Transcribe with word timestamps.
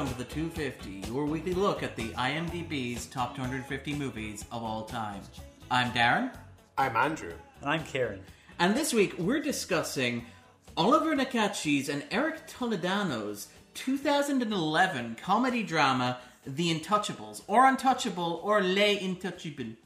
welcome 0.00 0.16
to 0.16 0.24
the 0.26 0.34
250, 0.34 1.12
your 1.12 1.26
weekly 1.26 1.52
look 1.52 1.82
at 1.82 1.94
the 1.94 2.08
IMDb's 2.12 3.04
top 3.04 3.36
250 3.36 3.92
movies 3.96 4.46
of 4.50 4.62
all 4.62 4.84
time. 4.84 5.20
I'm 5.70 5.90
Darren, 5.92 6.34
I'm 6.78 6.96
Andrew. 6.96 7.34
And 7.60 7.68
I'm 7.68 7.84
Kieran. 7.84 8.22
and 8.58 8.74
this 8.74 8.94
week 8.94 9.18
we're 9.18 9.42
discussing 9.42 10.24
Olivier 10.78 11.16
Nakache's 11.16 11.90
and 11.90 12.02
Eric 12.10 12.48
Toledano's 12.48 13.48
2011 13.74 15.18
comedy 15.22 15.62
drama 15.62 16.16
The 16.46 16.74
Untouchables, 16.74 17.42
or 17.46 17.66
Untouchable, 17.66 18.40
or 18.42 18.62
Les 18.62 19.00
Intouchables. 19.00 19.76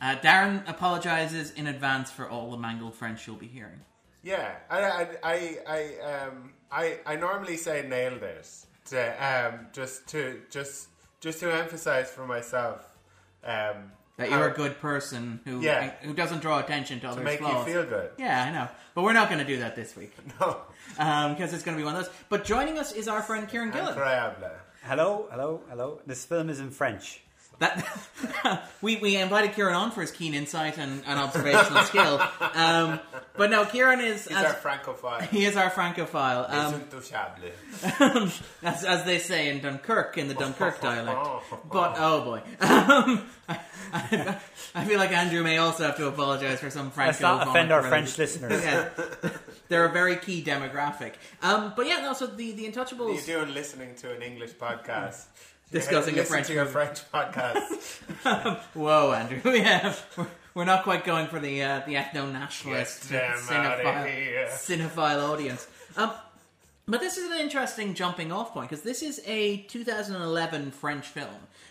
Uh, 0.00 0.16
Darren 0.16 0.66
apologizes 0.66 1.50
in 1.50 1.66
advance 1.66 2.10
for 2.10 2.26
all 2.26 2.50
the 2.50 2.56
mangled 2.56 2.94
French 2.94 3.26
you'll 3.26 3.36
be 3.36 3.46
hearing. 3.46 3.82
Yeah, 4.22 4.50
I, 4.70 4.80
I, 4.80 5.08
I, 5.22 5.58
I, 5.66 6.12
um, 6.14 6.52
I, 6.72 7.00
I 7.04 7.16
normally 7.16 7.58
say 7.58 7.86
nailed 7.86 8.22
it, 8.22 8.66
to, 8.90 9.26
um, 9.54 9.66
just 9.72 10.06
to, 10.08 10.40
just, 10.50 10.88
just 11.20 11.40
to 11.40 11.52
emphasize 11.54 12.10
for 12.10 12.26
myself, 12.26 12.80
um, 13.44 13.92
That 14.16 14.30
you're 14.30 14.38
how- 14.38 14.44
a 14.46 14.50
good 14.50 14.80
person 14.80 15.40
who 15.44 15.60
Yeah. 15.60 15.92
who 16.02 16.12
doesn't 16.12 16.40
draw 16.40 16.58
attention 16.58 16.98
to 17.00 17.06
to 17.06 17.08
others' 17.12 17.24
make 17.24 17.38
flaws. 17.40 17.66
you 17.66 17.72
feel 17.72 17.84
good. 17.84 18.10
Yeah, 18.18 18.44
I 18.44 18.50
know. 18.50 18.68
But 18.94 19.02
we're 19.02 19.12
not 19.12 19.28
going 19.28 19.38
to 19.38 19.44
do 19.44 19.58
that 19.60 19.76
this 19.76 19.94
week 19.94 20.12
No, 20.40 20.60
because 20.96 21.52
it's 21.54 21.62
going 21.62 21.76
to 21.76 21.80
be 21.80 21.84
one 21.84 21.94
of 21.94 22.04
those. 22.04 22.12
But 22.28 22.44
joining 22.44 22.78
us 22.78 22.90
is 22.92 23.06
our 23.08 23.22
friend 23.22 23.48
Kieran 23.48 23.70
Gillen. 23.70 23.94
Hello, 24.82 25.28
hello, 25.30 25.62
hello. 25.68 26.00
This 26.06 26.24
film 26.24 26.48
is 26.50 26.58
in 26.60 26.70
French. 26.70 27.22
That 27.58 27.84
we 28.82 28.96
we 28.96 29.16
invited 29.16 29.54
Kieran 29.54 29.74
on 29.74 29.90
for 29.90 30.00
his 30.00 30.12
keen 30.12 30.32
insight 30.32 30.78
and, 30.78 31.02
and 31.06 31.18
observational 31.18 31.82
skill. 31.82 32.20
Um, 32.54 33.00
but 33.36 33.50
no, 33.50 33.64
Kieran 33.64 34.00
is 34.00 34.26
He's 34.26 34.36
as, 34.36 34.44
our 34.44 34.52
francophile. 34.52 35.20
he 35.30 35.44
is 35.44 35.56
our 35.56 35.70
francophile, 35.70 36.46
Les 36.48 37.20
um, 38.00 38.32
as 38.62 38.84
as 38.84 39.04
they 39.04 39.18
say 39.18 39.48
in 39.48 39.60
Dunkirk 39.60 40.18
in 40.18 40.28
the 40.28 40.34
Dunkirk 40.34 40.80
dialect. 40.80 41.18
Oh. 41.20 41.42
But 41.70 41.94
oh 41.98 42.20
boy, 42.22 42.42
um, 42.60 43.26
I, 43.48 43.60
I, 43.92 44.38
I 44.74 44.84
feel 44.84 44.98
like 44.98 45.12
Andrew 45.12 45.42
may 45.42 45.58
also 45.58 45.84
have 45.84 45.96
to 45.96 46.06
apologise 46.06 46.60
for 46.60 46.70
some 46.70 46.92
Let's 46.96 47.18
Franco. 47.18 47.38
not 47.38 47.48
offend 47.48 47.72
our 47.72 47.82
French 47.82 48.16
listeners. 48.18 48.62
yeah, 48.62 48.88
they're 49.68 49.86
a 49.86 49.92
very 49.92 50.16
key 50.16 50.44
demographic. 50.44 51.14
Um, 51.42 51.72
but 51.76 51.86
yeah, 51.86 52.00
no. 52.00 52.12
So 52.12 52.26
the 52.26 52.52
the 52.52 52.68
What 52.70 52.78
are 52.78 52.82
you 52.82 53.18
Untouchables. 53.18 53.26
doing 53.26 53.52
listening 53.54 53.94
to 53.96 54.14
an 54.14 54.22
English 54.22 54.52
podcast? 54.52 55.24
Discussing 55.70 56.18
a 56.18 56.24
French 56.24 56.48
movie. 56.48 56.70
French 56.70 57.00
podcast. 57.12 58.60
Whoa, 58.74 59.12
Andrew. 59.12 59.40
Yeah, 59.54 59.94
we're, 60.16 60.26
we're 60.54 60.64
not 60.64 60.82
quite 60.82 61.04
going 61.04 61.26
for 61.26 61.38
the 61.38 61.62
uh, 61.62 61.82
the 61.86 61.94
ethno 61.94 62.32
nationalist 62.32 63.10
Get 63.10 63.36
them 63.36 63.46
outta 63.50 63.82
cinephile, 63.82 64.48
cinephile 64.48 65.28
audience. 65.28 65.66
Um, 65.96 66.12
but 66.86 67.00
this 67.00 67.18
is 67.18 67.30
an 67.30 67.38
interesting 67.38 67.92
jumping 67.94 68.32
off 68.32 68.54
point 68.54 68.70
because 68.70 68.82
this 68.82 69.02
is 69.02 69.20
a 69.26 69.58
2011 69.68 70.70
French 70.70 71.06
film 71.06 71.28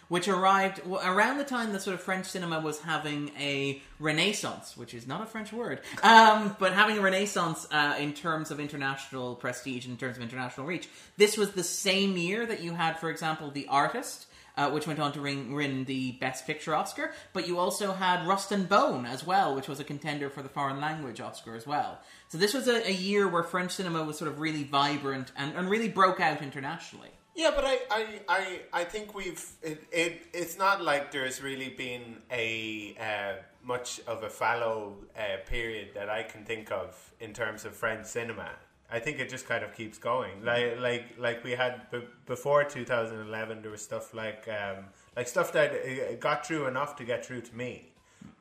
which 0.08 0.28
arrived 0.28 0.82
around 0.86 1.38
the 1.38 1.44
time 1.44 1.74
that 1.74 1.82
sort 1.82 1.94
of 1.94 2.02
French 2.02 2.28
cinema 2.28 2.60
was 2.60 2.80
having 2.80 3.32
a 3.40 3.82
renaissance, 4.00 4.78
which 4.78 4.94
is 4.94 5.08
not 5.08 5.22
a 5.22 5.26
French 5.26 5.52
word, 5.52 5.82
um, 6.04 6.56
but 6.60 6.74
having 6.74 6.98
a 6.98 7.02
renaissance 7.02 7.68
uh, 7.72 7.96
in 8.00 8.14
terms 8.14 8.52
of 8.52 8.60
international 8.60 9.36
prestige, 9.36 9.86
in 9.86 9.98
terms 9.98 10.18
of 10.18 10.24
international 10.24 10.66
reach. 10.66 10.88
This 11.18 11.38
was 11.38 11.52
the 11.52 11.64
same 11.64 12.18
year 12.18 12.46
that 12.46 12.62
you 12.62 12.74
had, 12.74 12.98
for 13.00 13.10
example, 13.10 13.52
The 13.52 13.68
Artist. 13.68 14.26
Uh, 14.58 14.72
which 14.72 14.88
went 14.88 15.00
on 15.00 15.12
to 15.12 15.22
ring, 15.22 15.54
win 15.54 15.86
the 15.86 16.14
Best 16.14 16.48
Picture 16.48 16.74
Oscar, 16.74 17.14
but 17.32 17.48
you 17.48 17.60
also 17.60 17.94
had 17.94 18.26
Rust 18.26 18.52
and 18.52 18.68
Bone 18.68 19.06
as 19.06 19.24
well, 19.24 19.54
which 19.56 19.68
was 19.68 19.80
a 19.80 19.84
contender 19.84 20.32
for 20.32 20.42
the 20.42 20.50
Foreign 20.50 20.82
Language 20.82 21.22
Oscar 21.22 21.54
as 21.56 21.68
well. 21.68 22.00
So 22.30 22.40
this 22.40 22.56
was 22.56 22.68
a, 22.68 22.90
a 22.90 22.92
year 22.92 23.28
where 23.28 23.44
French 23.44 23.74
cinema 23.74 24.04
was 24.04 24.18
sort 24.18 24.32
of 24.32 24.40
really 24.40 24.64
vibrant 24.64 25.32
and, 25.38 25.54
and 25.56 25.70
really 25.70 25.90
broke 25.90 26.20
out 26.20 26.42
internationally. 26.42 27.12
Yeah, 27.38 27.52
but 27.56 27.66
I, 27.66 27.78
I, 27.92 28.06
I, 28.28 28.60
I 28.74 28.84
think 28.84 29.14
we've 29.14 29.46
it, 29.62 29.84
it. 29.92 30.24
It's 30.34 30.58
not 30.58 30.84
like 30.84 31.12
there's 31.12 31.40
really 31.40 31.70
been 31.70 32.18
a 32.32 32.96
uh, 33.00 33.44
much 33.64 34.02
of 34.08 34.24
a 34.24 34.30
fallow 34.30 34.96
uh, 35.16 35.48
period 35.48 35.90
that 35.94 36.10
I 36.10 36.24
can 36.24 36.44
think 36.46 36.72
of 36.72 37.14
in 37.20 37.34
terms 37.34 37.64
of 37.64 37.76
French 37.76 38.08
cinema. 38.08 38.50
I 38.90 38.98
think 38.98 39.20
it 39.20 39.30
just 39.30 39.48
kind 39.48 39.64
of 39.64 39.76
keeps 39.76 40.00
going. 40.00 40.44
Like 40.44 40.80
like 40.80 41.06
like 41.20 41.44
we 41.44 41.52
had 41.52 41.92
b- 41.92 42.08
before 42.26 42.64
2011, 42.64 43.62
there 43.62 43.70
was 43.70 43.84
stuff 43.84 44.16
like 44.16 44.48
um, 44.48 44.86
like 45.16 45.28
stuff 45.28 45.54
that 45.54 45.74
uh, 45.74 46.16
got 46.20 46.44
through 46.44 46.66
enough 46.66 46.96
to 46.96 47.04
get 47.04 47.24
through 47.24 47.42
to 47.42 47.56
me. 47.56 47.92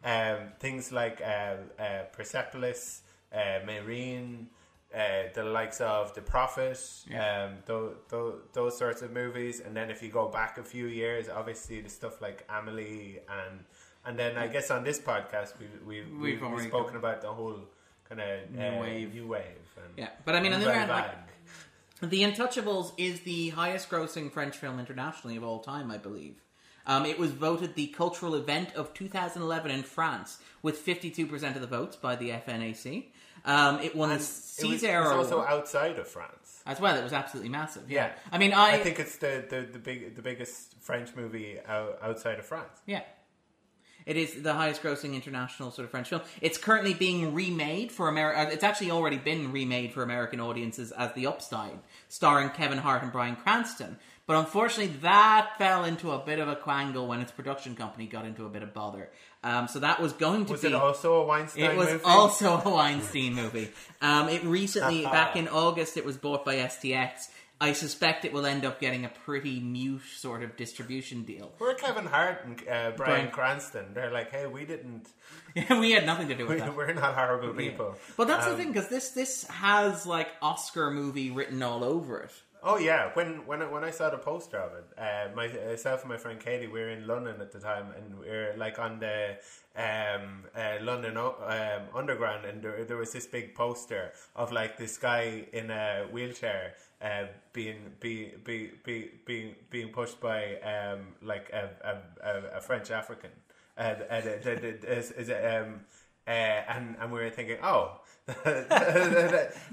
Um, 0.04 0.38
things 0.58 0.90
like 0.90 1.20
uh, 1.20 1.56
uh, 1.78 2.04
Persepolis, 2.12 3.02
uh, 3.30 3.60
Mesrine, 3.66 4.46
uh, 4.96 5.24
the 5.34 5.44
likes 5.44 5.80
of 5.80 6.14
The 6.14 6.22
Prophet, 6.22 6.78
Yeah. 7.10 7.44
um, 7.44 7.50
those, 7.66 7.94
those, 8.08 8.40
those 8.54 8.78
sorts 8.78 9.02
of 9.02 9.12
movies. 9.12 9.60
And 9.60 9.76
then 9.76 9.90
if 9.90 10.02
you 10.02 10.08
go 10.10 10.28
back 10.28 10.56
a 10.58 10.62
few 10.62 10.86
years, 10.86 11.28
obviously 11.28 11.80
the 11.82 11.90
stuff 11.90 12.22
like 12.22 12.46
Amelie 12.48 13.18
and 13.28 13.64
and 14.06 14.16
then 14.16 14.38
I 14.38 14.46
guess 14.46 14.70
on 14.70 14.84
this 14.84 14.98
podcast 15.00 15.54
we 15.58 15.66
we 15.84 16.02
We've 16.02 16.40
we've, 16.40 16.50
we've 16.52 16.68
spoken 16.68 16.96
about 16.96 17.20
the 17.22 17.32
whole 17.32 17.58
kind 18.08 18.20
of 18.20 18.50
New 18.52 18.62
uh, 18.64 18.80
wave. 18.80 19.14
new 19.14 19.26
wave. 19.26 19.66
And 19.76 19.92
Yeah, 19.98 20.10
but 20.24 20.34
I 20.36 20.40
mean, 20.40 20.52
on 20.52 20.60
the 20.60 20.66
other 20.66 20.74
hand, 20.78 20.90
like. 20.90 21.10
The 22.10 22.22
Untouchables 22.22 22.92
is 22.98 23.20
the 23.20 23.48
highest 23.50 23.88
grossing 23.90 24.30
French 24.30 24.56
film 24.56 24.78
internationally 24.78 25.36
of 25.36 25.42
all 25.44 25.60
time, 25.60 25.90
I 25.90 25.96
believe. 25.98 26.36
Um, 26.86 27.04
it 27.06 27.18
was 27.18 27.32
voted 27.32 27.74
the 27.74 27.88
cultural 27.88 28.34
event 28.36 28.74
of 28.76 28.94
2011 28.94 29.70
in 29.72 29.82
France 29.82 30.38
with 30.62 30.84
52% 30.86 31.54
of 31.56 31.60
the 31.60 31.66
votes 31.66 31.96
by 31.96 32.14
the 32.14 32.30
FNAC. 32.30 33.06
Um, 33.46 33.80
it 33.80 33.94
won 33.94 34.10
And 34.10 34.20
the 34.20 34.24
it 34.24 34.28
was, 34.28 34.82
it 34.82 35.18
was 35.18 35.32
also 35.32 35.42
outside 35.42 35.98
of 35.98 36.08
France. 36.08 36.62
as 36.66 36.80
well. 36.80 36.96
It 36.96 37.02
was 37.04 37.12
absolutely 37.12 37.50
massive. 37.50 37.88
Yeah, 37.88 38.06
Yeah. 38.06 38.12
I 38.32 38.38
mean, 38.38 38.52
I, 38.52 38.72
I 38.72 38.78
think 38.80 38.98
it's 38.98 39.16
the, 39.16 39.44
the, 39.48 39.62
the 39.72 39.78
big 39.78 40.16
the 40.16 40.22
biggest 40.22 40.74
French 40.80 41.14
movie 41.14 41.58
out, 41.66 41.98
outside 42.02 42.38
of 42.38 42.46
France. 42.46 42.80
yeah. 42.86 43.02
It 44.06 44.16
is 44.16 44.40
the 44.42 44.54
highest 44.54 44.82
grossing 44.82 45.14
international 45.14 45.72
sort 45.72 45.84
of 45.84 45.90
French 45.90 46.08
film. 46.08 46.22
It's 46.40 46.58
currently 46.58 46.94
being 46.94 47.34
remade 47.34 47.90
for 47.90 48.08
America. 48.08 48.52
It's 48.52 48.62
actually 48.64 48.92
already 48.92 49.18
been 49.18 49.50
remade 49.52 49.92
for 49.92 50.02
American 50.04 50.40
audiences 50.40 50.92
as 50.92 51.12
The 51.14 51.26
Upside, 51.26 51.78
starring 52.08 52.50
Kevin 52.50 52.78
Hart 52.78 53.02
and 53.02 53.10
Bryan 53.10 53.34
Cranston. 53.34 53.98
But 54.28 54.36
unfortunately, 54.38 54.96
that 55.02 55.52
fell 55.58 55.84
into 55.84 56.10
a 56.10 56.18
bit 56.18 56.38
of 56.40 56.48
a 56.48 56.56
quangle 56.56 57.06
when 57.06 57.20
its 57.20 57.30
production 57.30 57.76
company 57.76 58.06
got 58.06 58.24
into 58.24 58.44
a 58.44 58.48
bit 58.48 58.62
of 58.62 58.74
bother. 58.74 59.08
Um, 59.44 59.68
so 59.68 59.78
that 59.80 60.00
was 60.00 60.12
going 60.12 60.46
to 60.46 60.52
Was 60.52 60.62
be. 60.62 60.68
it 60.68 60.74
also 60.74 61.22
a 61.22 61.26
Weinstein 61.26 61.62
movie? 61.62 61.74
It 61.74 61.78
was 61.78 61.88
movie? 61.92 62.04
also 62.04 62.60
a 62.64 62.68
Weinstein 62.68 63.34
movie. 63.34 63.68
Um, 64.02 64.28
it 64.28 64.42
recently, 64.44 65.02
back 65.04 65.36
in 65.36 65.46
August, 65.46 65.96
it 65.96 66.04
was 66.04 66.16
bought 66.16 66.44
by 66.44 66.56
STX. 66.56 67.28
I 67.58 67.72
suspect 67.72 68.24
it 68.26 68.32
will 68.34 68.44
end 68.44 68.64
up 68.66 68.80
getting 68.80 69.04
a 69.06 69.08
pretty 69.08 69.60
mute 69.60 70.02
sort 70.16 70.42
of 70.42 70.56
distribution 70.56 71.22
deal. 71.22 71.52
We're 71.58 71.72
Kevin 71.74 72.04
Hart 72.04 72.44
and 72.44 72.60
uh, 72.60 72.90
Bryan 72.90 72.94
Bryan- 72.96 73.30
Cranston. 73.30 73.94
They're 73.94 74.10
like, 74.10 74.30
hey, 74.30 74.46
we 74.46 74.66
didn't. 74.66 75.08
we 75.70 75.92
had 75.92 76.04
nothing 76.04 76.28
to 76.28 76.34
do 76.34 76.46
with 76.46 76.56
We, 76.56 76.60
that. 76.60 76.76
we're 76.76 76.92
not 76.92 77.14
horrible 77.14 77.54
people. 77.54 77.96
But 78.16 78.28
that's 78.28 78.44
the 78.44 78.52
Um, 78.52 78.56
thing, 78.58 78.72
because 78.72 78.88
this 78.90 79.10
this 79.10 79.44
has 79.48 80.04
like 80.06 80.28
Oscar 80.42 80.90
movie 80.90 81.30
written 81.30 81.62
all 81.62 81.82
over 81.82 82.20
it. 82.20 82.32
Oh 82.68 82.78
yeah, 82.78 83.10
when 83.14 83.46
when 83.46 83.62
I, 83.62 83.66
when 83.66 83.84
I 83.84 83.90
saw 83.92 84.10
the 84.10 84.18
poster 84.18 84.58
of 84.58 84.72
it, 84.74 84.86
uh, 84.98 85.32
myself 85.36 86.00
and 86.00 86.10
my 86.10 86.16
friend 86.16 86.40
Katie, 86.40 86.66
we 86.66 86.80
were 86.80 86.88
in 86.90 87.06
London 87.06 87.40
at 87.40 87.52
the 87.52 87.60
time, 87.60 87.92
and 87.96 88.18
we 88.18 88.26
were 88.28 88.54
like 88.56 88.80
on 88.80 88.98
the 88.98 89.36
um, 89.76 90.42
uh, 90.52 90.78
London 90.82 91.16
um, 91.16 91.82
Underground, 91.94 92.44
and 92.44 92.60
there, 92.60 92.84
there 92.84 92.96
was 92.96 93.12
this 93.12 93.24
big 93.24 93.54
poster 93.54 94.12
of 94.34 94.50
like 94.50 94.76
this 94.78 94.98
guy 94.98 95.44
in 95.52 95.70
a 95.70 96.06
wheelchair 96.10 96.74
uh, 97.00 97.26
being 97.52 97.78
be, 98.00 98.32
be, 98.42 98.72
be, 98.82 99.10
being 99.24 99.54
being 99.70 99.90
pushed 99.90 100.20
by 100.20 100.56
um, 100.62 101.14
like 101.22 101.48
a, 101.52 101.70
a, 102.24 102.56
a, 102.58 102.60
French 102.60 102.90
African, 102.90 103.30
and 103.76 104.02
uh, 104.10 104.20
the- 104.20 104.40
the- 104.82 104.98
is, 104.98 105.12
is 105.12 105.28
it, 105.28 105.44
um, 105.54 105.82
uh, 106.26 106.30
and 106.30 106.96
and 107.00 107.12
we 107.12 107.20
were 107.20 107.30
thinking, 107.30 107.58
oh. 107.62 108.00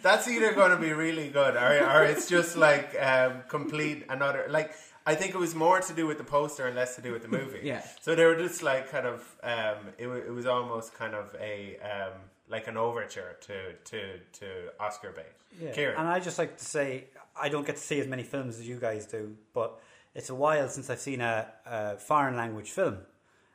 that's 0.04 0.28
either 0.28 0.54
going 0.54 0.70
to 0.70 0.78
be 0.78 0.94
really 0.94 1.28
good 1.30 1.56
or, 1.56 1.90
or 1.90 2.04
it's 2.04 2.30
just 2.30 2.56
like 2.56 2.96
um, 3.02 3.42
complete 3.48 4.06
another 4.10 4.46
like 4.48 4.72
I 5.06 5.16
think 5.16 5.34
it 5.34 5.38
was 5.38 5.54
more 5.54 5.80
to 5.82 5.94
do 5.94 6.08
with 6.08 6.18
the 6.18 6.24
poster 6.24 6.66
and 6.68 6.76
less 6.76 6.96
to 6.96 7.02
do 7.02 7.12
with 7.12 7.24
the 7.24 7.28
movie. 7.28 7.62
Yeah. 7.64 7.82
So 8.02 8.16
they 8.16 8.26
were 8.26 8.36
just 8.36 8.64
like 8.64 8.90
kind 8.90 9.06
of 9.06 9.36
um, 9.44 9.78
it, 9.98 10.08
wa- 10.08 10.16
it 10.16 10.32
was 10.32 10.46
almost 10.46 10.94
kind 10.94 11.14
of 11.14 11.36
a 11.40 11.78
um, 11.80 12.14
like 12.48 12.68
an 12.68 12.78
overture 12.78 13.36
to 13.42 13.74
to 13.74 14.20
to 14.40 14.46
Oscar 14.80 15.12
bait. 15.12 15.26
Yeah. 15.62 15.72
Kieran. 15.72 15.98
And 16.00 16.08
I 16.08 16.20
just 16.20 16.38
like 16.38 16.58
to 16.58 16.66
say, 16.66 17.06
I 17.40 17.50
don't 17.50 17.66
get 17.66 17.76
to 17.76 17.82
see 17.82 18.00
as 18.00 18.08
many 18.08 18.24
films 18.24 18.60
as 18.60 18.68
you 18.68 18.78
guys 18.78 19.06
do, 19.06 19.36
but 19.54 19.80
it's 20.16 20.30
a 20.30 20.36
while 20.36 20.70
since 20.70 20.90
I've 20.90 21.00
seen 21.00 21.22
a, 21.22 21.48
a 21.66 21.98
foreign 21.98 22.36
language 22.36 22.72
film, 22.72 22.98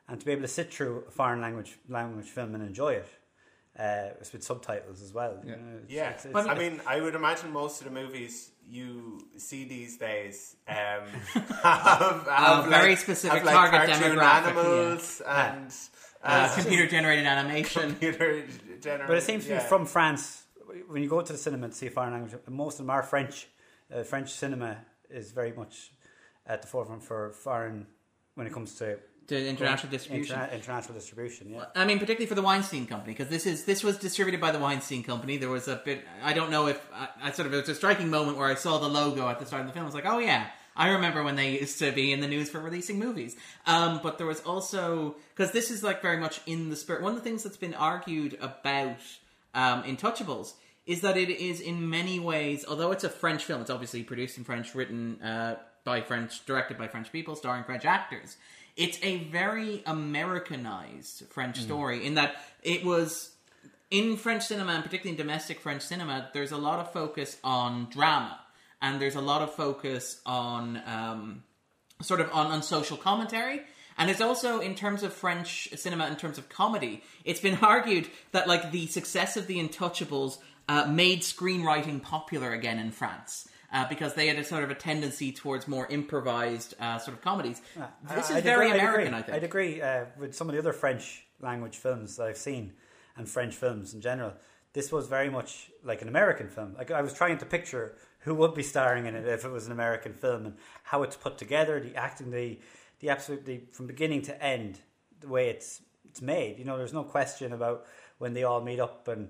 and 0.09 0.19
to 0.19 0.25
be 0.25 0.31
able 0.31 0.41
to 0.43 0.47
sit 0.47 0.73
through 0.73 1.03
a 1.07 1.11
foreign 1.11 1.41
language 1.41 1.77
language 1.87 2.27
film 2.27 2.55
and 2.55 2.63
enjoy 2.63 2.93
it, 2.93 3.07
uh, 3.77 4.09
it's 4.19 4.31
with 4.33 4.43
subtitles 4.43 5.01
as 5.01 5.13
well. 5.13 5.39
you 5.43 5.51
Yeah. 5.51 5.55
know, 5.57 5.75
it's- 5.77 5.89
Yeah, 5.89 6.09
it's- 6.09 6.25
it's- 6.25 6.45
I 6.47 6.55
mean, 6.55 6.81
I 6.87 6.99
would 7.01 7.15
imagine 7.15 7.51
most 7.51 7.81
of 7.81 7.85
the 7.87 7.93
movies 7.93 8.51
you 8.67 9.19
see 9.37 9.63
these 9.65 9.97
days 9.97 10.55
um, 10.67 10.75
have, 11.63 12.27
have 12.27 12.65
very 12.65 12.89
like, 12.91 12.97
specific 12.99 13.37
have 13.39 13.45
like 13.45 13.55
target 13.55 13.89
cartoon 13.89 14.17
demographic, 14.17 14.45
animals 14.47 15.21
yeah. 15.25 15.53
and 15.55 15.73
Uh, 16.21 16.53
computer 16.55 16.85
generated 16.87 17.25
animation. 17.25 17.81
computer 17.91 18.43
generated. 18.81 19.07
But 19.07 19.17
it 19.17 19.23
seems 19.23 19.43
to 19.45 19.49
be 19.49 19.55
yeah. 19.55 19.59
from 19.67 19.85
France. 19.85 20.43
When 20.87 21.01
you 21.01 21.09
go 21.09 21.21
to 21.21 21.31
the 21.33 21.39
cinema 21.39 21.69
to 21.69 21.73
see 21.73 21.87
a 21.87 21.91
foreign 21.91 22.11
language, 22.13 22.33
most 22.47 22.73
of 22.79 22.85
them 22.85 22.89
are 22.91 23.01
French. 23.03 23.47
Uh, 23.91 24.03
French 24.03 24.29
cinema 24.31 24.85
is 25.09 25.31
very 25.31 25.53
much 25.53 25.91
at 26.45 26.61
the 26.61 26.67
forefront 26.67 27.03
for 27.03 27.31
foreign 27.31 27.87
when 28.35 28.45
it 28.47 28.53
comes 28.53 28.75
to 28.75 28.99
To 29.29 29.47
international 29.47 29.91
distribution. 29.91 30.35
interna- 30.35 30.53
international 30.53 30.93
distribution. 30.95 31.51
Yeah, 31.51 31.65
I 31.75 31.85
mean, 31.85 31.99
particularly 31.99 32.25
for 32.25 32.35
the 32.35 32.41
Weinstein 32.41 32.87
Company, 32.87 33.13
because 33.13 33.29
this 33.29 33.45
is 33.45 33.63
this 33.63 33.83
was 33.83 33.97
distributed 33.97 34.41
by 34.41 34.51
the 34.51 34.59
Weinstein 34.59 35.03
Company. 35.03 35.37
There 35.37 35.49
was 35.49 35.67
a 35.67 35.81
bit. 35.85 36.03
I 36.23 36.33
don't 36.33 36.49
know 36.49 36.67
if 36.67 36.79
I, 36.93 37.09
I 37.23 37.31
sort 37.31 37.47
of 37.47 37.53
it 37.53 37.57
was 37.57 37.69
a 37.69 37.75
striking 37.75 38.09
moment 38.09 38.37
where 38.37 38.47
I 38.47 38.55
saw 38.55 38.79
the 38.79 38.89
logo 38.89 39.27
at 39.27 39.39
the 39.39 39.45
start 39.45 39.61
of 39.61 39.67
the 39.67 39.73
film. 39.73 39.83
I 39.83 39.85
was 39.85 39.95
like, 39.95 40.07
oh 40.07 40.19
yeah, 40.19 40.47
I 40.75 40.89
remember 40.89 41.23
when 41.23 41.35
they 41.35 41.59
used 41.59 41.77
to 41.79 41.91
be 41.91 42.11
in 42.11 42.21
the 42.21 42.27
news 42.27 42.49
for 42.49 42.59
releasing 42.59 42.97
movies. 42.97 43.35
Um, 43.67 43.99
but 44.01 44.17
there 44.17 44.27
was 44.27 44.41
also 44.41 45.15
because 45.35 45.51
this 45.51 45.71
is 45.71 45.83
like 45.83 46.01
very 46.01 46.17
much 46.17 46.41
in 46.45 46.69
the 46.69 46.75
spirit. 46.75 47.01
One 47.01 47.11
of 47.11 47.17
the 47.17 47.23
things 47.23 47.43
that's 47.43 47.57
been 47.57 47.75
argued 47.75 48.37
about 48.41 48.97
um, 49.53 49.83
Intouchables 49.83 50.53
is 50.85 51.01
that 51.01 51.17
it 51.17 51.29
is 51.29 51.61
in 51.61 51.87
many 51.87 52.19
ways, 52.19 52.65
although 52.67 52.91
it's 52.91 53.03
a 53.03 53.09
French 53.09 53.43
film, 53.45 53.61
it's 53.61 53.69
obviously 53.69 54.01
produced 54.01 54.39
in 54.39 54.43
French, 54.43 54.73
written 54.73 55.21
uh, 55.21 55.57
by 55.83 56.01
French, 56.01 56.45
directed 56.45 56.77
by 56.77 56.87
French 56.87 57.11
people, 57.11 57.35
starring 57.35 57.63
French 57.63 57.85
actors. 57.85 58.37
It's 58.79 58.97
a 59.03 59.17
very 59.25 59.83
Americanized 59.85 61.25
French 61.31 61.59
story 61.59 62.05
in 62.05 62.13
that 62.13 62.37
it 62.63 62.85
was 62.85 63.29
in 63.91 64.15
French 64.15 64.43
cinema, 64.43 64.71
and 64.71 64.83
particularly 64.85 65.11
in 65.11 65.17
domestic 65.17 65.59
French 65.59 65.81
cinema, 65.81 66.29
there's 66.33 66.53
a 66.53 66.57
lot 66.57 66.79
of 66.79 66.93
focus 66.93 67.35
on 67.43 67.89
drama, 67.89 68.39
and 68.81 69.01
there's 69.01 69.15
a 69.15 69.21
lot 69.21 69.41
of 69.41 69.53
focus 69.53 70.21
on 70.25 70.81
um, 70.85 71.43
sort 72.01 72.21
of 72.21 72.31
on, 72.31 72.47
on 72.47 72.63
social 72.63 72.95
commentary. 72.95 73.63
And 73.97 74.09
it's 74.09 74.21
also 74.21 74.61
in 74.61 74.75
terms 74.75 75.03
of 75.03 75.11
French 75.11 75.67
cinema, 75.75 76.07
in 76.07 76.15
terms 76.15 76.37
of 76.37 76.47
comedy, 76.47 77.03
it's 77.25 77.41
been 77.41 77.57
argued 77.61 78.07
that 78.31 78.47
like 78.47 78.71
the 78.71 78.87
success 78.87 79.35
of 79.35 79.47
The 79.47 79.57
Untouchables 79.57 80.37
uh, 80.69 80.85
made 80.85 81.19
screenwriting 81.19 82.01
popular 82.01 82.53
again 82.53 82.79
in 82.79 82.91
France. 82.91 83.49
Uh, 83.71 83.87
because 83.87 84.15
they 84.15 84.25
had 84.27 84.37
a 84.37 84.43
sort 84.43 84.63
of 84.63 84.71
a 84.71 84.75
tendency 84.75 85.31
towards 85.31 85.67
more 85.67 85.85
improvised 85.87 86.73
uh, 86.79 86.97
sort 86.97 87.15
of 87.15 87.21
comedies. 87.21 87.61
This 88.15 88.31
is 88.31 88.37
I'd 88.37 88.43
very 88.43 88.69
agree- 88.69 88.79
American. 88.79 89.13
I 89.13 89.21
think. 89.21 89.37
I'd 89.37 89.43
agree 89.43 89.81
uh, 89.81 90.05
with 90.17 90.33
some 90.35 90.49
of 90.49 90.53
the 90.53 90.59
other 90.59 90.73
French 90.73 91.27
language 91.39 91.77
films 91.77 92.15
that 92.17 92.27
I've 92.27 92.37
seen 92.37 92.73
and 93.15 93.29
French 93.29 93.53
films 93.55 93.93
in 93.93 94.01
general. 94.01 94.33
This 94.73 94.91
was 94.91 95.07
very 95.07 95.29
much 95.29 95.69
like 95.83 96.01
an 96.01 96.07
American 96.07 96.47
film. 96.49 96.75
Like 96.77 96.89
I 96.89 97.01
was 97.01 97.13
trying 97.13 97.37
to 97.39 97.45
picture 97.45 97.95
who 98.19 98.35
would 98.35 98.53
be 98.53 98.63
starring 98.63 99.05
in 99.05 99.15
it 99.15 99.27
if 99.27 99.45
it 99.45 99.49
was 99.49 99.65
an 99.65 99.71
American 99.71 100.13
film 100.13 100.45
and 100.45 100.55
how 100.83 101.03
it's 101.03 101.15
put 101.15 101.37
together, 101.37 101.79
the 101.79 101.95
acting, 101.95 102.31
the 102.31 102.59
the 102.99 103.09
absolutely 103.09 103.65
from 103.71 103.87
beginning 103.87 104.21
to 104.23 104.43
end, 104.43 104.79
the 105.19 105.27
way 105.27 105.49
it's 105.49 105.81
it's 106.05 106.21
made. 106.21 106.57
You 106.59 106.65
know, 106.65 106.77
there's 106.77 106.93
no 106.93 107.03
question 107.03 107.53
about 107.53 107.85
when 108.17 108.33
they 108.33 108.43
all 108.43 108.61
meet 108.61 108.79
up 108.79 109.07
and 109.07 109.29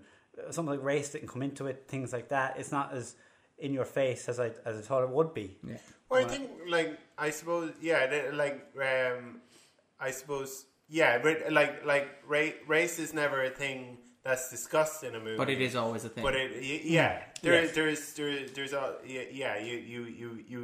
something 0.52 0.76
like 0.76 0.84
race 0.84 1.10
didn't 1.12 1.28
come 1.28 1.42
into 1.42 1.68
it, 1.68 1.86
things 1.88 2.14
like 2.14 2.30
that. 2.30 2.58
It's 2.58 2.72
not 2.72 2.94
as 2.94 3.16
in 3.60 3.74
your 3.74 3.86
face 3.86 4.30
as 4.30 4.40
I 4.40 4.52
as 4.66 4.78
I 4.78 4.82
thought 4.82 5.04
it 5.04 5.10
would 5.10 5.34
be. 5.34 5.58
Yeah. 5.68 5.78
Well, 6.10 6.26
I 6.26 6.28
think 6.28 6.50
like 6.68 6.98
I 7.18 7.30
suppose 7.30 7.72
yeah, 7.82 8.32
like 8.34 8.66
um, 8.82 9.42
I 10.00 10.12
suppose 10.12 10.66
yeah, 10.88 11.20
but 11.20 11.52
like 11.52 11.86
like 11.86 12.08
ra- 12.28 12.58
race 12.68 13.00
is 13.00 13.14
never 13.14 13.44
a 13.44 13.50
thing 13.50 13.98
that's 14.30 14.50
discussed 14.58 15.04
in 15.04 15.16
a 15.16 15.20
movie. 15.20 15.38
But 15.44 15.50
it 15.50 15.62
is 15.62 15.76
always 15.76 16.04
a 16.06 16.10
thing. 16.10 16.24
But 16.24 16.36
it 16.36 16.50
yeah, 16.98 17.24
there 17.42 17.54
Yes. 17.56 17.70
is 17.70 17.76
there 17.78 17.88
is 17.96 18.14
there 18.14 18.30
is 18.30 18.52
there's 18.58 18.74
a 18.74 18.86
yeah, 19.06 19.22
yeah 19.42 19.58
you 19.68 19.76
you 19.94 20.02
you 20.22 20.30
you 20.52 20.60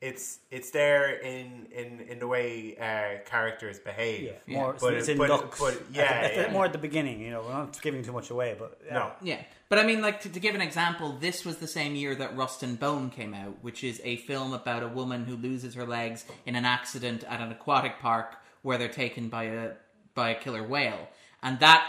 it's 0.00 0.38
it's 0.56 0.70
there 0.70 1.06
in 1.34 1.66
in 1.80 1.88
in 2.10 2.16
the 2.22 2.26
way 2.34 2.46
uh, 2.88 3.28
characters 3.28 3.78
behave. 3.80 4.20
Yeah, 4.46 4.56
more 4.58 4.76
But 4.80 4.94
it's 4.94 5.08
it- 5.08 5.12
in 5.12 5.18
but 5.18 5.28
looks. 5.30 5.58
but 5.58 5.74
At 5.74 5.88
the- 5.88 5.94
yeah, 5.98 6.04
at 6.26 6.46
the- 6.46 6.52
more 6.56 6.64
at 6.64 6.72
the 6.72 6.78
beginning. 6.88 7.20
You 7.20 7.30
know, 7.32 7.42
we're 7.42 7.52
not 7.62 7.82
giving 7.82 8.02
too 8.04 8.12
much 8.12 8.30
away, 8.30 8.54
but 8.62 8.70
uh, 8.88 8.94
No. 8.94 9.12
Yeah, 9.22 9.42
but 9.68 9.78
I 9.80 9.82
mean, 9.88 10.00
like 10.00 10.20
to, 10.24 10.28
to 10.28 10.40
give 10.46 10.54
an 10.54 10.60
example, 10.70 11.08
this 11.18 11.44
was 11.44 11.56
the 11.58 11.66
same 11.78 11.92
year 11.96 12.14
that 12.14 12.36
Rust 12.36 12.62
and 12.62 12.78
Bone 12.78 13.10
came 13.10 13.34
out, 13.34 13.54
which 13.66 13.82
is 13.82 14.00
a 14.04 14.14
film 14.30 14.52
about 14.52 14.82
a 14.84 14.88
woman 15.00 15.24
who 15.28 15.34
loses 15.36 15.74
her 15.74 15.86
legs 15.98 16.24
in 16.46 16.54
an 16.54 16.64
accident 16.64 17.24
at 17.24 17.40
an 17.40 17.50
aquatic 17.50 17.98
park 17.98 18.36
where 18.62 18.78
they're 18.78 18.96
taken 19.04 19.28
by 19.28 19.44
a 19.44 19.72
by 20.14 20.30
a 20.30 20.38
killer 20.44 20.62
whale, 20.62 21.08
and 21.42 21.58
that 21.60 21.82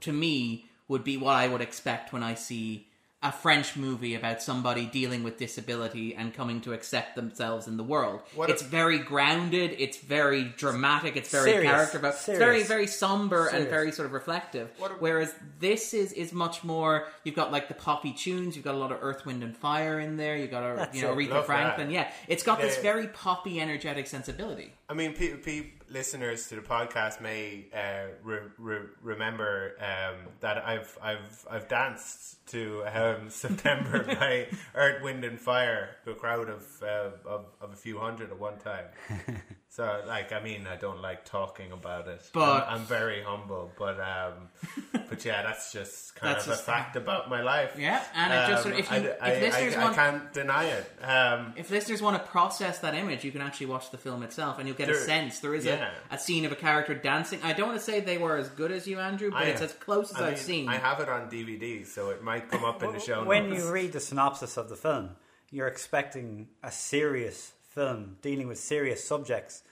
to 0.00 0.12
me 0.12 0.65
would 0.88 1.04
be 1.04 1.16
what 1.16 1.34
I 1.34 1.48
would 1.48 1.60
expect 1.60 2.12
when 2.12 2.22
I 2.22 2.34
see 2.34 2.86
a 3.22 3.32
French 3.32 3.76
movie 3.76 4.14
about 4.14 4.42
somebody 4.42 4.84
dealing 4.84 5.24
with 5.24 5.38
disability 5.38 6.14
and 6.14 6.34
coming 6.34 6.60
to 6.60 6.74
accept 6.74 7.16
themselves 7.16 7.66
in 7.66 7.78
the 7.78 7.82
world. 7.82 8.20
What 8.34 8.50
it's 8.50 8.60
if- 8.62 8.68
very 8.68 8.98
grounded, 8.98 9.74
it's 9.78 9.96
very 9.96 10.44
dramatic, 10.58 11.16
it's 11.16 11.30
very 11.30 11.50
Serious. 11.50 11.72
character, 11.72 11.98
but 11.98 12.08
it's 12.14 12.26
very 12.26 12.62
very 12.62 12.86
somber 12.86 13.48
and 13.48 13.68
very 13.68 13.90
sort 13.90 14.06
of 14.06 14.12
reflective. 14.12 14.68
A- 14.80 14.88
Whereas 15.00 15.34
this 15.58 15.94
is 15.94 16.12
is 16.12 16.32
much 16.32 16.62
more. 16.62 17.06
You've 17.24 17.34
got 17.34 17.50
like 17.50 17.68
the 17.68 17.74
poppy 17.74 18.12
tunes. 18.12 18.54
You've 18.54 18.66
got 18.66 18.74
a 18.74 18.78
lot 18.78 18.92
of 18.92 18.98
Earth, 19.00 19.24
Wind, 19.24 19.42
and 19.42 19.56
Fire 19.56 19.98
in 19.98 20.18
there. 20.18 20.36
You've 20.36 20.50
got 20.50 20.62
a, 20.62 20.88
you 20.92 21.02
know 21.02 21.18
it. 21.18 21.26
Aretha 21.26 21.30
Love 21.30 21.46
Franklin. 21.46 21.88
that. 21.88 21.92
Yeah, 21.94 22.10
it's 22.28 22.42
got 22.44 22.60
this 22.60 22.76
Yeah. 22.76 22.82
very 22.82 23.08
poppy, 23.08 23.60
energetic 23.60 24.06
sensibility. 24.06 24.74
I 24.90 24.94
mean, 24.94 25.14
people 25.14 25.38
pe- 25.42 25.70
listeners 25.90 26.48
to 26.48 26.56
the 26.56 26.62
podcast 26.62 27.20
may 27.20 27.66
uh, 27.74 28.08
re- 28.22 28.38
re- 28.58 28.88
remember 29.02 29.72
um, 29.80 30.32
that 30.40 30.58
I've 30.58 30.98
I've 31.02 31.46
I've 31.50 31.68
danced 31.68 32.46
to 32.48 32.84
um, 32.92 33.30
September 33.30 34.02
by 34.20 34.48
Earth, 34.74 35.02
Wind 35.02 35.24
and 35.24 35.40
Fire 35.40 35.96
to 36.04 36.12
a 36.12 36.14
crowd 36.14 36.48
of, 36.48 36.64
uh, 36.82 37.10
of 37.28 37.46
of 37.60 37.72
a 37.72 37.76
few 37.76 37.98
hundred 37.98 38.30
at 38.30 38.38
one 38.38 38.58
time. 38.58 38.86
So, 39.76 40.00
like, 40.08 40.32
I 40.32 40.40
mean, 40.40 40.66
I 40.66 40.76
don't 40.76 41.02
like 41.02 41.26
talking 41.26 41.70
about 41.70 42.08
it, 42.08 42.22
But- 42.32 42.66
I'm, 42.66 42.76
I'm 42.80 42.84
very 42.86 43.22
humble. 43.22 43.70
But 43.78 44.00
um, 44.00 44.48
but 45.10 45.22
yeah, 45.22 45.42
that's 45.42 45.70
just 45.70 46.14
kind 46.14 46.34
That's 46.34 46.46
of 46.46 46.52
a 46.52 46.54
just- 46.54 46.64
fact 46.64 46.96
about 46.96 47.28
my 47.28 47.42
life. 47.42 47.76
Yeah, 47.78 48.02
and 48.14 48.32
it 48.32 48.36
just 48.54 48.64
Um, 48.64 48.72
sort 48.72 48.72
of- 48.72 48.78
if 48.80 48.90
you- 49.04 49.14
I, 49.20 49.30
if 49.32 49.42
listeners 49.42 49.76
I, 49.76 49.80
I 49.80 49.84
want- 49.84 49.96
can't 49.96 50.32
deny 50.32 50.64
it. 50.64 50.92
Um, 51.02 51.52
If 51.58 51.70
listeners 51.70 52.00
want 52.00 52.16
to 52.16 52.26
process 52.30 52.78
that 52.78 52.94
image, 52.94 53.22
you 53.22 53.30
can 53.32 53.42
actually 53.42 53.66
watch 53.66 53.90
the 53.90 53.98
film 53.98 54.22
itself, 54.22 54.58
and 54.58 54.66
you'll 54.66 54.78
get 54.78 54.88
a 54.88 54.94
sense. 54.94 55.40
There 55.40 55.54
is 55.54 55.66
yeah. 55.66 55.90
a, 56.10 56.14
a 56.14 56.18
scene 56.18 56.46
of 56.46 56.52
a 56.52 56.56
character 56.56 56.94
dancing. 56.94 57.40
I 57.42 57.52
don't 57.52 57.68
want 57.68 57.78
to 57.78 57.84
say 57.84 58.00
they 58.00 58.16
were 58.16 58.38
as 58.38 58.48
good 58.48 58.72
as 58.72 58.86
you, 58.86 58.98
Andrew, 58.98 59.30
but 59.30 59.42
I- 59.42 59.48
it's 59.48 59.60
as 59.60 59.74
close 59.74 60.10
as 60.10 60.22
I 60.22 60.30
I've 60.30 60.38
seen. 60.38 60.70
I 60.70 60.76
have 60.78 61.00
it 61.00 61.10
on 61.10 61.28
DVD, 61.28 61.84
so 61.86 62.08
it 62.08 62.22
might 62.22 62.50
come 62.50 62.64
up 62.64 62.82
in 62.82 62.92
the 62.94 62.98
show 63.00 63.24
when 63.24 63.50
notes. 63.50 63.62
you 63.64 63.70
read 63.70 63.92
the 63.92 64.00
synopsis 64.00 64.56
of 64.56 64.70
the 64.70 64.76
film, 64.76 65.16
you're 65.50 65.68
expecting 65.68 66.48
a 66.62 66.72
serious 66.72 67.52
film 67.80 68.16
dealing 68.22 68.48
with 68.48 68.58
serious 68.58 69.00
subjects, 69.12 69.62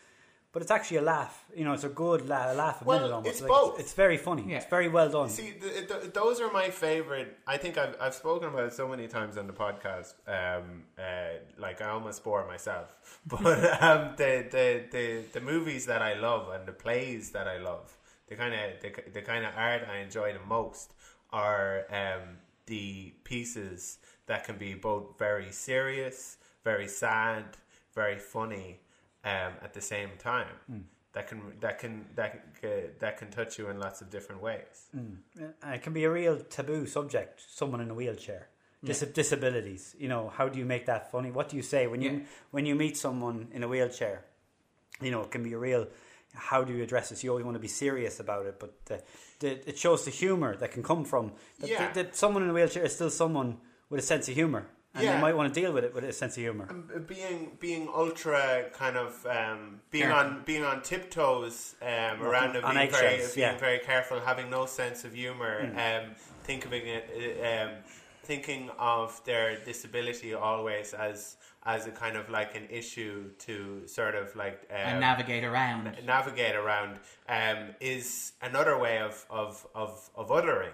but 0.53 0.61
it's 0.63 0.71
actually 0.71 0.99
a 0.99 1.07
laugh. 1.15 1.35
You 1.59 1.65
know, 1.65 1.73
it's 1.77 1.89
a 1.93 1.95
good 2.05 2.21
la- 2.29 2.53
a 2.53 2.55
laugh 2.65 2.79
a 2.83 2.85
Well, 2.85 2.99
minute 3.01 3.15
almost. 3.15 3.31
it's 3.33 3.41
Like, 3.43 3.49
both. 3.57 3.81
It's, 3.81 3.95
very 4.05 4.19
funny. 4.29 4.45
Yeah. 4.47 4.59
It's 4.59 4.71
very 4.79 4.89
well 4.97 5.09
done. 5.19 5.29
See, 5.31 5.51
th- 5.63 5.89
th- 5.91 6.13
those 6.21 6.37
are 6.43 6.53
my 6.53 6.69
favorite. 6.87 7.31
I 7.55 7.57
think 7.63 7.75
I've, 7.83 7.97
I've 8.05 8.15
spoken 8.15 8.47
about 8.51 8.65
it 8.69 8.75
so 8.75 8.87
many 8.95 9.07
times 9.09 9.35
on 9.41 9.47
the 9.53 9.57
podcast. 9.67 10.13
Um, 10.39 10.67
uh, 10.99 11.39
like 11.67 11.79
I 11.87 11.89
almost 11.97 12.23
bore 12.23 12.47
myself. 12.55 12.89
But 13.27 13.83
um, 13.89 14.03
the, 14.23 14.33
the, 14.57 14.67
the, 14.97 15.07
the 15.37 15.41
movies 15.41 15.87
that 15.87 16.03
I 16.03 16.13
love 16.29 16.45
and 16.55 16.63
the 16.71 16.77
plays 16.85 17.25
that 17.37 17.49
I 17.49 17.59
love, 17.71 17.87
the 18.29 18.37
kind 18.37 18.55
of 18.55 18.61
the, 18.83 18.91
the 19.17 19.23
kind 19.23 19.45
of 19.49 19.53
art 19.57 19.83
I 19.95 19.97
enjoy 20.07 20.29
the 20.41 20.47
most 20.59 20.93
are 21.33 21.73
um, 22.01 22.25
the 22.67 23.13
pieces 23.25 23.99
that 24.27 24.45
can 24.45 24.57
be 24.67 24.75
both 24.75 25.19
very 25.19 25.51
serious, 25.51 26.37
very 26.71 26.87
sad, 27.05 27.45
very 27.95 28.19
funny 28.19 28.81
um, 29.25 29.53
at 29.63 29.73
the 29.75 29.81
same 29.81 30.11
time. 30.19 30.55
Hmm. 30.67 30.79
That 31.13 31.29
can 31.29 31.41
that 31.61 31.79
can 31.79 32.07
that 32.17 32.61
can, 32.61 32.71
that 32.99 33.17
can 33.19 33.31
touch 33.31 33.57
you 33.59 33.69
in 33.69 33.79
lots 33.79 34.01
of 34.01 34.11
different 34.11 34.43
ways. 34.43 34.89
Hmm. 34.93 35.15
And 35.63 35.75
it 35.75 35.83
can 35.83 35.93
be 35.93 36.05
a 36.05 36.11
real 36.11 36.41
taboo 36.41 36.87
subject. 36.87 37.41
Someone 37.49 37.81
in 37.81 37.91
a 37.91 37.95
wheelchair, 37.95 38.49
Dis- 38.83 39.01
disabilities. 39.15 39.95
You 39.99 40.09
know, 40.09 40.29
how 40.37 40.49
do 40.49 40.59
you 40.59 40.65
make 40.65 40.87
that 40.87 41.13
funny? 41.13 41.31
What 41.31 41.49
do 41.49 41.57
you 41.57 41.63
say 41.63 41.87
when 41.87 42.03
you 42.03 42.11
Yeah. 42.11 42.19
when 42.51 42.67
you 42.67 42.75
meet 42.75 42.97
someone 42.97 43.49
in 43.53 43.63
a 43.63 43.69
wheelchair? 43.69 44.25
You 45.01 45.11
know, 45.13 45.23
it 45.23 45.31
can 45.31 45.43
be 45.45 45.53
a 45.53 45.59
real. 45.59 45.87
How 46.35 46.65
do 46.65 46.73
you 46.73 46.83
address 46.83 47.11
this? 47.11 47.23
You 47.23 47.31
always 47.31 47.45
want 47.45 47.55
to 47.55 47.61
be 47.61 47.69
serious 47.69 48.19
about 48.19 48.47
it, 48.47 48.59
but 48.59 48.85
the, 48.87 49.01
the, 49.39 49.69
it 49.69 49.79
shows 49.79 50.05
the 50.05 50.11
humor 50.11 50.57
that 50.57 50.73
can 50.73 50.83
come 50.83 51.05
from 51.05 51.33
that, 51.61 51.71
Yeah. 51.71 51.79
that, 51.79 51.95
that 51.95 52.17
someone 52.17 52.43
in 52.43 52.51
a 52.51 52.53
wheelchair 52.53 52.83
is 52.85 52.93
still 52.97 53.11
someone 53.11 53.59
with 53.89 54.01
a 54.01 54.03
sense 54.03 54.27
of 54.29 54.35
humor, 54.35 54.67
and 54.95 55.03
Yeah. 55.05 55.15
they 55.17 55.21
might 55.21 55.37
want 55.37 55.53
to 55.53 55.61
deal 55.61 55.73
with 55.73 55.85
it 55.85 55.93
with 55.95 56.05
a 56.05 56.13
sense 56.13 56.37
of 56.37 56.43
humor. 56.43 56.67
Um, 56.71 57.05
being 57.07 57.57
being 57.61 57.89
ultra 57.89 58.67
kind 58.73 58.97
of 58.97 59.27
um, 59.27 59.81
being 59.91 60.05
Careful. 60.05 60.31
on 60.37 60.43
being 60.45 60.65
on 60.65 60.83
tiptoes 60.83 61.75
um, 61.83 62.23
around 62.23 62.57
and 62.57 62.65
on 62.65 62.75
being 62.75 62.91
very 62.91 63.17
being 63.19 63.29
yeah. 63.37 63.59
very 63.59 63.79
careful, 63.81 64.21
having 64.21 64.51
no 64.51 64.67
sense 64.67 65.05
of 65.05 65.15
humor, 65.15 65.57
um, 65.77 66.15
thinking 66.45 66.73
it, 66.73 67.41
um, 67.45 67.71
thinking 68.23 68.71
of 68.79 69.21
their 69.25 69.59
disability 69.65 70.33
always 70.35 70.95
as 70.95 71.37
as 71.67 71.87
a 71.87 71.91
kind 71.91 72.17
of 72.17 72.29
like 72.29 72.55
an 72.55 72.67
issue 72.71 73.31
to 73.39 73.83
sort 73.87 74.15
of 74.15 74.35
like 74.37 74.67
um, 74.71 74.77
and 74.77 75.01
navigate 75.01 75.45
around. 75.45 75.97
navigate 76.05 76.55
around 76.55 76.99
um, 77.29 77.75
is 77.81 78.33
another 78.43 78.79
way 78.79 78.99
of 78.99 79.25
of 79.31 79.67
of, 79.75 80.09
of 80.15 80.29
othering 80.29 80.73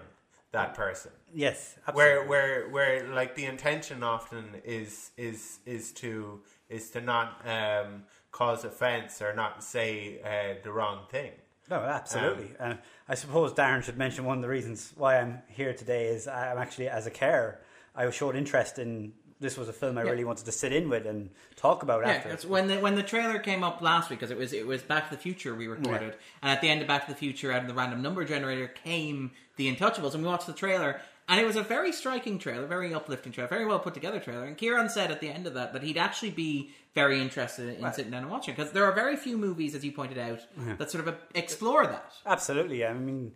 that 0.51 0.73
person 0.73 1.11
Yes, 1.33 1.77
where 1.93 2.21
absolutely. 2.23 2.27
where 2.29 2.69
where 2.69 3.13
like 3.13 3.35
the 3.35 3.45
intention 3.45 4.03
often 4.03 4.45
is 4.65 5.11
is 5.17 5.59
is 5.65 5.91
to 5.93 6.41
is 6.69 6.89
to 6.91 7.01
not 7.01 7.41
um, 7.47 8.03
cause 8.31 8.65
offense 8.65 9.21
or 9.21 9.33
not 9.33 9.63
say 9.63 10.19
uh, 10.23 10.61
the 10.63 10.71
wrong 10.71 11.05
thing. 11.09 11.31
No, 11.69 11.77
absolutely. 11.77 12.51
and 12.59 12.79
I 13.07 13.15
suppose 13.15 13.53
Darren 13.53 13.81
should 13.81 13.97
mention 13.97 14.25
one 14.25 14.37
of 14.39 14.41
the 14.41 14.49
reasons 14.49 14.91
why 14.97 15.19
I'm 15.19 15.41
here 15.47 15.73
today 15.73 16.07
is 16.07 16.27
I'm 16.27 16.57
actually 16.57 16.89
as 16.89 17.07
a 17.07 17.11
carer. 17.11 17.61
I 17.95 18.09
showed 18.09 18.35
interest 18.35 18.77
in 18.77 19.13
this 19.41 19.57
was 19.57 19.67
a 19.67 19.73
film 19.73 19.97
I 19.97 20.03
Yeah. 20.03 20.11
really 20.11 20.23
wanted 20.23 20.45
to 20.45 20.51
sit 20.51 20.71
in 20.71 20.87
with 20.87 21.05
and 21.05 21.29
talk 21.57 21.83
about 21.83 22.05
Yeah, 22.05 22.11
after. 22.31 22.47
when 22.47 22.67
the 22.67 22.79
when 22.79 22.95
the 22.95 23.03
trailer 23.03 23.39
came 23.39 23.63
up 23.63 23.81
last 23.81 24.09
week 24.09 24.19
because 24.19 24.31
it 24.31 24.37
was 24.37 24.53
it 24.53 24.65
was 24.65 24.81
Back 24.83 25.09
to 25.09 25.15
the 25.15 25.21
Future 25.21 25.53
we 25.55 25.67
recorded, 25.67 26.15
and 26.41 26.51
at 26.51 26.61
the 26.61 26.69
end 26.69 26.81
of 26.81 26.87
Back 26.87 27.05
to 27.07 27.11
the 27.11 27.17
Future, 27.17 27.51
out 27.51 27.61
of 27.63 27.67
the 27.67 27.73
random 27.73 28.01
number 28.01 28.23
generator 28.23 28.67
came 28.67 29.31
the 29.57 29.73
Untouchables, 29.75 30.13
and 30.13 30.23
we 30.23 30.29
watched 30.29 30.47
the 30.47 30.53
trailer, 30.53 31.01
and 31.27 31.39
it 31.41 31.45
was 31.45 31.55
a 31.55 31.63
very 31.63 31.91
striking 31.91 32.39
trailer, 32.39 32.65
very 32.67 32.93
uplifting 32.93 33.31
trailer, 33.31 33.49
very 33.49 33.65
well 33.65 33.79
put 33.79 33.93
together 33.93 34.19
trailer. 34.19 34.45
And 34.45 34.57
Kieran 34.57 34.89
said 34.89 35.11
at 35.11 35.19
the 35.19 35.29
end 35.29 35.45
of 35.47 35.53
that 35.55 35.73
that 35.73 35.83
he'd 35.83 35.97
actually 35.97 36.31
be 36.31 36.71
very 36.93 37.19
interested 37.21 37.77
in 37.79 37.93
sitting 37.93 38.11
down 38.11 38.23
and 38.23 38.31
watching 38.31 38.53
because 38.55 38.71
there 38.73 38.85
are 38.85 38.91
very 38.91 39.15
few 39.15 39.37
movies, 39.37 39.73
as 39.75 39.83
you 39.83 39.91
pointed 39.91 40.17
out, 40.17 40.39
that 40.77 40.91
sort 40.91 41.07
of 41.07 41.15
explore 41.35 41.85
that. 41.87 42.13
Absolutely, 42.25 42.79
yeah. 42.81 42.89
I 42.91 42.93
mean, 42.93 43.33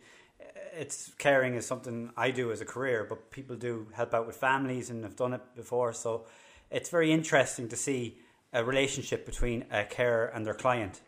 it's 0.78 1.12
caring 1.18 1.56
is 1.56 1.66
something 1.66 2.12
I 2.18 2.32
do 2.32 2.52
as 2.52 2.62
a 2.62 2.66
career, 2.66 3.06
but 3.08 3.32
people 3.32 3.56
do 3.56 3.88
help 3.94 4.14
out 4.14 4.28
with 4.28 4.36
families 4.36 4.90
and 4.90 5.04
have 5.04 5.16
done 5.16 5.34
it 5.34 5.42
before. 5.56 5.94
So 5.94 6.26
it's 6.70 6.90
very 6.90 7.12
interesting 7.12 7.68
to 7.70 7.76
see 7.76 8.18
a 8.54 8.64
relationship 8.64 9.26
between 9.26 9.66
a 9.72 9.84
carer 9.86 10.26
and 10.28 10.46
their 10.46 10.54
client, 10.54 11.02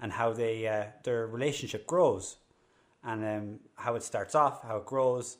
and 0.00 0.12
how 0.12 0.32
they 0.32 0.66
uh, 0.66 0.84
their 1.04 1.26
relationship 1.26 1.86
grows, 1.86 2.36
and 3.04 3.24
um, 3.24 3.60
how 3.76 3.94
it 3.96 4.02
starts 4.02 4.34
off, 4.34 4.62
how 4.62 4.76
it 4.78 4.86
grows, 4.86 5.36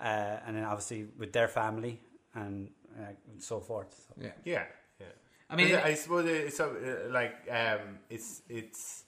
uh, 0.00 0.38
and 0.46 0.56
then 0.56 0.64
obviously 0.64 1.06
with 1.18 1.32
their 1.32 1.48
family 1.48 2.00
and, 2.34 2.68
uh, 2.98 3.12
and 3.30 3.42
so 3.42 3.60
forth. 3.60 3.94
So. 4.08 4.14
Yeah, 4.22 4.32
Yeah, 4.44 4.64
yeah. 5.00 5.06
I 5.48 5.56
mean, 5.56 5.68
it- 5.68 5.84
I 5.84 5.94
suppose 5.94 6.26
it's 6.26 6.56
some- 6.56 6.76
uh, 6.76 7.10
like 7.10 7.34
um, 7.50 7.98
it's 8.10 8.42
it's 8.48 9.04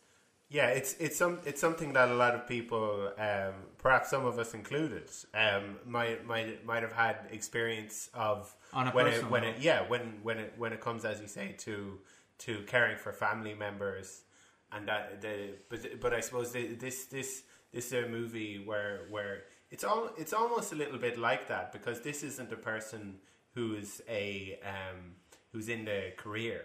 yeah, 0.50 0.68
it's 0.68 0.94
it's 0.94 1.16
some 1.16 1.40
it's 1.44 1.60
something 1.60 1.92
that 1.92 2.08
a 2.08 2.14
lot 2.14 2.34
of 2.34 2.48
people, 2.48 3.12
um, 3.18 3.54
perhaps 3.76 4.08
some 4.10 4.24
of 4.24 4.38
us 4.38 4.54
included, 4.54 5.10
um, 5.34 5.76
might 5.86 6.26
might 6.26 6.64
might 6.64 6.82
have 6.82 6.92
had 6.92 7.16
experience 7.30 8.08
of 8.14 8.54
On 8.72 8.88
a 8.88 8.90
when 8.92 9.06
it 9.06 9.10
personal 9.10 9.30
when 9.30 9.42
level. 9.42 9.56
it 9.58 9.62
yeah 9.62 9.80
when 9.88 10.20
when 10.22 10.38
it 10.38 10.54
when 10.56 10.72
it 10.72 10.80
comes 10.80 11.04
as 11.04 11.20
you 11.20 11.28
say 11.28 11.54
to 11.58 11.98
to 12.38 12.62
caring 12.66 12.96
for 12.96 13.12
family 13.12 13.54
members 13.54 14.22
and 14.72 14.88
that 14.88 15.20
the 15.20 15.50
but 15.68 16.00
but 16.00 16.14
I 16.14 16.20
suppose 16.20 16.52
the, 16.52 16.66
this 16.74 17.06
this 17.06 17.42
this 17.72 17.86
is 17.86 17.92
a 17.92 18.08
movie 18.08 18.62
where 18.64 19.06
where 19.10 19.44
it's 19.70 19.84
all 19.84 20.10
it's 20.16 20.32
almost 20.32 20.72
a 20.72 20.76
little 20.76 20.98
bit 20.98 21.18
like 21.18 21.48
that 21.48 21.72
because 21.72 22.00
this 22.00 22.22
isn't 22.22 22.50
a 22.52 22.56
person 22.56 23.16
who 23.54 23.74
is 23.74 24.00
a 24.08 24.58
um, 24.64 25.16
who's 25.52 25.68
in 25.68 25.84
the 25.84 26.12
career 26.16 26.64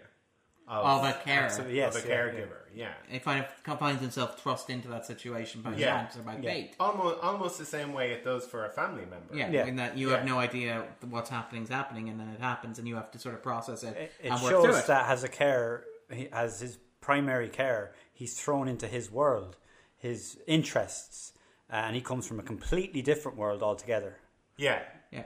Of 0.66 1.04
a 1.04 1.12
carer. 1.24 1.44
Absolutely, 1.44 1.76
yes, 1.76 1.96
of 1.96 2.04
a 2.04 2.08
yeah, 2.08 2.14
caregiver 2.14 2.64
yeah. 2.74 2.92
he 3.08 3.18
kind 3.18 3.44
of 3.66 3.78
finds 3.78 4.00
himself 4.00 4.40
thrust 4.40 4.70
into 4.70 4.88
that 4.88 5.06
situation 5.06 5.62
by 5.62 5.74
Yeah. 5.74 5.98
chance 5.98 6.16
or 6.16 6.22
by 6.22 6.36
Yeah. 6.36 6.50
fate. 6.50 6.76
Almost, 6.80 7.20
almost 7.22 7.58
the 7.58 7.64
same 7.64 7.92
way 7.92 8.12
it 8.12 8.24
does 8.24 8.46
for 8.46 8.64
a 8.66 8.70
family 8.70 9.04
member. 9.06 9.34
Yeah, 9.34 9.50
Yeah. 9.50 9.66
in 9.66 9.76
that 9.76 9.96
you 9.96 10.10
Yeah. 10.10 10.16
have 10.16 10.26
no 10.26 10.38
idea 10.38 10.86
what's 11.08 11.30
happening 11.30 11.62
is 11.64 11.68
happening, 11.68 12.08
and 12.08 12.18
then 12.18 12.28
it 12.28 12.40
happens, 12.40 12.78
and 12.78 12.88
you 12.88 12.96
have 12.96 13.10
to 13.12 13.18
sort 13.18 13.34
of 13.34 13.42
process 13.42 13.82
it, 13.82 13.96
It, 13.96 14.12
it 14.20 14.30
and 14.32 14.42
work 14.42 14.52
through 14.52 14.64
shows 14.72 14.78
it. 14.80 14.86
that 14.88 15.08
as 15.10 15.22
a 15.24 15.28
care, 15.28 15.84
he, 16.10 16.28
as 16.32 16.60
his 16.60 16.78
primary 17.00 17.48
care, 17.48 17.92
he's 18.12 18.38
thrown 18.40 18.66
into 18.68 18.88
his 18.88 19.10
world, 19.10 19.56
his 19.96 20.38
interests, 20.46 21.32
uh, 21.70 21.76
and 21.76 21.94
he 21.94 22.02
comes 22.02 22.26
from 22.26 22.40
a 22.40 22.42
completely 22.42 23.02
different 23.02 23.36
world 23.38 23.62
altogether. 23.62 24.18
yeah, 24.56 24.82
Yeah, 25.10 25.24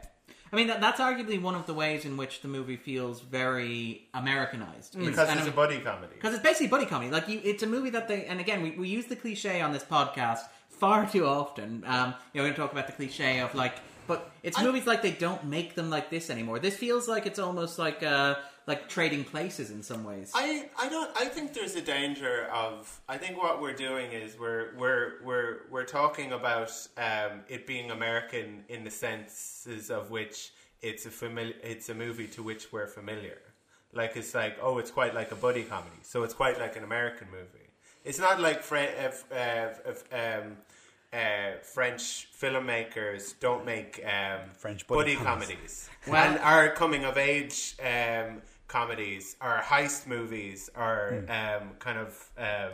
I 0.52 0.56
mean 0.56 0.68
that, 0.68 0.80
that's 0.80 1.00
arguably 1.00 1.40
one 1.40 1.54
of 1.54 1.66
the 1.66 1.74
ways 1.74 2.04
in 2.04 2.16
which 2.16 2.40
the 2.40 2.48
movie 2.48 2.76
feels 2.76 3.20
very 3.20 4.08
Americanized 4.14 4.94
It's- 4.94 5.10
because 5.10 5.28
and 5.28 5.38
it's 5.38 5.48
a 5.48 5.52
buddy 5.52 5.78
comedy. 5.80 6.14
Because 6.14 6.34
it's 6.34 6.42
basically 6.42 6.68
buddy 6.68 6.86
comedy. 6.86 7.10
Like 7.10 7.28
you, 7.28 7.40
it's 7.44 7.62
a 7.62 7.66
movie 7.66 7.90
that 7.90 8.08
they, 8.08 8.24
and 8.26 8.40
again, 8.40 8.62
we, 8.62 8.70
we 8.72 8.88
use 8.88 9.06
the 9.06 9.16
cliche 9.16 9.60
on 9.60 9.72
this 9.72 9.84
podcast 9.84 10.40
far 10.68 11.06
too 11.08 11.26
often. 11.26 11.84
Um, 11.86 12.14
you 12.32 12.40
know, 12.40 12.44
we're 12.44 12.50
going 12.50 12.54
to 12.54 12.60
talk 12.60 12.72
about 12.72 12.86
the 12.86 12.92
cliche 12.92 13.40
of 13.40 13.54
like, 13.54 13.74
but 14.06 14.30
it's 14.42 14.60
movies 14.60 14.86
like 14.86 15.02
they 15.02 15.10
don't 15.10 15.44
make 15.44 15.74
them 15.74 15.90
like 15.90 16.08
this 16.08 16.30
anymore. 16.30 16.58
This 16.58 16.76
feels 16.76 17.08
like 17.08 17.26
it's 17.26 17.38
almost 17.38 17.78
like 17.78 18.02
uh, 18.02 18.36
like 18.68 18.86
trading 18.86 19.24
places 19.24 19.70
in 19.70 19.82
some 19.82 20.04
ways. 20.04 20.30
I, 20.34 20.68
I 20.78 20.88
don't 20.90 21.10
I 21.18 21.24
think 21.24 21.54
there's 21.54 21.74
a 21.74 21.80
danger 21.80 22.44
of 22.52 23.00
I 23.08 23.16
think 23.16 23.42
what 23.42 23.60
we're 23.62 23.72
doing 23.88 24.12
is 24.12 24.38
we're 24.38 24.76
we're 24.76 25.14
we're 25.24 25.60
we're 25.70 25.84
talking 25.84 26.32
about 26.32 26.70
um, 26.98 27.40
it 27.48 27.66
being 27.66 27.90
American 27.90 28.64
in 28.68 28.84
the 28.84 28.90
senses 28.90 29.90
of 29.90 30.10
which 30.10 30.52
it's 30.82 31.06
a 31.06 31.10
familiar 31.10 31.54
it's 31.62 31.88
a 31.88 31.94
movie 31.94 32.28
to 32.28 32.42
which 32.42 32.70
we're 32.70 32.86
familiar. 32.86 33.38
Like 33.94 34.16
it's 34.16 34.34
like 34.34 34.58
oh 34.60 34.76
it's 34.78 34.90
quite 34.90 35.14
like 35.14 35.32
a 35.32 35.36
buddy 35.46 35.62
comedy, 35.64 36.00
so 36.02 36.22
it's 36.22 36.34
quite 36.34 36.60
like 36.60 36.76
an 36.76 36.84
American 36.84 37.28
movie. 37.30 37.70
It's 38.04 38.18
not 38.18 38.38
like 38.40 38.62
Fre- 38.62 38.94
if, 39.06 39.24
uh, 39.32 39.68
if, 39.84 40.04
um, 40.12 40.56
uh, 41.12 41.58
French 41.62 42.28
filmmakers 42.40 43.34
don't 43.40 43.64
make 43.66 44.00
um, 44.04 44.48
French 44.52 44.86
buddy 44.86 45.14
buddy, 45.14 45.24
comedies. 45.24 45.48
comedies 45.48 45.90
Well- 46.06 46.30
and 46.30 46.38
our 46.40 46.70
coming 46.70 47.04
of 47.04 47.18
age 47.18 47.74
um, 47.82 48.40
comedies 48.68 49.36
or 49.40 49.60
heist 49.64 50.06
movies 50.06 50.70
or 50.76 51.24
Hmm. 51.26 51.30
um, 51.30 51.70
kind 51.78 51.98
of 51.98 52.30
um, 52.38 52.72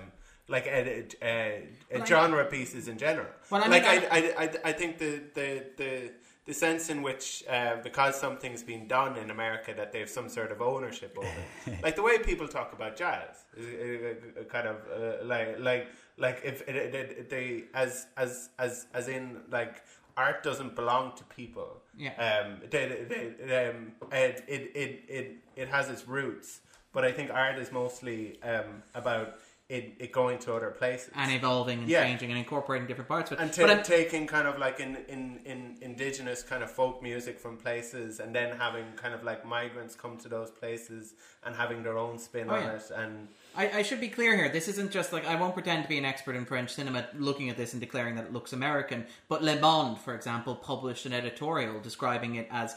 like 0.49 0.67
a, 0.67 1.07
a, 1.23 1.23
a, 1.23 1.69
Well, 1.93 2.03
I- 2.03 2.05
genre 2.05 2.45
pieces 2.45 2.89
in 2.89 2.99
general. 2.99 3.29
Well, 3.51 3.63
I 3.65 3.69
like 3.69 3.85
I, 3.85 3.97
I, 4.19 4.21
I, 4.45 4.51
I 4.71 4.73
think 4.73 4.99
the 4.99 5.13
the 5.35 5.65
the 5.77 6.11
the 6.47 6.53
sense 6.53 6.91
in 6.91 7.01
which 7.01 7.43
uh, 7.49 7.77
because 7.83 8.21
something's 8.21 8.63
been 8.63 8.87
done 8.87 9.17
in 9.17 9.31
America 9.31 9.73
that 9.75 9.93
they 9.93 10.01
have 10.01 10.11
some 10.11 10.29
sort 10.29 10.53
of 10.53 10.61
ownership 10.61 11.17
over, 11.17 11.27
it. 11.67 11.83
like 11.87 11.97
the 11.97 12.03
way 12.03 12.19
people 12.19 12.47
talk 12.47 12.75
about 12.75 12.97
jazz, 12.97 13.47
is, 13.57 13.65
uh, 13.67 14.41
uh, 14.41 14.45
kind 14.45 14.69
of 14.69 14.77
uh, 14.93 15.25
like 15.25 15.59
like 15.59 15.87
like 16.19 16.39
if 16.45 16.61
it, 16.69 16.77
it, 16.77 16.95
it, 16.95 17.31
they 17.31 17.65
as 17.73 18.09
as 18.19 18.51
as 18.59 18.87
as 18.93 19.09
in 19.09 19.41
like 19.51 19.83
art 20.17 20.43
doesn't 20.43 20.75
belong 20.77 21.13
to 21.17 21.25
people. 21.25 21.83
Yeah. 21.97 22.15
Um, 22.17 22.59
they, 22.71 23.05
they, 23.09 23.33
they, 23.45 23.69
um, 23.69 23.93
it, 24.13 24.45
it, 24.49 24.73
it, 24.75 25.05
it, 25.09 25.37
it 25.57 25.69
has 25.69 25.89
its 25.89 26.07
roots, 26.09 26.61
but 26.93 27.05
I 27.05 27.13
think 27.13 27.31
art 27.31 27.59
is 27.59 27.71
mostly 27.73 28.41
um, 28.43 28.83
about 28.95 29.39
it, 29.71 29.95
it 29.99 30.13
going 30.13 30.39
to 30.41 30.53
other 30.55 30.71
places 30.71 31.11
and 31.15 31.33
evolving 31.33 31.79
and 31.81 31.89
Yeah. 31.89 32.05
changing 32.05 32.29
and 32.31 32.39
incorporating 32.39 32.87
different 32.87 33.09
parts 33.09 33.31
of 33.33 33.39
it. 33.39 33.43
and 33.43 33.67
but 33.67 33.83
taking 33.85 34.27
kind 34.27 34.47
of 34.47 34.59
like 34.59 34.79
in, 34.79 34.97
in, 35.09 35.41
in 35.47 35.79
indigenous 35.81 36.43
kind 36.43 36.63
of 36.63 36.71
folk 36.71 37.03
music 37.03 37.41
from 37.41 37.57
places 37.57 38.21
and 38.21 38.35
then 38.35 38.55
having 38.59 38.85
kind 38.97 39.15
of 39.15 39.23
like 39.25 39.45
migrants 39.47 39.95
come 39.95 40.19
to 40.19 40.29
those 40.29 40.51
places 40.51 41.15
and 41.45 41.57
having 41.57 41.83
their 41.83 41.97
own 41.97 42.19
spin 42.19 42.51
Oh, 42.51 42.55
on 42.55 42.63
yeah. 42.63 42.75
it 42.75 42.91
and 42.95 43.29
I, 43.57 43.79
I 43.79 43.83
should 43.83 44.01
be 44.01 44.09
clear 44.09 44.37
here. 44.37 44.49
This 44.49 44.69
isn't 44.69 44.91
just 44.91 45.13
like 45.13 45.27
I 45.27 45.37
won't 45.37 45.55
pretend 45.55 45.83
to 45.85 45.89
be 45.89 45.99
an 45.99 46.05
expert 46.05 46.35
in 46.37 46.45
French 46.45 46.75
cinema, 46.75 47.07
looking 47.17 47.51
at 47.51 47.57
this 47.57 47.73
and 47.73 47.81
declaring 47.81 48.17
that 48.17 48.27
it 48.27 48.33
looks 48.33 48.53
American. 48.53 49.07
But 49.29 49.43
Le 49.43 49.59
Monde, 49.61 49.99
for 49.99 50.15
example, 50.15 50.55
published 50.57 51.07
an 51.07 51.13
editorial 51.13 51.81
describing 51.81 52.35
it 52.37 52.49
as 52.51 52.75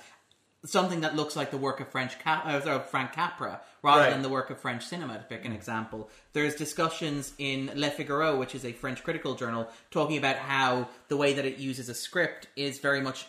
something 0.65 1.01
that 1.01 1.15
looks 1.15 1.35
like 1.35 1.51
the 1.51 1.57
work 1.57 1.79
of 1.79 1.89
French 1.89 2.17
Cap- 2.19 2.45
uh, 2.45 2.59
sorry, 2.61 2.83
Frank 2.89 3.13
Capra 3.13 3.61
rather 3.83 4.01
Right. 4.01 4.09
than 4.11 4.21
the 4.21 4.29
work 4.29 4.49
of 4.49 4.59
French 4.59 4.83
cinema. 4.85 5.17
To 5.17 5.23
pick 5.23 5.45
an 5.45 5.53
example, 5.53 6.09
there's 6.33 6.55
discussions 6.55 7.33
in 7.37 7.71
Le 7.75 7.89
Figaro, 7.89 8.37
which 8.37 8.53
is 8.55 8.65
a 8.65 8.73
French 8.73 9.03
critical 9.03 9.35
journal, 9.35 9.69
talking 9.91 10.17
about 10.17 10.35
how 10.37 10.89
the 11.07 11.17
way 11.17 11.33
that 11.33 11.45
it 11.45 11.57
uses 11.57 11.89
a 11.89 11.93
script 11.93 12.47
is 12.55 12.79
very 12.79 13.01
much 13.01 13.27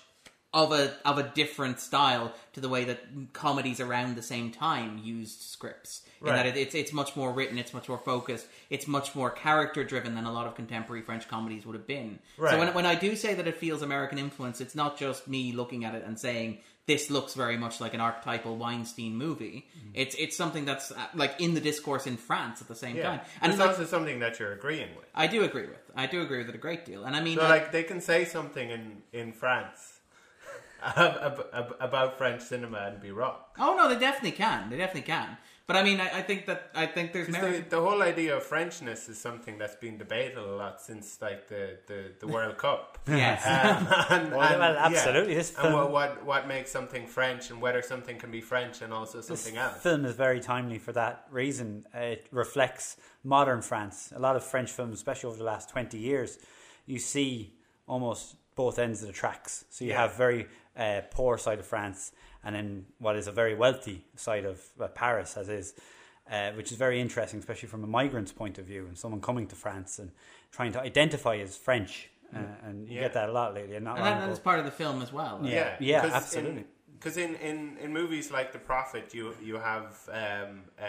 of 0.54 0.72
a 0.72 0.94
of 1.04 1.18
a 1.18 1.22
different 1.22 1.78
style 1.78 2.32
to 2.54 2.60
the 2.60 2.68
way 2.70 2.84
that 2.84 3.00
comedies 3.34 3.80
around 3.80 4.16
the 4.16 4.22
same 4.22 4.50
time 4.50 4.98
used 4.98 5.42
scripts. 5.42 6.02
In 6.20 6.26
that 6.34 6.46
it, 6.46 6.56
it's 6.56 6.74
it's 6.74 6.92
much 6.92 7.14
more 7.16 7.32
written, 7.32 7.58
it's 7.58 7.72
much 7.72 7.88
more 7.88 7.98
focused, 7.98 8.46
it's 8.70 8.86
much 8.86 9.14
more 9.14 9.30
character 9.30 9.84
driven 9.84 10.14
than 10.14 10.24
a 10.24 10.32
lot 10.32 10.46
of 10.46 10.54
contemporary 10.54 11.02
French 11.02 11.28
comedies 11.28 11.64
would 11.64 11.74
have 11.74 11.86
been. 11.86 12.18
So 12.36 12.58
when 12.58 12.74
when 12.74 12.86
I 12.86 12.94
do 12.94 13.16
say 13.16 13.34
that 13.34 13.46
it 13.46 13.56
feels 13.56 13.82
American 13.82 14.18
influence, 14.18 14.60
it's 14.60 14.74
not 14.74 14.98
just 14.98 15.28
me 15.28 15.52
looking 15.52 15.84
at 15.84 15.94
it 15.94 16.04
and 16.04 16.18
saying 16.18 16.58
this 16.88 17.10
looks 17.10 17.34
very 17.34 17.58
much 17.58 17.82
like 17.82 17.92
an 17.92 18.00
archetypal 18.00 18.56
Weinstein 18.56 19.14
movie. 19.14 19.68
Mm-hmm. 19.78 19.90
It's 19.94 20.16
it's 20.16 20.36
something 20.36 20.64
that's 20.64 20.90
uh, 20.90 20.96
like 21.14 21.38
in 21.38 21.52
the 21.54 21.60
discourse 21.60 22.06
in 22.06 22.16
France 22.16 22.62
at 22.62 22.66
the 22.66 22.74
same 22.74 22.96
yeah 22.96 23.02
time. 23.02 23.20
and 23.42 23.52
it's 23.52 23.60
like, 23.60 23.68
also 23.68 23.84
something 23.84 24.18
that 24.20 24.40
you're 24.40 24.54
agreeing 24.54 24.88
with 24.96 25.04
I 25.14 25.26
do 25.26 25.44
agree 25.44 25.66
with. 25.66 25.78
I 25.94 26.06
do 26.06 26.22
agree 26.22 26.38
with 26.38 26.48
it 26.48 26.54
a 26.54 26.58
great 26.58 26.86
deal. 26.86 27.04
And 27.04 27.14
I 27.14 27.20
mean, 27.20 27.36
so 27.36 27.42
like, 27.42 27.62
like 27.62 27.72
they 27.72 27.82
can 27.84 28.00
say 28.00 28.24
something 28.24 28.70
in, 28.70 29.02
in 29.12 29.32
France 29.32 30.00
ab- 30.82 31.46
ab- 31.52 31.76
about 31.78 32.16
French 32.16 32.40
cinema 32.40 32.78
and 32.78 33.00
be 33.00 33.10
wrong 33.10 33.36
oh 33.58 33.76
no, 33.76 33.88
they 33.88 34.00
definitely 34.00 34.32
can. 34.32 34.70
They 34.70 34.78
definitely 34.78 35.12
can. 35.12 35.36
But 35.68 35.76
I 35.76 35.82
mean, 35.84 36.00
I, 36.00 36.08
I 36.20 36.22
think 36.22 36.46
that 36.46 36.70
I 36.74 36.86
think 36.86 37.12
there's 37.12 37.28
merit. 37.28 37.68
the, 37.70 37.76
the 37.76 37.82
whole 37.82 38.02
idea 38.02 38.34
of 38.38 38.42
Frenchness 38.42 39.08
is 39.08 39.18
something 39.18 39.58
that's 39.58 39.76
been 39.76 39.98
debated 39.98 40.38
a 40.38 40.42
lot 40.62 40.80
since 40.80 41.20
like 41.20 41.46
the, 41.48 41.78
the, 41.86 42.00
the 42.20 42.26
World 42.26 42.56
Cup. 42.58 42.98
Yes. 43.06 43.44
Um, 43.46 43.86
and, 44.18 44.32
Well, 44.36 44.40
and, 44.50 44.58
well, 44.60 44.74
yeah. 44.74 44.86
absolutely. 44.86 45.34
This 45.34 45.50
And 45.50 45.58
film- 45.68 45.74
what, 45.74 45.92
what 45.92 46.24
what 46.24 46.48
makes 46.48 46.70
something 46.72 47.06
French 47.06 47.50
and 47.50 47.60
whether 47.60 47.82
something 47.82 48.16
can 48.18 48.30
be 48.30 48.40
French 48.40 48.80
and 48.82 48.92
also 48.94 49.18
This 49.18 49.26
something 49.28 49.58
else. 49.58 49.76
film 49.82 50.06
is 50.06 50.16
very 50.16 50.40
timely 50.40 50.78
for 50.78 50.92
that 50.92 51.26
reason. 51.30 51.84
Uh, 51.94 51.98
It 52.16 52.26
reflects 52.32 52.96
modern 53.22 53.60
France. 53.60 54.10
A 54.16 54.18
lot 54.18 54.36
of 54.36 54.42
French 54.44 54.70
films, 54.70 54.94
especially 54.94 55.28
over 55.28 55.38
the 55.38 55.44
last 55.54 55.68
20 55.68 55.98
years, 55.98 56.38
you 56.86 56.98
see 56.98 57.52
almost 57.86 58.36
both 58.56 58.78
ends 58.78 59.02
of 59.02 59.08
the 59.08 59.12
tracks. 59.22 59.66
So 59.68 59.84
you 59.84 59.90
Yeah. 59.90 60.00
have 60.02 60.14
very 60.16 60.46
uh, 60.76 61.02
poor 61.10 61.36
side 61.38 61.58
of 61.58 61.66
France 61.66 62.12
and 62.48 62.56
then 62.56 62.86
what 62.98 63.14
is 63.14 63.26
a 63.26 63.32
very 63.32 63.54
wealthy 63.54 63.98
side 64.16 64.46
of 64.46 64.58
uh, 64.80 64.88
Paris, 64.88 65.36
as 65.36 65.48
is, 65.50 65.74
uh, 66.32 66.52
which 66.52 66.72
is 66.72 66.78
very 66.78 66.98
interesting, 66.98 67.38
especially 67.40 67.68
from 67.68 67.84
a 67.84 67.86
migrant's 67.86 68.32
point 68.32 68.56
of 68.58 68.64
view 68.64 68.86
and 68.88 68.96
someone 68.96 69.20
coming 69.20 69.46
to 69.48 69.54
France 69.54 69.98
and 69.98 70.10
trying 70.50 70.72
to 70.72 70.80
identify 70.80 71.36
as 71.36 71.58
French. 71.58 72.08
Uh, 72.34 72.38
and 72.66 72.88
you 72.88 72.94
Yeah. 72.94 73.02
get 73.02 73.12
that 73.12 73.28
a 73.28 73.32
lot 73.32 73.52
lately. 73.54 73.76
And 73.76 73.84
not 73.84 73.98
And 73.98 74.06
that, 74.06 74.26
that's 74.26 74.38
part 74.38 74.58
of 74.58 74.64
the 74.64 74.70
film 74.82 75.02
as 75.02 75.12
well. 75.12 75.40
Yeah. 75.42 75.50
Yeah, 75.50 75.76
yeah, 75.80 76.00
because 76.02 76.16
absolutely. 76.22 76.60
in- 76.62 76.66
because 76.98 77.16
in, 77.16 77.36
in, 77.36 77.76
in 77.84 77.92
movies 77.92 78.32
like 78.32 78.50
The 78.52 78.58
Prophet, 78.58 79.14
you 79.14 79.32
you 79.50 79.56
have 79.72 79.86
um, 80.22 80.52
uh, 80.80 80.84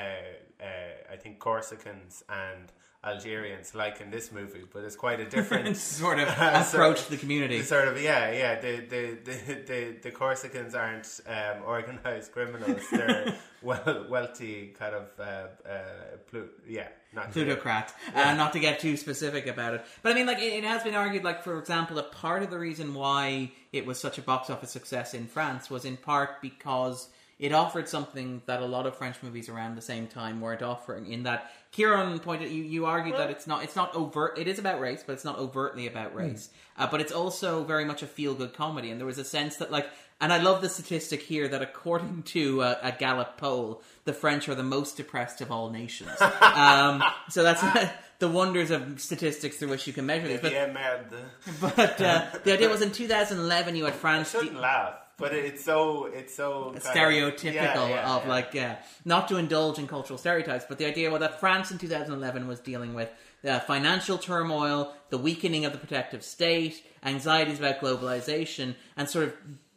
uh, 0.70 1.14
I 1.14 1.18
think 1.22 1.34
Corsicans 1.40 2.24
and 2.48 2.66
Algerians 3.02 3.74
like 3.74 4.02
in 4.02 4.12
this 4.12 4.30
movie, 4.30 4.64
but 4.74 4.84
it's 4.84 4.98
quite 4.98 5.22
a 5.22 5.26
different 5.26 5.78
sort 6.02 6.20
of 6.20 6.28
approach 6.38 7.06
to 7.06 7.12
the 7.12 7.18
community. 7.18 7.62
Sort 7.62 7.88
of, 7.88 8.02
yeah, 8.02 8.30
yeah. 8.32 8.60
The 8.60 8.80
the 8.82 9.18
the 9.24 9.54
the, 9.54 9.96
the 10.02 10.12
Corsicans 10.12 10.76
aren't 10.76 11.22
um, 11.26 11.64
organized 11.66 12.34
criminals; 12.34 12.82
they're 12.92 13.36
well 13.62 14.06
wealthy 14.10 14.76
kind 14.78 14.96
of 14.96 15.08
uh, 15.18 15.70
uh, 15.70 15.82
plu- 16.30 16.50
yeah, 16.68 16.90
not 17.14 17.32
plutocrat. 17.32 17.94
Uh, 18.14 18.34
not 18.34 18.52
to 18.52 18.60
get 18.60 18.80
too 18.80 18.98
specific 18.98 19.48
about 19.48 19.76
it, 19.76 19.86
but 20.02 20.12
I 20.12 20.16
mean, 20.16 20.26
like 20.26 20.40
it, 20.40 20.52
it 20.52 20.64
has 20.66 20.84
been 20.84 20.96
argued, 20.96 21.24
like 21.24 21.42
for 21.42 21.58
example, 21.58 21.96
that 21.96 22.12
part 22.12 22.44
of 22.44 22.50
the 22.50 22.60
reason 22.60 22.94
why 22.94 23.54
it 23.72 23.86
was 23.86 23.98
such 23.98 24.18
a 24.18 24.22
box 24.22 24.50
office 24.50 24.72
success 24.72 25.14
in 25.14 25.26
France 25.26 25.70
was 25.70 25.86
in 25.86 25.96
part 25.96 26.42
because 26.42 27.08
it 27.40 27.54
offered 27.54 27.88
something 27.88 28.42
that 28.46 28.62
a 28.62 28.66
lot 28.66 28.86
of 28.86 28.96
French 28.98 29.16
movies 29.24 29.48
around 29.50 29.76
the 29.76 29.82
same 29.82 30.08
time 30.08 30.42
weren't 30.42 30.62
offering. 30.62 31.12
In 31.12 31.24
that, 31.24 31.50
Kieran 31.72 32.20
pointed, 32.20 32.52
you, 32.52 32.64
you 32.64 32.86
argued 32.86 33.16
that 33.16 33.30
it's 33.32 33.48
not 33.48 33.64
it's 33.64 33.76
not 33.78 33.96
overt. 33.96 34.38
It 34.38 34.48
is 34.48 34.60
about 34.60 34.80
race, 34.82 35.04
but 35.06 35.14
it's 35.14 35.26
not 35.26 35.40
overtly 35.40 35.88
about 35.88 36.14
race. 36.14 36.50
Uh, 36.78 36.88
but 36.92 37.00
it's 37.02 37.12
also 37.14 37.64
very 37.64 37.86
much 37.86 38.04
a 38.04 38.08
feel 38.08 38.34
good 38.34 38.54
comedy, 38.54 38.90
and 38.92 39.00
there 39.00 39.08
was 39.08 39.18
a 39.18 39.24
sense 39.24 39.58
that 39.58 39.72
like. 39.72 39.88
And 40.22 40.34
I 40.34 40.40
love 40.40 40.62
the 40.62 40.68
statistic 40.68 41.22
here 41.22 41.48
that 41.48 41.62
according 41.62 42.24
to 42.24 42.62
a, 42.62 42.78
a 42.84 42.92
Gallup 42.92 43.38
poll, 43.38 43.82
the 44.04 44.12
French 44.12 44.50
are 44.50 44.56
the 44.56 44.64
most 44.64 44.98
depressed 44.98 45.40
of 45.40 45.50
all 45.50 45.70
nations. 45.70 46.12
Um, 46.42 47.02
so 47.30 47.42
that's 47.42 47.64
the 48.20 48.28
wonders 48.28 48.70
of 48.70 49.00
statistics 49.00 49.56
through 49.56 49.70
which 49.70 49.88
you 49.88 49.94
can 49.94 50.06
measure 50.06 50.28
this. 50.28 50.42
But, 50.42 50.52
Yeah, 50.52 50.66
merde. 50.74 51.16
but 51.62 52.02
uh, 52.02 52.26
the 52.44 52.52
idea 52.52 52.68
was 52.68 52.82
in 52.82 52.92
2011 52.92 53.78
you 53.78 53.86
had 53.86 53.94
I 53.94 53.96
France. 53.96 54.32
shouldn't 54.32 54.60
laugh, 54.60 54.96
but 55.20 55.34
it's 55.34 55.64
so 55.64 56.06
it's 56.06 56.34
so 56.36 56.66
kind 56.66 56.78
of- 56.78 56.84
stereotypical 56.84 57.54
yeah, 57.54 57.90
yeah, 57.90 58.16
of 58.16 58.24
yeah. 58.24 58.30
like 58.30 58.54
yeah, 58.54 58.78
not 59.06 59.28
to 59.28 59.38
indulge 59.38 59.78
in 59.78 59.88
cultural 59.88 60.18
stereotypes, 60.18 60.66
but 60.68 60.78
the 60.78 60.86
idea 60.86 61.10
was 61.12 61.20
that 61.20 61.40
France 61.40 61.72
in 61.72 61.78
2011 61.78 62.48
was 62.48 62.60
dealing 62.60 62.94
with 62.94 63.10
uh, 63.48 63.60
financial 63.60 64.18
turmoil, 64.18 64.94
the 65.10 65.18
weakening 65.18 65.66
of 65.66 65.72
the 65.72 65.78
protective 65.78 66.24
state, 66.24 66.84
anxieties 67.04 67.60
about 67.60 67.80
globalization, 67.80 68.76
and 68.98 69.10
sort 69.10 69.26
of 69.26 69.34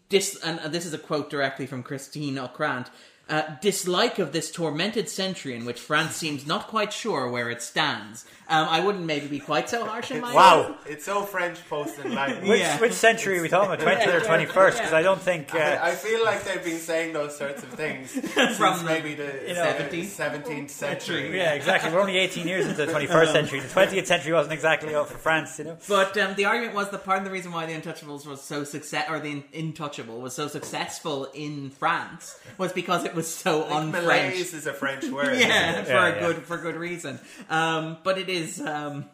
dis. 0.08 0.38
And 0.42 0.60
uh, 0.60 0.68
this 0.68 0.86
is 0.86 0.94
a 0.94 0.98
quote 0.98 1.30
directly 1.30 1.66
from 1.66 1.82
Christine 1.82 2.36
Ockrent. 2.38 2.88
Uh, 3.28 3.42
dislike 3.62 4.18
of 4.18 4.32
this 4.32 4.50
tormented 4.50 5.08
century 5.08 5.54
in 5.56 5.64
which 5.64 5.80
France 5.80 6.16
seems 6.16 6.44
not 6.46 6.66
quite 6.66 6.92
sure 6.92 7.30
where 7.30 7.48
it 7.50 7.62
stands. 7.62 8.26
Um, 8.48 8.66
I 8.68 8.80
wouldn't 8.80 9.06
maybe 9.06 9.26
be 9.28 9.38
quite 9.38 9.70
so 9.70 9.86
harsh 9.86 10.10
in 10.10 10.20
my 10.20 10.34
Wow. 10.34 10.76
It's 10.84 11.04
so 11.06 11.22
French 11.22 11.56
post 11.70 11.98
enlightenment. 12.00 12.48
Which, 12.48 12.60
Yeah. 12.60 12.78
which 12.80 12.92
century 12.92 13.38
are 13.38 13.42
we 13.42 13.48
talking 13.48 13.72
about? 13.72 13.78
20th 13.86 14.14
or 14.14 14.20
21st? 14.20 14.72
Because 14.72 14.92
I 14.92 15.00
don't 15.02 15.20
think. 15.20 15.54
Uh, 15.54 15.58
I, 15.58 15.90
I 15.90 15.94
feel 15.94 16.22
like 16.24 16.44
they've 16.44 16.62
been 16.62 16.78
saying 16.80 17.14
those 17.14 17.34
sorts 17.38 17.62
of 17.62 17.70
things 17.70 18.10
since 18.34 18.56
From, 18.58 18.84
maybe 18.84 19.14
the 19.14 19.32
you 19.48 19.54
know, 19.54 19.64
17th, 19.64 20.44
17th 20.44 20.70
century. 20.70 21.34
yeah, 21.34 21.52
exactly. 21.54 21.90
We're 21.92 22.00
only 22.00 22.18
18 22.18 22.46
years 22.46 22.66
into 22.66 22.84
the 22.84 22.92
21st 22.92 23.32
century. 23.32 23.60
The 23.60 23.68
20th 23.68 24.06
century 24.06 24.32
wasn't 24.34 24.52
exactly 24.52 24.94
up 24.94 25.08
for 25.08 25.16
France, 25.16 25.58
you 25.58 25.64
know. 25.66 25.78
But 25.88 26.18
um, 26.18 26.34
the 26.34 26.44
argument 26.44 26.74
was 26.74 26.90
that 26.90 27.04
part 27.04 27.18
of 27.18 27.24
the 27.24 27.30
reason 27.30 27.52
why 27.52 27.64
the 27.64 27.72
Untouchables 27.72 28.26
was 28.26 28.42
so 28.42 28.64
success, 28.64 29.06
or 29.08 29.20
the 29.20 29.30
In- 29.52 29.72
Intouchable 29.72 30.20
was 30.20 30.34
so 30.34 30.48
successful 30.48 31.28
in 31.32 31.70
France, 31.70 32.38
was 32.58 32.72
because 32.72 33.04
it 33.04 33.11
was 33.14 33.32
so 33.32 33.60
Malaise 33.68 33.94
un-French. 33.94 34.34
is 34.54 34.66
a 34.66 34.72
French 34.72 35.04
word. 35.10 35.38
Yeah, 35.38 35.82
for 35.84 35.90
Yeah, 35.90 36.06
a 36.06 36.14
yeah. 36.14 36.20
good 36.20 36.36
for 36.44 36.56
good 36.58 36.76
reason. 36.76 37.18
Um, 37.50 37.98
but 38.02 38.18
it 38.18 38.28
is 38.28 38.60
um, 38.60 39.06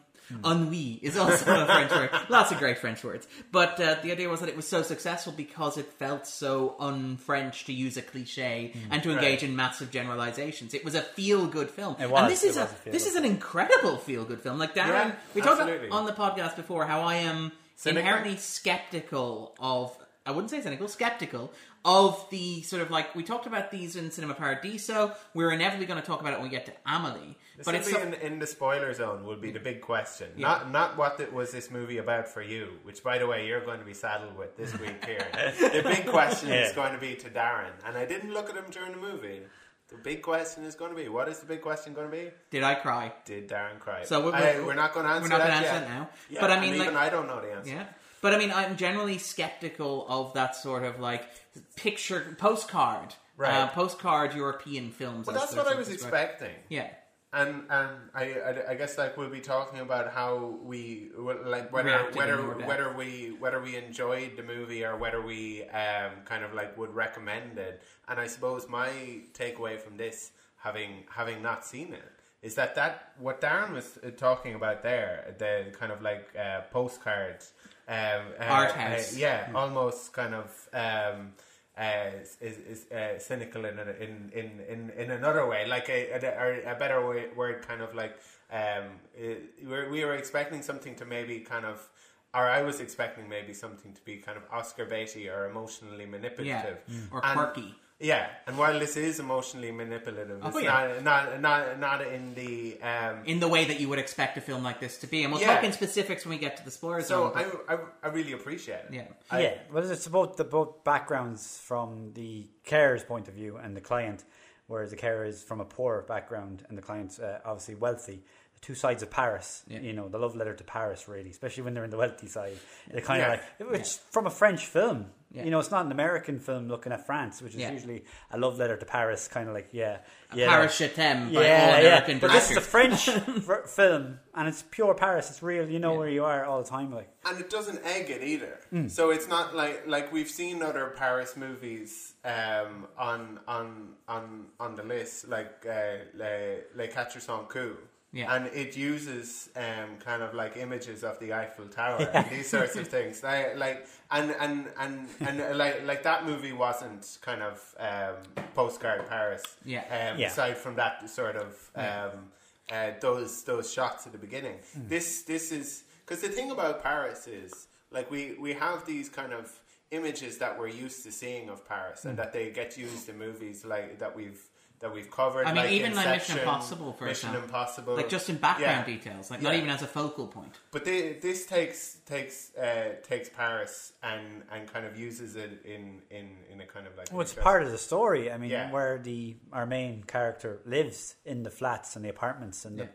ennui 0.45 0.99
is 1.01 1.17
also 1.17 1.63
a 1.63 1.65
French 1.65 1.91
word. 1.91 2.09
Lots 2.29 2.51
of 2.51 2.59
great 2.59 2.77
French 2.77 3.03
words. 3.03 3.27
But 3.51 3.79
uh, 3.79 3.95
the 4.03 4.11
idea 4.11 4.29
was 4.29 4.41
that 4.41 4.49
it 4.49 4.55
was 4.55 4.67
so 4.67 4.81
successful 4.83 5.33
because 5.35 5.77
it 5.77 5.91
felt 5.93 6.27
so 6.27 6.75
un-French 6.79 7.65
to 7.65 7.73
use 7.73 7.97
a 7.97 8.01
cliche 8.03 8.73
and 8.91 9.01
to 9.03 9.11
engage 9.11 9.41
Right. 9.41 9.49
in 9.49 9.55
massive 9.55 9.89
generalizations. 9.91 10.73
It 10.73 10.85
was 10.85 10.93
a 10.95 11.01
feel-good 11.01 11.71
film, 11.71 11.95
It 11.99 12.09
was, 12.09 12.21
and 12.21 12.29
this 12.31 12.43
it 12.43 12.49
is 12.49 12.57
a, 12.57 12.61
was 12.61 12.71
a 12.71 12.73
feel-good 12.75 12.93
this 12.93 13.07
is 13.07 13.15
an 13.15 13.25
incredible 13.25 13.97
feel-good 13.97 14.41
film. 14.41 14.59
Like 14.59 14.75
Darren, 14.75 14.87
Yeah, 15.09 15.15
we 15.33 15.41
talked 15.41 15.61
about 15.61 15.89
on 15.91 16.05
the 16.05 16.13
podcast 16.13 16.55
before 16.55 16.85
how 16.85 17.01
I 17.01 17.15
am 17.15 17.51
Cynical? 17.75 17.99
inherently 18.01 18.37
skeptical 18.37 19.55
of. 19.59 19.97
I 20.25 20.31
wouldn't 20.31 20.51
say 20.51 20.61
cynical, 20.61 20.87
skeptical 20.87 21.51
of 21.85 22.29
the 22.29 22.61
sort 22.63 22.81
of 22.81 22.91
like 22.91 23.15
we 23.15 23.23
talked 23.23 23.45
about 23.47 23.71
these 23.71 23.95
in 23.95 24.11
Cinema 24.11 24.33
Paradiso. 24.33 25.13
We're 25.33 25.51
inevitably 25.51 25.85
going 25.85 25.99
to 26.01 26.05
talk 26.05 26.19
about 26.21 26.33
it 26.33 26.39
when 26.39 26.43
we 26.43 26.49
get 26.49 26.65
to 26.65 26.73
Amelie, 26.85 27.37
This 27.55 27.65
but 27.65 27.73
will 27.73 27.79
it's 27.79 27.87
be 27.87 27.93
so- 27.93 28.01
in, 28.01 28.13
in 28.15 28.39
the 28.39 28.47
spoiler 28.47 28.93
zone 28.93 29.25
will 29.25 29.37
be 29.37 29.51
the 29.51 29.59
big 29.61 29.81
question. 29.81 30.27
Yeah. 30.35 30.47
Not 30.47 30.71
not 30.71 30.97
what 30.97 31.17
the, 31.17 31.25
was 31.31 31.51
this 31.51 31.71
movie 31.71 31.97
about 31.97 32.27
for 32.27 32.41
you, 32.41 32.67
which 32.83 33.03
by 33.03 33.17
the 33.17 33.27
way 33.27 33.47
you're 33.47 33.63
going 33.65 33.79
to 33.79 33.85
be 33.85 33.93
saddled 33.93 34.37
with 34.37 34.57
this 34.57 34.77
week 34.79 35.05
here. 35.05 35.25
the 35.59 35.81
big 35.83 36.05
question 36.07 36.51
is 36.51 36.73
going 36.73 36.93
to 36.93 36.99
be 36.99 37.15
to 37.15 37.29
Darren, 37.29 37.71
and 37.85 37.97
I 37.97 38.05
didn't 38.05 38.33
look 38.33 38.49
at 38.49 38.55
him 38.55 38.65
during 38.71 38.91
the 38.91 38.97
movie. 38.97 39.41
The 39.87 39.97
big 39.97 40.21
question 40.21 40.65
is 40.65 40.75
going 40.75 40.91
to 40.91 40.95
be 41.01 41.07
what 41.09 41.27
is 41.29 41.39
the 41.39 41.47
big 41.47 41.61
question 41.61 41.93
going 41.95 42.11
to 42.11 42.15
be? 42.15 42.29
did 42.51 42.61
I 42.61 42.75
cry? 42.75 43.11
Did 43.25 43.47
Darren 43.49 43.79
cry? 43.79 44.03
So 44.03 44.23
we're- 44.23 44.39
we're- 44.39 44.63
we're 44.65 44.75
not 44.75 44.93
going 44.93 45.05
to 45.07 45.11
answer 45.13 45.23
We're 45.23 45.29
not 45.29 45.39
that 45.39 45.47
going 45.49 45.63
to 45.63 45.67
answer 45.69 45.81
yet. 45.81 45.83
it 45.83 45.89
now. 45.99 46.09
Yeah, 46.29 46.41
but 46.41 46.51
I 46.51 46.53
and 46.57 46.61
mean, 46.61 46.75
even 46.81 46.95
I 46.95 47.09
don't 47.09 47.25
know 47.25 47.41
the 47.41 47.53
answer. 47.53 47.71
yeah. 47.71 47.85
But 48.21 48.33
I 48.33 48.37
mean, 48.37 48.51
I'm 48.51 48.75
generally 48.77 49.17
skeptical 49.17 50.05
of 50.09 50.33
that 50.33 50.55
sort 50.55 50.83
of 50.83 50.99
like 50.99 51.27
picture 51.75 52.35
postcard, 52.37 53.15
Right. 53.37 53.53
uh, 53.53 53.67
postcard 53.67 54.35
European 54.35 54.91
films. 54.91 55.27
As 55.29 55.35
that's 55.35 55.55
what 55.55 55.67
I 55.67 55.75
was 55.75 55.89
expecting. 55.89 56.55
Yeah. 56.69 56.89
And 57.31 57.63
and 57.69 57.91
I, 58.15 58.23
I, 58.33 58.71
I 58.71 58.75
guess 58.75 58.97
like 58.97 59.15
we'll 59.15 59.29
be 59.29 59.39
talking 59.39 59.81
about 59.81 60.11
how 60.11 60.57
we 60.63 61.11
like 61.15 61.71
whether 61.71 61.89
Reacted 61.89 62.15
whether 62.15 62.37
whether 62.65 62.91
we 62.97 63.35
whether 63.39 63.61
we 63.61 63.75
enjoyed 63.77 64.35
the 64.35 64.41
movie 64.41 64.83
or 64.83 64.97
whether 64.97 65.21
we 65.21 65.63
um, 65.65 66.11
kind 66.25 66.43
of 66.43 66.53
like 66.55 66.75
would 66.75 66.93
recommend 66.93 67.59
it. 67.59 67.83
And 68.07 68.19
I 68.19 68.25
suppose 68.25 68.67
my 68.67 68.89
takeaway 69.33 69.79
from 69.79 69.95
this, 69.95 70.31
having 70.57 71.03
having 71.11 71.43
not 71.43 71.63
seen 71.67 71.93
it, 71.93 72.11
is 72.41 72.55
that 72.55 72.73
that 72.75 73.13
what 73.19 73.41
Darren 73.41 73.73
was 73.73 73.99
uh, 74.03 74.09
talking 74.09 74.55
about 74.55 74.81
there, 74.81 75.35
the 75.37 75.71
kind 75.77 75.91
of 75.91 76.01
like 76.01 76.29
uh, 76.35 76.61
postcards, 76.71 77.53
um, 77.89 78.23
uh, 78.39 78.43
Art 78.43 78.69
uh, 78.69 78.73
house. 78.79 79.17
yeah, 79.17 79.49
almost 79.55 80.13
kind 80.13 80.33
of. 80.35 80.49
Um, 80.73 81.33
uh, 81.77 82.11
is, 82.41 82.57
is 82.73 82.91
uh, 82.91 83.17
cynical 83.19 83.63
in, 83.63 83.79
in 83.79 84.31
in 84.35 84.47
in 84.67 84.89
in 84.97 85.11
another 85.11 85.47
way, 85.47 85.65
like 85.65 85.87
a, 85.87 86.11
a, 86.11 86.73
a 86.73 86.75
better 86.75 86.99
way, 87.07 87.27
word, 87.37 87.65
kind 87.65 87.81
of 87.81 87.95
like 87.95 88.17
um, 88.51 88.85
it, 89.17 89.53
we 89.63 89.67
were- 89.69 89.89
we 89.89 90.03
were 90.03 90.15
expecting 90.15 90.61
something 90.61 90.93
to 90.95 91.05
maybe 91.05 91.39
kind 91.39 91.65
of, 91.65 91.87
or 92.33 92.49
I 92.49 92.63
was 92.63 92.81
expecting 92.81 93.29
maybe 93.29 93.53
something 93.53 93.93
to 93.93 94.01
be 94.03 94.17
kind 94.17 94.37
of 94.37 94.43
Oscar 94.51 94.85
baity 94.85 95.33
or 95.33 95.49
emotionally 95.49 96.03
Yeah. 96.03 96.09
manipulative, 96.17 96.77
Or 97.13 97.23
And- 97.23 97.39
quirky. 97.39 97.75
Yeah, 98.01 98.29
and 98.47 98.57
while 98.57 98.79
this 98.79 98.95
is 98.95 99.19
emotionally 99.19 99.71
manipulative, 99.73 100.39
it's 100.45 100.55
Oh, 100.55 100.59
yeah. 100.59 100.99
not, 101.03 101.03
not 101.03 101.41
not 101.41 101.79
not 101.79 102.07
in 102.07 102.33
the 102.33 102.79
um, 102.81 103.23
In 103.25 103.41
the 103.41 103.49
way 103.49 103.65
that 103.65 103.81
you 103.81 103.89
would 103.89 103.99
expect 103.99 104.37
a 104.37 104.41
film 104.41 104.63
like 104.63 104.79
this 104.79 104.97
to 104.99 105.07
be. 105.07 105.23
And 105.23 105.33
we'll 105.33 105.41
Yeah. 105.41 105.55
talk 105.55 105.65
in 105.65 105.73
specifics 105.73 106.23
when 106.25 106.31
we 106.35 106.37
get 106.39 106.55
to 106.57 106.63
the 106.63 106.71
spoilers. 106.71 107.07
so 107.07 107.33
zone, 107.33 107.57
I, 107.67 107.73
I 107.73 107.77
I 108.03 108.07
really 108.07 108.31
appreciate 108.31 108.85
it. 108.85 108.93
Yeah. 108.93 109.07
I- 109.29 109.41
yeah, 109.41 109.53
well, 109.71 109.83
it's 109.91 110.07
about 110.07 110.37
the 110.37 110.45
both 110.45 110.83
backgrounds 110.85 111.57
from 111.59 112.13
the 112.13 112.47
carer's 112.63 113.03
point 113.03 113.27
of 113.27 113.33
view 113.33 113.57
and 113.57 113.75
the 113.75 113.81
client, 113.81 114.23
whereas 114.67 114.91
the 114.91 114.95
carer 114.95 115.25
is 115.25 115.43
from 115.43 115.59
a 115.59 115.65
poor 115.65 116.03
background 116.07 116.65
and 116.69 116.77
the 116.77 116.81
client's 116.81 117.19
uh, 117.19 117.39
obviously 117.43 117.75
wealthy. 117.75 118.23
The 118.53 118.61
two 118.61 118.75
sides 118.75 119.03
of 119.03 119.09
Paris, 119.11 119.63
Yeah. 119.67 119.79
you 119.79 119.91
know, 119.91 120.07
the 120.07 120.19
love 120.19 120.37
letter 120.37 120.53
to 120.53 120.63
Paris, 120.63 121.09
really, 121.09 121.31
especially 121.31 121.63
when 121.63 121.73
they're 121.73 121.83
in 121.83 121.89
the 121.91 121.97
wealthy 121.97 122.27
side. 122.27 122.57
It 122.93 123.03
kind 123.03 123.19
Yeah. 123.21 123.33
of 123.33 123.39
like, 123.59 123.71
which 123.71 123.97
from 124.11 124.25
a 124.25 124.29
French 124.31 124.65
film, 124.67 125.11
Yeah. 125.31 125.43
you 125.43 125.51
know, 125.51 125.59
it's 125.59 125.69
not 125.69 125.85
an 125.85 125.91
American 125.91 126.39
film 126.39 126.67
looking 126.67 126.91
at 126.91 127.05
France, 127.05 127.39
which 127.39 127.53
is 127.53 127.59
Yeah. 127.61 127.71
usually 127.71 128.03
a 128.31 128.37
love 128.39 128.57
letter 128.57 128.75
to 128.77 128.85
Paris, 128.85 129.27
kind 129.27 129.47
of 129.47 129.53
like, 129.53 129.69
yeah, 129.71 129.99
yeah, 130.33 130.47
Paris 130.49 130.75
Je 130.79 130.87
t'aime 130.87 131.31
by 131.31 131.35
all 131.37 131.43
yeah, 131.43 131.77
American 131.77 132.15
yeah. 132.15 132.19
But 132.21 132.31
this 132.31 132.49
is 132.49 132.57
a. 132.57 132.61
French 132.61 133.07
f- 133.09 133.69
film, 133.69 134.19
and 134.33 134.47
it's 134.47 134.63
pure 134.71 134.95
Paris. 134.95 135.29
It's 135.29 135.43
real. 135.43 135.69
You 135.69 135.77
know 135.77 135.91
Yeah. 135.93 135.97
where 135.99 136.09
you 136.09 136.25
are 136.25 136.45
all 136.45 136.63
the 136.63 136.69
time, 136.69 136.91
like. 136.91 137.09
and 137.25 137.39
it 137.39 137.49
doesn't 137.51 137.79
egg 137.85 138.09
it 138.09 138.23
either. 138.23 138.59
Hmm. 138.71 138.87
So 138.87 139.11
it's 139.11 139.27
not 139.27 139.55
like 139.55 139.83
like 139.85 140.11
we've 140.11 140.29
seen 140.29 140.63
other 140.63 140.93
Paris 140.97 141.37
movies 141.37 142.13
um, 142.25 142.87
on 142.97 143.39
on 143.47 143.89
on 144.07 144.47
on 144.59 144.75
the 144.75 144.83
list, 144.83 145.27
like 145.27 145.63
uh, 145.69 146.05
Les, 146.15 146.61
Les 146.75 146.87
Quatre 146.87 147.19
Cents 147.19 147.45
Coups. 147.49 147.83
Yeah. 148.11 148.33
And 148.35 148.47
it 148.47 148.75
uses 148.75 149.49
um, 149.55 149.97
kind 150.03 150.23
of 150.23 150.33
like 150.33 150.57
images 150.57 151.03
of 151.03 151.19
the 151.19 151.33
Eiffel 151.33 151.67
Tower 151.67 152.09
and 152.13 152.29
these 152.31 152.49
sorts 152.55 152.75
of 152.75 152.87
things. 152.87 153.21
Like, 153.21 153.57
like 153.57 153.85
and 154.09 154.31
and 154.39 154.67
and 154.79 155.07
and 155.19 155.41
uh, 155.41 155.55
like 155.55 155.85
like 155.85 156.03
that 156.03 156.25
movie 156.25 156.53
wasn't 156.53 157.19
kind 157.21 157.41
of 157.43 157.75
um, 157.79 158.45
postcard 158.55 159.07
Paris. 159.07 159.43
Yeah. 159.63 159.81
Um, 159.81 160.19
Yeah. 160.19 160.27
Aside 160.27 160.57
from 160.57 160.75
that 160.75 161.07
sort 161.09 161.35
of 161.35 161.71
um, 161.75 162.31
uh, 162.71 162.91
those 162.99 163.43
those 163.43 163.71
shots 163.71 164.05
at 164.07 164.11
the 164.11 164.17
beginning. 164.17 164.57
This 164.75 165.23
this 165.23 165.51
is 165.51 165.83
because 166.05 166.21
the 166.21 166.29
thing 166.29 166.49
about 166.49 166.81
Paris 166.81 167.27
is 167.27 167.67
like 167.91 168.09
we 168.09 168.35
we 168.39 168.53
have 168.53 168.85
these 168.85 169.07
kind 169.09 169.33
of 169.33 169.51
images 169.91 170.37
that 170.37 170.57
we're 170.57 170.67
used 170.67 171.03
to 171.03 171.11
seeing 171.11 171.49
of 171.49 171.67
Paris 171.67 172.05
and 172.05 172.17
that 172.17 172.31
they 172.31 172.51
get 172.51 172.77
used 172.77 173.09
in 173.09 173.17
movies 173.17 173.65
like 173.65 173.97
that 173.99 174.15
we've 174.15 174.48
that 174.79 174.93
we've 174.93 175.11
covered. 175.11 175.45
I 175.45 175.49
mean, 175.53 175.63
like 175.63 175.71
even 175.71 175.93
like 175.95 176.07
Mission 176.07 176.39
Impossible, 176.39 176.93
for 176.93 177.05
Mission 177.05 177.29
example. 177.29 177.43
Impossible, 177.49 177.95
like 177.95 178.09
just 178.09 178.29
in 178.29 178.37
background 178.37 178.85
Yeah. 178.87 178.95
details, 178.95 179.29
like 179.29 179.41
not 179.41 179.53
even 179.55 179.69
as 179.69 179.81
a 179.81 179.87
focal 179.87 180.27
point. 180.27 180.53
But 180.71 180.85
they, 180.85 181.13
this 181.13 181.45
takes 181.45 181.97
takes 182.05 182.55
uh, 182.55 182.95
takes 183.03 183.29
Paris 183.29 183.93
and 184.03 184.43
and 184.51 184.71
kind 184.71 184.85
of 184.85 184.97
uses 184.97 185.35
it 185.35 185.61
in 185.65 186.01
in 186.09 186.29
in 186.51 186.61
a 186.61 186.65
kind 186.65 186.87
of 186.87 186.95
like. 186.97 187.11
Well, 187.11 187.21
it's 187.21 187.33
part 187.33 187.63
of 187.63 187.71
the 187.71 187.77
story. 187.77 188.31
I 188.31 188.37
mean, 188.37 188.51
Yeah. 188.51 188.71
where 188.71 188.97
the 188.99 189.35
our 189.51 189.65
main 189.65 190.03
character 190.03 190.61
lives 190.65 191.15
in 191.25 191.43
the 191.43 191.51
flats 191.51 191.95
and 191.95 192.05
the 192.05 192.09
apartments 192.09 192.65
and 192.65 192.77
Yeah. 192.79 192.85
the 192.85 192.89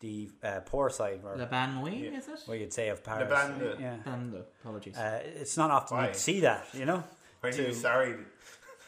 the 0.00 0.30
uh, 0.48 0.60
poor 0.60 0.88
side, 0.88 1.20
or 1.24 1.36
Le 1.36 1.46
Banlieue, 1.46 2.10
Yeah. 2.12 2.18
is 2.18 2.26
it? 2.28 2.40
what 2.46 2.58
you'd 2.58 2.72
say 2.72 2.88
of 2.88 3.04
Paris. 3.04 3.28
Bande. 3.30 3.76
Yeah, 3.78 3.96
Bande, 4.02 4.44
apologies. 4.62 4.96
uh, 4.96 5.20
it's 5.42 5.58
not 5.58 5.70
often 5.70 5.98
Why? 5.98 6.08
you 6.08 6.14
see 6.14 6.40
that, 6.40 6.66
you 6.72 6.86
know. 6.86 7.04
When 7.42 7.52
to- 7.52 7.66
you 7.68 7.74
sorry, 7.74 8.14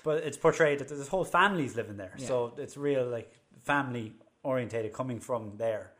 But 0.04 0.24
it's 0.24 0.36
portrayed 0.36 0.78
that 0.80 0.88
there's 0.88 1.08
whole 1.08 1.24
families 1.24 1.76
living 1.76 1.96
there, 1.96 2.14
Yeah. 2.18 2.26
so 2.28 2.52
it's 2.56 2.76
real 2.76 3.04
like 3.06 3.32
family 3.64 4.12
orientated 4.42 4.92
coming 4.92 5.20
from 5.20 5.52
there, 5.56 5.92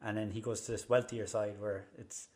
and 0.00 0.16
then 0.16 0.30
he 0.30 0.40
goes 0.40 0.60
to 0.62 0.72
this 0.72 0.88
wealthier 0.88 1.26
side 1.26 1.60
where 1.60 1.86
it's, 1.98 2.28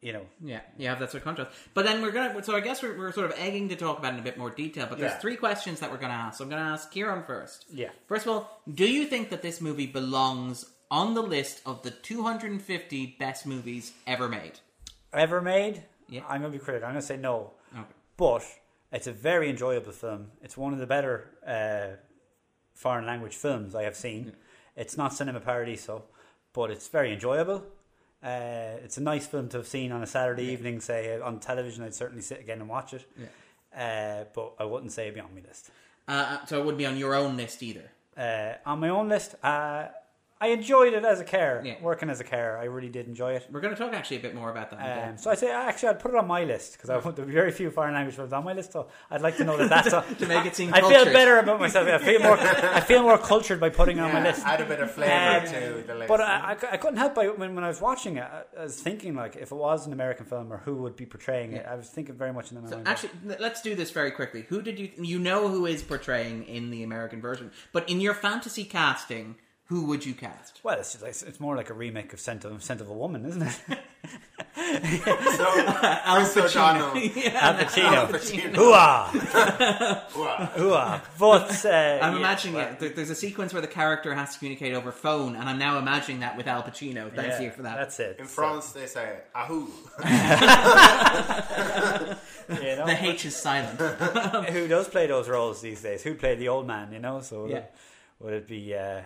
you 0.00 0.12
know, 0.12 0.26
Yeah, 0.40 0.60
you 0.76 0.88
have 0.88 0.98
that 0.98 1.10
sort 1.12 1.20
of 1.20 1.24
contrast. 1.24 1.50
But 1.74 1.84
then 1.84 2.02
we're 2.02 2.10
gonna. 2.10 2.42
So 2.42 2.56
I 2.56 2.60
guess 2.60 2.82
we're, 2.82 2.98
we're 2.98 3.12
sort 3.12 3.30
of 3.30 3.38
egging 3.38 3.68
to 3.68 3.76
talk 3.76 3.98
about 3.98 4.12
it 4.12 4.16
in 4.16 4.20
a 4.20 4.24
bit 4.24 4.36
more 4.38 4.50
detail. 4.50 4.86
But 4.90 4.98
there's 4.98 5.12
Yeah. 5.12 5.18
three 5.18 5.36
questions 5.36 5.78
that 5.80 5.90
we're 5.92 5.98
gonna 5.98 6.14
ask. 6.14 6.38
So 6.38 6.44
I'm 6.44 6.50
gonna 6.50 6.62
ask 6.72 6.90
Kieran 6.90 7.22
first. 7.24 7.66
Yeah. 7.72 7.90
First 8.08 8.26
of 8.26 8.32
all, 8.32 8.62
do 8.74 8.86
you 8.90 9.06
think 9.06 9.30
that 9.30 9.42
this 9.42 9.60
movie 9.60 9.86
belongs 9.86 10.64
on 10.90 11.14
the 11.14 11.22
list 11.22 11.60
of 11.64 11.82
the 11.82 11.92
250 11.92 13.16
best 13.20 13.46
movies 13.46 13.92
ever 14.06 14.28
made? 14.28 14.58
ever 15.12 15.40
made. 15.40 15.82
Yeah. 16.08 16.22
I'm 16.28 16.40
gonna 16.40 16.52
be 16.52 16.58
critical. 16.58 16.86
I'm 16.88 16.94
gonna 16.94 17.02
say 17.02 17.16
no. 17.16 17.52
Okay. 17.72 17.84
but 18.16 18.42
it's 18.92 19.06
a 19.06 19.12
very 19.12 19.50
enjoyable 19.50 19.92
film. 19.92 20.32
It's 20.42 20.56
one 20.56 20.72
of 20.72 20.78
the 20.78 20.86
better 20.86 21.30
uh, 21.46 21.96
foreign 22.74 23.06
language 23.06 23.36
films 23.36 23.74
I 23.74 23.84
have 23.84 23.96
seen. 23.96 24.32
It's 24.76 24.96
not 24.96 25.12
Cinema 25.12 25.40
Paradiso, 25.40 26.04
but 26.52 26.70
it's 26.70 26.88
very 26.88 27.12
enjoyable. 27.12 27.64
Uh, 28.22 28.76
it's 28.84 28.98
a 28.98 29.02
nice 29.02 29.26
film 29.26 29.48
to 29.48 29.58
have 29.58 29.66
seen 29.66 29.92
on 29.92 30.02
a 30.02 30.06
Saturday 30.06 30.44
evening, 30.44 30.80
say 30.80 31.18
uh, 31.18 31.24
on 31.24 31.40
television. 31.40 31.84
I'd 31.84 31.94
certainly 31.94 32.22
sit 32.22 32.40
again 32.40 32.60
and 32.60 32.68
watch 32.68 32.92
it. 32.94 33.06
Uh, 33.76 34.24
but 34.34 34.54
I 34.58 34.64
wouldn't 34.64 34.92
say 34.92 35.04
it'd 35.04 35.14
be 35.14 35.20
on 35.20 35.34
my 35.34 35.40
list. 35.40 35.70
Uh, 36.08 36.44
so 36.46 36.58
it 36.58 36.64
wouldn't 36.64 36.78
be 36.78 36.86
on 36.86 36.96
your 36.96 37.14
own 37.14 37.36
list 37.36 37.62
either. 37.62 37.90
Uh, 38.16 38.54
on 38.66 38.80
my 38.80 38.88
own 38.88 39.08
list, 39.08 39.36
uh, 39.42 39.86
I 40.42 40.48
enjoyed 40.48 40.94
it 40.94 41.04
as 41.04 41.20
a 41.20 41.24
carer, 41.24 41.60
Yeah. 41.62 41.74
working 41.82 42.08
as 42.08 42.18
a 42.18 42.24
carer. 42.24 42.56
I 42.56 42.64
really 42.64 42.88
did 42.88 43.06
enjoy 43.06 43.32
it. 43.34 43.46
We're 43.50 43.60
going 43.60 43.74
to 43.74 43.78
talk 43.82 43.92
actually 43.92 44.16
a 44.16 44.20
bit 44.20 44.34
more 44.34 44.50
about 44.50 44.70
that. 44.70 44.80
in 44.80 44.86
a 44.86 45.02
Um, 45.04 45.10
bit. 45.12 45.20
so 45.20 45.30
I 45.30 45.34
say 45.34 45.50
actually 45.50 45.90
I'd 45.90 45.98
put 46.00 46.12
it 46.12 46.16
on 46.16 46.26
my 46.26 46.44
list 46.44 46.72
because 46.72 46.88
I 46.88 46.96
want 46.96 47.16
there 47.16 47.26
be 47.26 47.32
very 47.34 47.52
few 47.52 47.70
foreign 47.70 47.92
language 47.92 48.16
films 48.16 48.32
on 48.32 48.42
my 48.44 48.54
list. 48.54 48.72
So 48.72 48.88
I'd 49.10 49.20
like 49.20 49.36
to 49.36 49.44
know 49.44 49.58
that 49.58 49.68
that's 49.68 49.92
a, 49.92 50.02
to 50.18 50.26
make 50.26 50.46
it 50.46 50.56
seem 50.56 50.72
I 50.72 50.80
feel 50.80 50.90
cultured. 50.90 51.12
better 51.12 51.38
about 51.40 51.60
myself. 51.60 51.86
I 51.88 51.98
feel 51.98 52.20
more. 52.22 52.38
I 52.40 52.80
feel 52.80 53.02
more 53.02 53.18
cultured 53.18 53.60
by 53.60 53.68
putting 53.68 53.98
it 53.98 54.00
on 54.00 54.12
my 54.14 54.22
list. 54.22 54.46
add 54.46 54.62
a 54.62 54.64
bit 54.64 54.80
of 54.80 54.90
flavour 54.90 55.46
Um, 55.46 55.52
to 55.52 55.82
the 55.86 55.94
list. 55.94 56.08
But 56.08 56.20
I, 56.22 56.52
I, 56.52 56.72
I 56.72 56.76
couldn't 56.78 56.96
help 56.96 57.14
by 57.14 57.28
when, 57.28 57.54
when 57.54 57.62
I 57.64 57.68
was 57.68 57.80
watching 57.82 58.16
it, 58.16 58.22
I, 58.24 58.42
I 58.58 58.62
was 58.62 58.80
thinking 58.80 59.14
like 59.14 59.36
if 59.36 59.52
it 59.52 59.54
was 59.54 59.86
an 59.86 59.92
American 59.92 60.24
film 60.24 60.50
or 60.50 60.56
who 60.58 60.76
would 60.76 60.96
be 60.96 61.04
portraying 61.04 61.52
it. 61.52 61.66
I 61.66 61.74
was 61.74 61.90
thinking 61.90 62.14
very 62.14 62.32
much 62.32 62.50
in 62.50 62.62
my 62.62 62.68
So 62.70 62.76
mind. 62.76 62.88
actually, 62.88 63.10
l- 63.28 63.36
let's 63.40 63.60
do 63.60 63.74
this 63.74 63.90
very 63.90 64.10
quickly. 64.10 64.46
Who 64.48 64.62
did 64.62 64.78
you 64.78 64.90
you 64.96 65.18
know 65.18 65.48
who 65.48 65.66
is 65.66 65.82
portraying 65.82 66.44
in 66.44 66.70
the 66.70 66.82
American 66.82 67.20
version? 67.20 67.50
But 67.72 67.86
in 67.90 68.00
your 68.00 68.14
fantasy 68.14 68.64
casting, 68.64 69.36
who 69.70 69.86
would 69.86 70.04
you 70.04 70.12
cast? 70.14 70.60
well, 70.64 70.78
it's, 70.78 70.90
just 70.92 71.02
like, 71.02 71.14
it's 71.28 71.40
more 71.40 71.54
like 71.56 71.70
a 71.70 71.74
remake 71.74 72.12
of 72.12 72.18
Scent 72.20 72.44
of, 72.44 72.62
Scent 72.62 72.80
of 72.80 72.88
a 72.90 72.92
Woman, 72.92 73.24
isn't 73.24 73.40
it? 73.42 73.58
so, 75.36 75.46
Al 76.04 76.16
Chris 76.26 76.36
O'Donnell. 76.56 76.86
Al 76.88 77.54
Pacino. 77.54 77.92
Al 77.92 78.08
Pacino. 78.08 78.54
Hooah! 78.54 80.16
Wow. 80.16 80.50
Hooah! 80.56 81.00
But 81.18 81.64
uh, 81.64 81.70
I'm 82.02 82.14
yeah. 82.14 82.18
imagining 82.18 82.56
it. 82.60 82.80
There- 82.80 82.88
There's 82.90 83.10
a 83.10 83.14
sequence 83.14 83.52
where 83.52 83.62
the 83.62 83.68
character 83.68 84.12
has 84.12 84.32
to 84.32 84.38
communicate 84.40 84.74
over 84.74 84.90
phone, 84.90 85.36
and 85.36 85.48
I'm 85.48 85.58
now 85.58 85.78
imagining 85.78 86.20
that 86.20 86.36
with 86.36 86.48
Al 86.48 86.62
Pacino. 86.64 87.14
Thanks 87.14 87.36
Yeah, 87.38 87.44
you 87.46 87.50
for 87.52 87.62
that. 87.62 87.76
That's 87.76 88.00
it. 88.00 88.16
In 88.18 88.26
So, 88.26 88.32
France, 88.32 88.72
they 88.72 88.86
say 88.86 89.18
"ahoo." 89.36 89.68
you 92.48 92.76
know, 92.76 92.86
the 92.86 92.96
H 93.00 93.24
is 93.24 93.36
silent. 93.36 93.78
who 94.50 94.66
does 94.68 94.88
play 94.88 95.06
those 95.06 95.28
roles 95.28 95.60
these 95.60 95.80
days? 95.82 96.02
Who 96.02 96.14
played 96.14 96.38
the 96.40 96.48
old 96.48 96.66
man? 96.66 96.92
You 96.92 96.98
know, 96.98 97.20
so 97.20 97.46
Yeah. 97.46 97.62
Would 98.20 98.34
it 98.34 98.46
be 98.46 98.74
uh, 98.74 99.00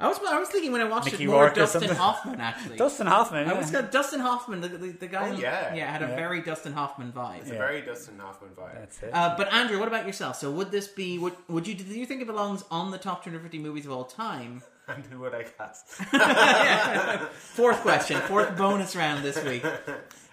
I 0.00 0.08
was 0.08 0.18
I 0.28 0.38
was 0.38 0.48
thinking 0.48 0.72
when 0.72 0.80
I 0.80 0.84
watched 0.88 1.06
Mickey 1.12 1.24
it 1.24 1.28
more 1.28 1.42
Rourke 1.44 1.52
or 1.52 1.60
Dustin 1.60 1.80
something? 1.82 1.96
Hoffman 1.96 2.40
actually. 2.40 2.76
Dustin 2.76 3.06
Hoffman? 3.06 3.46
I 3.48 3.52
yeah. 3.52 3.58
was 3.58 3.70
got 3.70 3.92
Dustin 3.92 4.20
Hoffman, 4.20 4.60
the, 4.60 4.68
the, 4.68 4.88
the 4.90 5.06
guy. 5.06 5.30
Oh, 5.30 5.38
yeah. 5.38 5.74
yeah, 5.74 5.90
had 5.90 6.02
a 6.02 6.08
Yeah. 6.08 6.16
very 6.16 6.42
Dustin 6.42 6.72
Hoffman 6.72 7.12
vibe. 7.12 7.38
It's 7.42 7.50
a 7.50 7.52
Yeah. 7.54 7.58
very 7.58 7.80
Dustin 7.82 8.18
Hoffman 8.18 8.50
vibe. 8.50 8.74
That's 8.74 9.02
it. 9.02 9.10
Uh, 9.14 9.34
but 9.36 9.52
Andrew, 9.52 9.78
what 9.78 9.88
about 9.88 10.06
yourself? 10.06 10.36
So 10.36 10.50
would 10.50 10.70
this 10.70 10.88
be? 10.88 11.16
Would, 11.18 11.34
would 11.48 11.66
you? 11.66 11.74
Do 11.74 11.84
you 11.84 12.06
think 12.06 12.22
it 12.22 12.26
belongs 12.26 12.64
on 12.70 12.90
the 12.90 12.98
top 12.98 13.22
250 13.24 13.58
movies 13.58 13.86
of 13.86 13.92
all 13.92 14.04
time? 14.04 14.62
And 14.88 15.04
who 15.06 15.20
would 15.20 15.34
I 15.34 15.44
cast? 15.44 15.86
Fourth 17.54 17.80
question, 17.82 18.20
fourth 18.22 18.56
bonus 18.56 18.96
round 18.96 19.24
this 19.24 19.42
week. 19.44 19.64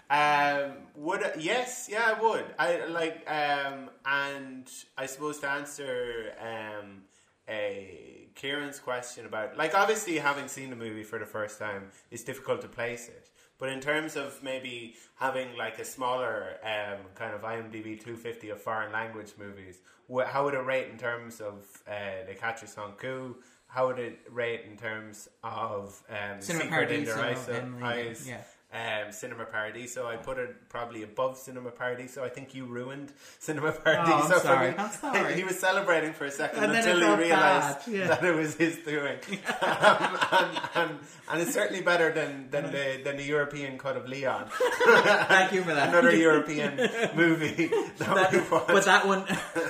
Um, 0.09 0.71
would 0.95 1.21
I, 1.21 1.33
yes, 1.37 1.89
yeah, 1.91 2.13
I 2.15 2.21
would. 2.21 2.45
I 2.57 2.85
like, 2.85 3.29
um, 3.29 3.89
and 4.05 4.65
I 4.97 5.05
suppose 5.05 5.39
to 5.39 5.49
answer 5.49 6.31
um, 6.39 7.01
a 7.49 8.06
Kieran's 8.37 8.79
question 8.79 9.25
about 9.25 9.57
like 9.57 9.73
obviously 9.75 10.17
having 10.17 10.47
seen 10.47 10.69
the 10.69 10.75
movie 10.75 11.03
for 11.03 11.19
the 11.19 11.25
first 11.25 11.59
time, 11.59 11.89
it's 12.11 12.23
difficult 12.23 12.61
to 12.61 12.67
place 12.69 13.09
it. 13.09 13.29
But 13.59 13.69
in 13.69 13.79
terms 13.81 14.15
of 14.15 14.41
maybe 14.43 14.95
having 15.15 15.57
like 15.57 15.79
a 15.79 15.85
smaller 15.85 16.57
um, 16.63 16.99
kind 17.15 17.33
of 17.33 17.41
IMDb 17.41 17.99
250 17.99 18.49
of 18.51 18.61
foreign 18.61 18.91
language 18.91 19.33
movies, 19.39 19.79
wh- 20.13 20.23
how 20.25 20.45
would 20.45 20.53
it 20.53 20.63
rate 20.65 20.89
in 20.91 20.97
terms 20.97 21.41
of 21.41 21.65
uh, 21.89 22.27
Le 22.29 22.35
Quatre 22.35 22.67
Sans 22.67 22.93
Coup? 22.97 23.35
How 23.67 23.87
would 23.87 23.97
it 23.99 24.19
rate 24.29 24.61
in 24.69 24.77
terms 24.77 25.27
of 25.43 26.01
um, 26.09 26.39
Cinema 26.39 26.65
Secret 26.65 26.91
in 26.91 27.03
Their 27.05 27.15
Paradiso 27.15 27.51
the- 27.79 27.85
Eyes? 27.85 28.25
yeah. 28.29 28.41
Um, 28.73 29.11
Cinema 29.11 29.45
Paradiso. 29.45 30.07
I 30.07 30.17
put 30.17 30.37
it 30.37 30.69
probably 30.69 31.03
above 31.03 31.37
Cinema 31.37 31.71
Paradiso. 31.71 32.23
I 32.23 32.29
think 32.29 32.53
you 32.53 32.65
ruined 32.65 33.13
Cinema 33.39 33.71
Paradiso. 33.71 34.27
for 34.35 34.39
sorry. 34.39 34.71
me. 34.71 34.77
I'm 34.77 34.91
sorry. 34.91 35.35
he 35.35 35.43
was 35.43 35.57
celebrating 35.57 36.13
for 36.13 36.25
a 36.25 36.31
second 36.31 36.63
And 36.63 36.73
until 36.75 36.99
he 36.99 37.23
realized 37.23 37.87
yeah. 37.87 38.07
that 38.07 38.23
it 38.23 38.35
was 38.35 38.55
his 38.55 38.77
doing. 38.79 39.17
um, 39.61 40.17
and, 40.31 40.59
and, 40.75 40.99
and 41.31 41.41
it's 41.41 41.53
certainly 41.53 41.81
better 41.81 42.11
than, 42.11 42.49
than 42.51 42.71
the 42.71 43.01
than 43.03 43.17
the 43.17 43.23
European 43.23 43.77
cut 43.77 43.95
of 43.95 44.07
Leon, 44.07 44.49
Thank 44.83 45.53
you 45.53 45.63
for 45.63 45.73
that. 45.73 45.89
another 45.89 46.15
European 46.15 46.77
movie 47.15 47.69
that, 47.99 48.31
we. 48.33 48.39
But 48.49 48.85
that 48.85 49.07
one, 49.07 49.21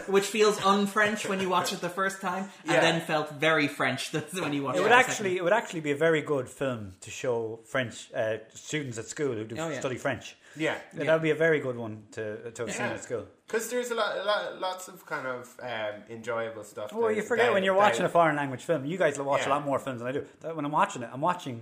which 0.08 0.26
feels 0.26 0.60
un-French 0.64 1.28
when 1.28 1.40
you 1.40 1.50
watch 1.50 1.72
it 1.74 1.82
the 1.82 1.90
first 1.90 2.22
time, 2.22 2.50
and 2.64 2.72
Yeah. 2.74 2.82
then 2.82 3.02
felt 3.02 3.32
very 3.32 3.68
French 3.68 4.12
when 4.34 4.54
you 4.54 4.64
watch 4.64 4.76
it. 4.76 4.80
It 4.80 4.84
would 4.84 4.92
actually, 4.92 5.14
second- 5.16 5.38
it 5.38 5.44
would 5.44 5.54
actually 5.54 5.82
be 5.82 5.92
a 5.92 5.96
very 5.96 6.22
good 6.22 6.50
film 6.50 6.94
to 7.02 7.12
show 7.12 7.60
French 7.66 8.12
uh, 8.14 8.38
students 8.54 8.87
at 8.98 9.08
school 9.16 9.34
who 9.38 9.44
do 9.44 9.56
Oh, 9.60 9.70
yeah. 9.70 9.80
study 9.80 9.98
French. 9.98 10.26
yeah. 10.56 10.76
Yeah, 10.94 11.04
That 11.06 11.14
would 11.16 11.22
be 11.30 11.36
a 11.40 11.42
very 11.48 11.60
good 11.60 11.78
one 11.86 11.94
to 12.16 12.24
to 12.56 12.60
have 12.64 12.72
seen 12.80 12.86
Yeah. 12.88 12.94
at 12.98 13.04
school. 13.04 13.26
Because 13.48 13.66
there's 13.72 13.92
a 13.92 13.96
lot, 14.02 14.12
a 14.18 14.24
lot, 14.32 14.42
lots 14.68 14.88
of 14.92 15.06
kind 15.14 15.26
of 15.36 15.42
um, 15.62 15.96
enjoyable 16.18 16.64
stuff. 16.64 16.88
Well, 16.94 17.08
that- 17.10 17.16
you 17.18 17.22
forget 17.32 17.46
that- 17.48 17.54
when 17.56 17.64
you're 17.66 17.76
that- 17.80 17.88
watching 17.90 18.06
a 18.06 18.10
foreign 18.18 18.36
language 18.42 18.64
film. 18.70 18.82
You 18.92 18.98
guys 19.04 19.14
watch 19.20 19.46
a 19.46 19.50
lot 19.56 19.64
more 19.70 19.80
films 19.86 20.00
than 20.00 20.08
I 20.08 20.14
do. 20.18 20.24
That 20.42 20.56
when 20.56 20.66
I'm 20.66 20.72
watching 20.82 21.02
it, 21.06 21.10
I'm 21.14 21.22
watching 21.32 21.58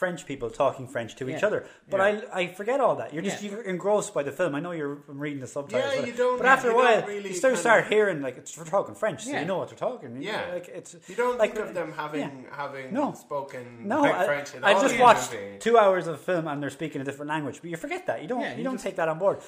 French 0.00 0.20
people 0.30 0.48
talking 0.50 0.86
French 0.88 1.14
to 1.20 1.24
each 1.28 1.42
Yeah. 1.42 1.46
other. 1.48 1.60
But 1.92 1.98
Yeah. 2.00 2.20
I 2.38 2.40
I 2.40 2.42
forget 2.60 2.78
all 2.84 2.96
that. 3.00 3.08
You're 3.12 3.22
just 3.30 3.42
Yeah. 3.42 3.50
you're 3.50 3.66
engrossed 3.74 4.12
by 4.18 4.22
the 4.28 4.32
film. 4.40 4.54
I 4.58 4.60
know 4.64 4.72
you're 4.80 4.96
reading 5.24 5.40
the 5.46 5.46
subtitles. 5.56 5.92
Yeah, 5.94 6.00
but- 6.00 6.06
you 6.08 6.14
don't- 6.22 6.38
But 6.38 6.46
after 6.54 6.68
a 6.68 6.72
you 6.72 6.76
while, 6.80 7.00
don't 7.00 7.08
really 7.16 7.28
you 7.32 7.34
start 7.42 7.52
kind 7.54 7.60
start 7.66 7.80
of- 7.84 7.88
hearing 7.94 8.18
like 8.26 8.36
it's 8.40 8.56
we're 8.58 8.64
talking 8.76 8.94
French, 9.02 9.20
so 9.24 9.30
Yeah. 9.30 9.40
you 9.42 9.46
know 9.50 9.58
what 9.60 9.68
they're 9.68 9.84
talking. 9.88 10.10
You- 10.16 10.30
Yeah. 10.30 10.52
like 10.56 10.66
it's 10.78 10.90
You 11.10 11.16
don't 11.22 11.38
like, 11.42 11.54
think 11.54 11.66
of 11.68 11.74
them 11.74 11.90
having 12.04 12.20
yeah. 12.44 12.56
having 12.62 12.86
No. 13.00 13.12
spoken 13.26 13.64
No, 13.94 14.00
like 14.00 14.14
I, 14.14 14.24
French 14.32 14.54
in 14.54 14.64
I 14.64 14.72
all 14.72 14.80
just 14.82 14.94
the 14.96 15.02
watched 15.02 15.32
movie. 15.34 15.58
two 15.66 15.76
hours 15.82 16.06
of 16.06 16.18
film 16.30 16.44
and 16.48 16.56
they're 16.62 16.70
speaking 16.80 17.00
a 17.02 17.04
different 17.08 17.28
language, 17.34 17.56
but 17.60 17.68
you 17.72 17.76
forget 17.76 18.02
that. 18.06 18.22
You 18.22 18.28
don't. 18.32 18.40
Yeah, 18.40 18.52
you, 18.52 18.58
you 18.58 18.64
don't 18.64 18.74
just- 18.80 18.84
take 18.88 18.96
that 18.96 19.08
on 19.08 19.18
board. 19.18 19.38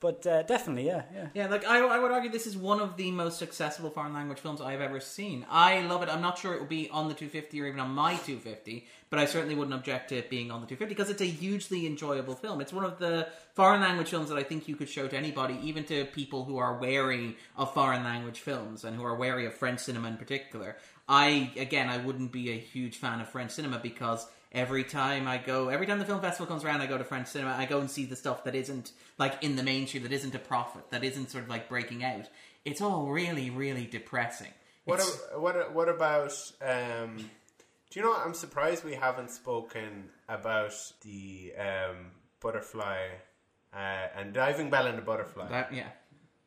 But 0.00 0.24
uh, 0.28 0.42
definitely, 0.44 0.86
yeah, 0.86 1.02
yeah. 1.12 1.26
Yeah, 1.34 1.46
like 1.48 1.66
I, 1.66 1.80
I 1.80 1.98
would 1.98 2.12
argue 2.12 2.30
this 2.30 2.46
is 2.46 2.56
one 2.56 2.80
of 2.80 2.96
the 2.96 3.10
most 3.10 3.42
accessible 3.42 3.90
foreign 3.90 4.14
language 4.14 4.38
films 4.38 4.60
I've 4.60 4.80
ever 4.80 5.00
seen. 5.00 5.44
I 5.50 5.80
love 5.80 6.04
it. 6.04 6.08
I'm 6.08 6.20
not 6.20 6.38
sure 6.38 6.54
it 6.54 6.60
will 6.60 6.68
be 6.68 6.88
on 6.90 7.08
the 7.08 7.14
250 7.14 7.60
or 7.60 7.66
even 7.66 7.80
on 7.80 7.90
my 7.90 8.12
250, 8.12 8.86
but 9.10 9.18
I 9.18 9.26
certainly 9.26 9.56
wouldn't 9.56 9.74
object 9.74 10.10
to 10.10 10.18
it 10.18 10.30
being 10.30 10.52
on 10.52 10.60
the 10.60 10.68
250 10.68 10.94
because 10.94 11.10
it's 11.10 11.20
a 11.20 11.24
hugely 11.24 11.84
enjoyable 11.84 12.36
film. 12.36 12.60
It's 12.60 12.72
one 12.72 12.84
of 12.84 13.00
the 13.00 13.26
foreign 13.54 13.80
language 13.80 14.08
films 14.08 14.28
that 14.28 14.38
I 14.38 14.44
think 14.44 14.68
you 14.68 14.76
could 14.76 14.88
show 14.88 15.08
to 15.08 15.16
anybody, 15.16 15.58
even 15.64 15.82
to 15.86 16.04
people 16.04 16.44
who 16.44 16.58
are 16.58 16.78
wary 16.78 17.36
of 17.56 17.74
foreign 17.74 18.04
language 18.04 18.38
films 18.38 18.84
and 18.84 18.96
who 18.96 19.04
are 19.04 19.16
wary 19.16 19.46
of 19.46 19.54
French 19.54 19.80
cinema 19.80 20.06
in 20.06 20.16
particular. 20.16 20.76
I 21.08 21.50
again, 21.56 21.88
I 21.88 21.96
wouldn't 21.98 22.30
be 22.30 22.50
a 22.50 22.58
huge 22.58 22.98
fan 22.98 23.20
of 23.20 23.28
French 23.28 23.50
cinema 23.50 23.80
because 23.80 24.28
every 24.52 24.84
time 24.84 25.26
I 25.28 25.38
go, 25.38 25.68
every 25.68 25.86
time 25.86 25.98
the 25.98 26.04
film 26.04 26.20
festival 26.20 26.46
comes 26.46 26.64
around, 26.64 26.80
I 26.80 26.86
go 26.86 26.98
to 26.98 27.04
French 27.04 27.28
cinema. 27.28 27.54
I 27.56 27.66
go 27.66 27.80
and 27.80 27.90
see 27.90 28.04
the 28.04 28.16
stuff 28.16 28.44
that 28.44 28.54
isn't 28.54 28.92
like 29.18 29.42
in 29.42 29.56
the 29.56 29.62
mainstream, 29.62 30.02
that 30.04 30.12
isn't 30.12 30.34
a 30.34 30.38
profit, 30.38 30.90
that 30.90 31.04
isn't 31.04 31.30
sort 31.30 31.44
of 31.44 31.50
like 31.50 31.68
breaking 31.68 32.04
out. 32.04 32.28
It's 32.64 32.80
all 32.80 33.06
really, 33.06 33.50
really 33.50 33.86
depressing. 33.86 34.52
What 34.84 35.00
a, 35.00 35.38
what 35.38 35.56
a- 35.56 35.70
what 35.72 35.88
about? 35.88 36.32
Um, 36.62 37.16
do 37.90 38.00
you 38.00 38.02
know? 38.02 38.10
what? 38.10 38.26
I'm 38.26 38.34
surprised 38.34 38.84
we 38.84 38.94
haven't 38.94 39.30
spoken 39.30 40.08
about 40.28 40.74
the 41.02 41.52
um, 41.58 42.10
butterfly 42.40 42.98
uh, 43.74 44.06
and 44.16 44.32
diving 44.32 44.70
bell 44.70 44.86
and 44.86 44.96
the 44.98 45.02
butterfly. 45.02 45.48
that, 45.48 45.72
yeah. 45.74 45.88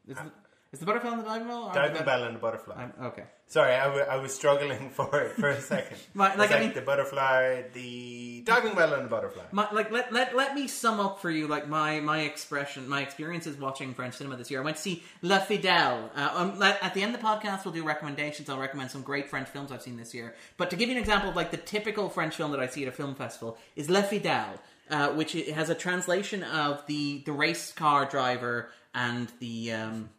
It's- 0.07 0.25
Is 0.73 0.79
the 0.79 0.85
butterfly 0.85 1.11
and 1.11 1.19
the 1.19 1.25
diving 1.25 1.47
bell? 1.49 1.63
or 1.65 1.73
Diving 1.73 1.97
the- 1.97 2.03
bell 2.03 2.23
and 2.23 2.35
the 2.35 2.39
butterfly. 2.39 2.75
I'm- 2.75 2.93
okay. 3.07 3.23
Sorry, 3.47 3.73
I, 3.75 3.83
w- 3.87 4.05
I 4.05 4.15
was 4.15 4.33
struggling 4.33 4.89
for 4.97 5.19
it 5.19 5.33
for 5.35 5.49
a 5.49 5.59
second. 5.59 5.97
Right, 6.15 6.37
like, 6.37 6.51
I 6.53 6.61
mean- 6.61 6.73
the 6.73 6.79
butterfly, 6.81 7.63
the 7.73 8.41
diving 8.45 8.73
bell, 8.75 8.93
and 8.93 9.03
the 9.03 9.09
butterfly. 9.09 9.43
My, 9.51 9.69
like 9.73 9.91
let, 9.91 10.13
let 10.13 10.33
let 10.35 10.55
me 10.55 10.67
sum 10.67 11.01
up 11.01 11.19
for 11.21 11.29
you 11.29 11.47
like 11.47 11.67
my 11.67 11.99
my 11.99 12.21
expression 12.21 12.87
my 12.87 13.01
experiences 13.01 13.57
watching 13.57 13.93
French 13.93 14.15
cinema 14.15 14.37
this 14.37 14.49
year. 14.49 14.61
I 14.61 14.63
went 14.63 14.77
to 14.77 14.81
see 14.81 15.03
La 15.21 15.39
Fidèle. 15.39 16.09
Uh, 16.15 16.29
um, 16.35 16.61
at 16.63 16.93
the 16.93 17.03
end 17.03 17.13
of 17.13 17.19
the 17.21 17.27
podcast, 17.27 17.65
we'll 17.65 17.73
do 17.73 17.83
recommendations. 17.83 18.49
I'll 18.49 18.57
recommend 18.57 18.91
some 18.91 19.01
great 19.01 19.29
French 19.29 19.49
films 19.49 19.73
I've 19.73 19.81
seen 19.81 19.97
this 19.97 20.13
year. 20.13 20.35
But 20.55 20.69
to 20.69 20.77
give 20.77 20.87
you 20.87 20.95
an 20.95 21.01
example 21.01 21.29
of 21.31 21.35
like 21.35 21.51
the 21.51 21.57
typical 21.57 22.07
French 22.07 22.35
film 22.37 22.51
that 22.51 22.61
I 22.61 22.67
see 22.67 22.83
at 22.83 22.87
a 22.87 22.93
film 22.93 23.15
festival 23.15 23.57
is 23.75 23.89
La 23.89 24.03
Fidèle, 24.03 24.57
uh, 24.89 25.09
which 25.09 25.33
has 25.33 25.69
a 25.69 25.75
translation 25.75 26.43
of 26.43 26.85
the 26.87 27.23
the 27.25 27.33
race 27.33 27.73
car 27.73 28.05
driver 28.05 28.69
and 28.95 29.29
the. 29.39 29.73
Um, 29.73 30.09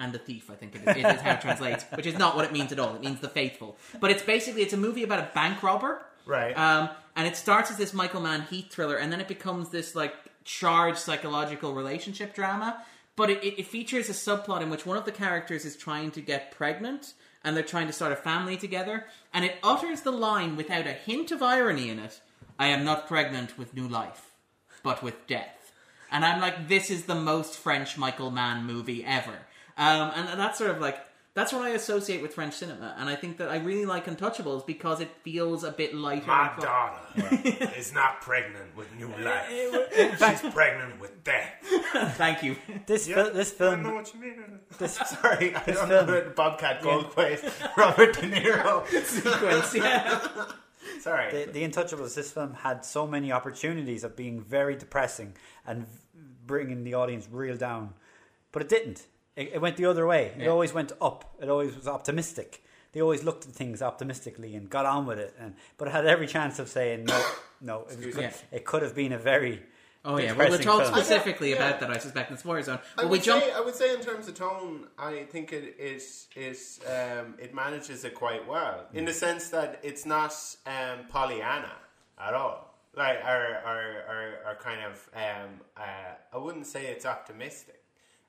and 0.00 0.12
the 0.12 0.18
thief, 0.18 0.50
I 0.50 0.54
think 0.54 0.74
it 0.74 0.82
is, 0.82 0.96
it 0.96 1.06
is 1.14 1.20
how 1.20 1.32
it 1.32 1.40
translates, 1.46 1.84
which 1.94 2.06
is 2.06 2.18
not 2.18 2.36
what 2.36 2.44
it 2.44 2.52
means 2.52 2.72
at 2.72 2.78
all. 2.78 2.94
It 2.94 3.00
means 3.02 3.20
the 3.20 3.28
faithful. 3.28 3.76
But 4.00 4.10
it's 4.10 4.22
basically 4.22 4.62
it's 4.62 4.72
a 4.72 4.76
movie 4.78 5.02
about 5.02 5.20
a 5.20 5.30
bank 5.34 5.62
robber, 5.62 6.02
Right. 6.26 6.56
um, 6.56 6.88
and 7.16 7.26
it 7.26 7.36
starts 7.36 7.70
as 7.70 7.76
this 7.76 7.92
Michael 7.92 8.20
Mann 8.20 8.42
heat 8.42 8.70
thriller, 8.72 8.96
and 8.96 9.12
then 9.12 9.20
it 9.20 9.28
becomes 9.28 9.68
this 9.70 9.94
like 9.94 10.14
charged 10.44 10.98
psychological 10.98 11.74
relationship 11.74 12.34
drama. 12.34 12.82
But 13.16 13.28
it, 13.30 13.44
it, 13.44 13.58
it 13.60 13.66
features 13.66 14.08
a 14.08 14.12
subplot 14.12 14.62
in 14.62 14.70
which 14.70 14.86
one 14.86 14.96
of 14.96 15.04
the 15.04 15.12
characters 15.12 15.64
is 15.64 15.76
trying 15.76 16.10
to 16.12 16.20
get 16.22 16.52
pregnant, 16.52 17.12
and 17.44 17.54
they're 17.56 17.64
trying 17.64 17.86
to 17.88 17.92
start 17.92 18.12
a 18.12 18.16
family 18.16 18.56
together, 18.56 19.06
and 19.34 19.44
it 19.44 19.56
utters 19.62 20.02
the 20.02 20.12
line 20.12 20.56
without 20.56 20.86
a 20.86 20.92
hint 20.92 21.30
of 21.30 21.42
irony 21.42 21.90
in 21.90 21.98
it: 21.98 22.20
"I 22.58 22.68
am 22.68 22.84
not 22.84 23.06
pregnant 23.08 23.58
with 23.58 23.74
new 23.74 23.86
life, 23.88 24.30
but 24.82 25.02
with 25.02 25.26
death." 25.26 25.72
And 26.12 26.24
I'm 26.24 26.40
like, 26.40 26.66
this 26.66 26.90
is 26.90 27.04
the 27.04 27.14
most 27.14 27.56
French 27.56 27.96
Michael 27.96 28.32
Mann 28.32 28.64
movie 28.66 29.04
ever. 29.04 29.38
Um, 29.76 30.12
and 30.14 30.40
that's 30.40 30.58
sort 30.58 30.70
of 30.70 30.80
like 30.80 30.98
that's 31.32 31.52
what 31.52 31.62
I 31.62 31.70
associate 31.70 32.22
with 32.22 32.34
French 32.34 32.54
cinema, 32.54 32.96
and 32.98 33.08
I 33.08 33.14
think 33.14 33.36
that 33.38 33.50
I 33.50 33.58
really 33.58 33.86
like 33.86 34.06
Untouchables 34.06 34.66
because 34.66 35.00
it 35.00 35.08
feels 35.22 35.62
a 35.62 35.70
bit 35.70 35.94
lighter. 35.94 36.26
My 36.26 36.48
and 36.48 36.56
fun. 36.60 36.64
daughter 36.64 37.72
is 37.78 37.92
not 37.94 38.20
pregnant 38.20 38.74
with 38.76 38.88
new 38.98 39.08
life. 39.08 39.46
She's 40.18 40.52
pregnant 40.52 41.00
with 41.00 41.22
death. 41.22 41.54
Thank 42.16 42.42
you. 42.42 42.56
This 42.86 43.06
fil- 43.06 43.32
this 43.32 43.54
I 43.60 43.76
know 43.76 43.82
film 43.82 43.94
what 43.94 44.12
you 44.12 44.20
mean. 44.20 44.44
this 44.78 44.96
Sorry, 45.22 45.54
I 45.54 45.62
don't 45.64 45.88
film- 45.88 46.06
know 46.08 46.32
Bobcat 46.34 46.82
Goldthwait, 46.82 47.76
Robert 47.76 48.12
De 48.14 48.22
Niro. 48.22 48.84
Sequence, 49.04 49.74
yeah. 49.76 50.20
Sorry. 51.00 51.44
the, 51.46 51.52
the 51.52 51.62
Untouchables, 51.68 52.14
this 52.16 52.32
film 52.32 52.54
had 52.54 52.84
so 52.84 53.06
many 53.06 53.30
opportunities 53.30 54.02
of 54.02 54.16
being 54.16 54.40
very 54.42 54.74
depressing 54.74 55.36
and 55.64 55.86
v- 55.86 55.98
bringing 56.44 56.82
the 56.82 56.94
audience 56.94 57.28
real 57.30 57.56
down, 57.56 57.94
but 58.50 58.62
it 58.62 58.68
didn't. 58.68 59.06
It, 59.40 59.52
it 59.54 59.60
went 59.60 59.76
the 59.76 59.86
other 59.86 60.06
way. 60.06 60.26
It 60.36 60.42
Yeah. 60.42 60.48
always 60.48 60.72
went 60.72 60.92
up. 61.00 61.24
It 61.42 61.48
always 61.48 61.74
was 61.74 61.88
optimistic. 61.88 62.62
They 62.92 63.00
always 63.00 63.22
looked 63.24 63.46
at 63.46 63.52
things 63.52 63.80
optimistically 63.82 64.54
and 64.56 64.68
got 64.68 64.84
on 64.86 65.06
with 65.06 65.18
it. 65.18 65.34
And 65.38 65.54
but 65.78 65.88
it 65.88 65.92
had 65.92 66.06
every 66.06 66.26
chance 66.26 66.58
of 66.58 66.68
saying 66.68 67.04
no, 67.04 67.22
no. 67.60 67.80
It, 67.80 67.86
was, 67.86 67.94
Excuse 67.96 68.16
me. 68.16 68.28
it 68.52 68.64
could 68.64 68.82
have 68.82 68.94
been 68.94 69.12
a 69.12 69.18
very 69.18 69.62
Oh 70.02 70.16
yeah. 70.18 70.32
Well, 70.32 70.48
we'll 70.48 70.58
depressing 70.58 70.66
talk 70.66 70.82
film. 70.82 70.94
specifically 70.94 71.50
Yeah. 71.50 71.56
about 71.56 71.80
that. 71.80 71.90
I 71.90 71.98
suspect 71.98 72.30
in 72.30 72.36
the 72.36 72.40
spoiler 72.40 72.62
zone. 72.62 72.78
I 72.78 73.02
But 73.02 73.04
we 73.06 73.10
would, 73.12 73.22
jump. 73.22 73.44
say, 73.44 73.52
I 73.52 73.60
would 73.60 73.74
say 73.74 73.94
in 73.94 74.00
terms 74.00 74.28
of 74.28 74.34
tone, 74.34 74.86
I 74.98 75.24
think 75.24 75.52
it 75.52 75.76
is 75.78 76.26
is 76.34 76.80
um, 76.86 77.34
it 77.38 77.54
manages 77.54 78.04
it 78.04 78.14
quite 78.14 78.46
well 78.48 78.86
in 78.92 79.04
the 79.04 79.12
sense 79.12 79.48
that 79.50 79.78
it's 79.82 80.04
not 80.06 80.32
um, 80.66 80.98
Pollyanna 81.08 81.72
at 82.18 82.34
all. 82.34 82.74
Like 82.96 83.18
or 83.24 83.42
or, 83.70 83.80
or, 84.12 84.22
or 84.50 84.54
kind 84.68 84.80
of 84.90 85.08
um, 85.14 85.60
uh, 85.76 86.14
I 86.34 86.38
wouldn't 86.38 86.66
say 86.66 86.86
it's 86.86 87.06
optimistic, 87.06 87.80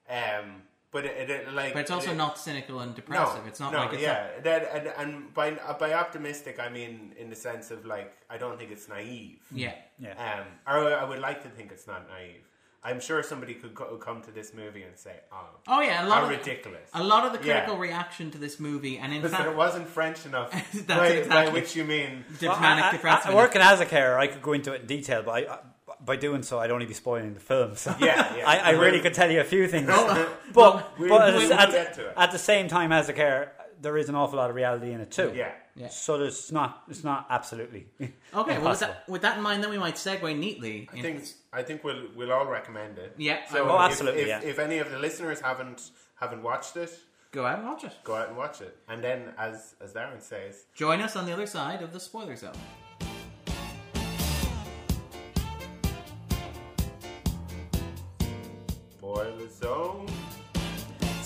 um, 0.10 0.62
but 0.92 1.06
it, 1.06 1.30
it 1.30 1.54
like 1.54 1.74
But 1.74 1.80
it's 1.82 1.92
also 1.92 2.12
it- 2.12 2.16
not 2.18 2.38
cynical 2.38 2.80
and 2.82 2.94
depressive. 2.94 3.48
it's 3.48 3.60
not 3.60 3.72
no, 3.72 3.80
like 3.80 3.94
it's 3.94 4.02
yeah. 4.04 4.28
That, 4.44 4.70
and, 4.74 4.88
and 4.98 5.34
by 5.34 5.52
uh, 5.54 5.74
by 5.78 5.94
optimistic, 5.94 6.60
I 6.60 6.70
mean 6.70 7.14
in 7.18 7.30
the 7.30 7.36
sense 7.36 7.72
of 7.72 7.86
like 7.86 8.14
I 8.30 8.38
don't 8.38 8.58
think 8.58 8.72
it's 8.72 8.88
naive. 8.90 9.40
Yeah. 9.52 9.74
yeah. 10.00 10.12
Um, 10.42 10.48
or 10.68 10.94
I 10.94 11.04
would 11.04 11.20
like 11.20 11.44
to 11.44 11.50
think 11.50 11.72
it's 11.72 11.88
not 11.88 12.08
naive. 12.10 12.44
I'm 12.84 13.00
sure 13.00 13.22
somebody 13.22 13.54
could 13.54 13.76
co- 13.76 13.96
come 13.98 14.24
to 14.24 14.32
this 14.32 14.56
movie 14.56 14.82
and 14.82 14.98
say, 14.98 15.14
"Oh, 15.32 15.46
Oh 15.68 15.82
yeah. 15.82 16.04
A 16.04 16.08
lot 16.08 16.18
how 16.20 16.24
of 16.24 16.30
ridiculous!" 16.32 16.90
a 16.96 17.04
lot 17.04 17.26
of 17.28 17.32
the 17.40 17.46
Yeah. 17.48 17.54
critical 17.60 17.78
reaction 17.78 18.32
to 18.32 18.40
this 18.40 18.60
movie, 18.60 18.98
and 18.98 19.14
in 19.14 19.22
Because 19.22 19.38
fact, 19.38 19.50
it 19.50 19.56
wasn't 19.56 19.88
French 19.88 20.26
enough. 20.26 20.50
That's 20.74 20.82
by, 20.88 20.96
by 20.98 21.08
exactly- 21.10 21.62
which 21.62 21.76
you 21.76 21.84
mean 21.84 22.26
the 22.40 22.48
Well, 22.48 22.58
I- 22.60 23.00
I- 23.04 23.30
I- 23.32 23.36
working 23.36 23.62
as 23.62 23.82
a 23.82 23.86
carer, 23.86 24.18
I 24.18 24.26
could 24.26 24.42
go 24.42 24.54
into 24.54 24.74
it 24.74 24.82
in 24.82 24.88
detail, 24.88 25.22
but 25.22 25.32
I, 25.32 25.54
I, 25.54 25.60
by 26.04 26.16
doing 26.16 26.44
so, 26.44 26.60
I'd 26.60 26.72
only 26.72 26.86
be 26.86 26.94
spoiling 26.94 27.34
the 27.34 27.40
film. 27.40 27.76
So 27.76 27.96
Yeah, 28.00 28.36
yeah. 28.36 28.44
I, 28.48 28.58
I 28.58 28.70
really 28.72 29.00
could 29.00 29.14
tell 29.14 29.30
you 29.32 29.40
a 29.42 29.44
few 29.46 29.68
things. 29.68 29.88
Oh, 29.92 30.36
but 30.54 30.98
we'll- 31.00 31.10
but 31.10 31.34
we'll 31.34 31.54
at, 31.54 31.72
get 31.72 31.94
to 31.96 32.08
it. 32.08 32.14
at 32.18 32.32
the 32.32 32.40
same 32.40 32.68
time, 32.68 32.92
as 32.92 33.08
a 33.10 33.14
carer, 33.14 33.52
there 33.82 33.98
is 33.98 34.10
an 34.10 34.16
awful 34.16 34.38
lot 34.38 34.50
of 34.50 34.56
reality 34.56 34.92
in 34.92 35.02
it 35.02 35.12
too. 35.12 35.32
yeah. 35.36 35.52
Yeah. 35.74 35.88
So 35.88 36.18
there's 36.18 36.52
not 36.52 36.84
it's 36.90 37.04
not 37.06 37.28
absolutely 37.30 37.88
Okay, 38.02 38.58
well, 38.60 38.72
with 38.72 38.80
that, 38.82 39.08
with 39.08 39.22
that 39.22 39.38
in 39.38 39.44
mind, 39.44 39.64
then 39.64 39.70
we 39.70 39.78
might 39.78 39.96
segue 39.96 40.38
neatly. 40.38 40.90
I 40.94 41.02
think 41.02 41.24
I 41.54 41.64
think 41.64 41.84
we'll 41.86 42.08
we'll 42.14 42.34
all 42.34 42.46
recommend 42.46 42.98
it. 42.98 43.14
Yeah, 43.18 43.40
So. 43.50 43.70
Oh, 43.70 43.76
if- 43.76 43.82
absolutely, 43.92 44.22
If, 44.24 44.28
yeah. 44.28 44.42
if 44.44 44.60
any 44.60 44.80
of 44.80 44.92
the 44.92 45.00
listeners 45.00 45.40
haven't 45.40 45.92
haven't 46.20 46.44
watched 46.44 46.76
it, 46.76 46.92
Go 47.32 47.46
out 47.46 47.60
and 47.60 47.68
watch 47.70 47.86
it. 47.86 47.94
go 48.04 48.16
out 48.16 48.28
and 48.28 48.36
watch 48.36 48.60
it. 48.60 48.76
And 48.90 49.02
then, 49.02 49.34
as 49.38 49.76
as 49.80 49.94
Darren 49.94 50.22
says, 50.22 50.66
Join 50.76 51.00
us 51.00 51.16
on 51.16 51.26
the 51.26 51.32
other 51.32 51.48
side 51.48 51.82
of 51.82 51.94
the 51.94 52.00
spoiler 52.02 52.36
zone. 52.36 52.52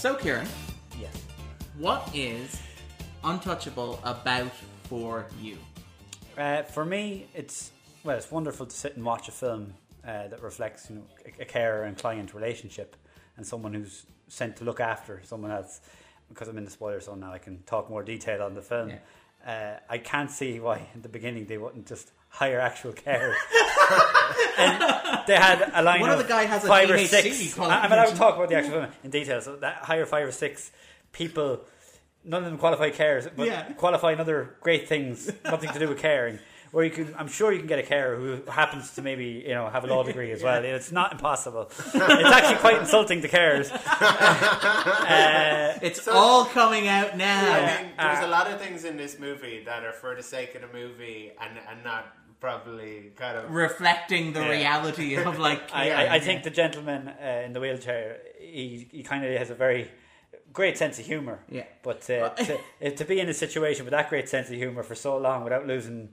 So, 0.06 0.13
Kieran, 0.13 0.48
yes. 1.02 1.20
what 1.80 2.08
is 2.13 2.62
Untouchable 3.24 4.00
about 4.04 4.52
for 4.84 5.26
you? 5.41 5.58
Uh, 6.38 6.62
for 6.62 6.86
me, 6.86 7.26
it's 7.34 7.72
well, 8.04 8.15
it's 8.15 8.30
wonderful 8.30 8.68
to 8.68 8.76
sit 8.76 8.98
and 8.98 9.04
watch 9.04 9.30
a 9.30 9.32
film 9.32 9.74
uh, 10.08 10.28
that 10.28 10.44
reflects 10.44 10.91
you 10.91 10.98
know 10.98 11.02
a, 11.26 11.41
a 11.41 11.46
carer 11.46 11.86
and 11.86 11.98
client 11.98 12.36
relationship, 12.36 12.96
and 13.36 13.48
someone 13.48 13.74
who's 13.74 14.06
sent 14.28 14.58
to 14.58 14.63
look 14.63 14.80
after 14.80 15.22
someone 15.24 15.50
else. 15.50 15.82
Because 16.30 16.50
I'm 16.50 16.58
in 16.60 16.65
the 16.65 16.70
spoiler 16.70 17.00
zone 17.00 17.22
now, 17.22 17.34
I 17.34 17.39
can 17.39 17.63
talk 17.63 17.89
more 17.89 18.04
detail 18.04 18.44
on 18.44 18.54
the 18.54 18.62
film. 18.62 18.91
Uh, 19.44 19.78
I 19.89 19.98
can't 19.98 20.30
see 20.30 20.60
why 20.60 20.88
in 20.94 21.02
the 21.02 21.10
beginning 21.10 21.48
they 21.48 21.58
wouldn't 21.58 21.88
just 21.88 22.12
hire 22.36 22.60
actual 22.60 22.93
carers. 22.93 23.36
and 24.58 24.82
they 25.28 25.36
had 25.36 25.71
a 25.74 25.82
line 25.82 26.02
One 26.02 26.12
of 26.12 26.17
the 26.17 26.24
guy 26.38 26.43
has 26.43 26.63
a 26.63 26.67
five 26.67 26.89
or 26.89 26.98
six. 27.00 27.58
I, 27.58 27.63
I 27.63 27.88
mean, 27.89 28.00
I 28.00 28.06
will 28.06 28.15
qualification. 28.15 28.17
talk 28.17 28.36
about 28.36 28.50
the 28.50 28.56
actual 28.56 28.71
film 28.82 28.91
in 29.04 29.10
detail. 29.12 29.41
So 29.41 29.56
that 29.58 29.76
hire 29.89 30.06
five 30.06 30.28
or 30.28 30.32
six 30.32 30.71
people. 31.12 31.62
None 32.28 32.43
of 32.43 32.50
them 32.50 32.58
qualify 32.58 32.89
carers, 32.89 33.30
but 33.36 33.45
Yeah. 33.48 33.71
qualify 33.74 34.12
in 34.13 34.19
other 34.19 34.56
great 34.62 34.88
things, 34.89 35.32
nothing 35.43 35.69
to 35.71 35.80
do 35.80 35.88
with 35.89 36.00
caring. 36.00 36.39
Where 36.71 36.84
you 36.84 36.91
can, 36.91 37.13
I'm 37.17 37.28
sure 37.30 37.54
you 37.54 37.60
can 37.60 37.67
get 37.67 37.80
a 37.80 37.84
carer 37.84 38.17
who 38.17 38.41
happens 38.52 38.95
to 38.95 39.02
maybe 39.04 39.28
you 39.48 39.54
know 39.54 39.69
have 39.69 39.84
a 39.86 39.88
law 39.88 40.04
degree 40.04 40.32
as 40.32 40.41
well. 40.43 40.62
It's 40.63 40.91
not 40.91 41.12
impossible. 41.13 41.69
it's 41.93 41.95
actually 42.38 42.58
quite 42.58 42.80
insulting 42.80 43.21
to 43.21 43.30
carers. 43.30 43.69
Uh, 45.08 45.78
It's 45.82 46.02
So- 46.04 46.13
all 46.13 46.45
coming 46.45 46.88
out 46.88 47.15
now. 47.17 47.54
I 47.54 47.60
mean, 47.84 47.91
there's 47.98 48.24
Uh, 48.24 48.28
a 48.28 48.32
lot 48.38 48.48
of 48.52 48.60
things 48.60 48.84
in 48.86 48.98
this 48.98 49.19
movie 49.19 49.63
that 49.65 49.86
are 49.86 49.93
for 49.93 50.15
the 50.15 50.24
sake 50.24 50.56
of 50.56 50.62
the 50.62 50.71
movie 50.78 51.32
and 51.39 51.58
and 51.69 51.84
not 51.84 52.04
probably 52.39 53.12
kind 53.15 53.38
of 53.38 53.50
reflecting 53.52 54.34
the 54.34 54.41
Yeah. 54.41 54.50
reality 54.50 55.15
of 55.15 55.39
like. 55.48 55.69
I, 55.74 55.88
yeah, 55.88 56.00
I, 56.00 56.15
I 56.15 56.19
think 56.19 56.43
the 56.43 56.50
gentleman 56.50 57.08
uh, 57.08 57.41
in 57.45 57.54
the 57.54 57.60
wheelchair, 57.60 58.19
he, 58.39 58.88
he 58.91 59.04
kind 59.04 59.26
of 59.26 59.38
has 59.38 59.50
a 59.50 59.56
very 59.56 59.89
great 60.54 60.78
sense 60.78 61.00
of 61.00 61.06
humor. 61.06 61.39
Yeah. 61.50 61.63
But 61.84 62.10
uh, 62.10 62.30
to, 62.30 62.58
uh, 62.86 62.89
to 62.91 63.06
be 63.06 63.19
in 63.19 63.30
a 63.30 63.34
situation 63.34 63.86
with 63.86 63.91
that 63.91 64.10
great 64.10 64.30
sense 64.30 64.50
of 64.50 64.56
humor 64.56 64.84
for 64.84 64.95
so 64.95 65.17
long 65.17 65.43
without 65.43 65.65
losing 65.67 66.10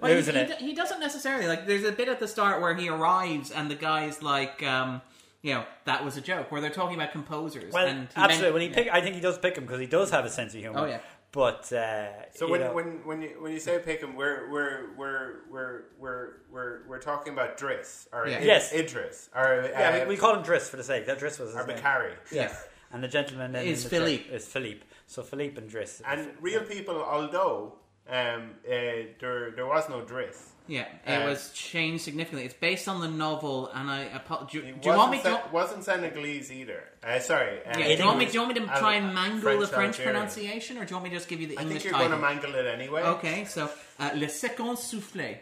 Well, 0.00 0.10
he, 0.10 0.16
losing 0.16 0.34
he, 0.34 0.40
it. 0.42 0.58
he 0.58 0.74
doesn't 0.74 1.00
necessarily 1.00 1.46
like. 1.46 1.66
There's 1.66 1.84
a 1.84 1.92
bit 1.92 2.08
at 2.08 2.20
the 2.20 2.28
start 2.28 2.60
where 2.60 2.74
he 2.74 2.88
arrives 2.88 3.50
and 3.50 3.70
the 3.70 3.74
guy's 3.74 4.22
like, 4.22 4.62
um, 4.62 5.00
you 5.42 5.54
know, 5.54 5.64
that 5.86 6.04
was 6.04 6.16
a 6.16 6.20
joke. 6.20 6.52
Where 6.52 6.60
they're 6.60 6.70
talking 6.70 6.94
about 6.96 7.12
composers. 7.12 7.72
Well, 7.72 7.86
and 7.86 8.08
absolutely. 8.14 8.42
men- 8.44 8.52
when 8.52 8.62
he 8.62 8.68
yeah. 8.68 8.74
pick, 8.74 8.88
I 8.92 9.00
think 9.00 9.14
he 9.14 9.20
does 9.20 9.38
pick 9.38 9.56
him 9.56 9.64
because 9.64 9.80
he 9.80 9.86
does 9.86 10.10
have 10.10 10.24
a 10.24 10.30
sense 10.30 10.52
of 10.54 10.60
humor. 10.60 10.80
Oh, 10.80 10.84
yeah. 10.84 11.00
But 11.32 11.72
uh, 11.72 12.08
So 12.34 12.46
you 12.46 12.52
when, 12.52 12.60
know, 12.60 12.72
when 12.74 12.86
when 13.04 13.22
you 13.22 13.36
when 13.40 13.52
you 13.52 13.60
say 13.60 13.78
pick 13.78 14.02
'em, 14.02 14.16
we're 14.16 14.50
we're 14.50 14.90
we're 14.96 15.34
we're 15.48 15.82
we're 15.98 16.28
we're 16.50 16.88
we're 16.88 16.98
talking 16.98 17.32
about 17.32 17.56
Driss 17.56 18.08
or 18.12 18.26
Yeah. 18.26 18.38
Id- 18.38 18.44
Yes. 18.46 18.72
Idris 18.74 19.30
or 19.34 19.68
yeah, 19.70 20.00
uh, 20.02 20.04
we, 20.04 20.14
we 20.14 20.16
call 20.16 20.34
him 20.34 20.42
Driss 20.42 20.68
for 20.68 20.76
the 20.76 20.82
sake. 20.84 21.06
That 21.06 21.20
Driss 21.20 21.38
was 21.38 21.50
his 21.50 21.56
or 21.56 21.66
name. 21.66 21.76
Bakari. 21.76 22.14
Yeah. 22.32 22.52
And 22.92 23.02
the 23.04 23.08
gentleman 23.08 23.52
then 23.52 23.64
Is 23.64 23.84
the 23.84 23.90
Philippe. 23.90 24.24
Is 24.34 24.46
Philippe. 24.46 24.82
So 25.06 25.22
Philippe 25.22 25.56
and 25.60 25.70
Driss. 25.70 26.02
And 26.04 26.30
real 26.40 26.62
people, 26.64 26.96
although 27.00 27.76
um, 28.08 28.50
uh, 28.66 28.72
there 29.20 29.52
there 29.54 29.66
was 29.66 29.88
no 29.88 30.00
Driss. 30.02 30.49
Yeah, 30.70 30.86
it 31.04 31.22
Uh, 31.22 31.28
was 31.30 31.50
changed 31.52 32.04
significantly. 32.04 32.44
It's 32.46 32.54
based 32.54 32.86
on 32.86 33.00
the 33.00 33.08
novel, 33.08 33.56
and 33.74 33.90
I 33.90 34.00
apo- 34.18 34.46
do, 34.50 34.62
do 34.62 34.68
you 34.68 34.96
want 34.96 35.10
me? 35.10 35.18
wasn't 35.18 35.22
to, 35.36 35.42
Sen- 35.42 35.52
wasn't 35.52 35.84
Senegalese 35.84 36.52
either. 36.52 36.80
Uh, 37.02 37.18
sorry. 37.18 37.58
Uh, 37.66 37.76
yeah, 37.78 37.86
do 37.96 38.02
you 38.02 38.06
want 38.06 38.18
me? 38.20 38.26
Do 38.26 38.32
you 38.34 38.40
want 38.42 38.54
me 38.54 38.60
to 38.60 38.66
try 38.78 38.94
and 38.94 39.12
mangle 39.12 39.58
the 39.58 39.66
French 39.66 39.96
Algerian. 39.98 40.14
pronunciation, 40.14 40.78
or 40.78 40.84
do 40.84 40.90
you 40.90 40.96
want 40.96 41.04
me 41.04 41.10
to 41.10 41.16
just 41.16 41.28
give 41.28 41.40
you 41.40 41.48
the 41.48 41.58
I 41.58 41.62
English 41.62 41.78
I 41.78 41.80
think 41.80 41.84
you're 41.84 41.92
title? 41.94 42.18
going 42.18 42.20
to 42.20 42.26
mangle 42.28 42.54
it 42.54 42.66
anyway. 42.78 43.02
Okay, 43.02 43.44
so 43.46 43.68
uh, 43.98 44.10
Le 44.14 44.28
Second 44.28 44.76
Souffle. 44.78 45.38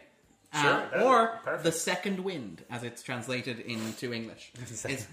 Uh, 0.51 0.61
Sure, 0.63 1.03
or 1.03 1.39
the 1.61 1.71
second 1.71 2.19
wind, 2.21 2.63
as 2.71 2.81
it's 2.83 3.03
translated 3.03 3.59
into 3.59 4.11
English. 4.11 4.51
It's- 4.63 5.07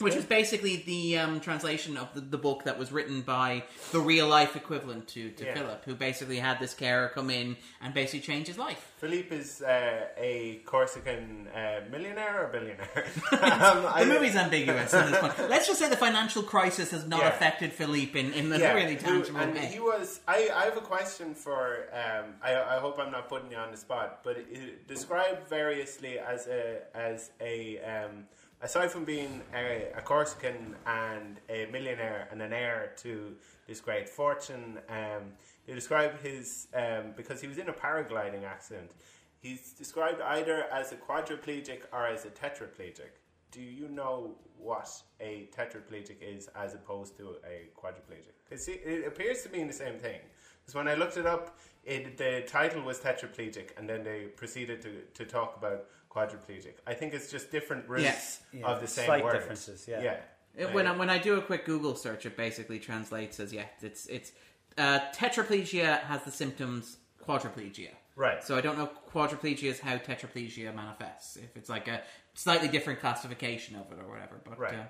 Which 0.00 0.14
is 0.14 0.24
basically 0.26 0.76
the 0.86 1.18
um, 1.18 1.40
translation 1.40 1.96
of 1.96 2.12
the, 2.14 2.20
the 2.20 2.36
book 2.38 2.64
that 2.64 2.78
was 2.78 2.92
written 2.92 3.22
by 3.22 3.64
the 3.90 4.00
real 4.00 4.28
life 4.28 4.54
equivalent 4.54 5.08
to, 5.08 5.30
to 5.30 5.44
Yeah. 5.44 5.54
Philip, 5.54 5.84
who 5.86 5.94
basically 5.94 6.38
had 6.38 6.60
this 6.60 6.74
carer 6.74 7.08
come 7.08 7.30
in 7.30 7.56
and 7.80 7.94
basically 7.94 8.20
change 8.20 8.48
his 8.48 8.58
life. 8.58 8.92
Philippe 8.98 9.34
is 9.34 9.62
uh, 9.62 10.06
a 10.18 10.60
Corsican 10.66 11.48
uh, 11.54 11.80
millionaire 11.90 12.44
or 12.44 12.48
billionaire. 12.48 13.06
um, 13.32 13.86
I- 13.94 14.04
The 14.04 14.12
movie's 14.14 14.36
ambiguous 14.36 14.90
this. 14.90 15.22
Let's 15.48 15.66
just 15.66 15.78
say 15.78 15.88
the 15.88 15.96
financial 15.96 16.42
crisis 16.42 16.90
has 16.90 17.06
not 17.06 17.20
Yeah. 17.20 17.28
affected 17.28 17.72
Philippe 17.72 18.18
in, 18.18 18.32
in 18.34 18.52
a 18.52 18.58
yeah, 18.58 18.74
really 18.74 18.96
tangible 18.96 19.40
and 19.40 19.54
way. 19.54 19.66
he 19.66 19.80
was. 19.80 20.20
I, 20.28 20.50
I 20.54 20.64
have 20.66 20.76
a 20.76 20.82
question 20.82 21.34
for. 21.34 21.86
Um, 21.92 22.34
I, 22.42 22.54
I 22.54 22.78
hope 22.78 22.98
I'm 22.98 23.10
not 23.10 23.28
putting 23.28 23.50
you 23.50 23.56
on 23.56 23.70
the 23.70 23.76
spot, 23.78 24.20
but 24.22 24.36
it, 24.36 24.86
described 24.86 25.48
variously 25.48 26.18
as 26.18 26.46
a 26.46 26.80
as 26.94 27.30
a 27.40 27.78
um, 27.80 28.24
aside 28.60 28.90
from 28.90 29.04
being 29.04 29.40
a, 29.54 29.88
a 29.96 30.00
Corsican 30.00 30.74
and 30.86 31.40
a 31.48 31.66
millionaire 31.70 32.28
and 32.30 32.42
an 32.42 32.52
heir 32.52 32.92
to 32.98 33.34
this 33.66 33.80
great 33.80 34.08
fortune. 34.08 34.78
Um, 34.88 35.32
they 35.66 35.74
describe 35.74 36.20
his 36.20 36.68
um, 36.74 37.12
because 37.16 37.40
he 37.40 37.46
was 37.46 37.58
in 37.58 37.68
a 37.68 37.72
paragliding 37.72 38.44
accident. 38.44 38.90
He's 39.40 39.72
described 39.72 40.20
either 40.20 40.64
as 40.72 40.92
a 40.92 40.96
quadriplegic 40.96 41.82
or 41.92 42.06
as 42.06 42.24
a 42.24 42.30
tetraplegic. 42.30 43.12
Do 43.50 43.60
you 43.60 43.88
know 43.88 44.34
what 44.58 44.90
a 45.20 45.48
tetraplegic 45.56 46.16
is 46.20 46.48
as 46.56 46.74
opposed 46.74 47.16
to 47.18 47.36
a 47.46 47.68
quadriplegic? 47.80 48.34
it, 48.50 48.68
it 48.84 49.06
appears 49.06 49.42
to 49.42 49.50
mean 49.50 49.68
the 49.68 49.72
same 49.72 49.98
thing. 49.98 50.20
Because 50.60 50.74
when 50.74 50.88
I 50.88 50.94
looked 50.94 51.16
it 51.16 51.24
up, 51.24 51.56
it, 51.84 52.18
the 52.18 52.44
title 52.46 52.82
was 52.82 52.98
tetraplegic, 52.98 53.70
and 53.78 53.88
then 53.88 54.04
they 54.04 54.24
proceeded 54.24 54.82
to, 54.82 55.00
to 55.14 55.24
talk 55.24 55.56
about 55.56 55.86
quadriplegic. 56.14 56.74
I 56.86 56.94
think 56.94 57.14
it's 57.14 57.30
just 57.30 57.50
different 57.50 57.88
roots 57.88 58.02
Yes. 58.04 58.40
Yeah, 58.52 58.66
of 58.66 58.80
the 58.80 58.86
same 58.86 59.06
slight 59.06 59.24
word. 59.24 59.32
differences, 59.32 59.86
yeah. 59.88 60.02
yeah. 60.02 60.16
It- 60.56 60.72
when, 60.74 60.86
I, 60.86 60.96
when 60.96 61.10
I 61.10 61.18
do 61.18 61.36
a 61.38 61.42
quick 61.42 61.64
Google 61.64 61.94
search, 61.94 62.26
it 62.26 62.36
basically 62.36 62.78
translates 62.78 63.38
as 63.40 63.52
yeah, 63.52 63.66
it's 63.82 64.06
it's 64.06 64.32
uh, 64.76 65.00
tetraplegia 65.14 66.00
has 66.02 66.22
the 66.24 66.30
symptoms 66.32 66.96
quadriplegia. 67.26 67.90
Right. 68.16 68.42
So 68.42 68.56
I 68.56 68.60
don't 68.60 68.76
know 68.78 68.90
quadriplegia 69.12 69.64
is 69.64 69.78
how 69.80 69.96
tetraplegia 69.98 70.74
manifests. 70.74 71.36
If 71.36 71.56
it's 71.56 71.68
like 71.68 71.86
a 71.88 72.02
slightly 72.34 72.68
different 72.68 73.00
classification 73.00 73.76
of 73.76 73.90
it 73.92 73.98
or 74.02 74.08
whatever. 74.08 74.40
But 74.44 74.58
Right. 74.58 74.74
uh, 74.74 74.82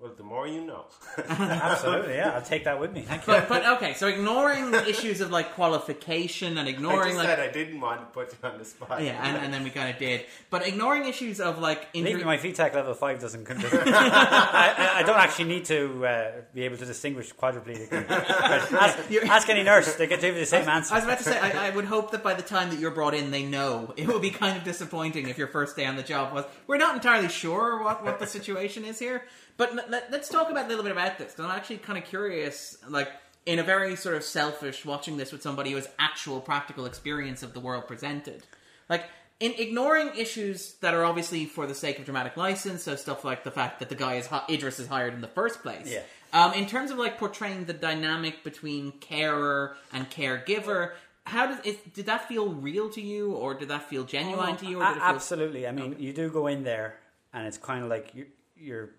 well, 0.00 0.12
the 0.16 0.22
more 0.22 0.46
you 0.46 0.64
know. 0.64 0.84
Absolutely, 1.28 2.14
yeah. 2.14 2.30
I'll 2.34 2.42
take 2.42 2.64
that 2.64 2.78
with 2.78 2.92
me. 2.92 3.02
Thank 3.02 3.22
you. 3.26 3.32
but 3.32 3.48
but 3.48 3.66
okay, 3.76 3.94
so 3.94 4.06
ignoring 4.06 4.72
issues 4.74 5.20
of 5.20 5.30
like 5.30 5.54
qualification 5.54 6.56
and 6.58 6.68
I 6.68 6.70
ignoring 6.70 7.14
just 7.14 7.18
like 7.18 7.26
said 7.26 7.40
I 7.40 7.50
didn't 7.50 7.80
want 7.80 8.00
to 8.00 8.06
put 8.06 8.32
you 8.32 8.38
on 8.48 8.58
the 8.58 8.64
spot. 8.64 9.02
yeah, 9.02 9.20
and, 9.26 9.36
and 9.44 9.52
then 9.52 9.64
we 9.64 9.70
kind 9.70 9.90
of 9.92 9.98
did. 9.98 10.24
But 10.50 10.66
ignoring 10.66 11.06
issues 11.06 11.40
of 11.40 11.58
like 11.58 11.92
Believe 11.92 12.06
injury, 12.06 12.20
me, 12.20 12.26
my 12.26 12.36
VTAC 12.38 12.74
level 12.74 12.94
5 12.94 13.20
doesn't 13.20 13.44
contribute. 13.44 13.82
I, 13.88 14.74
I- 14.76 14.98
I 14.98 15.02
don't 15.02 15.16
actually 15.18 15.44
need 15.46 15.64
to 15.66 16.06
uh, 16.06 16.30
be 16.54 16.62
able 16.62 16.76
to 16.76 16.84
distinguish 16.84 17.32
quadriplegic. 17.34 17.90
and- 17.92 18.10
ask, 18.10 19.12
ask 19.28 19.48
any 19.48 19.62
nurse, 19.62 19.94
they 19.96 20.06
get 20.06 20.20
give 20.20 20.34
you 20.34 20.40
the 20.40 20.46
same 20.46 20.68
answer. 20.68 20.94
I 20.94 20.98
was 20.98 21.04
about 21.04 21.18
to 21.18 21.24
say, 21.24 21.38
I, 21.38 21.68
I 21.68 21.70
would 21.70 21.84
hope 21.84 22.10
that 22.12 22.22
by 22.22 22.34
the 22.34 22.42
time 22.42 22.70
that 22.70 22.78
you're 22.78 22.90
brought 22.90 23.14
in, 23.14 23.30
they 23.30 23.44
know. 23.44 23.94
It 23.96 24.06
would 24.08 24.22
be 24.22 24.30
kind 24.30 24.56
of 24.56 24.64
disappointing 24.64 25.28
if 25.28 25.38
your 25.38 25.46
first 25.48 25.76
day 25.76 25.86
on 25.86 25.96
the 25.96 26.02
job 26.02 26.32
was. 26.34 26.44
We're 26.66 26.78
not 26.78 26.94
entirely 26.94 27.28
sure 27.28 27.82
what, 27.82 28.04
what 28.04 28.18
the 28.18 28.26
situation 28.26 28.84
is 28.84 28.98
here, 28.98 29.22
but 29.58 29.74
let, 29.74 30.12
us 30.14 30.28
talk 30.30 30.50
about 30.50 30.64
a 30.64 30.68
little 30.68 30.82
bit 30.84 30.92
about 30.92 31.18
this 31.18 31.32
because 31.32 31.44
I'm 31.44 31.54
actually 31.56 31.78
kind 31.78 31.98
of 31.98 32.04
curious. 32.06 32.78
Like 32.88 33.10
in 33.44 33.58
a 33.58 33.62
very 33.62 33.96
sort 33.96 34.14
of 34.14 34.22
selfish, 34.24 34.84
watching 34.86 35.18
this 35.18 35.30
with 35.32 35.42
somebody 35.42 35.70
who 35.70 35.76
has 35.76 35.88
actual 35.98 36.40
practical 36.40 36.86
experience 36.86 37.42
of 37.42 37.52
the 37.52 37.60
world 37.60 37.86
presented, 37.86 38.44
like. 38.88 39.04
In 39.40 39.52
ignoring 39.56 40.10
issues 40.16 40.72
that 40.80 40.94
are 40.94 41.04
obviously 41.04 41.44
for 41.46 41.64
the 41.68 41.74
sake 41.74 42.00
of 42.00 42.04
dramatic 42.04 42.36
license, 42.36 42.82
so 42.82 42.96
stuff 42.96 43.24
like 43.24 43.44
the 43.44 43.52
fact 43.52 43.78
that 43.78 43.88
the 43.88 43.94
guy 43.94 44.14
is 44.16 44.26
Driss 44.26 44.80
is 44.80 44.88
hired 44.88 45.14
in 45.14 45.20
the 45.20 45.28
first 45.28 45.62
place, 45.62 45.86
Yeah. 45.88 46.00
um, 46.32 46.54
in 46.54 46.66
terms 46.66 46.90
of 46.90 46.98
like 46.98 47.18
portraying 47.18 47.66
the 47.66 47.72
dynamic 47.72 48.42
between 48.42 48.90
carer 48.98 49.76
and 49.92 50.10
caregiver, 50.10 50.94
how 51.24 51.46
does 51.46 51.64
it? 51.64 51.94
Did 51.94 52.06
that 52.06 52.26
feel 52.26 52.48
real 52.48 52.90
to 52.90 53.00
you, 53.00 53.30
or 53.34 53.54
did 53.54 53.68
that 53.68 53.88
feel 53.88 54.02
genuine 54.02 54.56
to 54.56 54.66
you? 54.66 54.80
Or 54.80 54.86
A- 54.86 54.90
it 54.90 54.94
feel, 54.94 55.02
absolutely. 55.04 55.68
I 55.68 55.70
mean, 55.70 55.94
you 56.00 56.12
do 56.12 56.30
go 56.30 56.48
in 56.48 56.64
there, 56.64 56.96
and 57.32 57.46
it's 57.46 57.58
kind 57.58 57.84
of 57.84 57.90
like 57.90 58.12
you, 58.16 58.26
you're 58.56 58.90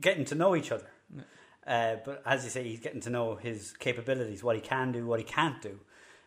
getting 0.00 0.24
to 0.26 0.34
know 0.34 0.56
each 0.56 0.72
other. 0.72 0.90
Uh, 1.66 1.96
but 2.04 2.22
as 2.24 2.44
you 2.44 2.50
say, 2.50 2.64
he's 2.64 2.80
getting 2.80 3.00
to 3.02 3.10
know 3.10 3.34
his 3.36 3.72
capabilities, 3.72 4.42
what 4.42 4.56
he 4.56 4.62
can 4.62 4.90
do, 4.90 5.06
what 5.06 5.20
he 5.20 5.24
can't 5.24 5.60
do, 5.60 5.78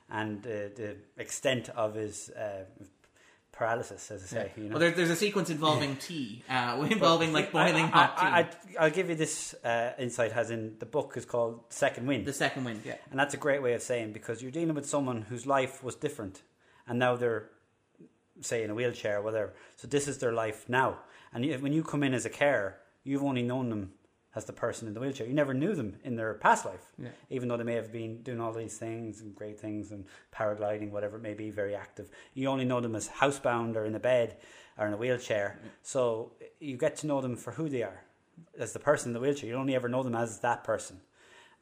and 0.10 0.45
uh, 0.45 0.69
the 0.75 0.97
extent 1.17 1.69
of 1.69 1.95
his 1.95 2.29
uh, 2.29 2.63
paralysis, 3.51 4.12
as 4.12 4.23
I 4.23 4.25
say. 4.27 4.51
You 4.55 4.63
know? 4.65 4.69
Well, 4.71 4.79
there, 4.79 4.91
there's 4.91 5.10
a 5.10 5.15
sequence 5.15 5.49
involving 5.49 5.95
tea, 5.95 6.43
uh, 6.47 6.86
involving 6.91 7.34
like 7.34 7.51
boiling 7.51 7.86
I, 7.86 7.88
hot 7.88 8.17
tea. 8.17 8.25
I, 8.25 8.39
I, 8.39 8.86
I'll 8.86 8.91
give 8.91 9.10
you 9.10 9.15
this 9.15 9.55
uh, 9.63 9.93
insight. 9.97 10.31
As 10.31 10.51
in, 10.51 10.75
the 10.77 10.86
book 10.86 11.13
is 11.15 11.25
called 11.25 11.62
Second 11.69 12.05
Wind. 12.05 12.25
the 12.25 12.34
second 12.34 12.63
wind, 12.63 12.81
yeah. 12.86 12.95
And 13.10 13.19
that's 13.19 13.34
a 13.34 13.38
great 13.38 13.63
way 13.63 13.73
of 13.73 13.81
saying 13.81 14.13
because 14.13 14.43
you're 14.43 14.51
dealing 14.51 14.75
with 14.75 14.86
someone 14.86 15.23
whose 15.23 15.47
life 15.47 15.84
was 15.84 15.95
different 15.95 16.43
and 16.88 16.99
now 16.99 17.15
they're, 17.15 17.49
say, 18.41 18.63
in 18.63 18.69
a 18.69 18.75
wheelchair 18.75 19.19
or 19.19 19.21
whatever. 19.21 19.53
So 19.77 19.88
this 19.88 20.07
is 20.07 20.17
their 20.17 20.34
life 20.34 20.67
now. 20.67 20.99
And 21.34 21.45
when 21.62 21.73
you 21.73 21.84
come 21.84 22.03
in 22.03 22.13
as 22.13 22.25
a 22.25 22.29
carer, 22.29 22.77
you've 23.03 23.23
only 23.23 23.41
known 23.43 23.69
them 23.69 23.93
as 24.33 24.45
the 24.45 24.53
person 24.53 24.87
in 24.87 24.93
the 24.93 24.99
wheelchair. 25.01 25.27
You 25.27 25.33
never 25.33 25.53
knew 25.53 25.75
them 25.75 25.97
in 26.05 26.15
their 26.15 26.33
past 26.35 26.63
life, 26.65 26.85
Yeah. 26.97 27.09
even 27.29 27.49
though 27.49 27.57
they 27.57 27.65
may 27.65 27.73
have 27.75 27.91
been 27.91 28.21
doing 28.23 28.39
all 28.39 28.53
these 28.53 28.77
things 28.77 29.19
and 29.21 29.35
great 29.35 29.59
things 29.59 29.91
and 29.91 30.05
paragliding, 30.33 30.91
whatever 30.91 31.17
it 31.17 31.21
may 31.21 31.33
be, 31.33 31.49
very 31.49 31.75
active. 31.75 32.09
You 32.33 32.47
only 32.47 32.63
know 32.63 32.79
them 32.79 32.95
as 32.95 33.09
housebound 33.09 33.75
or 33.75 33.83
in 33.83 33.93
a 33.93 33.99
bed 33.99 34.37
or 34.77 34.87
in 34.87 34.93
a 34.93 34.97
wheelchair. 34.97 35.59
So 35.81 36.31
you 36.61 36.77
get 36.77 36.95
to 36.97 37.07
know 37.07 37.19
them 37.19 37.35
for 37.35 37.51
who 37.51 37.67
they 37.67 37.83
are 37.83 38.05
as 38.57 38.71
the 38.71 38.79
person 38.79 39.09
in 39.09 39.13
the 39.13 39.19
wheelchair. 39.19 39.49
You 39.49 39.55
only 39.55 39.75
ever 39.75 39.89
know 39.89 40.01
them 40.03 40.15
as 40.15 40.39
that 40.39 40.63
person. 40.63 41.01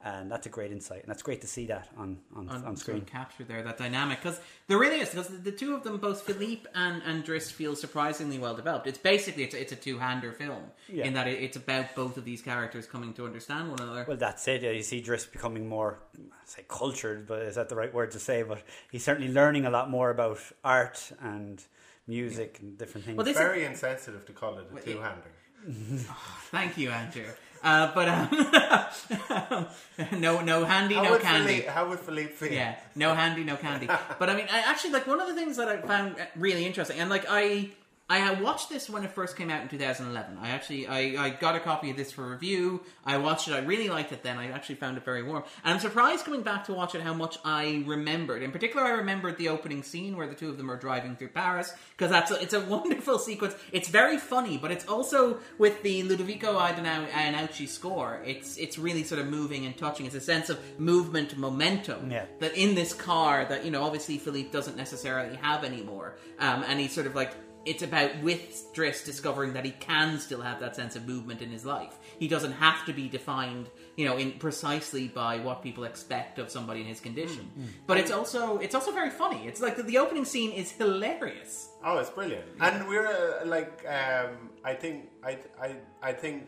And 0.01 0.31
that's 0.31 0.45
a 0.45 0.49
great 0.49 0.71
insight, 0.71 1.01
and 1.01 1.09
that's 1.09 1.21
great 1.23 1.41
to 1.41 1.47
see 1.47 1.65
that 1.65 1.89
on 1.97 2.19
on, 2.33 2.47
on, 2.47 2.63
on, 2.63 2.77
screen. 2.77 3.01
capture 3.01 3.43
there 3.43 3.61
that 3.63 3.77
dynamic 3.77 4.21
because 4.21 4.39
there 4.67 4.77
really 4.79 5.01
is 5.01 5.09
because 5.09 5.27
the, 5.27 5.35
the 5.35 5.51
two 5.51 5.75
of 5.75 5.83
them 5.83 5.97
both 5.97 6.21
Philippe 6.21 6.63
and 6.73 7.01
and 7.05 7.25
Driss 7.25 7.51
feel 7.51 7.75
surprisingly 7.75 8.39
well 8.39 8.55
developed 8.55 8.87
it's 8.87 8.97
basically 8.97 9.43
it's, 9.43 9.53
a- 9.53 9.59
it's 9.61 9.73
a 9.73 9.75
two-hander 9.75 10.31
film 10.31 10.63
Yeah. 10.87 11.03
in 11.03 11.15
that 11.15 11.27
it, 11.27 11.43
it's 11.43 11.57
about 11.57 11.95
both 11.95 12.15
of 12.15 12.23
these 12.23 12.41
characters 12.41 12.87
coming 12.87 13.11
to 13.15 13.25
understand 13.25 13.71
one 13.71 13.81
another 13.81 14.05
Well, 14.07 14.15
that's 14.15 14.47
it. 14.47 14.61
Yeah, 14.63 14.71
you 14.71 14.83
see 14.83 15.01
Driss 15.01 15.29
becoming 15.29 15.67
more, 15.67 15.99
say 16.45 16.63
cultured, 16.69 17.27
but 17.27 17.41
is 17.41 17.55
that 17.55 17.67
the 17.67 17.75
right 17.75 17.93
word 17.93 18.11
to 18.11 18.19
say? 18.19 18.43
But 18.43 18.61
he's 18.93 19.03
certainly 19.03 19.33
learning 19.33 19.65
a 19.65 19.69
lot 19.69 19.89
more 19.89 20.11
about 20.11 20.39
art 20.63 21.11
and 21.19 21.61
music 22.07 22.59
and 22.61 22.77
different 22.77 23.03
things. 23.05 23.17
Well, 23.17 23.25
this- 23.25 23.37
Very 23.37 23.65
insensitive 23.65 24.25
to 24.27 24.31
call 24.31 24.59
it 24.59 24.67
a 24.71 24.73
Well, 24.75 24.81
two 24.83 24.99
hander. 25.01 25.31
Oh, 26.09 26.39
thank 26.51 26.77
you, 26.77 26.89
Andrew. 26.89 27.25
Uh, 27.61 27.91
but 27.93 28.07
um, 28.07 29.67
no, 30.19 30.41
no 30.41 30.63
handy, 30.63 30.95
How, 30.95 31.03
no 31.03 31.17
candy. 31.19 31.47
Philippe, 31.47 31.67
how 31.67 31.89
would 31.89 31.99
Philippe 31.99 32.31
feel? 32.33 32.53
Yeah, 32.53 32.75
no 32.95 33.13
handy, 33.13 33.43
no 33.43 33.57
candy. 33.57 33.87
But 33.87 34.29
I 34.29 34.35
mean, 34.35 34.47
I 34.51 34.59
actually 34.59 34.91
like 34.91 35.07
one 35.07 35.19
of 35.19 35.27
the 35.27 35.35
things 35.35 35.57
that 35.57 35.67
I 35.67 35.77
found 35.77 36.15
really 36.35 36.65
interesting, 36.65 36.99
and 36.99 37.09
like 37.09 37.25
I, 37.27 37.69
I 38.11 38.33
watched 38.41 38.69
this 38.69 38.89
when 38.89 39.03
it 39.03 39.11
first 39.11 39.37
came 39.37 39.51
out 39.51 39.61
in 39.61 39.67
2011. 39.67 40.37
I 40.41 40.49
actually, 40.49 40.87
I, 40.87 41.25
I 41.25 41.29
got 41.29 41.55
a 41.55 41.59
copy 41.59 41.91
of 41.91 41.97
this 41.97 42.11
for 42.11 42.27
review. 42.27 42.81
I 43.05 43.17
watched 43.17 43.47
it. 43.47 43.53
I 43.53 43.59
really 43.59 43.87
liked 43.89 44.11
it. 44.11 44.23
Then 44.23 44.37
I 44.37 44.49
actually 44.49 44.75
found 44.75 44.97
it 44.97 45.05
very 45.05 45.21
warm, 45.21 45.43
and 45.63 45.73
I'm 45.75 45.79
surprised 45.79 46.25
coming 46.25 46.41
back 46.41 46.63
to 46.65 46.73
watch 46.73 46.95
it 46.95 47.01
how 47.01 47.13
much 47.13 47.37
I 47.45 47.83
remembered. 47.85 48.41
In 48.41 48.51
particular, 48.51 48.83
I 48.85 48.91
remembered 48.91 49.37
the 49.37 49.49
opening 49.49 49.83
scene 49.83 50.17
where 50.17 50.25
the 50.27 50.33
two 50.33 50.49
of 50.49 50.57
them 50.57 50.71
are 50.71 50.75
driving 50.77 51.15
through 51.15 51.29
Paris 51.29 51.71
because 51.95 52.09
that's 52.09 52.31
a, 52.31 52.41
it's 52.41 52.53
a 52.53 52.61
wonderful 52.75 53.19
sequence. 53.19 53.55
It's 53.71 53.89
very 53.89 54.17
funny, 54.17 54.57
but 54.57 54.71
it's 54.71 54.87
also 54.87 55.37
with 55.59 55.83
the 55.83 56.01
Ludovico 56.03 56.57
Einaudi 56.59 57.67
score. 57.67 58.21
It's 58.25 58.57
it's 58.57 58.77
really 58.79 59.03
sort 59.03 59.21
of 59.21 59.27
moving 59.27 59.65
and 59.65 59.77
touching. 59.77 60.05
It's 60.07 60.15
a 60.15 60.21
sense 60.21 60.49
of 60.49 60.59
movement, 60.79 61.37
momentum 61.37 62.09
Yeah. 62.11 62.25
that 62.39 62.57
in 62.57 62.73
this 62.73 62.93
car 62.93 63.45
that 63.45 63.65
you 63.65 63.71
know 63.71 63.83
obviously 63.83 64.17
Philippe 64.17 64.49
doesn't 64.49 64.77
necessarily 64.77 65.35
have 65.37 65.63
anymore, 65.63 66.15
um, 66.39 66.63
and 66.67 66.79
he's 66.79 66.91
sort 66.93 67.05
of 67.05 67.13
like 67.15 67.33
it's 67.65 67.83
about 67.83 68.21
with 68.23 68.73
Driss 68.73 69.05
discovering 69.05 69.53
that 69.53 69.65
he 69.65 69.71
can 69.71 70.19
still 70.19 70.41
have 70.41 70.59
that 70.61 70.75
sense 70.75 70.95
of 70.95 71.07
movement 71.07 71.41
in 71.41 71.49
his 71.49 71.65
life. 71.65 71.97
He 72.17 72.27
doesn't 72.27 72.53
have 72.53 72.85
to 72.85 72.93
be 72.93 73.09
defined, 73.09 73.69
you 73.97 74.05
know, 74.05 74.17
in 74.17 74.31
precisely 74.33 75.07
by 75.07 75.39
what 75.39 75.61
people 75.61 75.83
expect 75.83 76.39
of 76.39 76.49
somebody 76.49 76.81
in 76.81 76.87
his 76.87 76.99
condition. 76.99 77.51
But 77.85 77.97
it's 77.97 78.11
also 78.11 78.57
it's 78.57 78.75
also 78.75 78.91
very 78.91 79.09
funny. 79.09 79.47
It's 79.47 79.61
like 79.61 79.75
the, 79.75 79.83
the 79.83 79.97
opening 79.97 80.25
scene 80.25 80.51
is 80.51 80.71
hilarious. 80.71 81.69
Oh, 81.83 81.97
it's 81.97 82.09
brilliant. 82.09 82.45
And 82.59 82.87
we're 82.87 83.07
uh, 83.07 83.45
like, 83.45 83.85
um, 83.87 84.49
I 84.63 84.73
think, 84.73 85.09
I, 85.23 85.37
I, 85.61 85.75
I 86.01 86.11
think, 86.13 86.47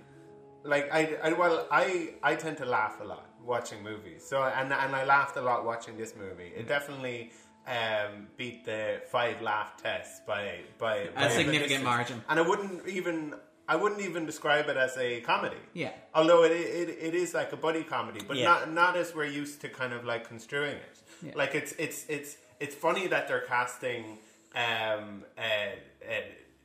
like, 0.64 0.94
I, 0.94 1.18
I, 1.24 1.34
well, 1.34 1.68
I, 1.72 2.16
I 2.22 2.36
tend 2.36 2.58
to 2.58 2.66
laugh 2.66 3.00
a 3.02 3.04
lot 3.06 3.30
watching 3.44 3.82
movies. 3.84 4.24
So, 4.26 4.44
and 4.44 4.72
and 4.72 4.96
I 4.96 5.04
laughed 5.06 5.36
a 5.38 5.42
lot 5.42 5.66
watching 5.66 5.98
this 5.98 6.16
movie. 6.16 6.52
It 6.56 6.68
definitely 6.68 7.32
um, 7.68 8.28
beat 8.38 8.66
the 8.66 9.02
five 9.12 9.42
laugh 9.42 9.82
test 9.82 10.26
by 10.26 10.60
by, 10.78 11.10
by 11.16 11.30
significant 11.30 11.62
distance. 11.70 11.84
margin. 11.84 12.24
And 12.30 12.40
I 12.40 12.44
wouldn't 12.44 12.88
even. 12.88 13.36
I 13.68 13.76
wouldn't 13.78 14.02
even 14.02 14.26
describe 14.26 14.68
it 14.68 14.76
as 14.76 14.98
a 14.98 15.22
comedy. 15.22 15.56
Yeah. 15.74 15.92
Although 16.14 16.44
it, 16.44 16.52
it, 16.52 16.90
it 16.90 17.16
is 17.16 17.34
like 17.34 17.54
a 17.54 17.56
buddy 17.56 17.84
comedy, 17.84 18.20
but 18.28 18.36
Yeah. 18.36 18.46
not 18.46 18.74
not 18.74 18.98
as 18.98 19.16
we're 19.16 19.26
used 19.26 19.62
to 19.62 19.70
kind 19.70 19.94
of 19.94 20.04
like 20.04 20.28
construing 20.28 20.76
it. 20.76 21.02
Yeah. 21.22 21.32
Like 21.36 21.56
it's 21.56 21.72
it's 21.78 22.06
it's 22.10 22.36
it's 22.60 22.76
funny 22.76 23.08
that 23.08 23.30
they're 23.30 23.46
casting 23.48 24.18
um, 24.56 25.24
uh, 25.38 25.42
uh, 25.42 26.14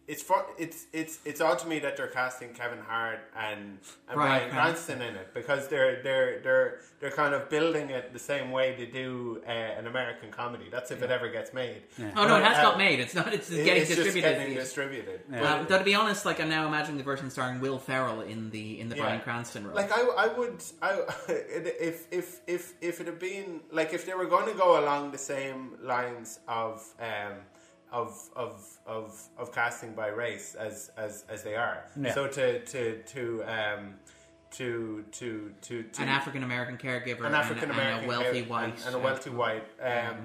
it's 0.09 0.23
for, 0.23 0.47
it's 0.57 0.87
it's 0.93 1.19
it's 1.25 1.41
odd 1.41 1.59
to 1.59 1.67
me 1.67 1.79
that 1.81 1.97
they're 1.97 2.07
casting 2.07 2.51
Kevin 2.55 2.79
Hart 2.79 3.19
and, 3.37 3.79
and 4.09 4.15
Bryan 4.15 4.49
Brian 4.49 4.51
Cranston 4.51 5.03
in 5.03 5.17
it 5.17 5.35
because 5.35 5.67
they're 5.69 6.01
they're 6.03 6.41
they're 6.45 6.81
they're 7.01 7.11
kind 7.11 7.35
of 7.35 7.51
building 7.51 7.91
it 7.91 8.13
the 8.13 8.19
same 8.19 8.51
way 8.53 8.75
they 8.79 8.87
do 8.87 9.43
uh, 9.47 9.51
an 9.51 9.87
American 9.89 10.31
comedy. 10.31 10.67
That's 10.71 10.91
if 10.93 11.03
it 11.03 11.11
ever 11.11 11.29
gets 11.29 11.53
made. 11.53 11.83
Oh 12.17 12.27
no, 12.27 12.37
it 12.37 12.45
has 12.45 12.59
Uh, 12.59 12.63
got 12.63 12.79
made. 12.79 13.01
It's 13.01 13.15
not. 13.15 13.35
It's 13.35 13.51
It- 13.51 13.65
getting 13.65 13.83
it's 13.83 13.91
distributed. 13.97 14.23
just 14.29 14.39
getting 14.39 14.55
distributed. 14.55 15.21
Uh, 15.33 15.41
But- 15.41 15.69
though 15.69 15.79
to 15.79 15.85
be 15.85 15.95
honest, 15.97 16.25
like 16.25 16.41
I'm 16.41 16.49
now 16.49 16.67
imagining 16.69 16.99
the 16.99 17.05
version 17.05 17.29
starring 17.31 17.61
Will 17.61 17.79
Ferrell 17.79 18.21
in 18.21 18.51
the 18.51 18.79
in 18.81 18.89
the 18.89 18.97
Yeah. 18.97 19.03
Bryan 19.03 19.21
Cranston 19.23 19.67
role. 19.67 19.75
Like 19.75 19.91
I, 19.93 20.03
I 20.03 20.27
would, 20.29 20.63
I 20.81 21.01
if 21.29 22.07
if 22.13 22.41
if 22.47 22.75
if 22.81 23.01
it 23.01 23.07
had 23.07 23.19
been 23.19 23.61
like 23.73 23.93
if 23.93 24.07
they 24.07 24.15
were 24.15 24.27
going 24.27 24.47
to 24.47 24.55
go 24.55 24.79
along 24.83 25.11
the 25.11 25.19
same 25.19 25.77
lines 25.83 26.39
of 26.47 26.83
um 27.01 27.35
of 27.97 28.29
of 28.37 28.79
of 28.87 29.29
of 29.39 29.53
casting 29.53 29.93
by 29.95 30.09
race 30.09 30.55
as 30.55 30.91
as 30.97 31.25
as 31.29 31.43
they 31.43 31.57
are. 31.57 31.79
Yeah. 32.01 32.15
So 32.15 32.29
to 32.29 32.65
to 32.73 33.03
to 33.15 33.23
um 33.57 33.95
to 34.53 35.05
to 35.13 35.53
to, 35.63 35.83
to 35.83 36.03
an 36.03 36.09
African 36.09 36.43
American 36.43 36.77
caregiver, 36.77 37.25
an 37.25 37.35
African 37.35 37.71
American 37.71 38.05
and, 38.05 38.07
a 38.07 38.09
wealthy 38.09 38.43
white, 38.43 38.65
and, 38.65 38.87
and 38.87 38.95
a 38.95 38.99
wealthy 38.99 39.31
white. 39.31 39.67
Um, 39.81 40.17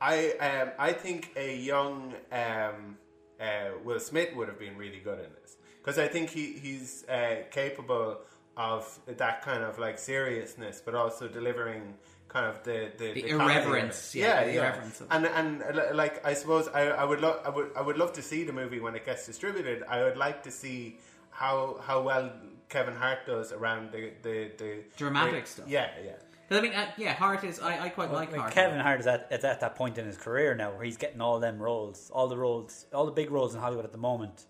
I 0.00 0.16
um, 0.48 0.68
I 0.78 0.92
think 0.92 1.32
a 1.36 1.56
young 1.56 2.14
um, 2.32 2.96
uh, 3.40 3.70
Will 3.84 4.00
Smith 4.00 4.34
would 4.36 4.48
have 4.48 4.58
been 4.58 4.76
really 4.76 5.00
good 5.08 5.18
in 5.18 5.30
this 5.42 5.56
because 5.80 5.98
I 5.98 6.08
think 6.08 6.30
he 6.30 6.44
he's 6.64 7.04
uh, 7.08 7.42
capable 7.50 8.18
of 8.56 8.98
that 9.06 9.42
kind 9.42 9.62
of 9.62 9.78
like 9.78 9.98
seriousness, 9.98 10.82
but 10.84 10.94
also 10.94 11.28
delivering 11.28 11.94
kind 12.28 12.46
of 12.46 12.62
the 12.64 12.90
the, 12.98 13.12
The 13.12 13.22
comedy 13.22 13.32
of 13.32 13.40
it. 13.40 13.66
irreverence, 13.66 14.14
yeah, 14.14 14.26
yeah, 14.26 14.44
the 14.44 14.52
yeah. 14.52 14.58
irreverence 14.60 15.00
of 15.00 15.06
and 15.10 15.26
and 15.26 15.62
uh, 15.62 15.94
like 15.94 16.24
I 16.26 16.34
suppose 16.34 16.68
I, 16.68 16.82
I 16.88 17.04
would 17.04 17.20
love 17.20 17.40
I 17.44 17.50
would 17.50 17.70
I 17.76 17.82
would 17.82 17.96
love 17.98 18.12
to 18.14 18.22
see 18.22 18.44
the 18.44 18.52
movie 18.52 18.80
when 18.80 18.94
it 18.94 19.04
gets 19.04 19.26
distributed. 19.26 19.82
I 19.88 20.02
would 20.04 20.16
like 20.16 20.42
to 20.44 20.50
see 20.50 20.98
how 21.30 21.80
how 21.86 22.02
well 22.02 22.30
Kevin 22.68 22.94
Hart 22.94 23.26
does 23.26 23.52
around 23.52 23.92
the 23.92 24.12
the, 24.22 24.50
the 24.58 24.72
Dramatic 24.96 25.44
the- 25.44 25.50
stuff. 25.50 25.68
Yeah, 25.68 25.88
yeah. 26.04 26.12
I 26.50 26.62
mean, 26.62 26.72
uh, 26.72 26.90
yeah, 26.96 27.12
Hart 27.12 27.44
is. 27.44 27.60
I, 27.60 27.78
I 27.84 27.88
quite 27.90 28.08
Well, 28.08 28.20
like 28.20 28.30
I 28.30 28.32
mean, 28.32 28.40
Hart. 28.40 28.52
Kevin 28.54 28.80
Hart 28.80 29.00
is 29.00 29.06
at, 29.06 29.28
is 29.30 29.44
at 29.44 29.60
that 29.60 29.74
point 29.76 29.98
in 29.98 30.06
his 30.06 30.16
career 30.16 30.54
now 30.54 30.70
where 30.72 30.82
he's 30.82 30.96
getting 30.96 31.20
all 31.20 31.40
them 31.40 31.58
roles, 31.58 32.10
all 32.10 32.26
the 32.28 32.38
roles, 32.38 32.86
all 32.94 33.04
the 33.04 33.12
big 33.12 33.30
roles 33.30 33.54
in 33.54 33.60
Hollywood 33.60 33.84
at 33.84 33.92
the 33.92 33.98
moment 33.98 34.46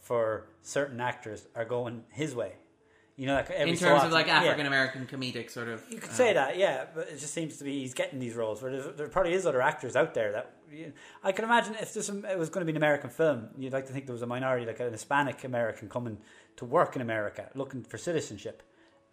for 0.00 0.48
certain 0.62 1.00
actors 1.00 1.46
are 1.54 1.64
going 1.64 2.02
his 2.10 2.34
way. 2.34 2.54
You 3.16 3.26
know, 3.26 3.34
like 3.34 3.50
every 3.50 3.70
in 3.70 3.76
so 3.78 3.86
terms 3.86 3.96
often- 3.98 4.08
of 4.08 4.12
like. 4.12 4.28
African 4.28 4.66
American 4.66 5.06
comedic 5.06 5.50
sort 5.50 5.68
of. 5.68 5.82
You 5.88 5.98
could 5.98 6.10
uh, 6.10 6.14
say 6.14 6.34
that, 6.34 6.58
yeah, 6.58 6.84
but 6.94 7.08
it 7.08 7.18
just 7.18 7.32
seems 7.32 7.56
to 7.58 7.64
be 7.64 7.80
he's 7.80 7.94
getting 7.94 8.18
these 8.18 8.34
roles. 8.34 8.60
Where 8.60 8.92
there 8.92 9.08
probably 9.08 9.32
is 9.32 9.46
other 9.46 9.62
actors 9.62 9.96
out 9.96 10.12
there 10.12 10.32
that 10.32 10.52
you 10.70 10.92
I 11.24 11.32
can 11.32 11.46
imagine 11.46 11.76
if 11.80 11.94
this 11.94 12.10
it 12.10 12.38
was 12.38 12.50
going 12.50 12.66
to 12.66 12.70
be 12.70 12.76
an 12.76 12.76
American 12.76 13.08
film, 13.08 13.48
you'd 13.56 13.72
like 13.72 13.86
to 13.86 13.92
think 13.92 14.04
there 14.04 14.12
was 14.12 14.22
a 14.22 14.26
minority, 14.26 14.66
like 14.66 14.80
an 14.80 14.92
Hispanic 14.92 15.44
American, 15.44 15.88
coming 15.88 16.18
to 16.56 16.66
work 16.66 16.94
in 16.94 17.00
America, 17.00 17.48
looking 17.54 17.82
for 17.82 17.96
citizenship, 17.96 18.62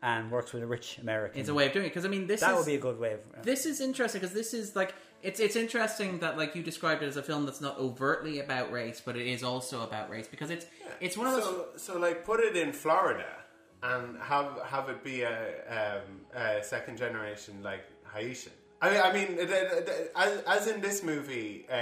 and 0.02 0.30
works 0.32 0.52
with 0.52 0.64
a 0.64 0.68
rich 0.68 0.98
American. 0.98 1.40
It's 1.40 1.48
a 1.48 1.54
way 1.54 1.68
of 1.68 1.72
doing 1.72 1.86
it 1.86 1.90
because 1.90 2.04
I 2.04 2.10
mean, 2.10 2.28
this 2.28 2.42
that 2.42 2.52
is 2.52 2.58
would 2.58 2.66
be 2.66 2.76
a 2.76 2.80
good 2.80 3.00
way 3.00 3.14
of. 3.14 3.20
uh, 3.38 3.42
this 3.44 3.66
is 3.66 3.80
interesting 3.80 4.20
because 4.20 4.36
this 4.36 4.54
is 4.54 4.76
like 4.76 4.96
it's 5.22 5.40
it's 5.40 5.56
interesting 5.56 6.20
that 6.20 6.38
like 6.38 6.56
you 6.56 6.62
described 6.62 7.04
it 7.04 7.08
as 7.08 7.16
a 7.16 7.24
film 7.24 7.46
that's 7.46 7.62
not 7.62 7.78
overtly 7.78 8.42
about 8.42 8.70
race, 8.70 9.02
but 9.04 9.16
it 9.16 9.28
is 9.28 9.44
also 9.44 9.82
about 9.82 10.10
race 10.10 10.28
because 10.28 10.50
it's 10.50 10.66
it's 11.00 11.18
one 11.18 11.28
of 11.28 11.36
those. 11.36 11.46
So, 11.46 11.68
so 11.78 11.98
like, 12.00 12.26
put 12.26 12.42
it 12.42 12.58
in 12.58 12.74
Florida 12.74 13.43
and 13.84 14.18
have 14.22 14.50
have 14.66 14.90
it 14.90 15.04
be 15.04 15.22
a, 15.24 15.38
um, 15.80 16.08
a 16.42 16.64
second 16.64 16.98
generation 16.98 17.54
like 17.64 17.84
Haitian. 18.14 18.54
I 18.82 18.90
mean, 18.92 19.02
I 19.02 19.14
mean, 19.14 19.40
it- 19.40 19.50
it- 19.50 19.88
it- 19.88 20.12
as, 20.16 20.42
as 20.56 20.68
in 20.68 20.82
this 20.82 21.04
movie, 21.04 21.66
uh, 21.70 21.74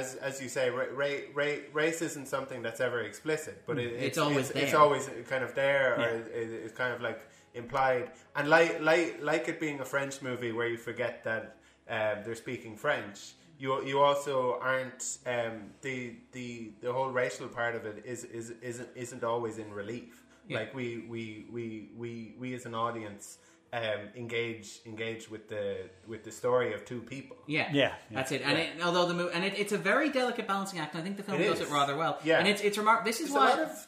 as 0.00 0.14
as 0.16 0.40
you 0.42 0.48
say, 0.48 0.70
ra- 0.70 0.92
ra- 1.02 1.26
ra- 1.34 1.64
race 1.74 2.00
isn't 2.00 2.28
something 2.28 2.62
that's 2.62 2.80
ever 2.80 3.00
explicit, 3.02 3.62
but 3.66 3.78
it, 3.78 3.92
It's 3.92 4.16
always 4.18 4.48
it's, 4.50 4.58
it's 4.60 4.74
always 4.74 5.10
kind 5.28 5.44
of 5.44 5.54
there, 5.54 5.96
or 5.96 6.00
Yeah. 6.00 6.40
it, 6.40 6.50
it's 6.64 6.72
kind 6.82 6.92
of 6.94 7.00
like 7.02 7.20
implied. 7.54 8.10
And 8.36 8.48
like 8.48 8.80
like 8.80 9.18
like 9.20 9.48
it 9.48 9.58
being 9.60 9.80
a 9.80 9.84
French 9.84 10.22
movie 10.22 10.52
where 10.52 10.66
you 10.68 10.78
forget 10.78 11.24
that 11.24 11.56
um, 11.88 12.24
they're 12.24 12.34
speaking 12.46 12.74
French. 12.76 13.18
You 13.58 13.84
you 13.84 14.00
also 14.00 14.58
aren't 14.60 15.18
um, 15.26 15.70
the 15.82 16.14
the 16.32 16.70
the 16.80 16.90
whole 16.92 17.10
racial 17.10 17.48
part 17.48 17.74
of 17.74 17.84
it 17.86 18.02
is 18.04 18.24
is 18.24 18.52
isn't 18.62 18.88
isn't 18.94 19.24
always 19.24 19.58
in 19.58 19.70
relief. 19.72 20.22
Yeah. 20.48 20.58
Like 20.58 20.74
we 20.74 21.04
we 21.08 21.46
we 21.52 21.90
we 21.96 22.34
we 22.38 22.54
as 22.54 22.66
an 22.66 22.74
audience 22.74 23.38
um, 23.72 23.82
engage 24.14 24.80
engage 24.86 25.28
with 25.30 25.48
the 25.48 25.88
with 26.06 26.24
the 26.24 26.30
story 26.32 26.72
of 26.72 26.84
two 26.84 27.00
people. 27.00 27.36
Yeah, 27.46 27.68
Yeah, 27.72 27.82
yeah. 28.10 28.16
that's 28.16 28.32
it. 28.32 28.42
And 28.44 28.58
it, 28.58 28.68
although 28.84 29.06
the 29.06 29.14
movie, 29.14 29.32
and 29.34 29.44
it, 29.44 29.58
it's 29.58 29.72
a 29.72 29.78
very 29.78 30.10
delicate 30.10 30.46
balancing 30.46 30.78
act, 30.78 30.94
and 30.94 31.02
I 31.02 31.04
think 31.04 31.16
the 31.16 31.22
film 31.24 31.40
It 31.40 31.46
does 31.48 31.60
is. 31.60 31.68
it 31.68 31.72
rather 31.72 31.96
well. 31.96 32.18
Yeah. 32.24 32.38
and 32.38 32.46
it's 32.48 32.62
it's 32.62 32.78
remarkable. 32.78 33.06
This 33.06 33.20
is 33.20 33.28
There's 33.32 33.36
a 33.36 33.38
why 33.38 33.50
lot 33.50 33.58
of 33.60 33.86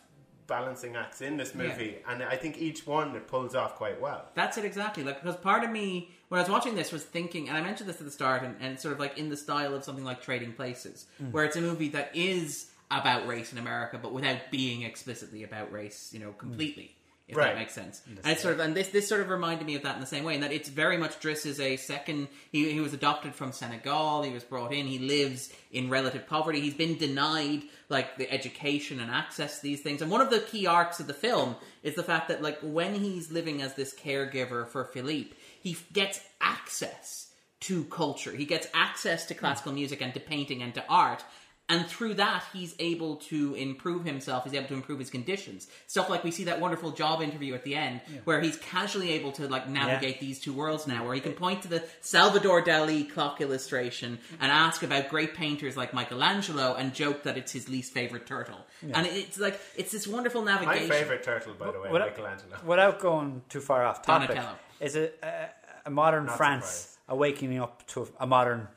balancing 0.49 0.97
acts 0.97 1.21
in 1.21 1.37
this 1.37 1.55
movie, 1.55 1.99
and 2.09 2.23
I 2.23 2.35
think 2.37 2.59
each 2.59 2.87
one 2.87 3.15
it 3.15 3.29
pulls 3.29 3.55
off 3.55 3.77
quite 3.77 4.01
well. 4.01 4.25
That's 4.35 4.59
it 4.59 4.65
exactly. 4.65 5.05
Like 5.05 5.23
because 5.23 5.37
part 5.37 5.63
of 5.63 5.71
me 5.71 6.11
when 6.29 6.39
I 6.41 6.43
was 6.43 6.51
watching 6.51 6.75
this 6.75 6.91
was 6.91 7.05
thinking, 7.05 7.49
and 7.49 7.57
I 7.57 7.61
mentioned 7.61 7.89
this 7.89 7.99
at 8.01 8.05
the 8.05 8.11
start, 8.11 8.43
and, 8.43 8.57
and 8.61 8.81
sort 8.81 8.93
of 8.95 9.01
like 9.01 9.17
in 9.17 9.29
the 9.29 9.37
style 9.37 9.75
of 9.75 9.85
something 9.85 10.05
like 10.05 10.23
Trading 10.23 10.53
Places, 10.53 11.07
where 11.31 11.45
it's 11.45 11.57
a 11.57 11.61
movie 11.61 11.89
that 11.91 12.11
is 12.15 12.67
about 12.91 13.27
race 13.27 13.53
in 13.53 13.59
America, 13.59 13.99
but 14.01 14.13
without 14.13 14.51
being 14.51 14.83
explicitly 14.83 15.45
about 15.45 15.73
race, 15.73 16.11
you 16.13 16.21
know, 16.21 16.33
completely. 16.33 16.95
If 17.29 17.37
Right. 17.37 17.49
that 17.49 17.59
makes 17.59 17.75
sense, 17.75 18.01
and 18.07 18.19
it's 18.25 18.41
sort 18.41 18.55
of, 18.55 18.61
and 18.61 18.75
this 18.75 18.89
this 18.89 19.07
sort 19.07 19.21
of 19.21 19.29
reminded 19.29 19.67
me 19.67 19.75
of 19.75 19.83
that 19.83 19.97
in 19.97 20.01
the 20.01 20.07
same 20.07 20.25
way, 20.25 20.35
in 20.35 20.41
that 20.41 20.51
it's 20.51 20.71
very 20.71 20.97
much 20.97 21.21
Driss 21.21 21.45
is 21.45 21.61
a 21.61 21.77
second. 21.77 22.29
He 22.51 22.73
he 22.73 22.81
was 22.81 22.95
adopted 22.95 23.35
from 23.35 23.53
Senegal. 23.53 24.23
He 24.23 24.33
was 24.33 24.45
brought 24.45 24.73
in. 24.73 24.87
He 24.87 24.99
lives 24.99 25.53
in 25.71 25.91
relative 25.91 26.27
poverty. 26.27 26.61
He's 26.61 26.73
been 26.73 26.97
denied 26.97 27.65
like 27.91 28.17
the 28.17 28.33
education 28.33 28.99
and 28.99 29.11
access 29.11 29.57
to 29.57 29.63
these 29.63 29.83
things. 29.83 30.01
And 30.01 30.11
one 30.11 30.23
of 30.23 30.31
the 30.31 30.41
key 30.41 30.67
arcs 30.67 31.01
of 31.01 31.07
the 31.07 31.13
film 31.13 31.57
is 31.83 31.95
the 31.95 32.03
fact 32.03 32.29
that 32.29 32.41
like 32.41 32.61
when 32.63 32.95
he's 32.95 33.31
living 33.31 33.61
as 33.61 33.75
this 33.75 33.95
caregiver 33.95 34.67
for 34.67 34.87
Philippe, 34.87 35.37
he 35.61 35.73
f- 35.73 35.85
gets 35.93 36.21
access 36.41 37.29
to 37.61 37.85
culture. 37.85 38.33
He 38.33 38.47
gets 38.47 38.69
access 38.73 39.27
to 39.27 39.35
classical 39.35 39.73
hmm. 39.73 39.81
music 39.81 40.01
and 40.01 40.15
to 40.15 40.21
painting 40.21 40.63
and 40.63 40.73
to 40.75 40.85
art. 40.89 41.23
And 41.71 41.87
through 41.87 42.15
that, 42.15 42.45
he's 42.53 42.75
able 42.79 43.17
to 43.17 43.55
improve 43.55 44.05
himself. 44.05 44.45
He's 44.45 44.55
able 44.55 44.69
to 44.69 44.75
improve 44.75 44.99
his 45.01 45.11
conditions. 45.11 45.69
Stuff 45.87 46.09
like 46.09 46.25
we 46.25 46.31
see 46.31 46.45
that 46.45 46.61
wonderful 46.61 46.93
job 46.93 47.21
interview 47.21 47.55
at 47.55 47.63
the 47.65 47.75
end, 47.75 48.01
where 48.25 48.41
he's 48.41 48.57
casually 48.57 49.11
able 49.13 49.33
to 49.33 49.47
like 49.49 49.69
navigate 49.69 50.19
these 50.19 50.41
two 50.41 50.53
worlds 50.55 50.87
now. 50.87 51.05
Where 51.05 51.15
he 51.15 51.21
can 51.21 51.35
point 51.35 51.63
to 51.63 51.69
the 51.69 51.85
Salvador 52.01 52.63
Dali 52.65 53.11
clock 53.13 53.41
illustration 53.43 54.19
and 54.41 54.51
ask 54.51 54.83
about 54.83 55.11
great 55.11 55.35
painters 55.35 55.77
like 55.77 55.93
Michelangelo 55.93 56.75
and 56.75 56.95
joke 56.95 57.25
that 57.25 57.37
it's 57.37 57.53
his 57.53 57.69
least 57.69 57.93
favorite 57.93 58.27
turtle. 58.27 58.59
And 58.83 59.07
it's 59.07 59.39
like 59.39 59.61
it's 59.77 59.93
this 59.93 60.07
wonderful 60.09 60.43
navigation. 60.43 60.89
My 60.89 60.95
favorite 60.95 61.23
turtle, 61.23 61.53
by 61.53 61.71
the 61.71 61.81
way, 61.81 61.91
Without- 61.93 62.11
Michelangelo. 62.11 62.57
Without 62.65 62.99
going 62.99 63.43
too 63.51 63.61
far 63.61 63.85
off 63.85 64.01
topic, 64.03 64.29
Donatello. 64.29 64.57
is 64.81 64.97
it 64.97 65.19
a, 65.23 65.51
a 65.87 65.91
modern 65.91 66.25
Not 66.27 66.37
France 66.39 66.65
surprised. 66.67 66.99
awakening 67.09 67.61
up 67.61 67.87
to 67.89 68.09
a 68.19 68.27
modern 68.27 68.69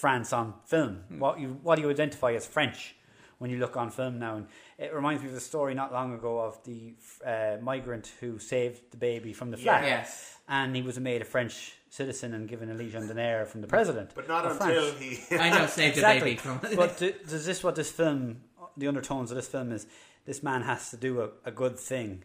France 0.00 0.32
on 0.32 0.54
film? 0.64 1.02
Hmm. 1.08 1.18
What 1.18 1.38
you 1.40 1.58
what 1.62 1.76
do 1.76 1.82
you 1.82 1.90
identify 1.90 2.32
as 2.32 2.46
French 2.46 2.96
when 3.38 3.50
you 3.50 3.58
look 3.58 3.76
on 3.76 3.90
film 3.90 4.18
now? 4.18 4.36
And 4.36 4.46
it 4.78 4.94
reminds 4.94 5.22
me 5.22 5.28
of 5.28 5.34
a 5.36 5.40
story 5.40 5.74
not 5.74 5.92
long 5.92 6.14
ago 6.14 6.38
of 6.38 6.58
the 6.64 6.94
uh, 7.24 7.56
migrant 7.62 8.10
who 8.20 8.38
saved 8.38 8.80
the 8.90 8.96
baby 8.96 9.32
from 9.32 9.50
the 9.50 9.56
flat, 9.56 9.84
Yes. 9.84 10.36
and 10.48 10.74
he 10.74 10.82
was 10.82 10.98
made 10.98 11.20
a 11.20 11.24
French 11.24 11.74
citizen 11.90 12.34
and 12.34 12.48
given 12.48 12.70
a 12.70 12.74
Legion 12.74 13.06
d'honneur 13.06 13.44
from 13.44 13.60
the 13.60 13.66
president. 13.66 14.12
But 14.14 14.28
not 14.28 14.44
until 14.50 14.92
France. 14.92 14.98
he. 15.28 15.36
I 15.36 15.50
know, 15.50 15.66
saved 15.66 15.96
exactly. 15.96 16.34
the 16.36 16.42
baby 16.42 16.66
from. 16.66 16.76
but 16.76 16.96
do, 16.98 17.12
does 17.28 17.44
this 17.44 17.62
what 17.62 17.74
this 17.76 17.90
film? 17.90 18.42
The 18.76 18.88
undertones 18.88 19.30
of 19.30 19.36
this 19.36 19.48
film 19.48 19.72
is 19.72 19.86
this 20.24 20.42
man 20.42 20.62
has 20.62 20.90
to 20.90 20.96
do 20.96 21.20
a, 21.20 21.28
a 21.44 21.50
good 21.50 21.78
thing 21.78 22.24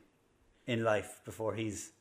in 0.68 0.84
life 0.84 1.20
before 1.26 1.56
he's 1.56 1.92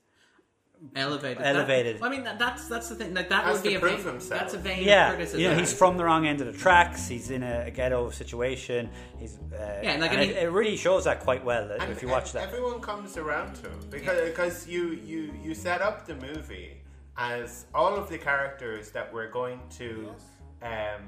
elevated. 0.97 1.43
Elevated. 1.43 1.99
That, 1.99 2.05
I 2.05 2.09
mean, 2.09 2.25
that, 2.25 2.39
that's 2.39 2.69
that's 2.69 2.89
the 2.89 2.95
thing. 2.95 3.15
Like 3.15 3.29
that 3.31 3.45
Has 3.45 3.63
would 3.63 3.69
be 3.69 3.75
a 3.77 3.81
prove 3.81 4.01
vain, 4.01 4.07
himself. 4.15 4.41
that's 4.41 4.55
a 4.55 4.59
vain 4.59 4.85
yeah, 4.85 5.11
criticism. 5.11 5.41
you 5.41 5.49
know, 5.51 5.57
he's 5.57 5.73
from 5.73 5.97
the 5.97 6.05
wrong 6.05 6.27
end 6.27 6.41
of 6.41 6.47
the 6.47 6.53
tracks. 6.59 7.09
He's 7.09 7.31
in 7.31 7.43
a, 7.43 7.65
a 7.67 7.71
ghetto 7.71 8.11
situation. 8.11 8.91
He's 9.19 9.39
uh, 9.53 9.81
Yeah, 9.83 9.97
like, 9.99 10.11
and 10.13 10.21
I 10.21 10.27
mean- 10.27 10.31
it, 10.31 10.43
it 10.45 10.51
really 10.51 10.77
shows 10.77 11.05
that 11.05 11.21
quite 11.21 11.45
well 11.45 11.71
And 11.71 11.91
if 11.93 12.03
you 12.03 12.09
watch 12.09 12.33
that. 12.33 12.43
everyone 12.49 12.81
comes 12.81 13.17
around 13.17 13.55
to 13.57 13.71
him 13.71 13.81
because 13.91 14.29
because 14.31 14.69
you 14.69 14.99
you 15.05 15.33
you 15.43 15.55
set 15.55 15.81
up 15.83 16.07
the 16.07 16.15
movie 16.17 16.79
as 17.17 17.67
all 17.75 17.95
of 17.95 18.09
the 18.09 18.19
characters 18.19 18.91
that 18.91 19.13
we're 19.13 19.31
going 19.31 19.61
to 19.79 20.11
um, 20.63 21.03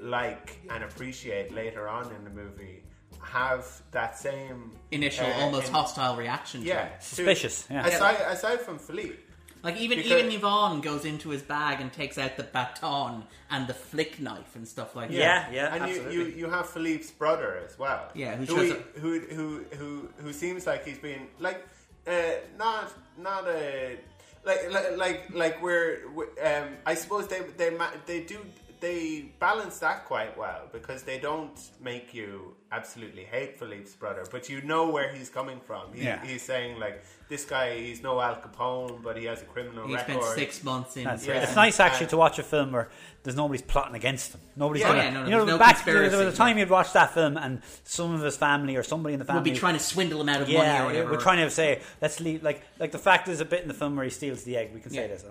like 0.00 0.58
and 0.70 0.84
appreciate 0.84 1.52
later 1.52 1.88
on 1.88 2.04
in 2.14 2.22
the 2.24 2.30
movie 2.30 2.82
have 3.22 3.64
that 3.92 4.18
same 4.18 4.70
initial 4.90 5.26
uh, 5.26 5.40
almost 5.44 5.68
in- 5.68 5.74
hostile 5.74 6.16
reaction. 6.16 6.62
to 6.62 6.66
yeah 6.66 6.86
it. 6.86 7.02
Suspicious, 7.02 7.66
yeah. 7.70 7.86
Aside 7.86 8.20
aside 8.28 8.60
from 8.60 8.78
Philippe, 8.78 9.16
Like 9.62 9.76
even 9.78 9.98
Because- 9.98 10.12
even 10.20 10.30
Yvonne 10.32 10.80
goes 10.80 11.04
into 11.04 11.30
his 11.30 11.42
bag 11.42 11.80
and 11.80 11.92
takes 11.92 12.16
out 12.16 12.36
the 12.36 12.44
baton 12.44 13.24
and 13.50 13.66
the 13.66 13.74
flick 13.74 14.20
knife 14.20 14.54
and 14.54 14.66
stuff 14.68 14.94
like 14.94 15.08
that. 15.10 15.16
Yeah, 15.16 15.50
yeah, 15.50 15.74
and 15.74 15.90
you, 15.90 16.10
you 16.10 16.22
you 16.40 16.46
have 16.50 16.66
Philippe's 16.70 17.10
brother 17.10 17.50
as 17.66 17.76
well. 17.78 18.02
Yeah, 18.14 18.36
who 18.36 18.44
who 18.46 18.54
shows 18.56 18.76
he- 18.94 19.00
who 19.00 19.10
who 19.36 19.64
who 19.78 20.08
who 20.22 20.32
seems 20.32 20.66
like 20.66 20.84
he's 20.86 20.98
been 20.98 21.26
like 21.40 21.60
uh, 22.06 22.12
not 22.56 22.92
not 23.18 23.48
a 23.48 23.98
like 24.44 24.70
like 24.70 24.96
like 24.96 25.20
like 25.34 25.62
we're 25.62 26.02
um 26.50 26.68
I 26.86 26.94
suppose 26.94 27.26
they 27.26 27.40
they 27.56 27.70
ma- 27.70 27.96
they 28.06 28.20
do 28.22 28.38
they 28.80 29.32
balance 29.40 29.78
that 29.80 30.04
quite 30.04 30.36
well 30.38 30.62
because 30.72 31.02
they 31.02 31.18
don't 31.18 31.58
make 31.82 32.12
you 32.14 32.54
absolutely 32.70 33.24
hate 33.24 33.58
Philippe's 33.58 33.94
brother, 33.94 34.24
but 34.30 34.48
you 34.48 34.60
know 34.62 34.90
where 34.90 35.12
he's 35.12 35.30
coming 35.30 35.58
from. 35.66 35.92
He, 35.94 36.04
Yeah. 36.04 36.24
He's 36.24 36.42
saying 36.42 36.78
like 36.78 37.02
this 37.28 37.44
guy, 37.44 37.78
he's 37.78 38.02
no 38.02 38.20
Al 38.20 38.36
Capone, 38.36 39.02
but 39.02 39.16
he 39.16 39.24
has 39.26 39.40
a 39.42 39.44
criminal 39.46 39.86
He 39.86 39.94
record. 39.94 40.22
spent 40.22 40.34
six 40.38 40.62
months 40.64 40.96
in 40.96 41.04
That's 41.04 41.24
prison. 41.24 41.42
It's 41.42 41.56
nice 41.56 41.80
actually 41.80 42.06
to 42.08 42.16
watch 42.16 42.38
a 42.38 42.42
film 42.42 42.72
where 42.72 42.88
there's 43.22 43.36
nobody's 43.36 43.62
plotting 43.62 43.94
against 43.94 44.32
him. 44.34 44.40
Nobody's 44.56 44.82
Yeah. 44.82 44.88
gonna, 44.88 45.02
Yeah, 45.02 45.10
no, 45.10 45.20
no, 45.22 45.24
you 45.28 45.36
know, 45.36 45.44
no 45.44 45.58
back 45.58 45.84
there 45.84 46.02
was 46.02 46.12
a 46.14 46.32
time 46.32 46.58
you'd 46.58 46.70
watch 46.70 46.92
that 46.92 47.12
film 47.14 47.36
and 47.36 47.62
some 47.84 48.12
of 48.14 48.20
his 48.22 48.36
family 48.36 48.76
or 48.76 48.82
somebody 48.82 49.14
in 49.14 49.18
the 49.18 49.24
We'll 49.24 49.36
family 49.36 49.50
be 49.52 49.56
trying 49.56 49.74
to 49.74 49.80
swindle 49.80 50.20
him 50.20 50.28
out 50.28 50.42
of 50.42 50.48
money 50.48 50.58
or 50.58 50.62
yeah, 50.62 50.84
whatever. 50.84 51.10
we're 51.12 51.20
trying 51.20 51.38
to 51.44 51.50
say 51.50 51.80
let's 52.02 52.20
leave 52.20 52.42
like 52.42 52.62
like 52.78 52.92
the 52.92 52.98
fact 52.98 53.26
there's 53.26 53.40
a 53.40 53.44
bit 53.46 53.62
in 53.62 53.68
the 53.68 53.74
film 53.74 53.96
where 53.96 54.04
he 54.04 54.10
steals 54.10 54.42
the 54.44 54.56
egg. 54.56 54.72
We 54.74 54.80
can 54.80 54.90
say 54.90 55.02
Yeah. 55.02 55.06
this. 55.08 55.24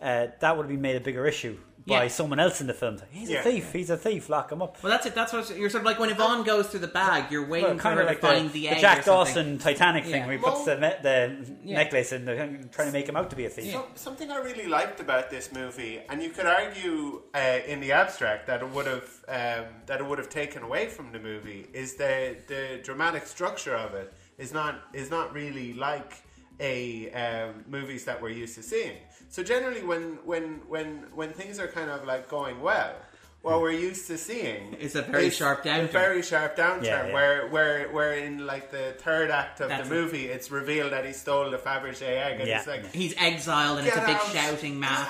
Uh, 0.00 0.26
that 0.40 0.56
would 0.56 0.64
have 0.64 0.68
been 0.70 0.80
made 0.80 0.96
a 0.96 1.00
bigger 1.00 1.26
issue 1.26 1.56
by 1.86 2.02
Yeah. 2.04 2.08
someone 2.08 2.38
else 2.38 2.60
in 2.60 2.66
the 2.68 2.74
film. 2.74 2.98
He's 3.10 3.28
Yeah. 3.28 3.40
a 3.40 3.42
thief. 3.42 3.72
He's 3.72 3.90
a 3.90 3.96
thief. 3.96 4.28
Lock 4.28 4.52
him 4.52 4.62
up. 4.62 4.82
Well, 4.82 4.90
that's 4.92 5.06
it. 5.06 5.14
That's 5.14 5.32
what 5.32 5.56
you're 5.56 5.68
sort 5.70 5.80
of 5.82 5.86
like 5.86 5.98
when 5.98 6.10
Yvonne 6.10 6.44
goes 6.44 6.68
through 6.68 6.80
the 6.80 6.86
bag. 6.86 7.30
You're 7.32 7.46
waiting 7.46 7.68
Well, 7.70 7.76
for 7.76 7.82
kind 7.82 7.96
her 7.96 8.02
of 8.02 8.08
like 8.08 8.20
to 8.20 8.26
find 8.26 8.48
the, 8.48 8.52
the, 8.52 8.60
the 8.60 8.68
egg 8.68 8.76
or 8.76 8.80
Jack. 8.80 9.04
Dawson 9.04 9.58
Titanic 9.58 10.04
thing 10.04 10.12
Yeah. 10.14 10.26
where 10.26 10.36
he 10.36 10.42
puts 10.42 10.64
the, 10.64 10.76
ne- 10.76 10.98
the 11.02 11.56
Yeah. 11.64 11.76
necklace 11.78 12.12
in, 12.12 12.24
the, 12.24 12.34
trying 12.70 12.86
to 12.88 12.92
make 12.92 13.08
him 13.08 13.16
out 13.16 13.30
to 13.30 13.36
be 13.36 13.46
a 13.46 13.50
thief. 13.50 13.72
Some, 13.72 13.84
something 13.94 14.30
I 14.30 14.36
really 14.38 14.66
liked 14.66 15.00
about 15.00 15.30
this 15.30 15.50
movie, 15.52 16.00
and 16.08 16.22
you 16.22 16.30
could 16.30 16.46
argue 16.46 17.22
uh, 17.34 17.58
in 17.66 17.80
the 17.80 17.92
abstract 17.92 18.46
that 18.46 18.62
it 18.62 18.68
would 18.68 18.86
have 18.86 19.08
um, 19.28 19.64
that 19.86 20.00
it 20.00 20.06
would 20.06 20.18
have 20.18 20.28
taken 20.28 20.62
away 20.62 20.86
from 20.88 21.10
the 21.12 21.18
movie, 21.18 21.66
is 21.72 21.94
the 21.94 22.36
the 22.46 22.80
dramatic 22.84 23.26
structure 23.26 23.74
of 23.74 23.94
it 23.94 24.12
is 24.38 24.52
not 24.52 24.82
is 24.92 25.10
not 25.10 25.32
really 25.32 25.72
like 25.74 26.22
a 26.60 27.10
um, 27.12 27.64
movies 27.68 28.04
that 28.04 28.20
we're 28.22 28.28
used 28.28 28.54
to 28.54 28.62
seeing. 28.62 28.96
So 29.32 29.42
generally, 29.42 29.82
when 29.82 30.18
when 30.26 30.60
when 30.68 31.06
when 31.14 31.32
things 31.32 31.58
are 31.58 31.66
kind 31.66 31.88
of 31.88 32.04
like 32.04 32.28
going 32.28 32.60
well. 32.60 32.94
What 33.42 33.60
we're 33.60 33.72
used 33.72 34.06
to 34.06 34.18
seeing 34.18 34.74
Is 34.74 34.94
a 34.94 35.02
very 35.02 35.26
is 35.26 35.34
sharp 35.36 35.64
A 35.64 35.68
downturn. 35.68 35.90
very 35.90 36.22
sharp 36.22 36.56
downturn, 36.56 36.84
Yeah, 36.84 37.06
yeah. 37.08 37.12
where 37.12 37.48
where 37.48 37.88
where 37.88 38.12
in 38.14 38.46
like 38.46 38.70
the 38.70 38.94
third 38.98 39.32
act 39.32 39.60
of 39.60 39.68
That's 39.68 39.88
the 39.88 39.92
it. 39.94 39.98
movie, 39.98 40.26
it's 40.26 40.52
revealed 40.52 40.92
that 40.92 41.04
he 41.04 41.12
stole 41.12 41.50
the 41.50 41.56
Fabergé 41.58 42.02
egg, 42.02 42.38
and 42.38 42.48
Yeah. 42.48 42.58
it's 42.58 42.68
like 42.68 42.92
He's 42.94 43.14
exiled 43.18 43.78
and 43.80 43.88
it's 43.88 43.96
a 43.96 44.00
big 44.00 44.14
out. 44.14 44.26
shouting 44.32 44.78
match. 44.78 45.08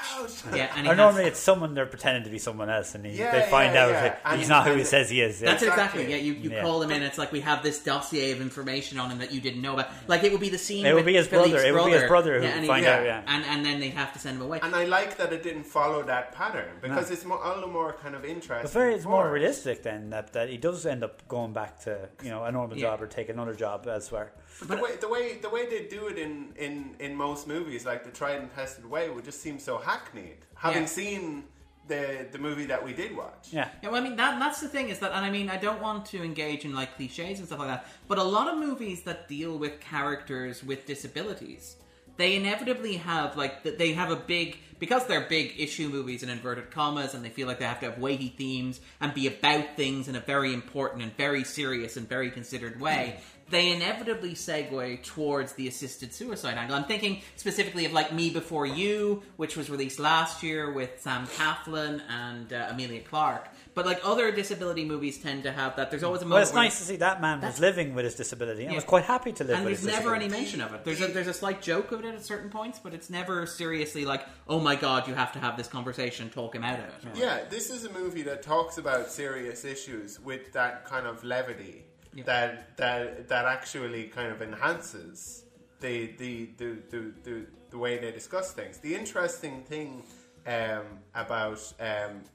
Yeah, 0.55 0.73
and 0.75 0.87
Or 0.87 0.91
has- 0.91 0.97
normally 0.97 1.25
it's 1.27 1.41
someone 1.41 1.75
they're 1.75 1.85
pretending 1.85 2.25
to 2.25 2.31
be 2.31 2.39
someone 2.39 2.71
else, 2.71 2.95
and 2.95 3.05
he, 3.05 3.19
Yeah, 3.19 3.33
they 3.39 3.51
find 3.51 3.75
yeah, 3.75 3.85
out 3.85 3.91
yeah. 3.91 4.01
that 4.03 4.21
And- 4.25 4.41
he's 4.41 4.49
not 4.49 4.67
who 4.67 4.77
he 4.77 4.85
says 4.85 5.11
he 5.11 5.21
is. 5.21 5.43
Yeah. 5.43 5.51
That's 5.51 5.63
exactly. 5.65 6.05
Exactly. 6.05 6.17
Yeah, 6.17 6.23
you, 6.23 6.33
you 6.33 6.51
Yeah. 6.53 6.63
call 6.63 6.81
him 6.83 6.91
in. 6.91 7.03
It's 7.03 7.19
like 7.19 7.33
we 7.33 7.41
have 7.41 7.63
this 7.63 7.81
dossier 7.81 8.33
of 8.33 8.41
information 8.41 8.99
on 8.99 9.11
him 9.11 9.19
that 9.19 9.33
you 9.33 9.43
didn't 9.43 9.61
know 9.61 9.75
about. 9.75 9.89
Like 10.07 10.25
it 10.25 10.33
would 10.33 10.41
be 10.41 10.49
the 10.49 10.57
scene. 10.57 10.87
It 10.87 10.95
would 10.95 11.01
with 11.05 11.07
be 11.07 11.15
his 11.17 11.27
Philippe's 11.27 11.51
brother. 11.51 11.67
It 11.67 11.75
would 11.75 11.85
be 11.85 11.93
his 11.93 12.09
brother 12.09 12.41
who 12.41 12.47
and 12.47 12.61
would 12.63 12.67
find 12.67 12.85
Yeah. 12.85 12.97
out. 12.97 13.05
Yeah. 13.05 13.23
and 13.27 13.45
and 13.45 13.67
then 13.67 13.79
they 13.79 13.91
have 13.91 14.15
to 14.15 14.19
send 14.19 14.37
him 14.37 14.43
away. 14.43 14.61
And 14.63 14.75
I 14.75 14.85
like 14.85 15.19
that 15.19 15.35
it 15.35 15.43
didn't 15.43 15.65
follow 15.65 16.03
that 16.05 16.33
pattern 16.33 16.71
because 16.81 17.11
it's 17.11 17.27
all 17.27 17.61
the 17.61 17.67
more 17.67 17.93
kind 18.03 18.15
of 18.15 18.22
interesting. 18.25 18.63
But 18.63 18.71
very, 18.73 18.95
it's 18.95 19.05
more 19.05 19.31
realistic 19.31 19.83
then 19.83 20.11
that, 20.11 20.33
that 20.33 20.49
he 20.49 20.57
does 20.57 20.85
end 20.87 21.03
up 21.05 21.27
going 21.29 21.53
back 21.53 21.81
to 21.81 22.09
you 22.23 22.31
know 22.31 22.45
a 22.45 22.53
normal 22.53 22.77
Yeah. 22.77 22.87
job 22.91 23.03
or 23.03 23.07
take 23.07 23.29
another 23.29 23.55
job 23.55 23.87
elsewhere. 23.87 24.33
But 24.59 24.69
the 24.69 24.77
way 24.77 24.97
the 24.97 25.09
way 25.09 25.39
the 25.39 25.49
way 25.51 25.67
they 25.69 25.87
do 25.87 26.07
it 26.09 26.19
in, 26.19 26.53
in, 26.57 26.95
in 27.01 27.17
most 27.17 27.47
movies, 27.49 27.85
like 27.87 28.05
the 28.05 28.11
tried 28.11 28.41
and 28.41 28.53
tested 28.55 28.85
way, 28.89 29.09
would 29.11 29.25
just 29.25 29.41
seem 29.41 29.59
so 29.59 29.79
hackneyed. 29.79 30.39
Having 30.55 30.83
Yeah. 30.83 30.87
seen 30.89 31.45
the 31.89 32.27
the 32.31 32.39
movie 32.39 32.67
that 32.67 32.85
we 32.85 32.93
did 32.93 33.17
watch, 33.17 33.49
Yeah, 33.51 33.69
Yeah, 33.83 33.89
well, 33.91 34.01
I 34.01 34.05
mean 34.05 34.15
that 34.17 34.39
that's 34.39 34.61
the 34.61 34.69
thing 34.69 34.89
is 34.89 35.01
that, 35.01 35.11
and 35.13 35.25
I 35.27 35.31
mean 35.31 35.51
I 35.51 35.57
don't 35.57 35.83
want 35.83 36.07
to 36.07 36.23
engage 36.23 36.65
in 36.65 36.75
like 36.77 36.95
cliches 36.97 37.39
and 37.41 37.47
stuff 37.49 37.59
like 37.59 37.69
that, 37.69 37.87
but 38.07 38.19
a 38.19 38.23
lot 38.23 38.47
of 38.53 38.57
movies 38.59 39.03
that 39.03 39.27
deal 39.29 39.59
with 39.59 39.81
characters 39.81 40.63
with 40.63 40.87
disabilities, 40.87 41.77
they 42.17 42.37
inevitably 42.37 42.97
have 42.97 43.37
like 43.37 43.63
th- 43.63 43.79
they 43.79 43.93
have 43.93 44.11
a 44.11 44.17
big 44.17 44.59
because 44.79 45.07
they're 45.07 45.21
big 45.29 45.55
issue 45.59 45.89
movies 45.89 46.25
in 46.25 46.29
inverted 46.29 46.73
commas, 46.73 47.15
and 47.15 47.25
they 47.25 47.29
feel 47.29 47.47
like 47.47 47.61
they 47.61 47.65
have 47.65 47.79
to 47.79 47.89
have 47.89 47.99
weighty 47.99 48.31
themes 48.31 48.81
and 49.01 49.15
be 49.15 49.29
about 49.29 49.77
things 49.77 50.09
in 50.09 50.17
a 50.17 50.21
very 50.21 50.53
important 50.53 51.05
and 51.05 51.17
very 51.17 51.45
serious 51.45 51.97
and 51.97 52.09
very 52.09 52.33
considered 52.33 52.81
way. 52.81 53.21
They 53.51 53.71
inevitably 53.71 54.35
segue 54.35 55.05
towards 55.05 55.53
the 55.53 55.69
assisted 55.69 56.13
suicide 56.13 56.57
angle. 56.57 56.75
I'm 56.75 56.85
thinking 56.85 57.23
specifically 57.37 57.85
of 57.85 57.93
like 57.93 58.13
Me 58.13 58.31
Before 58.31 58.67
You, 58.67 59.23
which 59.37 59.57
was 59.57 59.71
released 59.71 60.01
last 60.01 60.43
year 60.43 60.73
with 60.73 61.01
Sam 61.01 61.29
Claflin 61.29 62.03
and 62.09 62.53
uh, 62.53 62.69
Emilia 62.71 63.03
Clarke. 63.03 63.49
But 63.75 63.87
like 63.87 64.01
other 64.05 64.31
disability 64.31 64.85
movies 64.85 65.17
tend 65.19 65.45
to 65.45 65.53
have 65.53 65.77
that. 65.77 65.91
There's 65.91 66.03
always 66.03 66.21
a 66.21 66.25
moment. 66.27 66.35
well, 66.35 66.43
it's 66.43 66.53
where- 66.53 66.63
nice 66.65 66.79
to 66.79 66.85
see 66.85 66.97
that 66.97 67.21
man 67.23 67.41
was 67.41 67.59
living 67.59 67.95
with 67.95 68.05
his 68.05 68.15
disability 68.15 68.63
and 68.65 68.73
Yeah. 68.73 68.77
was 68.77 68.85
quite 68.85 69.05
happy 69.05 69.33
to 69.33 69.45
live 69.45 69.57
and 69.57 69.65
with 69.65 69.71
there's 69.81 69.81
his 69.81 69.87
never 69.87 70.11
disability. 70.15 70.25
any 70.27 70.43
mention 70.43 70.61
of 70.61 70.75
it. 70.75 70.85
There's 70.85 71.01
a 71.01 71.07
there's 71.07 71.27
a 71.27 71.33
slight 71.35 71.63
joke 71.63 71.91
of 71.93 72.05
it 72.05 72.15
at 72.15 72.25
certain 72.25 72.51
points, 72.51 72.79
but 72.79 72.93
it's 72.93 73.09
never 73.09 73.47
seriously 73.47 74.05
like, 74.05 74.27
oh 74.49 74.61
my 74.61 74.77
god, 74.77 75.09
you 75.09 75.15
have 75.15 75.33
to 75.33 75.39
have 75.39 75.57
this 75.57 75.69
conversation, 75.69 76.29
talk 76.29 76.55
him 76.55 76.65
out 76.65 76.79
of 76.81 76.85
it. 76.85 77.17
yeah, 77.17 77.45
this 77.49 77.71
is 77.71 77.85
a 77.85 77.93
movie 77.93 78.23
that 78.23 78.43
talks 78.43 78.77
about 78.79 79.11
serious 79.11 79.65
issues 79.65 80.21
with 80.21 80.53
that 80.53 80.85
kind 80.85 81.07
of 81.07 81.25
levity 81.25 81.87
Yeah. 82.15 82.25
that 82.25 82.77
that 82.77 83.29
that 83.29 83.45
actually 83.47 84.05
kind 84.09 84.31
of 84.33 84.43
enhances 84.43 85.45
the 85.81 86.13
the 86.19 86.51
the, 86.59 86.77
the, 86.91 87.13
the, 87.25 87.47
the 87.71 87.79
way 87.79 87.99
they 87.99 88.13
discuss 88.13 88.53
things. 88.53 88.79
The 88.79 88.95
interesting 88.95 89.63
thing 89.65 90.05
um, 90.47 90.85
about 91.15 91.61
um, 91.81 91.87
F- 92.25 92.32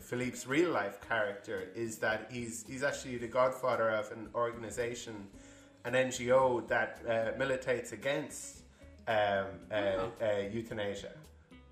Philippe's 0.00 0.46
real 0.46 0.70
life 0.70 1.00
character 1.08 1.68
is 1.74 1.98
that 1.98 2.28
he's 2.30 2.64
he's 2.66 2.82
actually 2.82 3.18
the 3.18 3.28
godfather 3.28 3.90
of 3.90 4.10
an 4.12 4.28
organization, 4.34 5.28
an 5.84 5.94
NGO 5.94 6.66
that 6.68 7.00
uh, 7.08 7.38
militates 7.38 7.92
against 7.92 8.62
um, 9.08 9.46
uh, 9.70 9.74
uh, 9.74 10.08
euthanasia. 10.50 11.12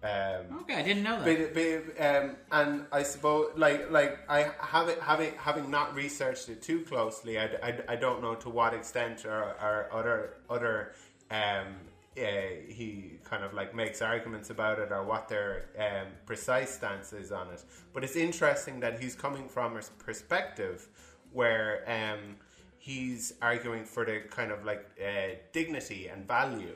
Um, 0.03 0.61
Okay, 0.61 0.77
I 0.77 0.83
didn't 0.83 1.03
know 1.03 1.21
that. 1.23 1.55
but, 1.55 1.97
but, 1.97 2.07
um, 2.07 2.37
and 2.53 2.87
I 2.93 3.03
suppose, 3.03 3.51
like, 3.57 3.91
like 3.91 4.19
I 4.29 4.51
having 4.61 4.97
having 5.01 5.33
having 5.37 5.71
not 5.71 5.95
researched 5.97 6.49
it 6.49 6.63
too 6.63 6.81
closely, 6.83 7.37
I, 7.39 7.47
I, 7.63 7.79
I 7.89 7.97
don't 7.97 8.23
know 8.23 8.37
to 8.37 8.49
what 8.49 8.75
extent 8.75 9.27
or, 9.27 9.57
or 9.61 9.89
other 9.93 10.35
other 10.49 10.93
um, 11.33 11.75
uh, 12.21 12.73
he 12.73 13.19
kind 13.25 13.45
of 13.45 13.55
like 13.55 13.75
makes 13.75 14.03
arguments 14.03 14.51
about 14.51 14.79
it 14.79 14.91
or 14.91 15.05
what 15.05 15.29
their 15.29 15.67
um, 15.79 16.09
precise 16.27 16.75
stance 16.75 17.13
is 17.13 17.33
on 17.33 17.49
it. 17.51 17.63
But 17.93 18.05
it's 18.05 18.17
interesting 18.17 18.81
that 18.81 19.01
he's 19.01 19.15
coming 19.15 19.49
from 19.49 19.77
a 19.77 19.83
perspective 20.03 20.89
where 21.33 21.85
um, 21.87 22.37
he's 22.79 23.35
arguing 23.43 23.85
for 23.85 24.05
the 24.05 24.21
kind 24.31 24.51
of 24.51 24.65
like 24.65 24.87
uh, 25.01 25.37
dignity 25.53 26.09
and 26.09 26.27
value 26.27 26.75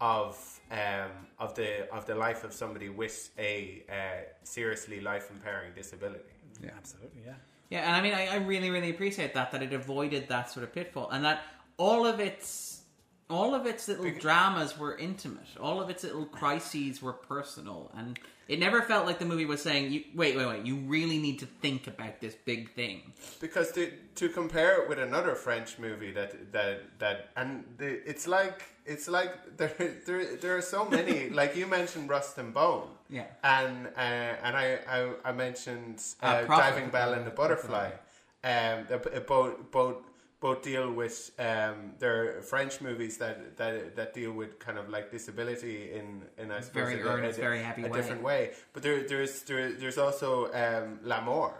of 0.00 0.60
um, 0.70 1.10
of 1.38 1.54
the 1.54 1.90
of 1.92 2.06
the 2.06 2.14
life 2.14 2.44
of 2.44 2.52
somebody 2.52 2.88
with 2.88 3.30
a 3.38 3.82
uh, 3.90 4.22
seriously 4.44 5.00
life 5.00 5.30
impairing 5.30 5.72
disability. 5.74 6.24
Yeah, 6.62 6.70
absolutely. 6.76 7.22
Yeah. 7.26 7.34
Yeah, 7.70 7.80
and 7.80 7.94
I 7.94 8.00
mean, 8.00 8.14
I, 8.14 8.28
I 8.28 8.36
really, 8.36 8.70
really 8.70 8.88
appreciate 8.88 9.34
that 9.34 9.52
that 9.52 9.62
it 9.62 9.74
avoided 9.74 10.28
that 10.28 10.50
sort 10.50 10.64
of 10.64 10.72
pitfall, 10.72 11.10
and 11.10 11.22
that 11.24 11.42
all 11.76 12.06
of 12.06 12.18
its 12.18 12.67
all 13.30 13.54
of 13.54 13.66
its 13.66 13.88
little 13.88 14.10
dramas 14.18 14.78
were 14.78 14.96
intimate, 14.96 15.46
all 15.60 15.80
of 15.80 15.90
its 15.90 16.02
little 16.04 16.24
crises 16.24 17.02
were 17.02 17.12
personal, 17.12 17.90
and 17.96 18.18
it 18.48 18.58
never 18.58 18.80
felt 18.80 19.04
like 19.04 19.18
the 19.18 19.26
movie 19.26 19.44
was 19.44 19.60
saying, 19.62 19.92
you, 19.92 20.04
"Wait, 20.14 20.34
wait, 20.36 20.46
wait! 20.46 20.64
You 20.64 20.76
really 20.76 21.18
need 21.18 21.38
to 21.40 21.46
think 21.46 21.86
about 21.86 22.20
this 22.20 22.34
big 22.34 22.72
thing." 22.74 23.12
Because 23.40 23.70
to 23.72 23.92
to 24.14 24.28
compare 24.30 24.82
it 24.82 24.88
with 24.88 24.98
another 24.98 25.34
French 25.34 25.78
movie 25.78 26.12
that 26.12 26.52
that 26.52 26.98
that 26.98 27.28
and 27.36 27.64
the, 27.76 28.08
it's 28.08 28.26
like 28.26 28.62
it's 28.86 29.06
like 29.08 29.32
there 29.58 29.74
there 30.06 30.36
there 30.36 30.56
are 30.56 30.62
so 30.62 30.88
many 30.88 31.28
like 31.40 31.54
you 31.56 31.66
mentioned 31.66 32.08
Rust 32.08 32.38
and 32.38 32.54
Bone. 32.54 32.88
Yeah. 33.10 33.26
And 33.44 33.88
uh, 33.88 34.00
and 34.00 34.56
I 34.56 34.78
I, 34.88 35.12
I 35.26 35.32
mentioned 35.32 36.02
Uh, 36.22 36.26
uh, 36.26 36.46
Diving 36.46 36.88
Bell 36.90 37.12
and 37.12 37.26
the 37.26 37.30
Butterfly. 37.30 37.90
Um, 38.44 38.86
both 39.26 39.70
both 39.70 39.96
both 40.40 40.62
deal 40.62 40.90
with 40.92 41.32
um, 41.38 41.92
they're 41.98 42.40
French 42.42 42.80
movies 42.80 43.18
that, 43.18 43.56
that 43.56 43.96
that 43.96 44.14
deal 44.14 44.32
with 44.32 44.58
kind 44.58 44.78
of 44.78 44.88
like 44.88 45.10
disability 45.10 45.92
in 45.92 46.22
in 46.36 46.50
I 46.52 46.60
suppose 46.60 46.88
Very 46.88 47.00
a, 47.02 47.06
earnest, 47.06 47.38
a, 47.38 47.40
very 47.40 47.62
happy 47.62 47.84
a 47.84 47.88
way. 47.88 47.98
different 47.98 48.22
way. 48.22 48.50
But 48.72 48.82
there 48.82 49.06
there's 49.06 49.42
there, 49.42 49.72
there's 49.72 49.98
also 49.98 50.52
um, 50.52 51.00
L'amour. 51.02 51.52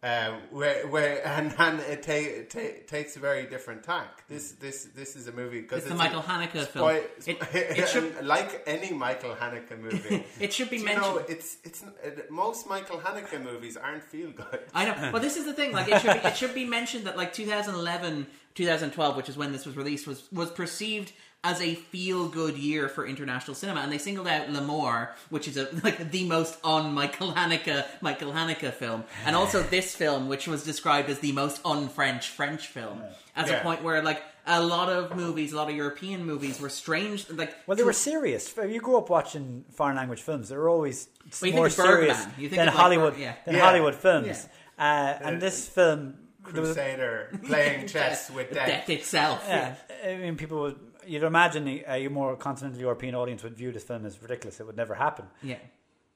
Um, 0.00 0.42
where, 0.52 0.86
where 0.86 1.26
and, 1.36 1.52
and 1.58 1.80
it 1.80 2.04
ta- 2.04 2.44
ta- 2.48 2.78
takes 2.86 3.16
a 3.16 3.18
very 3.18 3.46
different 3.46 3.82
tack. 3.82 4.22
This 4.28 4.52
this 4.52 4.84
this 4.94 5.16
is 5.16 5.26
a 5.26 5.32
movie 5.32 5.60
because 5.62 5.78
It's 5.78 5.88
the 5.88 5.96
Michael 5.96 6.22
Haneke 6.22 6.64
film. 6.68 6.90
It- 7.26 7.38
it 7.52 7.88
should- 7.88 8.24
like 8.24 8.62
any 8.68 8.92
Michael 8.92 9.34
Haneke 9.34 9.76
movie, 9.80 10.24
It 10.40 10.52
should 10.52 10.70
be 10.70 10.78
mentioned. 10.84 11.02
know, 11.02 11.24
it's 11.28 11.56
it's 11.64 11.82
it, 12.04 12.30
most 12.30 12.68
Michael 12.68 12.98
Haneke 13.00 13.42
movies 13.42 13.76
aren't 13.76 14.04
feel 14.04 14.30
good. 14.30 14.60
I 14.72 14.84
know, 14.84 15.10
but 15.10 15.20
this 15.20 15.36
is 15.36 15.46
the 15.46 15.52
thing. 15.52 15.72
Like, 15.72 15.88
it 15.88 16.00
should 16.00 16.22
be, 16.22 16.28
it 16.28 16.36
should 16.36 16.54
be 16.54 16.64
mentioned 16.64 17.04
that 17.06 17.16
like 17.16 17.32
2011, 17.32 18.28
2012, 18.54 19.16
which 19.16 19.28
is 19.28 19.36
when 19.36 19.50
this 19.50 19.66
was 19.66 19.76
released, 19.76 20.06
was 20.06 20.30
was 20.30 20.50
perceived 20.52 21.10
as 21.44 21.60
a 21.60 21.74
feel 21.74 22.28
good 22.28 22.56
year 22.58 22.88
for 22.88 23.06
international 23.06 23.54
cinema, 23.54 23.80
and 23.80 23.92
they 23.92 23.98
singled 23.98 24.26
out 24.26 24.50
L'Amour, 24.50 25.14
which 25.30 25.46
is 25.46 25.56
a, 25.56 25.68
like 25.84 26.10
the 26.10 26.24
most 26.26 26.58
on 26.64 26.92
Michael 26.94 27.32
Haneke 27.32 27.84
Michael 28.00 28.32
Haneke 28.32 28.72
film, 28.72 29.04
and 29.24 29.36
also 29.40 29.62
this 29.62 29.94
film, 29.94 30.28
which 30.28 30.48
was 30.48 30.64
described 30.64 31.08
as 31.10 31.20
the 31.20 31.32
most 31.32 31.60
un 31.64 31.88
French 31.88 32.28
French 32.30 32.66
film, 32.66 33.02
as 33.36 33.50
a 33.50 33.58
point 33.60 33.82
where 33.82 34.02
like 34.02 34.22
a 34.50 34.62
lot 34.64 34.88
of 34.88 35.14
movies, 35.14 35.52
a 35.52 35.56
lot 35.56 35.68
of 35.68 35.76
European 35.76 36.24
movies 36.24 36.58
were 36.60 36.70
strange, 36.70 37.28
like 37.30 37.54
Well, 37.66 37.76
they 37.76 37.84
were 37.84 37.92
serious. 37.92 38.52
You 38.56 38.80
grew 38.80 38.96
up 38.96 39.10
watching 39.10 39.64
foreign 39.74 39.96
language 39.96 40.22
films. 40.22 40.48
They 40.48 40.56
were 40.56 40.68
always 40.70 41.08
Well, 41.42 41.52
more 41.52 41.68
think 41.68 41.78
of 41.78 41.84
Bergman. 41.84 42.16
serious 42.16 42.26
You 42.38 42.48
think 42.48 42.58
than 42.60 42.68
of, 42.68 42.74
like, 42.74 42.82
Hollywood 42.82 43.12
Bird- 43.12 43.20
yeah. 43.20 43.34
than 43.44 43.54
Yeah. 43.56 43.60
Hollywood 43.64 43.94
films. 43.94 44.48
Uh, 44.78 44.82
and 45.20 45.40
this 45.42 45.68
film, 45.68 46.14
Crusader 46.42 47.30
playing 47.46 47.86
chess 47.92 48.30
with 48.30 48.50
death. 48.52 48.66
death 48.68 48.90
itself. 48.90 49.44
yeah, 49.46 49.74
I 50.06 50.16
mean, 50.16 50.36
people 50.36 50.62
would. 50.62 50.78
You'd 51.08 51.22
imagine 51.24 51.66
a, 51.68 52.06
a 52.06 52.08
more 52.10 52.36
continental 52.36 52.80
European 52.80 53.14
audience 53.14 53.42
would 53.42 53.56
view 53.56 53.72
this 53.72 53.84
film 53.84 54.04
as 54.06 54.20
ridiculous. 54.22 54.60
It 54.60 54.66
would 54.66 54.76
never 54.76 54.94
happen. 54.94 55.26
yeah. 55.42 55.56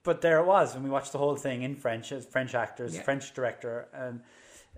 But 0.04 0.20
there 0.20 0.38
it 0.40 0.46
was, 0.46 0.74
and 0.74 0.82
we 0.82 0.90
watched 0.90 1.12
the 1.12 1.18
whole 1.18 1.36
thing 1.36 1.62
in 1.62 1.76
French, 1.76 2.10
as 2.10 2.26
French 2.26 2.54
actors, 2.56 2.94
Yeah. 2.96 3.02
French 3.02 3.32
director, 3.34 3.86
and 3.94 4.20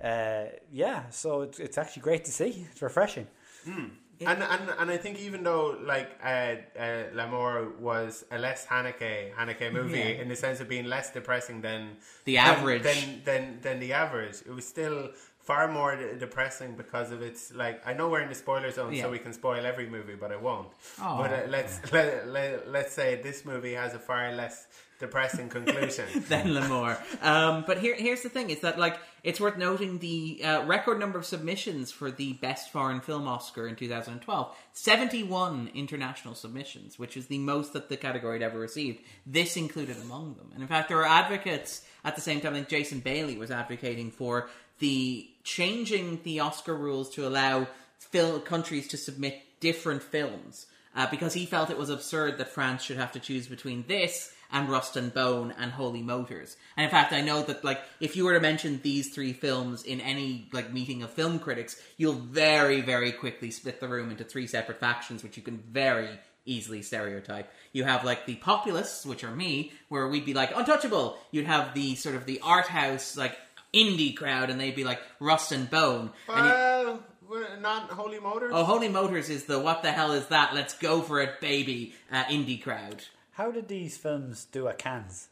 uh, 0.02 0.50
yeah, 0.70 1.08
so 1.10 1.40
it's, 1.42 1.58
it's 1.58 1.78
actually 1.78 2.02
great 2.02 2.24
to 2.26 2.30
see. 2.32 2.66
It's 2.70 2.82
refreshing. 2.82 3.26
And, 3.66 4.42
and 4.42 4.70
and 4.78 4.90
I 4.90 4.96
think 4.96 5.18
even 5.18 5.42
though 5.42 5.76
like 5.82 6.10
uh, 6.22 6.56
uh, 6.78 7.04
L'Amour 7.14 7.72
was 7.80 8.24
a 8.30 8.38
less 8.38 8.64
Haneke 8.66 9.34
Haneke 9.34 9.72
movie 9.72 9.98
Yeah. 9.98 10.20
in 10.22 10.28
the 10.28 10.36
sense 10.36 10.60
of 10.60 10.68
being 10.68 10.84
less 10.86 11.10
depressing 11.10 11.62
than 11.62 11.96
The 12.24 12.36
than- 12.36 12.46
average. 12.46 12.82
than, 12.82 13.22
than 13.24 13.58
than 13.62 13.80
the 13.80 13.92
average, 13.92 14.36
it 14.46 14.50
was 14.54 14.66
still 14.66 15.10
far 15.44 15.70
more 15.70 15.94
de- 15.96 16.16
depressing 16.16 16.74
because 16.74 17.10
of 17.12 17.22
its 17.22 17.52
like 17.54 17.86
I 17.86 17.92
know 17.94 18.08
we're 18.08 18.20
in 18.22 18.28
the 18.28 18.34
spoiler 18.34 18.70
zone, 18.70 18.92
Yeah. 18.92 19.02
so 19.04 19.10
we 19.10 19.18
can 19.18 19.32
spoil 19.32 19.64
every 19.64 19.88
movie, 19.88 20.14
but 20.14 20.32
I 20.32 20.36
won't. 20.36 20.68
But 20.98 21.32
uh, 21.32 21.40
let's 21.48 21.80
let, 21.92 22.28
let, 22.28 22.70
let's 22.70 22.92
say 22.92 23.20
this 23.22 23.44
movie 23.44 23.74
has 23.74 23.94
a 23.94 23.98
far 23.98 24.32
less 24.32 24.66
depressing 25.00 25.48
conclusion. 25.48 26.06
than 26.28 26.54
L'Amour. 26.54 26.96
Um, 27.20 27.64
but 27.66 27.78
here, 27.78 27.94
here's 27.96 28.22
the 28.22 28.28
thing: 28.28 28.50
is 28.50 28.60
that 28.60 28.78
like 28.78 28.96
it's 29.22 29.40
worth 29.40 29.56
noting 29.58 29.98
the 29.98 30.40
uh, 30.44 30.64
record 30.64 30.98
number 30.98 31.18
of 31.18 31.26
submissions 31.26 31.90
for 31.90 32.10
the 32.10 32.34
Best 32.34 32.70
Foreign 32.70 33.00
Film 33.00 33.26
Oscar 33.28 33.66
in 33.66 33.74
2012. 33.76 34.54
71 34.72 35.70
international 35.74 36.34
submissions, 36.34 36.98
which 36.98 37.16
is 37.16 37.26
the 37.26 37.38
most 37.38 37.72
that 37.72 37.88
the 37.88 37.96
category 37.96 38.38
had 38.38 38.42
ever 38.50 38.58
received. 38.58 39.00
This 39.26 39.56
included 39.56 39.96
among 40.02 40.34
them, 40.34 40.50
and 40.54 40.62
in 40.62 40.68
fact, 40.68 40.88
there 40.88 40.98
are 40.98 41.06
advocates 41.06 41.82
at 42.04 42.14
the 42.16 42.22
same 42.22 42.40
time. 42.40 42.54
Like 42.54 42.68
Jason 42.68 43.00
Bailey 43.00 43.36
was 43.36 43.50
advocating 43.50 44.10
for 44.10 44.48
the 44.84 45.26
changing 45.44 46.20
the 46.24 46.40
Oscar 46.40 46.74
rules 46.74 47.08
to 47.08 47.26
allow 47.26 47.66
fil- 47.98 48.38
countries 48.38 48.86
to 48.88 48.98
submit 48.98 49.40
different 49.58 50.02
films 50.02 50.66
uh, 50.94 51.06
because 51.10 51.32
he 51.32 51.46
felt 51.46 51.70
it 51.70 51.78
was 51.78 51.88
absurd 51.88 52.36
that 52.36 52.50
France 52.50 52.82
should 52.82 52.98
have 52.98 53.10
to 53.12 53.18
choose 53.18 53.46
between 53.46 53.86
this 53.88 54.34
and 54.52 54.68
Rust 54.68 54.94
and 54.98 55.12
Bone 55.14 55.54
and 55.58 55.72
Holy 55.72 56.02
Motors. 56.02 56.58
And 56.76 56.84
in 56.84 56.90
fact, 56.90 57.14
I 57.14 57.22
know 57.22 57.42
that 57.44 57.64
like 57.64 57.80
if 57.98 58.14
you 58.14 58.26
were 58.26 58.34
to 58.34 58.40
mention 58.40 58.78
these 58.82 59.14
three 59.14 59.32
films 59.32 59.84
in 59.84 60.02
any 60.02 60.50
like 60.52 60.70
meeting 60.70 61.02
of 61.02 61.10
film 61.10 61.38
critics, 61.38 61.80
you'll 61.96 62.12
very 62.12 62.82
very 62.82 63.10
quickly 63.10 63.50
split 63.50 63.80
the 63.80 63.88
room 63.88 64.10
into 64.10 64.22
three 64.22 64.46
separate 64.46 64.80
factions, 64.80 65.22
which 65.22 65.38
you 65.38 65.42
can 65.42 65.56
very 65.56 66.10
easily 66.44 66.82
stereotype. 66.82 67.50
You 67.72 67.84
have 67.84 68.04
like 68.04 68.26
the 68.26 68.36
populists, 68.36 69.06
which 69.06 69.24
are 69.24 69.34
me, 69.34 69.72
where 69.88 70.06
we'd 70.08 70.26
be 70.26 70.34
like 70.34 70.54
untouchable. 70.54 71.16
You'd 71.30 71.46
have 71.46 71.72
the 71.72 71.94
sort 71.94 72.16
of 72.16 72.26
the 72.26 72.40
art 72.42 72.66
house 72.66 73.16
like 73.16 73.38
indie 73.74 74.14
crowd, 74.16 74.50
and 74.50 74.60
they'd 74.60 74.74
be 74.76 74.84
like 74.84 75.00
Rust 75.20 75.52
and 75.52 75.68
Bone. 75.68 76.10
And 76.28 76.46
you- 76.46 77.02
well, 77.28 77.58
not 77.60 77.90
Holy 77.90 78.20
Motors. 78.20 78.52
Oh, 78.54 78.64
Holy 78.64 78.88
Motors 78.88 79.30
is 79.30 79.44
the 79.44 79.58
what 79.58 79.82
the 79.82 79.92
hell 79.92 80.12
is 80.12 80.26
that? 80.26 80.54
Let's 80.54 80.74
go 80.74 81.00
for 81.00 81.20
it, 81.22 81.40
baby! 81.40 81.94
Uh, 82.12 82.24
indie 82.24 82.62
crowd. 82.62 83.04
How 83.32 83.50
did 83.50 83.68
these 83.68 83.96
films 83.96 84.44
do 84.44 84.68
at 84.68 84.78
Cannes? 84.78 85.28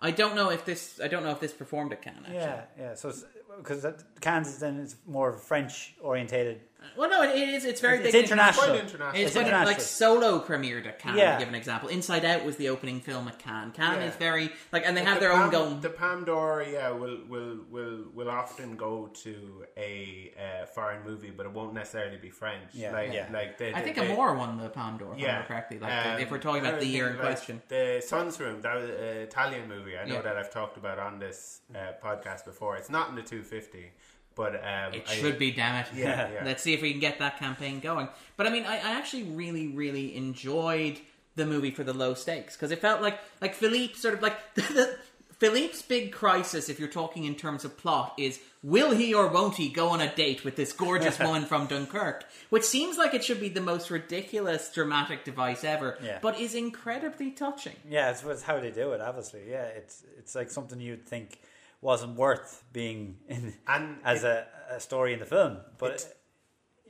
I 0.00 0.10
don't 0.10 0.34
know 0.36 0.50
if 0.50 0.64
this. 0.64 1.00
I 1.02 1.08
don't 1.08 1.22
know 1.22 1.30
if 1.30 1.40
this 1.40 1.52
performed 1.52 1.92
at 1.92 2.02
Cannes. 2.02 2.24
Actually. 2.24 2.34
Yeah, 2.38 2.62
yeah. 2.78 2.94
So 2.94 3.12
because 3.58 3.86
Kansas 4.20 4.56
then 4.56 4.78
is 4.78 4.96
more 5.06 5.32
French 5.32 5.94
orientated. 6.00 6.60
Well, 6.96 7.08
no, 7.08 7.22
it, 7.22 7.36
it 7.36 7.48
is. 7.48 7.64
It's 7.64 7.80
very 7.80 7.98
It's 7.98 8.06
big. 8.06 8.14
in 8.16 8.24
international. 8.24 8.66
Quite 8.66 8.80
international. 8.80 9.10
It's, 9.22 9.28
It's 9.28 9.36
when 9.36 9.46
it, 9.46 9.66
like 9.66 9.80
solo 9.80 10.40
premiered 10.40 10.84
at 10.84 10.98
Cannes. 10.98 11.16
Yeah. 11.16 11.34
To 11.34 11.38
give 11.38 11.48
an 11.48 11.54
example, 11.54 11.88
Inside 11.88 12.24
Out 12.24 12.44
was 12.44 12.56
the 12.56 12.70
opening 12.70 12.98
film 13.00 13.28
at 13.28 13.38
Cannes. 13.38 13.70
Cannes 13.70 14.00
Yeah. 14.00 14.08
is 14.08 14.16
very 14.16 14.50
like, 14.72 14.84
and 14.84 14.96
they 14.96 15.04
have 15.04 15.14
the 15.14 15.20
their 15.20 15.30
Palm, 15.30 15.42
own 15.44 15.50
going. 15.50 15.80
The 15.80 15.90
Palme 15.90 16.24
d'Or, 16.24 16.64
yeah, 16.68 16.90
will 16.90 17.20
will 17.28 17.58
will 17.70 18.04
will 18.12 18.28
often 18.28 18.74
go 18.76 19.06
to 19.22 19.64
a 19.76 20.32
uh, 20.36 20.66
foreign 20.66 21.04
movie, 21.04 21.30
but 21.30 21.46
it 21.46 21.52
won't 21.52 21.72
necessarily 21.72 22.16
be 22.16 22.30
French. 22.30 22.70
Yeah, 22.72 22.90
like, 22.90 23.12
yeah. 23.12 23.28
like 23.32 23.58
they, 23.58 23.72
I 23.72 23.80
think 23.82 23.94
they, 23.96 24.12
Amour 24.12 24.34
won 24.34 24.58
the 24.58 24.68
Palme 24.68 24.98
d'Or. 24.98 25.14
Yeah, 25.16 25.26
remember 25.26 25.46
correctly. 25.46 25.78
Like 25.78 26.06
Um, 26.06 26.18
if 26.18 26.32
we're 26.32 26.38
talking 26.38 26.66
about 26.66 26.80
the 26.80 26.86
year 26.86 27.06
in 27.10 27.12
like, 27.12 27.20
question. 27.26 27.62
the 27.68 28.02
Son's 28.04 28.40
Room, 28.40 28.60
that 28.62 28.74
was 28.74 28.86
an 28.90 29.18
Italian 29.22 29.68
movie. 29.68 29.96
I 29.96 30.04
know 30.04 30.14
Yeah. 30.14 30.22
that 30.22 30.36
I've 30.36 30.50
talked 30.50 30.76
about 30.76 30.98
on 30.98 31.20
this 31.20 31.60
uh, 31.72 31.92
podcast 32.04 32.44
before. 32.44 32.76
It's 32.76 32.90
not 32.90 33.08
in 33.08 33.14
the 33.14 33.22
250, 33.42 33.90
but 34.34 34.54
um, 34.56 34.94
It 34.94 35.04
I- 35.08 35.12
should 35.14 35.38
be, 35.38 35.50
damn 35.50 35.84
it. 35.84 35.88
Yeah, 35.94 36.30
yeah. 36.34 36.44
Let's 36.44 36.62
see 36.62 36.74
if 36.74 36.82
we 36.82 36.90
can 36.92 37.00
get 37.00 37.18
that 37.18 37.38
campaign 37.38 37.80
going. 37.80 38.08
But 38.36 38.46
I 38.46 38.50
mean, 38.50 38.64
I, 38.64 38.76
I 38.76 38.92
actually 38.98 39.24
really, 39.24 39.68
really 39.68 40.16
enjoyed 40.16 40.98
the 41.34 41.46
movie 41.46 41.70
for 41.70 41.82
the 41.84 41.94
low 41.94 42.14
stakes 42.14 42.54
because 42.56 42.70
it 42.70 42.80
felt 42.80 43.00
like 43.00 43.18
like 43.40 43.54
Philippe 43.54 43.94
sort 43.94 44.12
of 44.14 44.22
like 44.22 44.36
Philippe's 45.38 45.82
big 45.82 46.12
crisis, 46.12 46.68
if 46.68 46.78
you're 46.78 46.88
talking 46.88 47.24
in 47.24 47.34
terms 47.34 47.64
of 47.64 47.76
plot, 47.76 48.14
is 48.16 48.38
will 48.62 48.92
he 48.94 49.12
or 49.12 49.26
won't 49.26 49.56
he 49.56 49.68
go 49.68 49.88
on 49.88 50.00
a 50.00 50.14
date 50.14 50.44
with 50.44 50.54
this 50.54 50.72
gorgeous 50.72 51.18
woman 51.18 51.44
from 51.46 51.66
Dunkirk? 51.66 52.24
Which 52.50 52.62
seems 52.64 52.96
like 52.96 53.12
it 53.12 53.24
should 53.24 53.40
be 53.40 53.48
the 53.48 53.60
most 53.60 53.90
ridiculous 53.90 54.70
dramatic 54.72 55.24
device 55.24 55.64
ever, 55.64 55.98
Yeah. 56.00 56.18
but 56.22 56.38
is 56.38 56.54
incredibly 56.54 57.32
touching. 57.32 57.74
Yeah, 57.88 58.10
it's, 58.10 58.22
it's 58.22 58.42
how 58.42 58.60
they 58.60 58.70
do 58.70 58.92
it. 58.92 59.00
Obviously, 59.00 59.40
yeah, 59.50 59.64
it's 59.64 60.04
it's 60.16 60.34
like 60.36 60.48
something 60.50 60.78
you'd 60.80 61.06
think 61.06 61.40
wasn't 61.82 62.16
worth 62.16 62.64
being 62.72 63.18
in 63.28 63.52
And 63.66 63.98
as 64.04 64.24
a, 64.24 64.46
a 64.70 64.80
story 64.80 65.12
in 65.12 65.18
the 65.20 65.26
film, 65.26 65.58
but 65.78 65.92
It- 65.92 66.16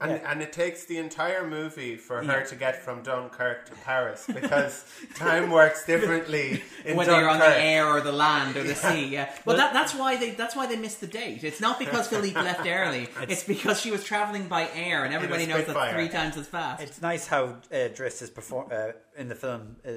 And, 0.00 0.10
Yeah. 0.10 0.30
and 0.32 0.42
it 0.42 0.52
takes 0.52 0.84
the 0.86 0.98
entire 0.98 1.46
movie 1.46 1.96
for 1.96 2.24
her 2.24 2.40
to 2.46 2.56
get 2.56 2.74
from 2.84 3.02
Dunkirk 3.04 3.66
to 3.68 3.74
Paris 3.84 4.20
because 4.26 4.84
time 5.14 5.48
works 5.48 5.86
differently 5.86 6.60
in 6.84 6.96
Whether 6.96 7.12
Dunkirk. 7.12 7.20
you're 7.20 7.30
on 7.30 7.38
the 7.38 7.56
air 7.72 7.86
or 7.86 8.00
the 8.00 8.10
land 8.10 8.56
or 8.56 8.64
the 8.64 8.74
sea, 8.74 9.04
yeah. 9.16 9.32
Well, 9.44 9.56
that, 9.58 9.72
that's 9.72 9.94
why 9.94 10.16
they 10.16 10.30
that's 10.42 10.56
why 10.56 10.66
they 10.66 10.74
missed 10.86 11.00
the 11.00 11.06
date. 11.22 11.44
It's 11.44 11.60
not 11.60 11.78
because 11.78 12.08
Philippe 12.08 12.40
left 12.50 12.66
early. 12.66 13.04
It's 13.28 13.44
because 13.44 13.80
she 13.80 13.92
was 13.92 14.02
traveling 14.02 14.48
by 14.48 14.62
air, 14.74 15.04
and 15.04 15.14
everybody 15.14 15.44
knows 15.46 15.66
that's 15.66 15.78
Spitfire. 15.78 15.94
three 15.94 16.08
times 16.08 16.36
as 16.36 16.48
fast. 16.48 16.82
it's 16.82 17.00
nice 17.00 17.24
how 17.28 17.42
uh, 17.44 17.88
Driss 17.96 18.22
is 18.22 18.30
perform 18.30 18.66
uh, 18.72 18.92
in 19.16 19.28
the 19.28 19.36
film. 19.36 19.76
Uh, 19.86 19.92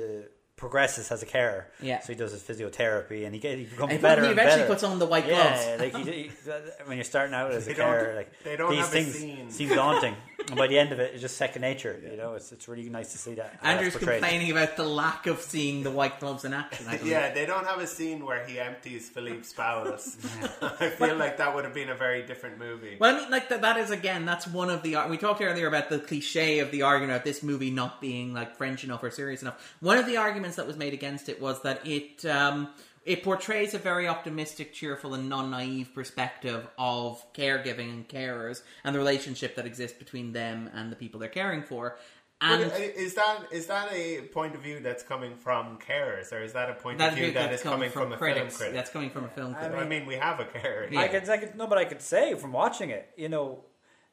progresses 0.57 1.11
as 1.11 1.21
a 1.21 1.25
carer, 1.25 1.67
Yeah. 1.81 1.99
So 1.99 2.13
he 2.13 2.17
does 2.17 2.31
his 2.31 2.41
physiotherapy, 2.41 3.25
and 3.25 3.33
he, 3.35 3.41
get, 3.41 3.57
he 3.57 3.65
becomes 3.65 3.91
And 3.91 4.01
better. 4.01 4.21
he 4.21 4.29
and 4.29 4.39
eventually 4.39 4.61
better. 4.61 4.73
puts 4.73 4.83
on 4.83 4.99
the 4.99 5.05
white 5.05 5.27
Yeah, 5.27 5.75
gloves. 5.77 5.93
like 5.95 6.05
he, 6.07 6.11
he, 6.23 6.31
when 6.85 6.97
you're 6.97 7.03
starting 7.03 7.33
out 7.35 7.51
as 7.51 7.65
a 7.65 7.69
They 7.69 7.73
don't- 7.75 7.85
carer, 7.91 8.15
like 8.15 8.43
they 8.43 8.55
don't 8.55 8.71
these 8.71 8.79
have 8.79 8.89
things 8.89 9.53
seem 9.55 9.69
daunting, 9.69 10.15
and 10.47 10.55
by 10.55 10.67
the 10.67 10.79
end 10.79 10.93
of 10.93 10.99
it, 10.99 11.11
it's 11.13 11.21
just 11.21 11.35
second 11.35 11.61
nature. 11.61 11.99
You 12.09 12.15
know, 12.15 12.35
it's 12.35 12.53
it's 12.53 12.69
really 12.69 12.87
nice 12.87 13.11
to 13.11 13.17
see 13.17 13.33
that. 13.35 13.59
Andrew's 13.63 13.97
complaining 13.97 14.49
about 14.51 14.77
the 14.77 14.85
lack 14.85 15.27
of 15.27 15.41
seeing 15.41 15.83
the 15.83 15.91
white 15.91 16.21
gloves 16.21 16.45
in 16.45 16.53
action. 16.53 16.85
I 16.87 16.97
believe. 16.97 17.11
Yeah, 17.11 17.33
they 17.33 17.45
don't 17.45 17.65
have 17.65 17.79
a 17.79 17.87
scene 17.87 18.25
where 18.25 18.45
he 18.45 18.57
empties 18.57 19.09
Philippe's 19.09 19.51
bowels. 19.51 20.15
I 20.61 20.87
feel 20.89 21.17
like 21.17 21.35
that 21.37 21.53
would 21.53 21.65
have 21.65 21.73
been 21.73 21.89
a 21.89 21.95
very 21.95 22.23
different 22.25 22.59
movie. 22.59 22.95
Well, 22.97 23.13
I 23.13 23.19
mean, 23.19 23.29
like 23.29 23.49
that, 23.49 23.61
that 23.61 23.75
is 23.77 23.91
again, 23.91 24.23
that's 24.25 24.47
one 24.47 24.69
of 24.69 24.83
the. 24.83 24.95
We 25.09 25.17
talked 25.17 25.41
earlier 25.41 25.67
about 25.67 25.89
the 25.89 25.99
cliche 25.99 26.59
of 26.59 26.71
the 26.71 26.83
argument 26.83 27.11
about 27.11 27.25
this 27.25 27.43
movie 27.43 27.71
not 27.71 27.99
being 27.99 28.33
like 28.33 28.55
French 28.55 28.85
enough 28.85 29.03
or 29.03 29.11
serious 29.11 29.41
enough. 29.41 29.75
One 29.81 29.97
of 29.97 30.05
the 30.05 30.15
arguments 30.15 30.44
that 30.55 30.67
was 30.67 30.77
made 30.77 30.93
against 30.93 31.29
it 31.29 31.41
was 31.41 31.61
that 31.63 31.85
it 31.87 32.23
um, 32.25 32.69
it 33.03 33.23
portrays 33.23 33.73
a 33.73 33.77
very 33.79 34.07
optimistic, 34.07 34.73
cheerful, 34.73 35.13
and 35.15 35.27
non-naive 35.29 35.93
perspective 35.93 36.67
of 36.77 37.23
caregiving 37.33 37.89
and 37.91 38.07
carers 38.07 38.61
and 38.83 38.93
the 38.95 38.99
relationship 38.99 39.55
that 39.55 39.65
exists 39.65 39.97
between 39.97 40.33
them 40.33 40.69
and 40.73 40.91
the 40.91 40.95
people 40.95 41.19
they're 41.19 41.29
caring 41.29 41.63
for. 41.63 41.97
And 42.41 42.63
i- 42.71 42.75
is 43.05 43.13
that 43.15 43.47
is 43.51 43.67
that 43.67 43.87
a 43.93 44.21
point 44.33 44.55
of 44.55 44.61
view 44.61 44.79
that's 44.81 45.03
coming 45.03 45.35
from 45.35 45.77
carers, 45.79 46.33
or 46.33 46.41
is 46.43 46.53
that 46.53 46.69
a 46.69 46.73
point 46.73 46.97
that 46.97 47.13
of 47.13 47.17
view 47.19 47.31
that's 47.31 47.63
coming 47.63 47.89
from, 47.89 48.11
a 48.11 48.17
critics. 48.17 48.57
film 48.57 48.57
critic? 48.57 48.73
That's 48.75 48.89
coming 48.89 49.09
from 49.09 49.23
a 49.25 49.29
film 49.29 49.55
critic. 49.55 49.77
I 49.77 49.85
mean, 49.85 50.05
we 50.05 50.15
have 50.15 50.39
a 50.39 50.45
carer. 50.45 50.87
Yeah. 50.91 50.99
I 51.01 51.07
could, 51.07 51.29
I 51.29 51.37
could, 51.37 51.55
no, 51.55 51.65
but 51.65 51.77
I 51.77 51.85
could 51.85 52.01
say 52.01 52.35
from 52.35 52.51
watching 52.51 52.89
it, 52.89 53.09
you 53.15 53.29
know, 53.29 53.63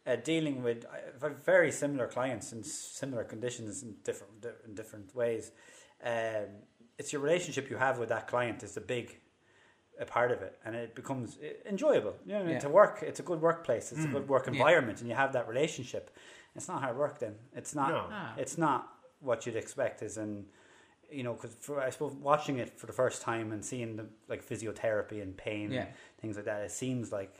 uh, 0.06 0.16
dealing 0.16 0.62
with 0.62 0.84
uh, 1.20 1.30
very 1.44 1.72
similar 1.72 2.06
clients 2.06 2.52
in 2.52 2.62
similar 2.62 3.24
conditions 3.24 3.82
in 3.82 3.96
different 4.04 4.44
in 4.66 4.74
different 4.74 5.14
ways. 5.16 5.50
Um, 6.04 6.46
it's 6.98 7.12
your 7.12 7.22
relationship 7.22 7.70
you 7.70 7.76
have 7.76 7.98
with 7.98 8.08
that 8.10 8.26
client 8.28 8.62
is 8.62 8.76
a 8.76 8.80
big 8.80 9.18
a 10.00 10.04
part 10.06 10.32
of 10.32 10.40
it, 10.42 10.58
and 10.64 10.74
it 10.74 10.94
becomes 10.94 11.38
uh, 11.38 11.68
enjoyable. 11.68 12.14
You 12.24 12.32
know, 12.38 12.44
Yeah. 12.50 12.58
to 12.60 12.68
work, 12.68 13.02
it's 13.02 13.20
a 13.20 13.22
good 13.22 13.40
workplace, 13.40 13.92
it's 13.92 14.04
a 14.04 14.08
good 14.08 14.26
work 14.28 14.46
Yeah. 14.46 14.52
environment, 14.54 15.00
and 15.00 15.08
you 15.08 15.14
have 15.14 15.32
that 15.34 15.46
relationship. 15.48 16.10
It's 16.56 16.66
not 16.68 16.82
hard 16.82 16.96
work. 16.96 17.18
Then 17.18 17.34
it's 17.54 17.74
not. 17.74 17.88
No. 17.90 18.06
Ah. 18.10 18.34
It's 18.36 18.56
not 18.58 18.88
what 19.20 19.46
you'd 19.46 19.56
expect. 19.56 20.02
Is 20.02 20.16
in 20.16 20.46
you 21.10 21.22
know, 21.22 21.34
because 21.34 21.54
I 21.78 21.90
suppose 21.90 22.14
watching 22.14 22.56
it 22.58 22.78
for 22.80 22.86
the 22.86 22.92
first 22.94 23.20
time 23.20 23.52
and 23.52 23.62
seeing 23.62 23.96
the 23.96 24.06
like 24.28 24.42
physiotherapy 24.46 25.20
and 25.20 25.36
pain, 25.36 25.70
Yeah. 25.70 25.82
and 25.82 25.88
things 26.22 26.36
like 26.36 26.46
that, 26.46 26.62
it 26.62 26.70
seems 26.70 27.12
like 27.12 27.34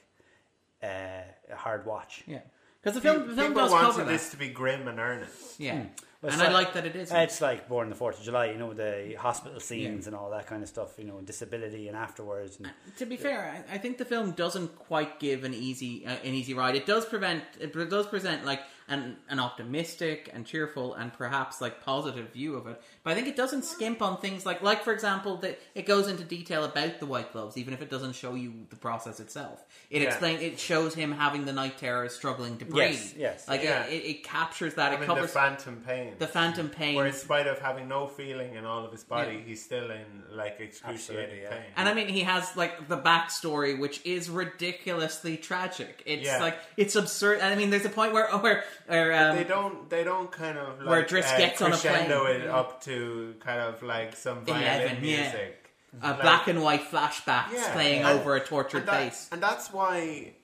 uh, 0.83 1.23
a 1.51 1.57
hard 1.57 1.87
watch. 1.87 2.23
Yeah. 2.27 2.41
because 2.81 2.95
the 2.97 3.01
film, 3.01 3.29
the 3.29 3.35
film 3.35 3.49
People 3.49 3.63
does 3.63 3.71
wanted 3.73 3.87
cover 3.93 4.05
that. 4.05 4.11
this 4.11 4.31
to 4.33 4.37
be 4.37 4.49
grim 4.49 4.89
and 4.89 4.99
earnest. 5.01 5.59
Yeah, 5.61 5.75
Well, 5.75 5.87
and 6.31 6.41
so- 6.41 6.47
I 6.47 6.51
like 6.51 6.73
that 6.75 6.87
it 6.87 6.95
is. 6.97 7.11
It's 7.13 7.41
like 7.41 7.69
Born 7.69 7.89
the 7.89 7.95
Fourth 7.97 8.19
of 8.19 8.25
July, 8.25 8.47
you 8.53 8.59
know, 8.59 8.73
the 8.73 9.17
hospital 9.19 9.59
scenes 9.61 10.07
and 10.07 10.15
all 10.15 10.31
that 10.31 10.47
kind 10.47 10.63
of 10.63 10.69
stuff, 10.69 10.91
you 10.99 11.05
know, 11.05 11.21
disability 11.21 11.89
and 11.89 11.97
afterwards. 11.97 12.59
And 12.59 12.71
to 12.99 13.07
be 13.07 13.17
fair, 13.17 13.65
I, 13.71 13.75
I 13.75 13.79
think 13.79 13.99
the 13.99 14.05
film 14.05 14.33
doesn't 14.33 14.77
quite 14.79 15.19
give 15.19 15.45
an 15.45 15.55
easy 15.55 16.07
uh, 16.07 16.11
an 16.25 16.35
easy 16.35 16.55
ride. 16.55 16.77
It 16.77 16.87
does 16.87 17.05
prevent 17.05 17.43
it 17.61 17.73
does 17.91 18.07
present 18.07 18.45
like 18.45 18.61
an 18.89 19.17
an 19.29 19.39
optimistic 19.41 20.31
and 20.33 20.45
cheerful 20.47 20.95
and 20.95 21.13
perhaps 21.13 21.61
like 21.61 21.83
positive 21.85 22.33
view 22.33 22.57
of 22.57 22.67
it. 22.67 22.81
But 23.05 23.13
I 23.13 23.15
think 23.15 23.29
it 23.29 23.37
doesn't 23.37 23.65
skimp 23.65 24.03
on 24.03 24.19
things 24.21 24.45
like 24.47 24.63
like 24.63 24.83
for 24.83 24.93
example 24.93 25.37
that 25.39 25.59
it 25.75 25.87
goes 25.87 26.09
into 26.09 26.25
detail 26.25 26.65
about 26.65 26.99
the 27.01 27.07
white 27.07 27.33
gloves, 27.33 27.57
even 27.57 27.75
if 27.75 27.83
it 27.83 27.91
doesn't 27.91 28.15
show 28.15 28.35
you 28.35 28.53
the 28.71 28.77
process 28.77 29.21
itself. 29.21 29.65
It 29.91 30.03
Yeah. 30.03 30.09
explain 30.09 30.41
it 30.41 30.59
shows 30.59 30.95
him 30.95 31.13
having 31.13 31.45
the 31.45 31.53
night 31.53 31.79
terrors 31.79 32.15
struggling 32.15 32.59
to 32.59 32.65
breathe. 32.65 32.93
Yes, 32.93 33.15
yes. 33.17 33.49
Like 33.49 33.63
Yeah. 33.63 33.85
it, 33.87 33.93
it, 33.93 34.05
it 34.11 34.25
captures 34.25 34.75
that. 34.75 34.91
I 34.93 34.95
it 34.95 35.01
mean, 35.01 35.09
the 35.09 35.15
covers 35.15 35.31
phantom 35.33 35.83
pain. 35.87 36.15
the 36.19 36.27
phantom 36.27 36.69
pain. 36.69 36.97
Where 36.97 37.07
in 37.07 37.13
spite 37.13 37.47
of 37.47 37.59
having 37.61 37.89
no 37.89 38.07
feeling 38.07 38.55
in 38.57 38.65
all 38.65 38.85
of 38.85 38.93
his 38.93 39.05
body, 39.05 39.35
Yeah. 39.37 39.41
he's 39.47 39.65
still 39.65 39.91
in 39.91 40.05
like 40.33 40.57
excruciating 40.61 41.43
yeah. 41.43 41.51
pain. 41.51 41.63
And 41.77 41.89
I 41.89 41.95
mean, 41.95 42.09
he 42.09 42.21
has 42.21 42.57
like 42.57 42.89
the 42.89 42.99
backstory, 42.99 43.79
which 43.79 44.05
is 44.05 44.29
ridiculously 44.31 45.37
tragic. 45.37 46.03
It's 46.07 46.25
Yeah. 46.25 46.41
like 46.41 46.57
it's 46.77 46.97
absurd. 46.97 47.41
I 47.41 47.55
mean, 47.55 47.71
there's 47.71 47.85
a 47.85 47.89
point 47.91 48.13
where 48.13 48.29
where, 48.39 48.65
where 48.87 49.31
um, 49.31 49.37
they 49.37 49.45
don't. 49.45 49.89
They 49.91 50.05
don't 50.05 50.31
kind 50.31 50.59
of 50.59 50.79
like, 50.81 50.89
Where 50.89 51.05
Driss 51.05 51.33
uh, 51.35 51.39
gets 51.39 51.61
on 51.63 51.69
a 51.69 51.71
crescendo 51.73 52.25
plane. 52.25 52.41
it 52.43 52.49
up 52.49 52.83
to 52.85 53.35
kind 53.41 53.61
of 53.61 53.83
like 53.83 54.17
some 54.17 54.45
violin 54.45 54.63
11, 54.83 54.97
yeah. 54.97 55.01
music. 55.01 55.71
uh, 56.03 56.09
Like- 56.09 56.21
black 56.23 56.49
and 56.49 56.63
white 56.63 56.83
flashbacks 56.91 57.53
Yeah. 57.53 57.73
playing 57.73 58.03
And- 58.03 58.19
over 58.21 58.37
a 58.37 58.41
tortured 58.41 58.79
and 58.79 58.89
that- 58.89 59.03
face. 59.13 59.29
and 59.33 59.43
that's 59.43 59.73
why. 59.73 60.35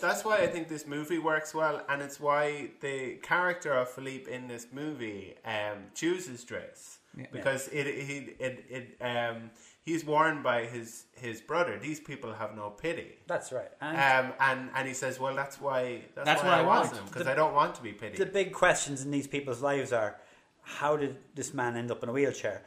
That's 0.00 0.24
why 0.24 0.38
I 0.38 0.48
think 0.48 0.68
this 0.68 0.86
movie 0.88 1.18
works 1.18 1.54
well, 1.54 1.82
and 1.88 2.02
it's 2.02 2.18
why 2.18 2.70
the 2.80 3.14
character 3.22 3.72
of 3.72 3.88
Philippe 3.88 4.28
in 4.30 4.48
this 4.48 4.66
movie 4.72 5.34
um, 5.44 5.84
chooses 5.94 6.44
Driss 6.44 6.98
Yeah. 7.16 7.26
because 7.30 7.68
it 7.68 7.86
it 7.86 8.36
it, 8.40 8.64
it 8.68 8.96
um, 9.00 9.50
he's 9.84 10.04
warned 10.04 10.42
by 10.42 10.64
his 10.64 11.04
his 11.14 11.40
brother. 11.40 11.78
These 11.78 12.00
people 12.00 12.32
have 12.34 12.54
no 12.56 12.70
pity. 12.70 13.10
that's 13.26 13.52
right. 13.52 13.70
And 13.80 13.96
Um, 14.26 14.32
and 14.40 14.70
and 14.74 14.88
he 14.88 14.94
says, 14.94 15.18
"Well, 15.20 15.34
that's 15.34 15.60
why 15.60 16.02
that's, 16.14 16.26
That's 16.26 16.42
why 16.42 16.48
what 16.50 16.58
I 16.58 16.62
I 16.62 16.66
want 16.66 16.86
want. 16.86 16.96
him 16.98 17.04
because 17.06 17.24
The- 17.24 17.32
I 17.32 17.34
don't 17.34 17.54
want 17.54 17.74
to 17.76 17.82
be 17.82 17.92
pitied." 17.92 18.18
the 18.18 18.26
big 18.26 18.52
questions 18.52 19.04
in 19.04 19.10
these 19.10 19.26
people's 19.26 19.62
lives 19.62 19.92
are 19.92 20.20
how 20.62 20.96
did 20.96 21.16
this 21.34 21.52
man 21.54 21.76
end 21.76 21.90
up 21.90 22.02
in 22.02 22.08
a 22.08 22.12
wheelchair? 22.12 22.62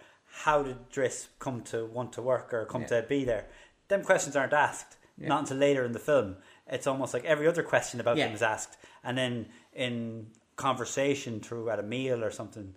How 0.45 0.61
did 0.63 0.89
Driss 0.91 1.27
come 1.39 1.61
to 1.71 1.85
want 1.85 2.13
to 2.13 2.21
work 2.21 2.53
or 2.53 2.65
come 2.65 2.81
Yeah. 2.83 3.01
to 3.01 3.01
be 3.03 3.23
there? 3.25 3.45
Them 3.87 4.03
questions 4.03 4.35
aren't 4.35 4.53
asked, 4.53 4.97
Yeah. 5.17 5.29
not 5.29 5.39
until 5.41 5.57
later 5.57 5.83
in 5.83 5.93
the 5.93 5.99
film. 6.11 6.37
It's 6.67 6.85
almost 6.85 7.13
like 7.15 7.25
every 7.25 7.47
other 7.47 7.63
question 7.63 7.99
about 7.99 8.17
Yeah. 8.17 8.25
them 8.27 8.35
is 8.35 8.43
asked. 8.43 8.77
And 9.03 9.17
then 9.17 9.49
in 9.73 10.31
conversation 10.57 11.39
through 11.39 11.69
at 11.69 11.79
a 11.79 11.83
meal 11.83 12.23
or 12.23 12.29
something, 12.31 12.75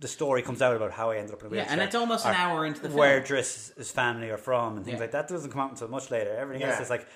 the 0.00 0.08
story 0.08 0.42
comes 0.42 0.60
out 0.60 0.76
about 0.76 0.90
how 0.92 1.10
I 1.10 1.16
ended 1.16 1.34
up 1.34 1.42
in 1.44 1.52
a 1.52 1.56
Yeah, 1.56 1.66
and 1.68 1.80
it's 1.80 1.94
almost 1.94 2.26
an 2.26 2.34
hour 2.34 2.66
into 2.66 2.80
the 2.80 2.88
film. 2.88 2.98
Where 2.98 3.20
Driss' 3.20 3.76
his 3.76 3.90
family 3.90 4.30
are 4.30 4.36
from 4.38 4.76
and 4.76 4.84
things 4.84 4.96
Yeah. 4.96 5.00
like 5.02 5.12
that 5.12 5.28
doesn't 5.28 5.50
come 5.50 5.60
out 5.60 5.70
until 5.70 5.88
much 5.88 6.10
later. 6.10 6.34
Everything 6.36 6.62
Yeah. 6.62 6.72
else 6.72 6.80
is 6.80 6.90
like, 6.90 7.06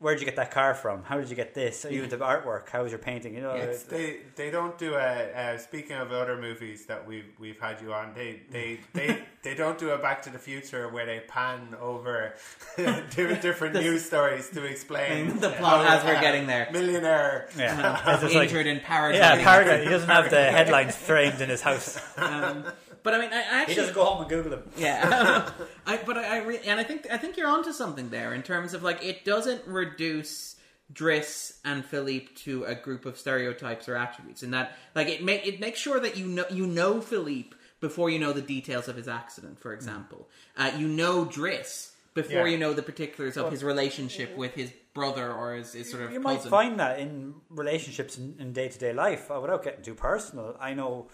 where 0.00 0.14
did 0.14 0.20
you 0.20 0.26
get 0.26 0.36
that 0.36 0.52
car 0.52 0.74
from? 0.74 1.02
How 1.02 1.18
did 1.18 1.28
you 1.28 1.34
get 1.34 1.54
this? 1.54 1.84
Are 1.84 1.90
you 1.92 2.04
into 2.04 2.16
artwork? 2.18 2.68
How 2.68 2.82
was 2.84 2.92
your 2.92 3.00
painting? 3.00 3.34
You 3.34 3.40
know. 3.40 3.56
It's- 3.56 3.82
they 3.82 4.18
they 4.36 4.50
don't 4.50 4.78
do 4.78 4.94
a 4.94 4.98
uh, 5.34 5.58
speaking 5.58 5.96
of 5.96 6.12
other 6.12 6.36
movies 6.40 6.86
that 6.86 7.06
we've 7.06 7.26
we've 7.38 7.58
had 7.58 7.80
you 7.80 7.92
on. 7.92 8.14
They 8.14 8.42
they 8.50 8.78
they, 8.92 9.22
they 9.42 9.54
don't 9.54 9.76
do 9.78 9.90
a 9.90 9.98
Back 9.98 10.22
to 10.22 10.30
the 10.30 10.38
Future 10.38 10.88
where 10.88 11.04
they 11.06 11.20
pan 11.26 11.74
over 11.80 12.34
different 12.76 13.74
news 13.82 14.04
stories 14.04 14.48
to 14.50 14.64
explain 14.64 15.38
The 15.38 15.50
plot 15.50 15.86
as 15.86 16.04
we're 16.04 16.20
getting 16.20 16.46
there. 16.46 16.68
Millionaire. 16.72 17.48
yeah. 17.56 18.18
Just 18.20 18.34
like- 18.34 18.48
Injured 18.48 18.66
in 18.66 18.80
Paraguay. 18.80 19.18
Yeah, 19.18 19.42
Paraguay. 19.42 19.82
He 19.84 19.90
doesn't 19.90 20.08
have 20.08 20.30
the 20.30 20.44
headlines 20.50 20.94
framed 20.96 21.40
in 21.40 21.48
his 21.48 21.60
house. 21.62 22.00
Um, 22.16 22.64
but 23.08 23.14
I 23.18 23.20
mean, 23.22 23.32
I, 23.32 23.38
I 23.38 23.40
He 23.40 23.48
actually 23.62 23.74
doesn't 23.76 23.94
go 23.94 24.04
home 24.04 24.20
and 24.20 24.28
Google 24.28 24.50
them. 24.50 24.70
Yeah, 24.76 25.50
I, 25.86 25.96
but 26.04 26.18
I, 26.18 26.36
I 26.36 26.42
re- 26.42 26.60
and 26.66 26.78
I 26.78 26.84
think 26.84 27.06
I 27.10 27.16
think 27.16 27.38
you're 27.38 27.48
onto 27.48 27.72
something 27.72 28.10
there 28.10 28.34
in 28.34 28.42
terms 28.42 28.74
of 28.74 28.82
like 28.82 29.02
it 29.02 29.24
doesn't 29.24 29.66
reduce 29.66 30.56
Driss 30.92 31.56
and 31.64 31.84
Philippe 31.86 32.28
to 32.44 32.64
a 32.64 32.74
group 32.74 33.06
of 33.06 33.16
stereotypes 33.18 33.88
or 33.88 33.96
attributes, 33.96 34.42
in 34.42 34.50
that 34.50 34.76
like 34.94 35.08
it 35.08 35.24
make 35.24 35.46
it 35.46 35.58
makes 35.58 35.78
sure 35.80 35.98
that 36.00 36.18
you 36.18 36.26
know 36.26 36.44
you 36.50 36.66
know 36.66 37.00
Philippe 37.00 37.56
before 37.80 38.10
you 38.10 38.18
know 38.18 38.34
the 38.34 38.42
details 38.42 38.88
of 38.88 38.96
his 38.96 39.08
accident. 39.08 39.58
For 39.58 39.72
example, 39.72 40.28
uh, 40.58 40.70
you 40.76 40.86
know 40.86 41.24
Driss 41.24 41.92
before 42.12 42.46
Yeah. 42.46 42.52
you 42.52 42.58
know 42.58 42.74
the 42.74 42.82
particulars 42.82 43.38
of 43.38 43.50
his 43.50 43.64
relationship 43.64 44.36
with 44.36 44.52
his 44.52 44.70
brother 44.92 45.32
or 45.32 45.54
his, 45.54 45.72
his 45.72 45.90
sort 45.90 46.02
of 46.02 46.12
You 46.12 46.20
might 46.20 46.42
find 46.42 46.78
that 46.80 46.98
in 46.98 47.34
relationships 47.48 48.18
in 48.18 48.52
day 48.52 48.68
to 48.68 48.78
day 48.78 48.92
life, 48.92 49.30
uh, 49.30 49.40
without 49.40 49.62
getting 49.64 49.82
too 49.82 49.94
personal. 49.94 50.56
I 50.60 50.74
know 50.74 51.08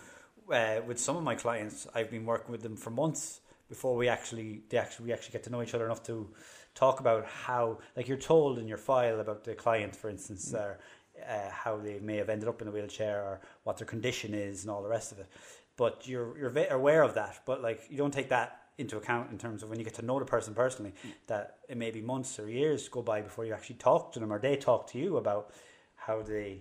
uh, 0.53 0.81
with 0.87 0.99
some 0.99 1.17
of 1.17 1.23
my 1.23 1.35
clients, 1.35 1.87
I've 1.95 2.11
been 2.11 2.25
working 2.25 2.51
with 2.51 2.63
them 2.63 2.77
for 2.77 2.91
months 2.91 3.41
before 3.69 3.97
we 3.97 4.09
actually 4.09 4.63
they 4.69 4.77
actually 4.79 5.07
we 5.07 5.13
actually 5.13 5.33
get 5.33 5.43
to 5.45 5.51
know 5.51 5.63
each 5.63 5.75
other 5.75 5.87
enough 5.87 6.03
to 6.05 6.29
talk 6.75 7.01
about 7.01 7.25
how, 7.27 7.79
like 7.97 8.09
you're 8.09 8.19
told 8.19 8.59
in 8.59 8.67
your 8.67 8.79
file 8.79 9.21
about 9.21 9.45
the 9.45 9.55
client, 9.55 9.95
for 9.95 10.11
instance, 10.11 10.53
Mm. 10.53 10.61
or 10.61 10.79
uh, 11.29 11.51
how 11.51 11.77
they 11.77 12.01
may 12.01 12.17
have 12.17 12.29
ended 12.29 12.49
up 12.49 12.61
in 12.61 12.69
a 12.69 12.71
wheelchair 12.71 13.23
or 13.23 13.41
what 13.63 13.77
their 13.79 13.87
condition 13.87 14.35
is 14.35 14.63
and 14.63 14.71
all 14.71 14.83
the 14.83 14.89
rest 14.89 15.13
of 15.13 15.19
it. 15.19 15.29
But 15.77 16.07
you're 16.09 16.37
you're 16.39 16.69
aware 16.71 17.03
of 17.03 17.15
that, 17.15 17.41
but 17.47 17.63
like 17.63 17.81
you 17.89 17.97
don't 17.97 18.13
take 18.13 18.29
that 18.31 18.61
into 18.77 18.97
account 18.97 19.31
in 19.31 19.39
terms 19.39 19.63
of 19.63 19.71
when 19.71 19.79
you 19.79 19.85
get 19.85 19.95
to 19.95 20.03
know 20.03 20.19
the 20.19 20.25
person 20.25 20.53
personally 20.53 20.93
that 21.29 21.59
it 21.69 21.77
may 21.77 21.93
be 21.93 22.01
months 22.01 22.41
or 22.41 22.51
years 22.51 22.89
go 22.89 23.03
by 23.03 23.23
before 23.23 23.45
you 23.45 23.53
actually 23.55 23.77
talk 23.77 24.13
to 24.13 24.19
them 24.19 24.33
or 24.33 24.39
they 24.41 24.57
talk 24.57 24.89
to 24.91 24.99
you 24.99 25.17
about 25.17 25.53
how 25.95 26.21
they 26.23 26.59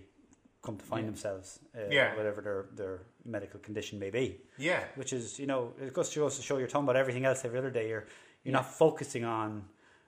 come 0.64 0.76
to 0.82 0.84
find 0.92 1.02
Yeah. 1.04 1.10
themselves 1.10 1.46
uh, 1.76 1.80
Yeah. 1.98 2.08
whatever 2.18 2.40
their 2.48 2.60
their 2.80 2.96
medical 3.36 3.60
condition 3.66 3.98
may 4.04 4.10
be 4.10 4.26
Yeah, 4.68 4.82
which 5.00 5.12
is 5.18 5.38
you 5.42 5.46
know 5.52 5.60
it 5.86 5.92
goes 5.98 6.08
to 6.10 6.20
goes 6.20 6.36
to 6.38 6.42
show 6.42 6.54
you're 6.60 6.72
talking 6.74 6.88
about 6.88 6.96
everything 7.04 7.24
else 7.28 7.44
every 7.44 7.58
other 7.62 7.70
day 7.78 7.86
you're 7.92 8.06
you're 8.44 8.52
Yeah. 8.54 8.60
not 8.60 8.66
focusing 8.84 9.24
on 9.24 9.48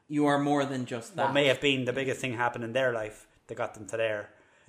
You 0.08 0.26
are 0.30 0.38
more 0.50 0.64
than 0.72 0.82
just 0.86 1.08
that. 1.16 1.24
what 1.24 1.34
may 1.34 1.46
have 1.52 1.60
been 1.60 1.84
the 1.84 1.92
biggest 2.00 2.18
thing 2.22 2.32
happened 2.44 2.64
in 2.68 2.72
their 2.72 2.92
life 3.02 3.18
that 3.46 3.56
got 3.62 3.70
them 3.74 3.86
to 3.92 3.96
there 3.96 4.24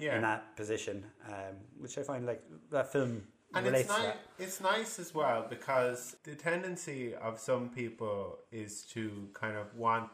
Yeah. 0.05 0.15
in 0.15 0.21
that 0.29 0.41
position 0.61 0.97
um, 1.33 1.55
which 1.83 1.95
I 1.97 2.03
find 2.11 2.25
like 2.31 2.41
that 2.75 2.87
film 2.95 3.11
and 3.55 3.65
relates 3.65 3.89
it's 3.89 3.97
nice. 3.99 4.15
It's 4.45 4.59
nice 4.73 4.93
as 5.03 5.09
well 5.19 5.39
because 5.55 5.99
the 6.23 6.35
tendency 6.35 7.15
of 7.27 7.39
some 7.49 7.69
people 7.81 8.19
is 8.63 8.71
to 8.93 9.03
kind 9.41 9.55
of 9.63 9.67
want 9.85 10.11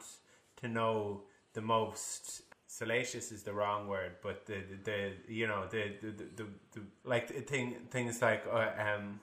to 0.62 0.68
know 0.68 1.24
the 1.54 1.62
most. 1.62 2.43
Salacious 2.74 3.32
is 3.32 3.44
the 3.44 3.54
wrong 3.54 3.88
word, 3.88 4.14
but 4.24 4.48
the 4.48 4.56
the, 4.56 4.78
the 4.84 5.34
you 5.34 5.46
know 5.46 5.68
the 5.70 5.94
the, 6.02 6.12
the, 6.38 6.46
the, 6.74 6.82
like 7.04 7.28
the 7.28 7.42
thing 7.42 7.76
things 7.92 8.20
like 8.20 8.44
uh, 8.52 8.72
um 8.80 9.20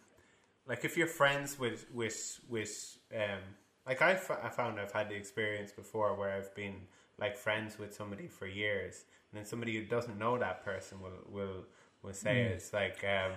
like 0.69 0.85
if 0.85 0.97
you're 0.97 1.09
friends 1.09 1.59
with 1.59 1.85
with 1.93 2.39
with 2.49 2.97
um 3.13 3.41
like 3.89 4.03
I, 4.03 4.13
f- 4.13 4.41
I 4.41 4.51
found 4.51 4.79
I've 4.79 4.93
had 4.93 5.09
the 5.09 5.17
experience 5.17 5.73
before 5.73 6.15
where 6.15 6.31
I've 6.31 6.55
been 6.55 6.77
like 7.19 7.37
friends 7.37 7.77
with 7.77 7.93
somebody 7.93 8.29
for 8.29 8.47
years 8.47 9.05
and 9.33 9.41
then 9.41 9.45
somebody 9.45 9.77
who 9.77 9.85
doesn't 9.85 10.17
know 10.17 10.39
that 10.39 10.65
person 10.65 11.01
will 11.01 11.21
will 11.29 11.65
will 12.05 12.13
say 12.13 12.43
it's 12.43 12.73
like 12.73 13.03
um 13.03 13.33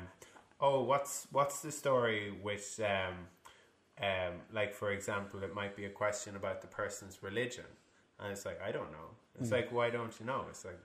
oh 0.61 0.83
what's 0.83 1.25
what's 1.31 1.61
the 1.61 1.71
story 1.71 2.31
with 2.43 2.79
um 2.85 3.15
um 3.99 4.33
like 4.53 4.75
for 4.75 4.91
example 4.91 5.41
it 5.41 5.55
might 5.55 5.75
be 5.75 5.85
a 5.85 5.89
question 5.89 6.35
about 6.35 6.61
the 6.61 6.67
person's 6.67 7.23
religion 7.23 7.65
and 8.23 8.31
it's 8.31 8.45
like 8.45 8.59
I 8.61 8.71
don't 8.71 8.91
know 8.91 9.07
it's 9.39 9.51
like 9.51 9.71
why 9.71 9.89
don't 9.89 10.13
you 10.19 10.25
know 10.25 10.45
it's 10.49 10.63
like 10.65 10.79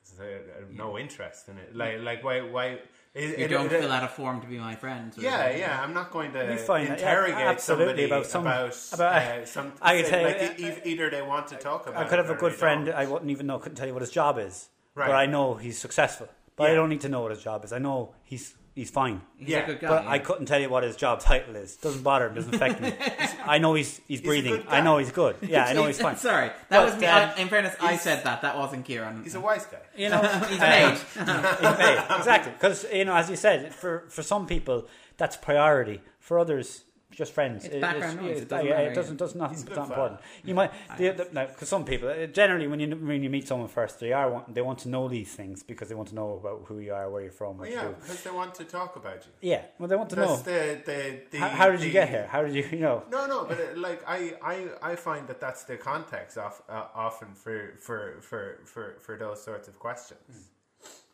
it's, 0.00 0.18
uh, 0.18 0.22
I 0.24 0.60
have 0.60 0.70
no 0.72 0.98
interest 0.98 1.48
in 1.48 1.58
it 1.58 1.74
like 1.76 2.00
like 2.00 2.24
why 2.24 2.40
why 2.40 2.66
it, 3.14 3.38
you 3.38 3.44
it- 3.44 3.48
don't 3.48 3.66
it- 3.66 3.80
fill 3.80 3.90
out 3.92 4.04
a 4.04 4.08
form 4.08 4.40
to 4.40 4.46
be 4.46 4.58
my 4.58 4.74
friend. 4.76 5.12
sort 5.12 5.24
yeah, 5.24 5.50
yeah. 5.56 5.82
I'm 5.82 5.94
not 5.94 6.10
going 6.10 6.30
to 6.32 6.40
You 6.44 6.58
yeah, 6.86 6.92
interrogate 6.92 7.60
somebody 7.60 8.04
about 8.04 8.16
about 8.18 8.26
some- 8.26 8.46
about, 8.46 8.76
about- 8.92 9.22
uh, 9.22 9.44
some. 9.46 9.72
I 9.82 9.96
could 9.96 10.06
tell 10.06 10.20
you- 10.28 10.66
e- 10.68 10.80
either 10.84 11.10
they 11.10 11.22
want 11.22 11.48
to 11.48 11.56
talk 11.56 11.86
about. 11.88 12.00
I 12.04 12.08
could 12.08 12.18
have 12.18 12.30
it 12.30 12.36
a 12.36 12.40
good 12.44 12.52
friend 12.54 12.86
don't. 12.86 12.94
I 12.94 13.06
wouldn't 13.06 13.30
even 13.30 13.46
know 13.46 13.58
couldn't 13.58 13.76
tell 13.76 13.86
you 13.88 13.94
what 13.94 14.02
his 14.02 14.10
job 14.10 14.38
is 14.38 14.68
Right. 14.94 15.06
but 15.08 15.16
I 15.16 15.26
know 15.26 15.54
he's 15.54 15.78
successful 15.78 16.28
but 16.56 16.70
I 16.70 16.74
don't 16.74 16.90
need 16.90 17.00
to 17.02 17.08
know 17.08 17.20
what 17.22 17.30
his 17.36 17.42
job 17.42 17.64
is 17.64 17.72
I 17.72 17.78
know 17.78 18.14
he's 18.24 18.54
he's 18.78 18.90
fine 18.90 19.20
He's 19.38 19.48
Yeah, 19.50 19.58
a 19.58 19.66
good 19.66 19.80
guy. 19.80 19.88
But 19.88 20.04
yeah. 20.04 20.10
I 20.10 20.18
couldn't 20.18 20.46
tell 20.46 20.60
you 20.60 20.68
what 20.68 20.82
his 20.82 20.96
job 20.96 21.20
title 21.20 21.54
is. 21.56 21.76
Doesn't 21.76 22.02
bother 22.02 22.26
him. 22.28 22.34
Doesn't 22.34 22.54
affect 22.54 22.80
me. 22.80 22.92
I 23.44 23.58
know 23.58 23.74
he's 23.74 24.00
he's 24.08 24.20
a 24.20 24.22
breathing. 24.24 24.56
good 24.56 24.66
I 24.68 24.80
know 24.80 24.98
he's 24.98 25.12
good. 25.12 25.36
Yeah, 25.42 25.64
I 25.64 25.72
know 25.72 25.86
he's 25.86 26.00
fine. 26.06 26.16
Sorry, 26.16 26.48
that 26.48 26.78
But, 26.80 26.84
was 26.92 27.00
me. 27.00 27.06
um, 27.06 27.30
I, 27.36 27.40
in 27.42 27.48
fairness, 27.48 27.74
I 27.80 27.96
said 27.96 28.24
that. 28.24 28.42
That 28.42 28.56
wasn't 28.56 28.84
Kieran. 28.84 29.22
He's 29.24 29.34
a 29.34 29.40
wise 29.48 29.66
guy. 29.66 29.78
You 29.96 30.08
know, 30.10 30.20
He's 30.48 30.60
an 30.60 30.72
age. 30.92 30.98
he's 31.14 31.26
made. 31.26 31.98
exactly 32.16 32.52
because 32.52 32.86
you 32.92 33.04
know, 33.04 33.14
as 33.14 33.28
you 33.30 33.36
said, 33.36 33.74
for 33.74 34.04
for 34.08 34.22
some 34.22 34.46
people 34.46 34.86
that's 35.16 35.36
priority. 35.36 36.00
For 36.20 36.38
others, 36.38 36.84
just 37.18 37.32
friends. 37.32 37.64
It's 37.64 37.80
background 37.80 38.22
noise, 38.22 38.42
it 38.42 38.48
doesn't 38.48 38.66
yeah, 38.66 38.76
matter, 38.76 38.90
it 38.90 38.94
doesn't 38.94 39.14
yeah. 39.16 39.26
does 39.26 39.34
nothing. 39.34 39.56
He's 39.56 39.66
It's 39.66 39.76
not 39.76 39.88
important. 39.88 40.20
You 40.44 40.54
might 40.54 40.70
the, 40.96 41.10
the, 41.10 41.28
no, 41.32 41.46
because 41.46 41.68
some 41.68 41.84
people 41.84 42.08
uh, 42.08 42.26
generally 42.26 42.68
when 42.68 42.78
you 42.78 42.88
when 43.10 43.20
you 43.24 43.30
meet 43.36 43.46
someone 43.48 43.68
first, 43.68 43.98
they 43.98 44.12
are 44.12 44.30
want, 44.30 44.54
they 44.54 44.62
want 44.62 44.78
to 44.84 44.88
know 44.88 45.08
these 45.08 45.32
things 45.40 45.64
because 45.64 45.88
they 45.88 45.96
want 46.00 46.08
to 46.10 46.14
know 46.14 46.30
about 46.40 46.58
who 46.66 46.78
you 46.78 46.94
are, 46.94 47.10
where 47.10 47.22
you're 47.22 47.32
from, 47.32 47.58
Well, 47.58 47.66
what 47.66 47.70
you 47.70 47.74
yeah, 47.74 47.88
do. 47.88 47.94
because 48.00 48.22
they 48.22 48.30
want 48.30 48.54
to 48.54 48.64
talk 48.64 48.94
about 49.02 49.20
you. 49.26 49.50
Yeah, 49.50 49.62
well, 49.78 49.88
they 49.88 49.96
want 49.96 50.10
to 50.10 50.16
know. 50.16 50.36
The 50.36 50.80
the, 50.90 51.20
the 51.32 51.38
How, 51.38 51.48
how 51.48 51.70
did 51.72 51.82
you 51.82 51.90
get 51.90 52.08
here? 52.08 52.28
How 52.30 52.42
did 52.44 52.54
you 52.54 52.64
you 52.70 52.78
know? 52.86 53.02
No, 53.10 53.26
no, 53.26 53.44
but 53.50 53.58
uh, 53.58 53.80
like 53.88 54.00
I, 54.06 54.34
I, 54.42 54.56
I 54.90 54.94
find 54.94 55.26
that 55.26 55.40
that's 55.40 55.64
the 55.64 55.76
context 55.76 56.38
of, 56.38 56.62
uh, 56.68 56.84
often 56.94 57.34
for, 57.34 57.74
for, 57.80 58.18
for, 58.20 58.60
for, 58.64 58.96
for 59.00 59.16
those 59.16 59.42
sorts 59.42 59.66
of 59.66 59.74
questions. 59.78 60.50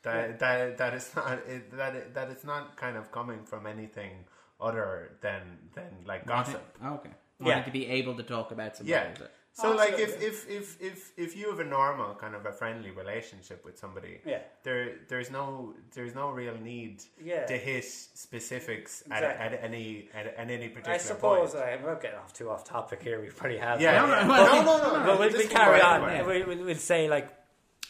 that 0.02 0.38
that 0.38 0.76
that 0.80 0.92
it's 0.92 1.16
not 1.16 1.32
it, 1.48 1.62
that 1.80 1.94
it, 2.00 2.14
that 2.16 2.28
it's 2.30 2.44
not 2.44 2.76
kind 2.76 2.96
of 3.00 3.10
coming 3.10 3.42
from 3.50 3.66
anything 3.66 4.12
other 4.68 5.12
than 5.20 5.42
than 5.74 5.90
like 6.06 6.22
gossip. 6.26 6.62
Oh, 6.82 6.94
okay. 6.94 7.10
Yeah. 7.40 7.62
To 7.62 7.70
be 7.70 7.86
able 7.98 8.14
to 8.16 8.22
talk 8.22 8.50
about 8.52 8.76
something. 8.76 8.90
Yeah. 8.94 9.12
is 9.12 9.20
it? 9.20 9.30
So 9.56 9.70
like 9.82 9.94
if, 10.06 10.20
if 10.20 10.36
if 10.50 10.66
if 10.90 10.98
if 11.16 11.36
you 11.36 11.48
have 11.50 11.60
a 11.60 11.64
normal 11.80 12.10
kind 12.16 12.34
of 12.34 12.44
a 12.44 12.50
friendly 12.60 12.90
relationship 12.90 13.64
with 13.64 13.76
somebody, 13.78 14.14
Yeah. 14.26 14.40
there 14.64 14.84
there's 15.10 15.30
no 15.30 15.74
there's 15.94 16.14
no 16.22 16.30
real 16.30 16.56
need 16.70 16.96
Yeah. 17.22 17.46
to 17.46 17.56
hit 17.56 17.84
specifics 18.28 19.04
at, 19.10 19.22
Exactly. 19.22 19.58
at 19.58 19.64
any 19.64 20.08
at, 20.18 20.26
at 20.42 20.50
any 20.50 20.68
particular 20.68 20.94
I 20.94 20.98
suppose 20.98 21.52
point. 21.52 21.64
uh, 21.64 21.76
we're 21.84 22.00
getting 22.00 22.18
off 22.18 22.32
too 22.32 22.50
off 22.50 22.64
topic 22.64 23.00
here. 23.02 23.20
We 23.20 23.28
probably 23.28 23.58
have. 23.58 23.80
Yeah, 23.80 24.00
No, 24.00 24.06
no, 24.06 24.12
yeah. 24.12 24.26
no, 24.26 24.64
no, 24.64 24.92
no, 24.98 25.06
Well, 25.06 25.18
we'll, 25.20 25.30
we'll 25.32 25.48
carry 25.48 25.80
on. 25.80 26.00
go. 26.00 26.24
We- 26.28 26.42
We'll, 26.48 26.64
we'll 26.64 26.74
say 26.92 27.08
like, 27.08 27.28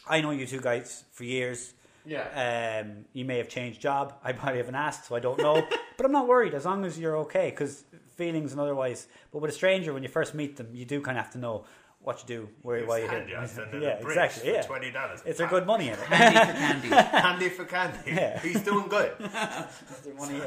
I 0.07 0.21
know 0.21 0.31
you 0.31 0.45
two 0.45 0.61
guys 0.61 1.03
for 1.13 1.23
years. 1.23 1.73
Yeah. 2.05 2.81
Um, 2.83 3.05
you 3.13 3.25
may 3.25 3.37
have 3.39 3.49
changed 3.49 3.81
job. 3.81 4.13
I 4.23 4.33
probably 4.33 4.59
haven't 4.59 4.75
asked, 4.75 5.07
so 5.07 5.15
I 5.15 5.19
don't 5.19 5.39
know. 5.39 5.67
but 5.97 6.05
I'm 6.05 6.11
not 6.11 6.27
worried 6.27 6.53
as 6.53 6.65
long 6.65 6.85
as 6.85 6.97
you're 6.99 7.17
okay, 7.17 7.49
because 7.49 7.83
feelings 8.15 8.51
and 8.51 8.61
otherwise. 8.61 9.07
But 9.31 9.39
with 9.41 9.51
a 9.51 9.53
stranger, 9.53 9.93
when 9.93 10.03
you 10.03 10.09
first 10.09 10.33
meet 10.33 10.57
them, 10.57 10.69
you 10.73 10.85
do 10.85 11.01
kind 11.01 11.17
of 11.17 11.23
have 11.25 11.33
to 11.33 11.39
know 11.39 11.65
what 12.01 12.21
you 12.21 12.27
do, 12.27 12.49
where, 12.61 12.85
why 12.85 12.99
you 12.99 13.07
Hand 13.07 13.25
do. 13.27 13.33
you 13.33 13.47
send 13.47 13.73
in 13.73 13.81
Yeah, 13.81 13.95
bridge 13.99 14.15
exactly. 14.17 14.51
Yeah, 14.53 14.61
twenty 14.61 14.91
dollars. 14.91 15.21
it's 15.25 15.39
a 15.39 15.47
good 15.47 15.65
money 15.65 15.87
in 15.87 15.93
it. 15.95 15.99
Candy 16.05 16.39
for 16.39 16.53
candy. 16.53 16.89
candy 17.21 17.49
for 17.49 17.65
candy. 17.65 17.97
Yeah. 18.07 18.39
He's 18.41 18.61
doing 18.61 18.87
good. 18.87 19.11
Money. 20.17 20.39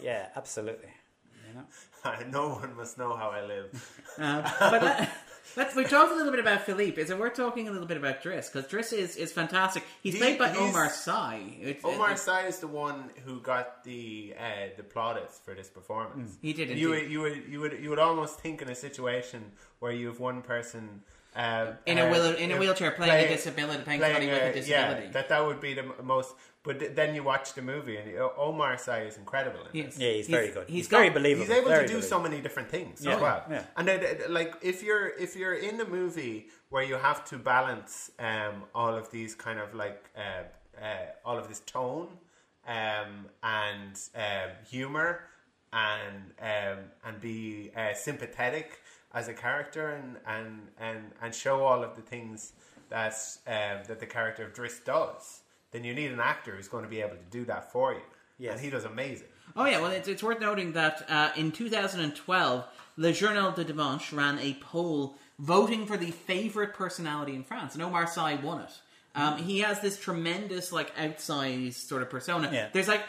Yeah, 0.00 0.28
absolutely. 0.34 0.88
You 1.48 1.54
know. 1.54 2.26
no 2.30 2.48
one 2.54 2.74
must 2.76 2.96
know 2.98 3.14
how 3.14 3.28
I 3.30 3.44
live. 3.44 3.98
Uh, 4.18 4.42
but 4.70 4.82
let, 4.82 5.10
let's 5.56 5.74
we 5.74 5.84
talked 5.84 6.12
a 6.12 6.14
little 6.14 6.30
bit 6.30 6.40
about 6.40 6.62
Philippe. 6.62 7.00
Is 7.00 7.10
it 7.10 7.18
worth 7.18 7.34
talking 7.34 7.68
a 7.68 7.70
little 7.72 7.86
bit 7.86 7.96
about 7.96 8.22
Driss? 8.22 8.52
Because 8.52 8.70
Driss 8.70 8.92
is, 8.92 9.16
is 9.16 9.32
fantastic. 9.32 9.84
He's 10.02 10.14
He- 10.14 10.20
played 10.20 10.38
by 10.38 10.48
he's- 10.48 10.60
Omar 10.60 10.90
Sy. 10.90 11.40
It's- 11.60 11.84
Omar 11.84 12.12
it's- 12.12 12.22
Sy 12.22 12.46
is 12.46 12.58
the 12.58 12.66
one 12.68 13.10
who 13.24 13.40
got 13.40 13.84
the 13.84 14.34
uh, 14.38 14.68
the 14.76 14.82
plaudits 14.82 15.38
for 15.44 15.54
this 15.54 15.68
performance. 15.68 16.36
He 16.42 16.52
did 16.52 16.70
You 16.70 16.90
would, 16.90 17.10
you 17.10 17.20
would 17.20 17.42
you 17.48 17.60
would 17.60 17.72
you 17.82 17.90
would 17.90 17.98
almost 17.98 18.40
think 18.40 18.62
in 18.62 18.68
a 18.68 18.74
situation 18.74 19.52
where 19.80 19.92
you 19.92 20.06
have 20.08 20.20
one 20.20 20.42
person 20.42 21.02
uh, 21.34 21.72
in 21.86 21.98
a 21.98 22.02
uh, 22.04 22.10
wheel, 22.10 22.26
in 22.34 22.50
a 22.50 22.56
uh, 22.56 22.58
wheelchair 22.58 22.90
playing, 22.90 23.24
a 23.24 23.28
disability, 23.28 23.82
playing, 23.84 24.00
somebody 24.02 24.26
with 24.26 24.36
a 24.42 24.50
uh, 24.50 24.52
disability. 24.52 25.06
Yeah, 25.06 25.12
that 25.12 25.28
that 25.30 25.46
would 25.46 25.60
be 25.60 25.72
the 25.74 25.84
most. 26.02 26.34
But 26.64 26.78
th- 26.78 26.94
then 26.94 27.14
you 27.16 27.22
watch 27.24 27.54
the 27.54 27.62
movie, 27.62 27.96
and 27.96 28.16
uh, 28.16 28.28
Omar 28.38 28.78
Sy 28.78 29.00
is 29.02 29.16
incredible. 29.16 29.60
In 29.72 29.76
Yes. 29.80 29.86
this. 29.94 29.98
Yeah, 29.98 30.12
he's, 30.12 30.28
very 30.28 30.50
good. 30.50 30.68
he's 30.68 30.76
He's, 30.76 30.88
very 30.88 31.08
got- 31.08 31.14
believable. 31.14 31.46
He's 31.46 31.56
able 31.60 31.70
very 31.70 31.88
to 31.88 31.92
do 31.94 32.00
so 32.02 32.20
many 32.20 32.40
different 32.40 32.70
things 32.70 33.04
Yeah. 33.04 33.14
as 33.16 33.20
well. 33.20 33.44
Yeah. 33.50 33.64
And 33.76 33.88
then, 33.88 34.00
uh, 34.04 34.30
like 34.30 34.54
if 34.62 34.82
you're 34.82 35.08
if 35.18 35.34
you're 35.34 35.54
in 35.54 35.80
a 35.80 35.84
movie 35.98 36.46
where 36.70 36.84
you 36.84 36.94
have 36.94 37.24
to 37.30 37.36
balance 37.36 38.12
um, 38.20 38.62
all 38.74 38.94
of 38.94 39.10
these 39.10 39.34
kind 39.34 39.58
of 39.58 39.74
like 39.74 40.08
uh, 40.16 40.44
uh, 40.80 41.06
all 41.24 41.36
of 41.36 41.48
this 41.48 41.60
tone 41.60 42.08
um, 42.66 43.26
and 43.42 43.98
um, 44.14 44.50
humor 44.70 45.24
and 45.72 46.32
um, 46.40 46.78
and 47.04 47.20
be 47.20 47.70
uh, 47.76 47.92
sympathetic 47.94 48.80
as 49.14 49.28
a 49.28 49.34
character 49.34 49.88
and, 49.90 50.16
and, 50.26 50.68
and, 50.80 51.10
and 51.20 51.34
show 51.34 51.64
all 51.64 51.82
of 51.84 51.96
the 51.96 52.02
things 52.02 52.52
that 52.88 53.14
um, 53.46 53.82
that 53.88 53.98
the 54.00 54.06
character 54.06 54.44
of 54.44 54.54
Driss 54.54 54.82
does, 54.84 55.41
then 55.72 55.84
you 55.84 55.94
need 55.94 56.12
an 56.12 56.20
actor 56.20 56.54
who's 56.54 56.68
going 56.68 56.84
to 56.84 56.90
be 56.90 57.00
able 57.00 57.16
to 57.16 57.24
do 57.30 57.44
that 57.46 57.72
for 57.72 57.92
you. 57.92 58.00
Yes. 58.38 58.54
And 58.54 58.60
he 58.60 58.70
does 58.70 58.84
amazing. 58.84 59.28
Oh 59.56 59.66
yeah, 59.66 59.80
well, 59.80 59.90
it's, 59.90 60.08
it's 60.08 60.22
worth 60.22 60.40
noting 60.40 60.72
that 60.72 61.04
uh, 61.08 61.30
in 61.36 61.52
2012, 61.52 62.64
Le 62.96 63.12
Journal 63.12 63.52
du 63.52 63.64
Dimanche 63.64 64.12
ran 64.12 64.38
a 64.38 64.54
poll 64.54 65.16
voting 65.38 65.86
for 65.86 65.96
the 65.96 66.10
favorite 66.10 66.74
personality 66.74 67.34
in 67.34 67.42
France, 67.42 67.74
and 67.74 67.82
Omar 67.82 68.06
Sy 68.06 68.36
won 68.36 68.62
it. 68.62 68.70
Um, 69.14 69.36
he 69.36 69.60
has 69.60 69.80
this 69.80 69.98
tremendous, 69.98 70.72
like, 70.72 70.96
outsized 70.96 71.74
sort 71.74 72.00
of 72.00 72.08
persona. 72.08 72.48
Yeah. 72.50 72.68
There's 72.72 72.88
like 72.88 73.02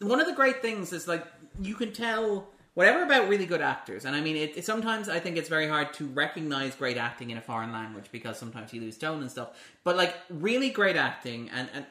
one 0.00 0.20
of 0.20 0.26
the 0.26 0.34
great 0.34 0.62
things 0.62 0.92
is 0.92 1.08
like 1.08 1.26
you 1.60 1.74
can 1.74 1.92
tell 1.92 2.48
whatever 2.74 3.02
about 3.02 3.28
really 3.28 3.46
good 3.46 3.60
actors, 3.60 4.04
and 4.04 4.14
I 4.14 4.20
mean, 4.20 4.36
it, 4.36 4.56
it 4.56 4.64
sometimes 4.64 5.08
I 5.08 5.20
think 5.20 5.36
it's 5.36 5.48
very 5.48 5.68
hard 5.68 5.92
to 5.94 6.06
recognize 6.06 6.74
great 6.74 6.96
acting 6.96 7.30
in 7.30 7.38
a 7.38 7.40
foreign 7.40 7.72
language 7.72 8.06
because 8.12 8.38
sometimes 8.38 8.72
you 8.72 8.80
lose 8.80 8.98
tone 8.98 9.22
and 9.22 9.30
stuff. 9.30 9.50
But 9.84 9.96
like 9.96 10.14
really 10.28 10.70
great 10.70 10.96
acting 10.96 11.50
and 11.50 11.68
and 11.72 11.86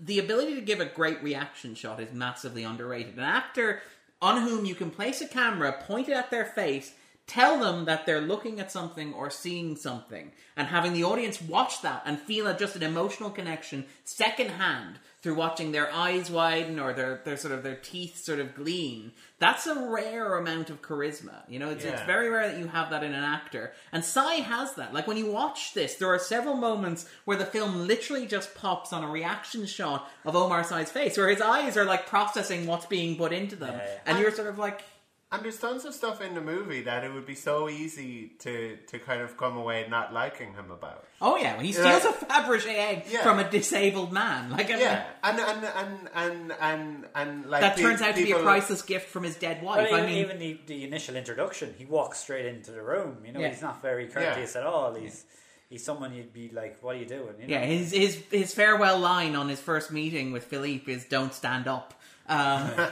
the 0.00 0.18
ability 0.18 0.54
to 0.54 0.60
give 0.60 0.80
a 0.80 0.86
great 0.86 1.22
reaction 1.22 1.74
shot 1.74 2.00
is 2.00 2.12
massively 2.12 2.62
underrated. 2.62 3.16
An 3.16 3.24
actor 3.24 3.82
on 4.20 4.42
whom 4.42 4.64
you 4.64 4.74
can 4.74 4.90
place 4.90 5.20
a 5.20 5.28
camera 5.28 5.72
pointed 5.86 6.14
at 6.14 6.30
their 6.30 6.44
face, 6.44 6.92
tell 7.28 7.60
them 7.60 7.84
that 7.84 8.06
they're 8.06 8.20
looking 8.20 8.58
at 8.58 8.72
something 8.72 9.14
or 9.14 9.30
seeing 9.30 9.76
something, 9.76 10.32
and 10.56 10.66
having 10.66 10.94
the 10.94 11.04
audience 11.04 11.40
watch 11.40 11.82
that 11.82 12.02
and 12.04 12.18
feel 12.18 12.48
a, 12.48 12.58
just 12.58 12.74
an 12.74 12.82
emotional 12.82 13.30
connection 13.30 13.84
secondhand 14.02 14.98
through 15.20 15.34
watching 15.34 15.72
their 15.72 15.92
eyes 15.92 16.30
widen 16.30 16.78
or 16.78 16.92
their, 16.92 17.20
their 17.24 17.36
sort 17.36 17.52
of 17.52 17.62
their 17.62 17.76
teeth 17.76 18.16
sort 18.16 18.38
of 18.38 18.54
gleam. 18.54 19.12
That's 19.38 19.66
a 19.66 19.88
rare 19.90 20.38
amount 20.38 20.70
of 20.70 20.80
charisma. 20.80 21.42
You 21.48 21.58
know, 21.58 21.70
it's, 21.70 21.84
it's 21.84 22.02
very 22.02 22.28
rare 22.30 22.48
that 22.48 22.58
you 22.58 22.68
have 22.68 22.90
that 22.90 23.04
in 23.04 23.12
an 23.12 23.24
actor. 23.24 23.72
And 23.92 24.04
Sy 24.04 24.34
has 24.36 24.74
that. 24.74 24.94
Like 24.94 25.06
when 25.06 25.16
you 25.16 25.30
watch 25.30 25.74
this, 25.74 25.96
there 25.96 26.08
are 26.08 26.18
several 26.18 26.54
moments 26.54 27.08
where 27.24 27.36
the 27.36 27.44
film 27.44 27.86
literally 27.86 28.26
just 28.26 28.54
pops 28.54 28.92
on 28.92 29.04
a 29.04 29.08
reaction 29.08 29.66
shot 29.66 30.08
of 30.24 30.34
Omar 30.34 30.64
Sy's 30.64 30.90
face, 30.90 31.18
where 31.18 31.28
his 31.28 31.40
eyes 31.40 31.76
are 31.76 31.84
like 31.84 32.06
processing 32.06 32.66
what's 32.66 32.86
being 32.86 33.16
put 33.16 33.32
into 33.32 33.56
them. 33.56 33.74
Yeah, 33.74 33.84
yeah. 33.84 34.00
And 34.06 34.18
you're 34.20 34.32
sort 34.32 34.48
of 34.48 34.58
like, 34.58 34.82
And 35.30 35.44
there's 35.44 35.58
tons 35.58 35.84
of 35.84 35.92
stuff 35.92 36.22
in 36.22 36.34
the 36.34 36.40
movie 36.40 36.80
that 36.84 37.04
it 37.04 37.12
would 37.12 37.26
be 37.26 37.34
so 37.34 37.68
easy 37.68 38.28
to, 38.38 38.78
to 38.86 38.98
kind 38.98 39.20
of 39.20 39.36
come 39.36 39.58
away 39.58 39.86
not 39.86 40.10
liking 40.14 40.54
him 40.54 40.70
about. 40.70 41.04
oh 41.20 41.36
yeah, 41.36 41.54
when 41.56 41.66
he 41.66 41.72
Yeah. 41.72 41.98
steals 41.98 42.14
a 42.14 42.24
Fabergé 42.24 42.74
egg 42.78 43.02
Yeah. 43.10 43.22
from 43.24 43.38
a 43.38 43.50
disabled 43.50 44.10
man. 44.10 44.50
Like, 44.50 44.68
I 44.68 44.72
mean, 44.72 44.80
Yeah, 44.80 45.04
and 45.22 45.38
and 45.38 45.64
and 45.64 46.08
and 46.14 46.52
and, 46.58 47.06
and 47.14 47.46
like 47.46 47.60
that 47.60 47.76
pe- 47.76 47.82
turns 47.82 48.00
out 48.00 48.14
to 48.16 48.22
be 48.24 48.30
a 48.30 48.36
people- 48.36 48.42
priceless 48.42 48.80
gift 48.80 49.10
from 49.10 49.24
his 49.24 49.36
dead 49.36 49.62
wife. 49.62 49.90
Well, 49.90 50.00
I 50.00 50.04
even, 50.04 50.10
mean, 50.10 50.18
even 50.24 50.38
the, 50.38 50.60
the 50.66 50.84
initial 50.84 51.14
introduction, 51.14 51.74
he 51.76 51.84
walks 51.84 52.20
straight 52.20 52.46
into 52.46 52.70
the 52.70 52.80
room. 52.82 53.18
You 53.26 53.32
know, 53.32 53.40
Yeah. 53.40 53.48
he's 53.50 53.60
not 53.60 53.82
very 53.82 54.06
courteous 54.06 54.56
at 54.56 54.62
all. 54.64 54.94
He's 54.94 55.26
he's 55.68 55.84
someone 55.84 56.14
you'd 56.14 56.32
be 56.32 56.48
like, 56.54 56.82
"What 56.82 56.96
are 56.96 56.98
you 57.00 57.04
doing?" 57.04 57.34
You 57.38 57.48
know? 57.48 57.54
Yeah, 57.54 57.64
his 57.66 57.90
his 57.92 58.22
his 58.30 58.54
farewell 58.54 58.98
line 58.98 59.36
on 59.36 59.50
his 59.50 59.60
first 59.60 59.90
meeting 59.92 60.32
with 60.32 60.44
Philippe 60.44 60.90
is 60.90 61.04
"Don't 61.04 61.34
stand 61.34 61.68
up." 61.68 61.92
Um, 62.30 62.70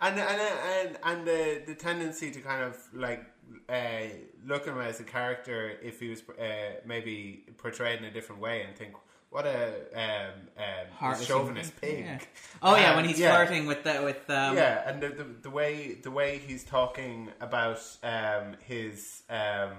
and 0.00 0.18
and 0.18 0.40
and 0.40 0.98
and 1.02 1.26
the 1.26 1.62
the 1.66 1.74
tendency 1.74 2.30
to 2.30 2.40
kind 2.40 2.62
of 2.62 2.76
like 2.92 3.24
uh, 3.68 4.08
look 4.46 4.66
at 4.66 4.74
him 4.74 4.80
as 4.80 5.00
a 5.00 5.04
character 5.04 5.72
if 5.82 6.00
he 6.00 6.08
was 6.08 6.22
uh, 6.38 6.44
maybe 6.86 7.44
portrayed 7.58 7.98
in 7.98 8.04
a 8.04 8.10
different 8.10 8.40
way 8.40 8.62
and 8.62 8.76
think 8.76 8.94
what 9.30 9.46
a 9.46 9.74
um, 9.94 11.12
um, 11.12 11.14
chauvinist 11.22 11.80
pig. 11.80 12.04
yeah. 12.04 12.18
Oh 12.62 12.76
yeah, 12.76 12.90
Um, 12.90 12.96
when 12.96 13.04
he's 13.04 13.18
yeah. 13.18 13.34
flirting 13.34 13.66
with 13.66 13.84
the 13.84 14.02
with 14.02 14.28
um, 14.28 14.56
yeah, 14.56 14.82
and 14.90 15.00
the, 15.00 15.08
the 15.10 15.26
the 15.42 15.50
way 15.50 15.94
the 15.94 16.10
way 16.10 16.38
he's 16.38 16.64
talking 16.64 17.30
about 17.40 17.80
um, 18.02 18.56
his 18.64 19.22
um, 19.30 19.72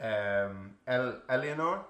um, 0.00 0.70
El, 0.86 1.16
Eleanor 1.28 1.86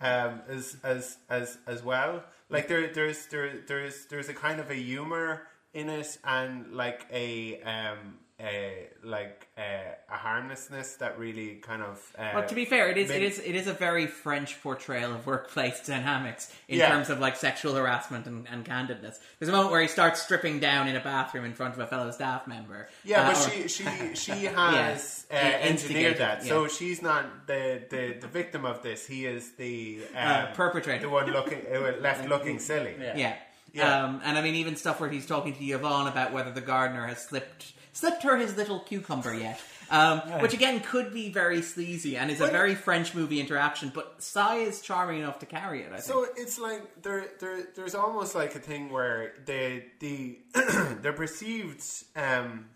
um, 0.00 0.40
as 0.48 0.76
as 0.82 1.18
as 1.28 1.58
as 1.66 1.82
well. 1.82 2.24
Like 2.48 2.68
there 2.68 2.88
there's 2.88 3.26
there 3.26 3.60
there's 3.66 4.06
there's 4.06 4.28
a 4.28 4.34
kind 4.34 4.58
of 4.60 4.70
a 4.70 4.74
humor 4.74 5.42
in 5.74 5.88
it 5.88 6.18
and 6.24 6.72
like 6.72 7.06
a 7.12 7.60
um 7.62 8.18
a 8.40 8.88
like 9.04 9.46
a, 9.56 9.94
a 10.12 10.16
harmlessness 10.16 10.94
that 10.96 11.16
really 11.16 11.56
kind 11.56 11.80
of 11.80 12.12
uh, 12.18 12.30
Well, 12.34 12.46
to 12.48 12.54
be 12.56 12.64
fair, 12.64 12.88
it 12.88 12.96
is 12.98 13.08
it 13.08 13.20
made- 13.20 13.22
is 13.22 13.38
it 13.38 13.54
is 13.54 13.66
a 13.68 13.72
very 13.72 14.08
French 14.08 14.60
portrayal 14.60 15.12
of 15.14 15.26
workplace 15.28 15.86
dynamics 15.86 16.52
in 16.66 16.78
Yeah. 16.78 16.88
terms 16.88 17.08
of 17.08 17.20
like 17.20 17.36
sexual 17.36 17.74
harassment 17.74 18.26
and, 18.26 18.48
and 18.50 18.64
candidness. 18.64 19.18
There's 19.38 19.48
a 19.48 19.52
moment 19.52 19.70
where 19.70 19.82
he 19.82 19.86
starts 19.86 20.22
stripping 20.22 20.58
down 20.58 20.88
in 20.88 20.96
a 20.96 21.00
bathroom 21.00 21.44
in 21.44 21.52
front 21.52 21.74
of 21.74 21.80
a 21.80 21.86
fellow 21.86 22.10
staff 22.10 22.48
member. 22.48 22.88
Yeah, 23.04 23.20
Uh, 23.28 23.32
but 23.32 23.46
or- 23.46 23.50
she 23.50 23.68
she 23.76 23.84
she 24.14 24.44
has 24.46 25.26
Yeah. 25.30 25.36
uh, 25.38 25.68
engineered 25.68 26.18
that, 26.18 26.42
yeah. 26.42 26.48
so 26.48 26.66
she's 26.66 27.00
not 27.00 27.46
the, 27.46 27.82
the, 27.90 28.16
the 28.22 28.26
victim 28.26 28.64
of 28.64 28.82
this. 28.82 29.06
He 29.06 29.24
is 29.24 29.52
the 29.52 30.00
um, 30.16 30.16
Uh, 30.16 30.46
perpetrator. 30.54 31.02
the 31.02 31.10
one 31.10 31.30
looking 31.30 31.60
uh, 31.72 31.92
left 32.00 32.28
looking 32.28 32.58
silly. 32.58 32.96
Yeah. 32.98 33.36
Yeah. 33.72 33.84
Yeah. 33.88 34.04
Um, 34.04 34.20
and 34.24 34.36
I 34.38 34.42
mean, 34.42 34.54
even 34.56 34.76
stuff 34.76 35.00
where 35.00 35.08
he's 35.10 35.26
talking 35.26 35.54
to 35.54 35.64
Yvonne 35.64 36.06
about 36.08 36.32
whether 36.32 36.50
the 36.52 36.60
gardener 36.60 37.06
has 37.06 37.22
slipped 37.22 37.72
slipped 37.94 38.22
her 38.22 38.36
his 38.38 38.56
little 38.56 38.80
cucumber 38.80 39.34
yet. 39.34 39.60
Um, 39.90 40.20
Which 40.40 40.54
again 40.54 40.80
could 40.80 41.12
be 41.12 41.30
very 41.30 41.60
sleazy 41.60 42.16
and 42.16 42.30
is 42.30 42.40
a 42.40 42.46
very 42.46 42.74
French 42.74 43.14
movie 43.14 43.40
interaction, 43.40 43.92
but 43.94 44.22
Sy 44.22 44.56
is 44.60 44.80
charming 44.80 45.20
enough 45.20 45.38
to 45.40 45.46
carry 45.46 45.82
it. 45.82 45.88
I 45.88 45.96
think. 45.96 46.02
So 46.04 46.26
it's 46.34 46.58
like 46.58 47.02
there, 47.02 47.26
there, 47.40 47.64
there's 47.76 47.94
almost 47.94 48.34
like 48.34 48.54
a 48.54 48.58
thing 48.58 48.90
where 48.90 49.34
the 49.44 49.82
the 50.00 50.38
the 51.02 51.12
perceived 51.14 51.84
um, 52.16 52.66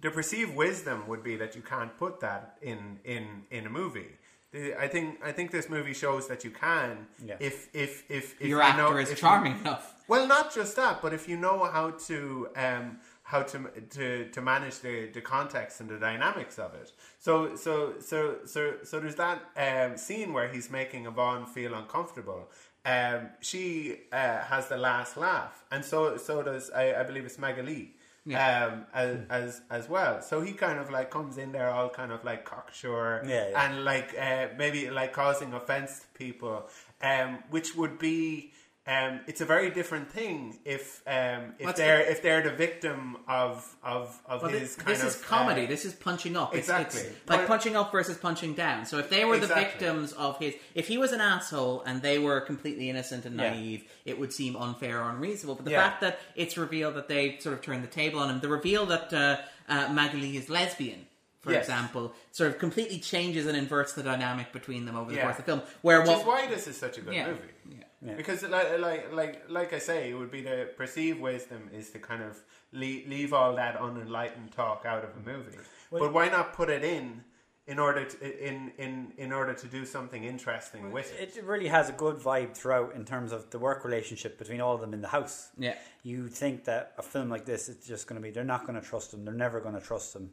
the 0.00 0.10
perceived 0.10 0.56
wisdom 0.56 1.06
would 1.06 1.22
be 1.22 1.36
that 1.36 1.54
you 1.54 1.62
can't 1.62 1.96
put 1.96 2.18
that 2.20 2.56
in 2.60 2.98
in 3.04 3.44
in 3.52 3.66
a 3.66 3.70
movie. 3.70 4.16
The, 4.50 4.74
I 4.80 4.88
think 4.88 5.20
I 5.24 5.30
think 5.30 5.52
this 5.52 5.68
movie 5.68 5.94
shows 5.94 6.26
that 6.26 6.42
you 6.42 6.50
can 6.50 7.06
Yeah. 7.24 7.36
if 7.38 7.68
if 7.72 8.02
if, 8.10 8.34
if 8.40 8.48
Your 8.48 8.58
you 8.58 8.64
actor 8.64 8.82
know, 8.82 8.96
is 8.96 9.10
if 9.10 9.18
you- 9.18 9.28
charming 9.28 9.60
enough. 9.60 9.94
Well, 10.08 10.26
not 10.26 10.54
just 10.54 10.74
that, 10.76 11.00
but 11.02 11.12
if 11.12 11.28
you 11.28 11.36
know 11.36 11.64
how 11.64 11.90
to 12.08 12.48
um, 12.56 12.98
how 13.22 13.42
to 13.42 13.58
to 13.90 14.28
to 14.30 14.40
manage 14.40 14.80
the, 14.80 15.08
the 15.12 15.20
context 15.20 15.80
and 15.80 15.88
the 15.90 15.98
dynamics 15.98 16.58
of 16.58 16.74
it. 16.74 16.90
So 17.18 17.54
so 17.56 17.94
so 18.00 18.36
so 18.46 18.60
so 18.84 19.00
there's 19.00 19.16
that 19.16 19.38
um, 19.56 19.96
scene 19.98 20.32
where 20.32 20.48
he's 20.48 20.70
making 20.70 21.06
Yvonne 21.06 21.46
feel 21.46 21.74
uncomfortable. 21.74 22.48
um, 22.86 23.28
she 23.40 23.96
uh, 24.12 24.38
has 24.52 24.68
the 24.68 24.76
last 24.78 25.16
laugh, 25.16 25.62
and 25.70 25.84
so 25.84 26.16
so 26.16 26.42
does 26.42 26.70
I, 26.70 26.94
I 27.00 27.02
believe 27.02 27.24
it's 27.26 27.38
Magali. 27.38 27.94
Yeah. 28.24 28.66
Um, 28.66 28.86
as, 28.92 29.18
as 29.30 29.60
as 29.70 29.88
well, 29.88 30.20
so 30.20 30.42
he 30.42 30.52
kind 30.52 30.78
of 30.78 30.90
like 30.90 31.10
comes 31.10 31.38
in 31.38 31.52
there 31.52 31.70
all 31.70 31.88
kind 31.88 32.12
of 32.12 32.24
like 32.24 32.44
cocksure, 32.44 33.22
Yeah, 33.26 33.48
yeah. 33.50 33.64
and 33.64 33.84
like 33.84 34.14
uh, 34.18 34.48
maybe 34.58 34.90
like 34.90 35.12
causing 35.14 35.54
offense 35.54 36.00
to 36.00 36.06
people, 36.24 36.66
um, 37.02 37.38
which 37.50 37.74
would 37.74 37.98
be 37.98 38.52
um, 38.88 39.20
it's 39.26 39.40
a 39.42 39.44
very 39.44 39.70
different 39.70 40.10
thing 40.10 40.58
if 40.64 41.02
um, 41.06 41.54
if 41.58 41.66
What's 41.66 41.78
they're 41.78 42.00
it- 42.00 42.08
if 42.08 42.22
they're 42.22 42.42
the 42.42 42.50
victim 42.52 43.18
of 43.28 43.76
of 43.82 44.18
of 44.26 44.42
Well, 44.42 44.50
his 44.50 44.60
this, 44.60 44.76
kind 44.76 44.88
this 44.88 45.02
of 45.02 45.08
is 45.08 45.16
comedy. 45.16 45.64
uh, 45.64 45.68
this 45.68 45.84
is 45.84 45.92
punching 45.94 46.36
up. 46.36 46.54
It's, 46.54 46.68
Exactly. 46.68 47.00
it's 47.02 47.28
like 47.28 47.46
punching 47.46 47.76
up 47.76 47.92
versus 47.92 48.16
punching 48.16 48.54
down. 48.54 48.86
So 48.86 48.96
if 48.98 49.10
they 49.10 49.24
were 49.26 49.38
the 49.38 49.46
victims 49.46 50.12
of 50.14 50.38
his, 50.38 50.54
if 50.74 50.88
he 50.88 50.96
was 50.96 51.12
an 51.12 51.20
asshole 51.20 51.82
and 51.82 52.00
they 52.00 52.18
were 52.18 52.40
completely 52.40 52.88
innocent 52.88 53.26
and 53.26 53.36
Yeah. 53.38 53.50
naive, 53.50 53.84
it 54.06 54.18
would 54.18 54.32
seem 54.32 54.56
unfair 54.56 55.02
or 55.04 55.10
unreasonable. 55.10 55.56
But 55.56 55.66
the 55.66 55.72
Yeah. 55.72 55.82
fact 55.88 56.00
that 56.00 56.18
it's 56.34 56.56
revealed 56.56 56.94
that 56.94 57.08
they 57.08 57.38
sort 57.40 57.54
of 57.54 57.60
turned 57.62 57.82
the 57.84 57.88
table 57.88 58.20
on 58.20 58.30
him, 58.30 58.40
the 58.40 58.48
reveal 58.48 58.86
that 58.86 59.12
uh, 59.12 59.36
uh, 59.68 59.92
Magali 59.92 60.36
is 60.36 60.48
lesbian. 60.48 61.04
For 61.40 61.52
Yes. 61.52 61.64
example, 61.66 62.14
sort 62.32 62.50
of 62.50 62.58
completely 62.58 62.98
changes 62.98 63.46
and 63.46 63.56
inverts 63.56 63.92
the 63.92 64.02
dynamic 64.02 64.50
between 64.52 64.86
them 64.86 64.96
over 64.96 65.10
the 65.10 65.16
Yeah. 65.18 65.22
course 65.24 65.38
of 65.38 65.44
the 65.44 65.52
film. 65.52 65.62
Where 65.82 66.00
which 66.00 66.08
what, 66.08 66.18
is 66.20 66.24
why 66.26 66.46
this 66.48 66.66
is 66.66 66.76
such 66.76 66.98
a 66.98 67.00
good 67.00 67.14
yeah, 67.14 67.26
movie. 67.28 67.40
yeah. 67.70 67.76
Yeah. 68.00 68.14
Because 68.14 68.42
like, 68.42 68.78
like 68.78 69.12
like 69.12 69.42
like 69.48 69.72
I 69.72 69.78
say, 69.78 70.10
it 70.10 70.14
would 70.14 70.30
be 70.30 70.42
the 70.42 70.70
perceived 70.76 71.20
wisdom 71.20 71.68
is 71.72 71.90
to 71.90 71.98
kind 71.98 72.22
of 72.22 72.40
leave, 72.72 73.08
leave 73.08 73.32
all 73.32 73.56
that 73.56 73.80
unenlightened 73.80 74.52
talk 74.52 74.84
out 74.86 75.04
of 75.04 75.10
a 75.16 75.30
movie. 75.30 75.58
but 75.90 76.12
why 76.12 76.28
not 76.28 76.52
put 76.52 76.70
it 76.70 76.84
in 76.84 77.24
in 77.66 77.78
order 77.78 78.04
to 78.04 78.48
in 78.48 78.72
in 78.78 79.12
in 79.16 79.32
order 79.32 79.52
to 79.52 79.66
do 79.66 79.84
something 79.84 80.24
interesting 80.24 80.92
with 80.92 81.12
it? 81.20 81.36
It 81.36 81.44
really 81.44 81.68
has 81.68 81.88
a 81.88 81.92
good 81.92 82.16
vibe 82.16 82.54
throughout 82.56 82.94
in 82.94 83.04
terms 83.04 83.32
of 83.32 83.50
the 83.50 83.58
work 83.58 83.84
relationship 83.84 84.38
between 84.38 84.60
all 84.60 84.74
of 84.74 84.80
them 84.80 84.94
in 84.94 85.02
the 85.02 85.08
house. 85.08 85.50
Yeah. 85.58 85.74
You 86.04 86.28
think 86.28 86.64
that 86.64 86.92
a 86.98 87.02
film 87.02 87.28
like 87.28 87.44
this 87.44 87.68
is 87.68 87.84
just 87.84 88.06
going 88.06 88.20
to 88.20 88.24
be, 88.26 88.30
they're 88.30 88.44
not 88.44 88.64
going 88.66 88.80
to 88.80 88.86
trust 88.86 89.10
them, 89.10 89.24
they're 89.24 89.34
never 89.34 89.60
going 89.60 89.74
to 89.74 89.80
trust 89.80 90.14
him. 90.14 90.30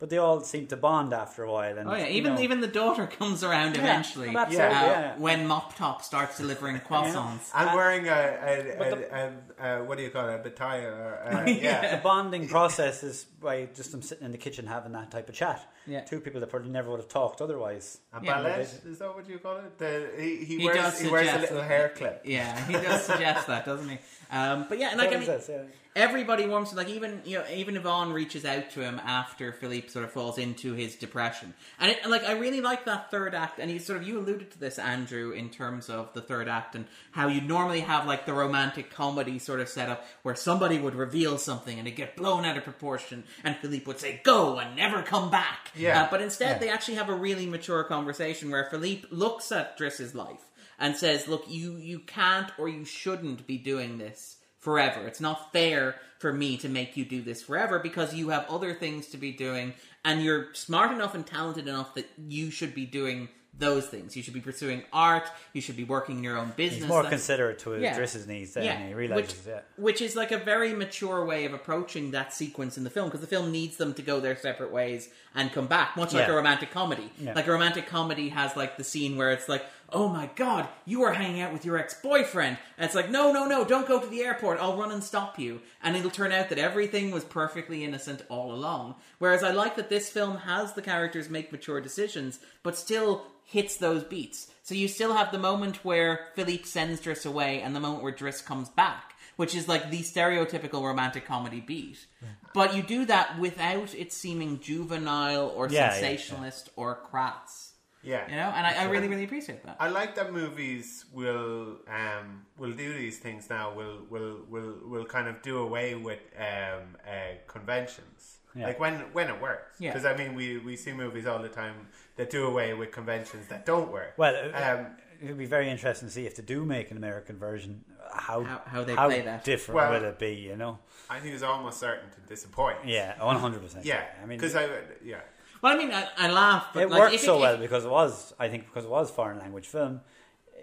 But 0.00 0.10
they 0.10 0.18
all 0.18 0.42
seem 0.42 0.68
to 0.68 0.76
bond 0.76 1.12
after 1.12 1.42
a 1.42 1.50
while. 1.50 1.76
And, 1.76 1.88
Oh 1.88 1.94
yeah, 1.94 2.04
you 2.06 2.18
even 2.18 2.34
know, 2.36 2.40
even 2.40 2.60
the 2.60 2.68
daughter 2.68 3.08
comes 3.08 3.42
around 3.42 3.74
Yeah, 3.74 3.82
eventually. 3.82 4.28
well, 4.28 4.38
uh, 4.38 4.42
absolutely, 4.42 4.76
yeah. 4.76 5.18
When 5.18 5.48
Mop 5.48 5.74
Top 5.74 6.02
starts 6.04 6.36
delivering 6.38 6.78
croissants. 6.88 7.50
I'm 7.52 7.74
wearing 7.74 8.06
a, 8.06 8.12
a, 8.12 8.74
But 8.78 8.92
a, 8.92 9.32
a, 9.58 9.80
a, 9.80 9.84
what 9.84 9.98
do 9.98 10.04
you 10.04 10.10
call 10.10 10.28
it, 10.28 10.34
a 10.34 10.48
bataya? 10.48 10.84
Or, 10.86 11.20
uh, 11.26 11.46
yeah. 11.50 11.96
the 11.96 12.00
bonding 12.02 12.46
process 12.48 13.02
is 13.02 13.24
by 13.24 13.68
just 13.74 13.90
them 13.90 14.00
sitting 14.02 14.24
in 14.24 14.30
the 14.30 14.38
kitchen 14.38 14.68
having 14.68 14.92
that 14.92 15.10
type 15.10 15.28
of 15.28 15.34
chat. 15.34 15.68
Yeah. 15.84 16.02
Two 16.02 16.20
people 16.20 16.38
that 16.40 16.48
probably 16.50 16.70
never 16.70 16.90
would 16.90 17.00
have 17.00 17.08
talked 17.08 17.40
otherwise. 17.40 17.98
A 18.12 18.24
Yeah, 18.24 18.34
ballet? 18.36 18.60
Is 18.84 18.98
that 19.00 19.12
what 19.16 19.28
you 19.28 19.38
call 19.40 19.56
it? 19.56 19.78
The, 19.78 20.10
he, 20.16 20.36
he, 20.44 20.58
He 20.58 20.64
wears 20.64 20.76
does 20.76 21.00
he 21.00 21.08
wears 21.08 21.28
a 21.34 21.38
little 21.38 21.58
it. 21.58 21.64
hair 21.64 21.88
clip. 21.96 22.22
Yeah, 22.24 22.66
he 22.66 22.74
does 22.74 23.02
suggest 23.04 23.48
that, 23.48 23.64
doesn't 23.66 23.88
he? 23.88 23.98
Um, 24.30 24.66
but 24.68 24.78
yeah, 24.78 24.90
and 24.90 24.98
like 24.98 25.08
I 25.08 25.12
mean, 25.14 25.22
is 25.22 25.26
this? 25.26 25.48
Yeah. 25.48 25.62
Everybody 25.96 26.46
warms 26.46 26.70
to 26.70 26.76
like 26.76 26.88
even 26.88 27.20
you 27.24 27.38
know 27.38 27.44
even 27.52 27.76
Yvonne 27.76 28.12
reaches 28.12 28.44
out 28.44 28.70
to 28.70 28.80
him 28.80 29.00
after 29.04 29.52
Philippe 29.52 29.88
sort 29.88 30.04
of 30.04 30.12
falls 30.12 30.38
into 30.38 30.74
his 30.74 30.94
depression, 30.96 31.54
and, 31.80 31.92
it, 31.92 32.06
like 32.08 32.24
I 32.24 32.32
really 32.32 32.60
like 32.60 32.84
that 32.84 33.10
third 33.10 33.34
act, 33.34 33.58
and 33.58 33.70
you 33.70 33.78
sort 33.78 34.00
of 34.02 34.06
you 34.06 34.18
alluded 34.18 34.50
to 34.52 34.58
this 34.58 34.78
Andrew 34.78 35.30
in 35.32 35.50
terms 35.50 35.88
of 35.90 36.12
the 36.14 36.20
third 36.20 36.48
act 36.48 36.74
and 36.74 36.86
how 37.12 37.28
you 37.28 37.40
normally 37.40 37.80
have 37.80 38.06
like 38.06 38.26
the 38.26 38.32
romantic 38.32 38.90
comedy 38.90 39.38
sort 39.38 39.60
of 39.60 39.68
setup 39.68 40.04
where 40.22 40.34
somebody 40.34 40.78
would 40.78 40.94
reveal 40.94 41.38
something 41.38 41.78
and 41.78 41.88
it 41.88 41.96
get 41.96 42.16
blown 42.16 42.44
out 42.44 42.56
of 42.56 42.64
proportion, 42.64 43.24
and 43.44 43.56
Philippe 43.56 43.86
would 43.86 43.98
say 43.98 44.20
go 44.24 44.58
and 44.58 44.76
never 44.76 45.02
come 45.02 45.30
back. 45.30 45.72
Yeah. 45.74 46.02
Uh, 46.04 46.08
but 46.10 46.20
instead 46.22 46.56
Yeah. 46.56 46.58
they 46.58 46.68
actually 46.70 46.94
have 46.94 47.08
a 47.08 47.14
really 47.14 47.46
mature 47.46 47.84
conversation 47.84 48.50
where 48.50 48.68
Philippe 48.70 49.08
looks 49.10 49.50
at 49.52 49.76
Driss's 49.78 50.14
life 50.14 50.40
and 50.78 50.96
says, 50.96 51.26
"Look, 51.28 51.44
you 51.48 51.76
you 51.76 51.98
can't 52.00 52.50
or 52.58 52.68
you 52.68 52.84
shouldn't 52.84 53.46
be 53.46 53.58
doing 53.58 53.98
this 53.98 54.36
forever. 54.68 55.06
It's 55.06 55.20
not 55.20 55.50
fair 55.50 55.94
for 56.18 56.30
me 56.30 56.58
to 56.58 56.68
make 56.68 56.94
you 56.94 57.04
do 57.06 57.22
this 57.22 57.40
forever 57.42 57.78
because 57.78 58.14
you 58.14 58.28
have 58.28 58.44
other 58.50 58.74
things 58.74 59.06
to 59.08 59.16
be 59.16 59.32
doing 59.32 59.72
and 60.04 60.22
you're 60.22 60.52
smart 60.52 60.92
enough 60.92 61.14
and 61.14 61.26
talented 61.26 61.66
enough 61.66 61.94
that 61.94 62.06
you 62.28 62.50
should 62.50 62.74
be 62.74 62.84
doing 62.84 63.30
those 63.58 63.86
things. 63.86 64.14
You 64.16 64.22
should 64.22 64.34
be 64.34 64.40
pursuing 64.40 64.82
art, 64.92 65.24
you 65.54 65.60
should 65.62 65.76
be 65.76 65.82
working 65.84 66.18
in 66.18 66.22
your 66.24 66.36
own 66.36 66.52
business. 66.54 66.80
He's 66.80 66.86
more 66.88 67.02
That's- 67.02 67.18
considerate 67.20 67.58
to 67.60 67.74
address 67.74 68.12
his 68.12 68.26
Yeah. 68.26 68.32
Needs 68.32 68.52
than 68.54 68.62
he 68.64 68.94
which, 68.94 68.96
realizes. 68.96 69.46
yeah. 69.48 69.60
which 69.76 70.00
is 70.02 70.14
like 70.14 70.30
a 70.32 70.38
very 70.38 70.74
mature 70.74 71.24
way 71.24 71.44
of 71.46 71.54
approaching 71.54 72.10
that 72.12 72.32
sequence 72.34 72.76
in 72.76 72.84
the 72.84 72.90
film 72.90 73.08
because 73.08 73.20
the 73.22 73.26
film 73.26 73.50
needs 73.50 73.76
them 73.78 73.94
to 73.94 74.02
go 74.02 74.20
their 74.20 74.36
separate 74.36 74.70
ways 74.70 75.08
and 75.34 75.50
come 75.52 75.66
back, 75.66 75.96
much 75.96 76.12
like 76.12 76.26
Yeah. 76.28 76.34
a 76.34 76.36
romantic 76.36 76.70
comedy. 76.70 77.10
Yeah. 77.18 77.32
Like 77.32 77.46
a 77.48 77.52
romantic 77.52 77.86
comedy 77.88 78.28
has 78.28 78.54
like 78.54 78.76
the 78.76 78.84
scene 78.84 79.16
where 79.16 79.30
it's 79.32 79.48
like, 79.48 79.64
"Oh 79.90 80.08
my 80.08 80.30
god, 80.36 80.68
you 80.84 81.02
are 81.02 81.14
hanging 81.14 81.40
out 81.40 81.52
with 81.52 81.64
your 81.64 81.78
ex-boyfriend," 81.78 82.58
and 82.76 82.84
it's 82.84 82.94
like, 82.94 83.10
"No, 83.10 83.32
no, 83.32 83.46
no, 83.46 83.64
don't 83.64 83.88
go 83.88 84.00
to 84.00 84.06
the 84.06 84.22
airport. 84.22 84.58
I'll 84.60 84.76
run 84.76 84.92
and 84.92 85.02
stop 85.02 85.38
you." 85.38 85.60
And 85.82 85.96
it'll 85.96 86.10
turn 86.10 86.32
out 86.32 86.48
that 86.50 86.58
everything 86.58 87.10
was 87.10 87.24
perfectly 87.24 87.84
innocent 87.84 88.22
all 88.28 88.52
along. 88.52 88.96
Whereas 89.18 89.42
I 89.42 89.50
like 89.52 89.76
that 89.76 89.88
this 89.88 90.10
film 90.10 90.38
has 90.38 90.72
the 90.74 90.82
characters 90.82 91.28
make 91.30 91.52
mature 91.52 91.80
decisions, 91.80 92.38
but 92.62 92.76
still 92.76 93.24
hits 93.44 93.76
those 93.76 94.04
beats. 94.04 94.48
So 94.62 94.74
you 94.74 94.88
still 94.88 95.14
have 95.14 95.32
the 95.32 95.38
moment 95.38 95.82
where 95.84 96.28
Philippe 96.34 96.64
sends 96.64 97.00
Driss 97.00 97.24
away 97.24 97.62
and 97.62 97.74
the 97.74 97.80
moment 97.80 98.02
where 98.02 98.12
Driss 98.12 98.44
comes 98.44 98.68
back, 98.68 99.14
which 99.36 99.54
is 99.54 99.66
like 99.66 99.90
the 99.90 100.02
stereotypical 100.02 100.82
romantic 100.82 101.24
comedy 101.24 101.60
beat. 101.60 102.04
But 102.52 102.76
you 102.76 102.82
do 102.82 103.06
that 103.06 103.38
without 103.38 103.94
it 103.94 104.12
seeming 104.12 104.60
juvenile 104.60 105.48
or 105.48 105.68
Yeah, 105.68 105.72
yeah, 105.72 105.84
yeah. 105.86 105.92
sensationalist 105.92 106.68
or 106.76 106.96
crass. 106.96 107.67
Yeah. 108.12 108.24
You 108.30 108.36
know, 108.36 108.50
and 108.56 108.64
I, 108.66 108.72
I 108.82 108.84
really, 108.94 109.08
really 109.12 109.24
appreciate 109.24 109.60
that. 109.66 109.76
I 109.78 109.88
like 110.00 110.14
that 110.18 110.32
movies 110.32 110.86
will 111.12 111.76
um, 112.00 112.26
will 112.60 112.72
do 112.84 112.88
these 113.02 113.18
things 113.18 113.42
now. 113.50 113.64
Will 113.80 113.98
will 114.12 114.36
will 114.52 114.72
will 114.92 115.04
kind 115.16 115.28
of 115.32 115.36
do 115.42 115.54
away 115.66 115.88
with 116.08 116.22
um, 116.50 116.82
uh, 117.06 117.34
conventions. 117.46 118.38
Yeah. 118.54 118.68
Like 118.68 118.80
when 118.80 118.94
when 119.16 119.28
it 119.28 119.38
works. 119.48 119.76
Yeah. 119.78 119.90
Because 119.92 120.06
I 120.12 120.14
mean, 120.20 120.34
we, 120.40 120.46
we 120.68 120.74
see 120.84 120.92
movies 120.92 121.26
all 121.26 121.40
the 121.48 121.54
time 121.62 121.76
that 122.16 122.30
do 122.30 122.46
away 122.46 122.68
with 122.80 122.90
conventions 123.00 123.46
that 123.52 123.66
don't 123.66 123.90
work. 123.92 124.14
Well, 124.16 124.34
uh, 124.34 124.62
um, 124.80 124.86
it 125.20 125.26
would 125.28 125.38
be 125.38 125.50
very 125.58 125.68
interesting 125.68 126.08
to 126.08 126.14
see 126.14 126.26
if 126.26 126.34
they 126.36 126.42
do 126.42 126.64
make 126.64 126.90
an 126.90 126.96
American 126.96 127.36
version, 127.38 127.84
how 128.28 128.42
How- 128.42 128.62
how 128.72 128.84
they 128.84 128.94
play 128.94 129.20
that. 129.22 129.44
different 129.44 129.76
Well- 129.76 129.92
will 129.92 130.08
it 130.08 130.18
be? 130.18 130.34
You 130.50 130.56
know? 130.56 130.78
I 131.10 131.20
think 131.20 131.34
it's 131.34 131.42
almost 131.42 131.78
certain 131.78 132.08
to 132.16 132.20
disappoint. 132.34 132.78
Yeah, 132.84 133.22
one 133.22 133.36
hundred 133.36 133.62
percent. 133.62 133.84
Yeah. 133.84 134.04
I 134.22 134.26
mean, 134.26 134.38
because 134.38 134.56
I 134.56 134.64
yeah. 135.04 135.20
Well, 135.62 135.74
I 135.74 135.78
mean, 135.78 135.90
I, 135.92 136.06
I 136.16 136.30
laugh, 136.30 136.68
but 136.72 136.82
it 136.84 136.90
like, 136.90 137.00
worked 137.00 137.20
so 137.20 137.34
if- 137.36 137.40
well 137.40 137.56
because 137.56 137.84
it 137.84 137.90
was, 137.90 138.32
I 138.38 138.48
think, 138.48 138.66
because 138.66 138.84
it 138.84 138.90
was 138.90 139.10
foreign 139.10 139.38
language 139.38 139.66
film. 139.66 140.00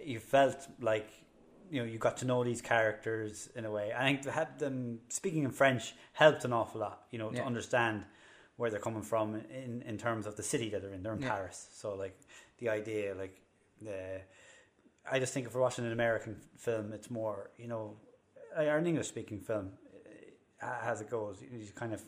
You 0.04 0.20
felt 0.20 0.58
like 0.80 1.10
you 1.72 1.80
know 1.82 1.86
you 1.86 1.98
got 1.98 2.18
to 2.18 2.26
know 2.26 2.44
these 2.44 2.62
characters 2.62 3.50
in 3.56 3.66
a 3.66 3.72
way. 3.72 3.92
I 3.98 4.04
think 4.06 4.22
to 4.24 4.32
have 4.32 4.58
them 4.60 5.00
speaking 5.10 5.44
in 5.44 5.52
French 5.52 5.94
helped 6.14 6.46
an 6.46 6.54
awful 6.54 6.82
lot. 6.82 7.04
You 7.12 7.20
know, 7.20 7.32
Yeah. 7.32 7.42
to 7.42 7.46
understand 7.46 8.06
where 8.58 8.70
they're 8.70 8.80
coming 8.80 9.02
from 9.02 9.36
in 9.64 9.82
in 9.82 9.98
terms 9.98 10.28
of 10.28 10.36
the 10.38 10.44
city 10.44 10.70
that 10.70 10.82
they're 10.82 10.94
in. 10.94 11.04
They're 11.04 11.14
in 11.14 11.22
Yeah. 11.22 11.30
Paris, 11.36 11.68
so 11.74 11.96
like 11.96 12.18
the 12.60 12.70
idea, 12.70 13.16
like 13.16 13.42
the. 13.82 14.22
I 15.12 15.20
just 15.20 15.34
think 15.34 15.46
if 15.48 15.54
we're 15.54 15.62
watching 15.62 15.86
an 15.86 15.92
American 15.92 16.40
film, 16.58 16.92
it's 16.94 17.10
more 17.12 17.52
you 17.58 17.68
know, 17.68 17.98
or 18.56 18.78
an 18.78 18.88
English 18.88 19.08
speaking 19.08 19.40
film, 19.42 19.74
as 20.62 21.02
it 21.02 21.10
goes, 21.10 21.42
you 21.42 21.68
kind 21.76 21.94
of 21.94 22.02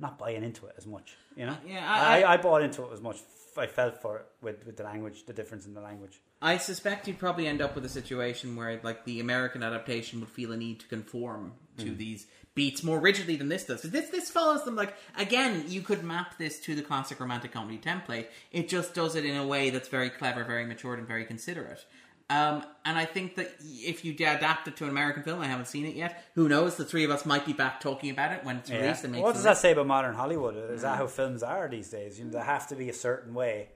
not 0.00 0.18
buying 0.18 0.44
into 0.44 0.66
it 0.66 0.74
as 0.76 0.86
much. 0.86 1.16
You 1.36 1.46
know, 1.46 1.56
Yeah, 1.66 1.90
I- 1.90 2.22
I, 2.22 2.34
I- 2.34 2.36
bought 2.36 2.62
into 2.62 2.84
it 2.84 2.92
as 2.92 3.00
much. 3.00 3.18
I 3.56 3.66
felt 3.66 4.00
for 4.00 4.18
it 4.18 4.26
with, 4.40 4.64
with 4.66 4.76
the 4.76 4.84
language, 4.84 5.26
the 5.26 5.32
difference 5.32 5.66
in 5.66 5.74
the 5.74 5.80
language. 5.80 6.20
I 6.40 6.58
suspect 6.58 7.08
you'd 7.08 7.18
probably 7.18 7.48
end 7.48 7.60
up 7.60 7.74
with 7.74 7.84
a 7.84 7.88
situation 7.88 8.54
where, 8.54 8.78
like, 8.84 9.04
the 9.04 9.18
American 9.18 9.64
adaptation 9.64 10.20
would 10.20 10.28
feel 10.28 10.52
a 10.52 10.56
need 10.56 10.78
to 10.80 10.86
conform 10.86 11.54
to 11.78 11.86
mm-hmm. 11.86 11.96
these 11.96 12.28
beats 12.58 12.82
more 12.82 12.98
rigidly 12.98 13.36
than 13.36 13.48
this 13.48 13.64
does. 13.66 13.82
This 13.82 14.10
this 14.10 14.30
follows 14.30 14.64
them 14.64 14.74
like 14.74 14.94
again. 15.16 15.64
You 15.68 15.80
could 15.80 16.02
map 16.02 16.38
this 16.38 16.58
to 16.60 16.74
the 16.74 16.82
classic 16.82 17.20
romantic 17.20 17.52
comedy 17.52 17.78
template. 17.78 18.26
It 18.50 18.68
just 18.68 18.94
does 18.94 19.14
it 19.14 19.24
in 19.24 19.36
a 19.36 19.46
way 19.46 19.70
that's 19.70 19.86
very 19.86 20.10
clever, 20.10 20.42
very 20.42 20.66
matured, 20.66 20.98
and 20.98 21.06
very 21.06 21.24
considerate. 21.24 21.84
Um, 22.30 22.62
and 22.84 22.98
I 22.98 23.06
think 23.06 23.36
that 23.36 23.52
if 23.60 24.04
you 24.04 24.12
adapt 24.12 24.68
it 24.68 24.76
to 24.76 24.84
an 24.84 24.90
American 24.90 25.22
film, 25.22 25.40
I 25.40 25.46
haven't 25.46 25.66
seen 25.66 25.86
it 25.86 25.94
yet. 25.94 26.24
Who 26.34 26.46
knows? 26.48 26.76
The 26.76 26.84
three 26.84 27.04
of 27.04 27.10
us 27.10 27.24
might 27.24 27.46
be 27.46 27.54
back 27.54 27.80
talking 27.80 28.10
about 28.10 28.32
it 28.32 28.44
when 28.44 28.56
it's 28.56 28.70
released. 28.70 29.04
And 29.04 29.12
makes 29.14 29.22
What 29.22 29.30
a 29.30 29.32
does 29.34 29.44
list. 29.44 29.62
that 29.62 29.68
say 29.68 29.72
about 29.72 29.86
modern 29.86 30.14
Hollywood? 30.14 30.56
Is 30.72 30.82
that 30.82 30.98
how 30.98 31.06
films 31.06 31.42
are 31.42 31.68
these 31.68 31.88
days? 31.88 32.18
You 32.18 32.26
know, 32.26 32.32
they 32.32 32.40
have 32.40 32.66
to 32.68 32.76
be 32.76 32.90
a 32.90 32.92
certain 32.92 33.32
way 33.32 33.68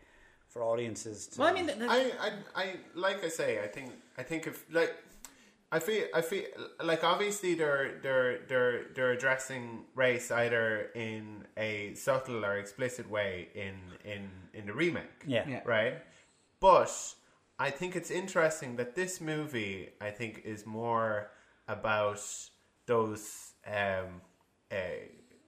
for 0.48 0.62
audiences. 0.62 1.28
To, 1.28 1.40
Well, 1.40 1.48
I 1.48 1.52
mean, 1.54 1.66
th- 1.66 1.78
th- 1.78 1.90
I, 1.90 2.00
I, 2.20 2.32
I, 2.54 2.74
like 2.94 3.24
I 3.24 3.28
say, 3.28 3.62
I 3.62 3.68
think, 3.68 3.90
I 4.18 4.22
think 4.22 4.46
if 4.46 4.66
like, 4.70 4.94
I 5.74 5.78
feel, 5.78 6.04
I 6.14 6.20
feel 6.20 6.44
like 6.84 7.02
obviously 7.04 7.54
they're 7.54 7.98
they're 8.02 8.40
they're 8.46 8.84
they're 8.94 9.12
addressing 9.12 9.84
race 9.94 10.30
either 10.30 10.90
in 10.94 11.46
a 11.56 11.94
subtle 11.94 12.44
or 12.44 12.58
explicit 12.58 13.08
way 13.08 13.48
in 13.54 13.76
in 14.04 14.28
in 14.52 14.66
the 14.66 14.74
remake, 14.74 15.24
yeah. 15.26 15.48
Yeah. 15.48 15.60
right? 15.64 15.94
But 16.60 16.92
I 17.62 17.70
think 17.70 17.94
it's 17.94 18.10
interesting 18.10 18.74
that 18.76 18.96
this 18.96 19.20
movie, 19.20 19.90
I 20.00 20.10
think, 20.10 20.42
is 20.44 20.66
more 20.66 21.30
about 21.68 22.20
those 22.86 23.52
um, 23.68 24.20
uh, 24.72 24.74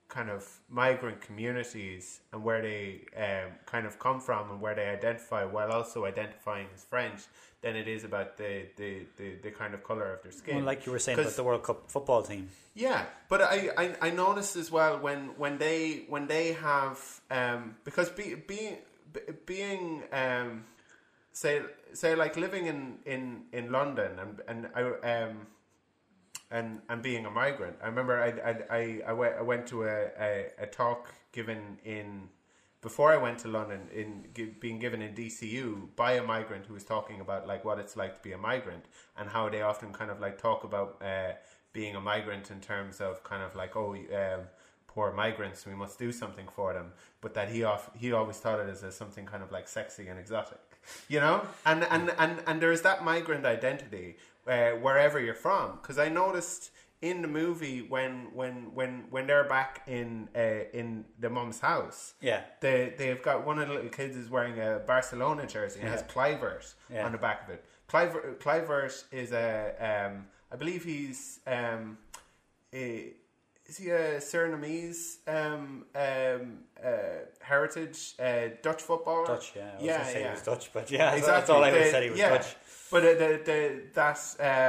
kind 0.07 0.31
of 0.31 0.49
migrant 0.69 1.21
communities 1.21 2.21
and 2.33 2.45
where 2.45 2.63
they 2.63 3.01
um, 3.17 3.51
kind 3.67 3.85
of 3.85 3.99
come 3.99 4.21
from 4.21 4.49
and 4.53 4.61
where 4.61 4.77
they 4.77 4.87
identify 4.87 5.45
while 5.45 5.73
also 5.73 6.05
identifying 6.05 6.69
as 6.73 6.85
French 6.85 7.23
than 7.63 7.75
it 7.75 7.89
is 7.89 8.05
about 8.05 8.37
the, 8.37 8.67
the, 8.77 9.07
the, 9.17 9.35
the 9.43 9.51
kind 9.51 9.75
of 9.75 9.83
color 9.83 10.13
of 10.13 10.23
their 10.23 10.31
skin. 10.31 10.55
Well, 10.59 10.65
like 10.65 10.87
you 10.87 10.93
were 10.93 11.01
saying 11.01 11.19
about 11.19 11.33
the 11.33 11.43
World 11.43 11.65
Cup 11.65 11.91
football 11.91 12.23
team. 12.23 12.49
yeah, 12.75 13.07
but 13.29 13.43
I, 13.43 13.71
I, 13.77 13.97
I 14.01 14.11
noticed 14.11 14.55
as 14.55 14.71
well 14.71 15.01
when, 15.01 15.37
when 15.37 15.59
they 15.59 16.05
when 16.09 16.29
they 16.29 16.53
have 16.53 17.01
um, 17.33 17.75
because 17.83 18.09
be, 18.11 18.37
being 18.37 18.77
be, 19.13 19.21
being 19.47 20.05
um, 20.13 20.65
say 21.35 21.61
say 21.95 22.15
like 22.15 22.37
living 22.37 22.67
in, 22.67 22.99
in, 23.07 23.43
in 23.53 23.73
London 23.73 24.19
and 24.19 24.41
and 24.49 24.69
I 24.75 24.83
um 25.13 25.47
and 26.51 26.81
and 26.89 27.03
being 27.03 27.27
a 27.27 27.31
migrant. 27.31 27.77
I 27.83 27.87
remember 27.87 28.21
I 28.21 28.29
I, 28.51 28.77
I, 28.79 29.03
I, 29.09 29.13
went, 29.13 29.35
I 29.37 29.43
went 29.43 29.67
to 29.69 29.85
a, 29.85 30.07
a, 30.19 30.47
a 30.59 30.67
talk 30.67 31.13
given 31.33 31.79
in 31.85 32.29
before 32.85 33.11
I 33.11 33.17
went 33.17 33.39
to 33.39 33.49
London 33.49 33.89
in 33.95 34.27
being 34.61 34.79
given 34.79 35.01
in 35.01 35.15
DCU 35.15 35.89
by 35.97 36.13
a 36.13 36.23
migrant 36.23 36.67
who 36.67 36.75
was 36.75 36.85
talking 36.85 37.21
about 37.21 37.47
like 37.47 37.65
what 37.65 37.79
it's 37.79 37.97
like 37.97 38.15
to 38.17 38.21
be 38.21 38.33
a 38.33 38.39
migrant 38.39 38.85
and 39.17 39.31
how 39.31 39.49
they 39.49 39.63
often 39.63 39.91
kind 39.91 40.11
of 40.11 40.21
like 40.21 40.37
talk 40.37 40.65
about 40.65 41.03
uh, 41.03 41.33
being 41.73 41.97
a 41.97 42.01
migrant 42.01 42.51
in 42.51 42.61
terms 42.61 43.01
of 43.01 43.25
kind 43.25 43.43
of 43.43 43.57
like 43.57 43.75
oh 43.75 43.95
um, 43.95 44.43
poor 44.87 45.13
migrants 45.13 45.65
we 45.65 45.75
must 45.75 45.99
do 45.99 46.13
something 46.13 46.47
for 46.55 46.75
them 46.75 46.93
but 47.23 47.33
that 47.33 47.49
he 47.49 47.65
off 47.65 47.91
he 47.97 48.13
always 48.13 48.37
thought 48.37 48.61
it 48.61 48.69
as, 48.69 48.85
as 48.85 48.95
something 48.95 49.25
kind 49.25 49.43
of 49.43 49.51
like 49.51 49.67
sexy 49.67 50.07
and 50.09 50.19
exotic 50.21 50.61
you 51.09 51.21
know 51.21 51.47
and 51.67 51.85
and 51.85 52.13
and, 52.19 52.43
and 52.47 52.61
there 52.61 52.73
is 52.73 52.83
that 52.83 53.05
migrant 53.05 53.45
identity 53.47 54.17
uh, 54.47 54.71
wherever 54.73 55.19
you're 55.21 55.35
from 55.35 55.79
because 55.81 55.99
I 55.99 56.09
noticed 56.09 56.71
in 57.03 57.21
the 57.23 57.29
movie 57.29 57.83
when 57.83 58.29
when 58.35 58.75
when 58.75 59.05
when 59.11 59.27
they're 59.27 59.45
back 59.49 59.83
in 59.87 60.29
uh, 60.35 60.65
in 60.73 61.05
the 61.19 61.29
mum's 61.29 61.61
house 61.61 62.15
Yeah. 62.21 62.43
they 62.61 62.95
they've 62.97 63.23
got 63.23 63.45
one 63.47 63.59
of 63.59 63.69
the 63.69 63.75
little 63.75 63.91
kids 63.91 64.17
is 64.17 64.31
wearing 64.31 64.59
a 64.61 64.81
Barcelona 64.87 65.47
jersey 65.47 65.81
and 65.81 65.89
it 65.89 65.93
has 65.93 66.03
Kluivert 66.05 66.75
Yeah. 66.91 67.05
on 67.05 67.13
the 67.13 67.19
back 67.19 67.45
of 67.45 67.51
it. 67.55 67.65
Kluivert, 67.91 68.39
Kluivert 68.39 69.05
is 69.13 69.33
a 69.33 70.07
um, 70.07 70.27
I 70.53 70.57
believe 70.57 70.85
he's 70.85 71.41
um, 71.47 71.99
a, 72.73 73.13
is 73.67 73.79
he 73.79 73.91
a 73.91 74.19
Surinamese 74.19 75.17
um, 75.27 75.85
um, 75.95 76.59
uh, 76.85 76.89
heritage 77.41 78.15
uh, 78.21 78.49
Dutch 78.63 78.83
footballer? 78.83 79.27
Dutch, 79.27 79.53
yeah. 79.57 79.63
I 79.63 79.75
was 79.77 79.85
yeah, 79.85 80.11
yeah. 80.11 80.25
he 80.25 80.31
was 80.31 80.43
Dutch, 80.43 80.73
but 80.73 80.91
yeah, 80.91 81.13
exactly. 81.13 81.33
that's 81.33 81.51
all 81.51 81.65
I 81.65 81.73
would 81.73 81.91
said 81.91 82.03
he 82.03 82.11
was 82.11 82.19
yeah. 82.19 82.31
Dutch. 82.31 82.57
But 82.91 83.05
uh, 83.05 83.13
the, 83.15 83.41
the, 83.45 83.83
that 83.95 84.19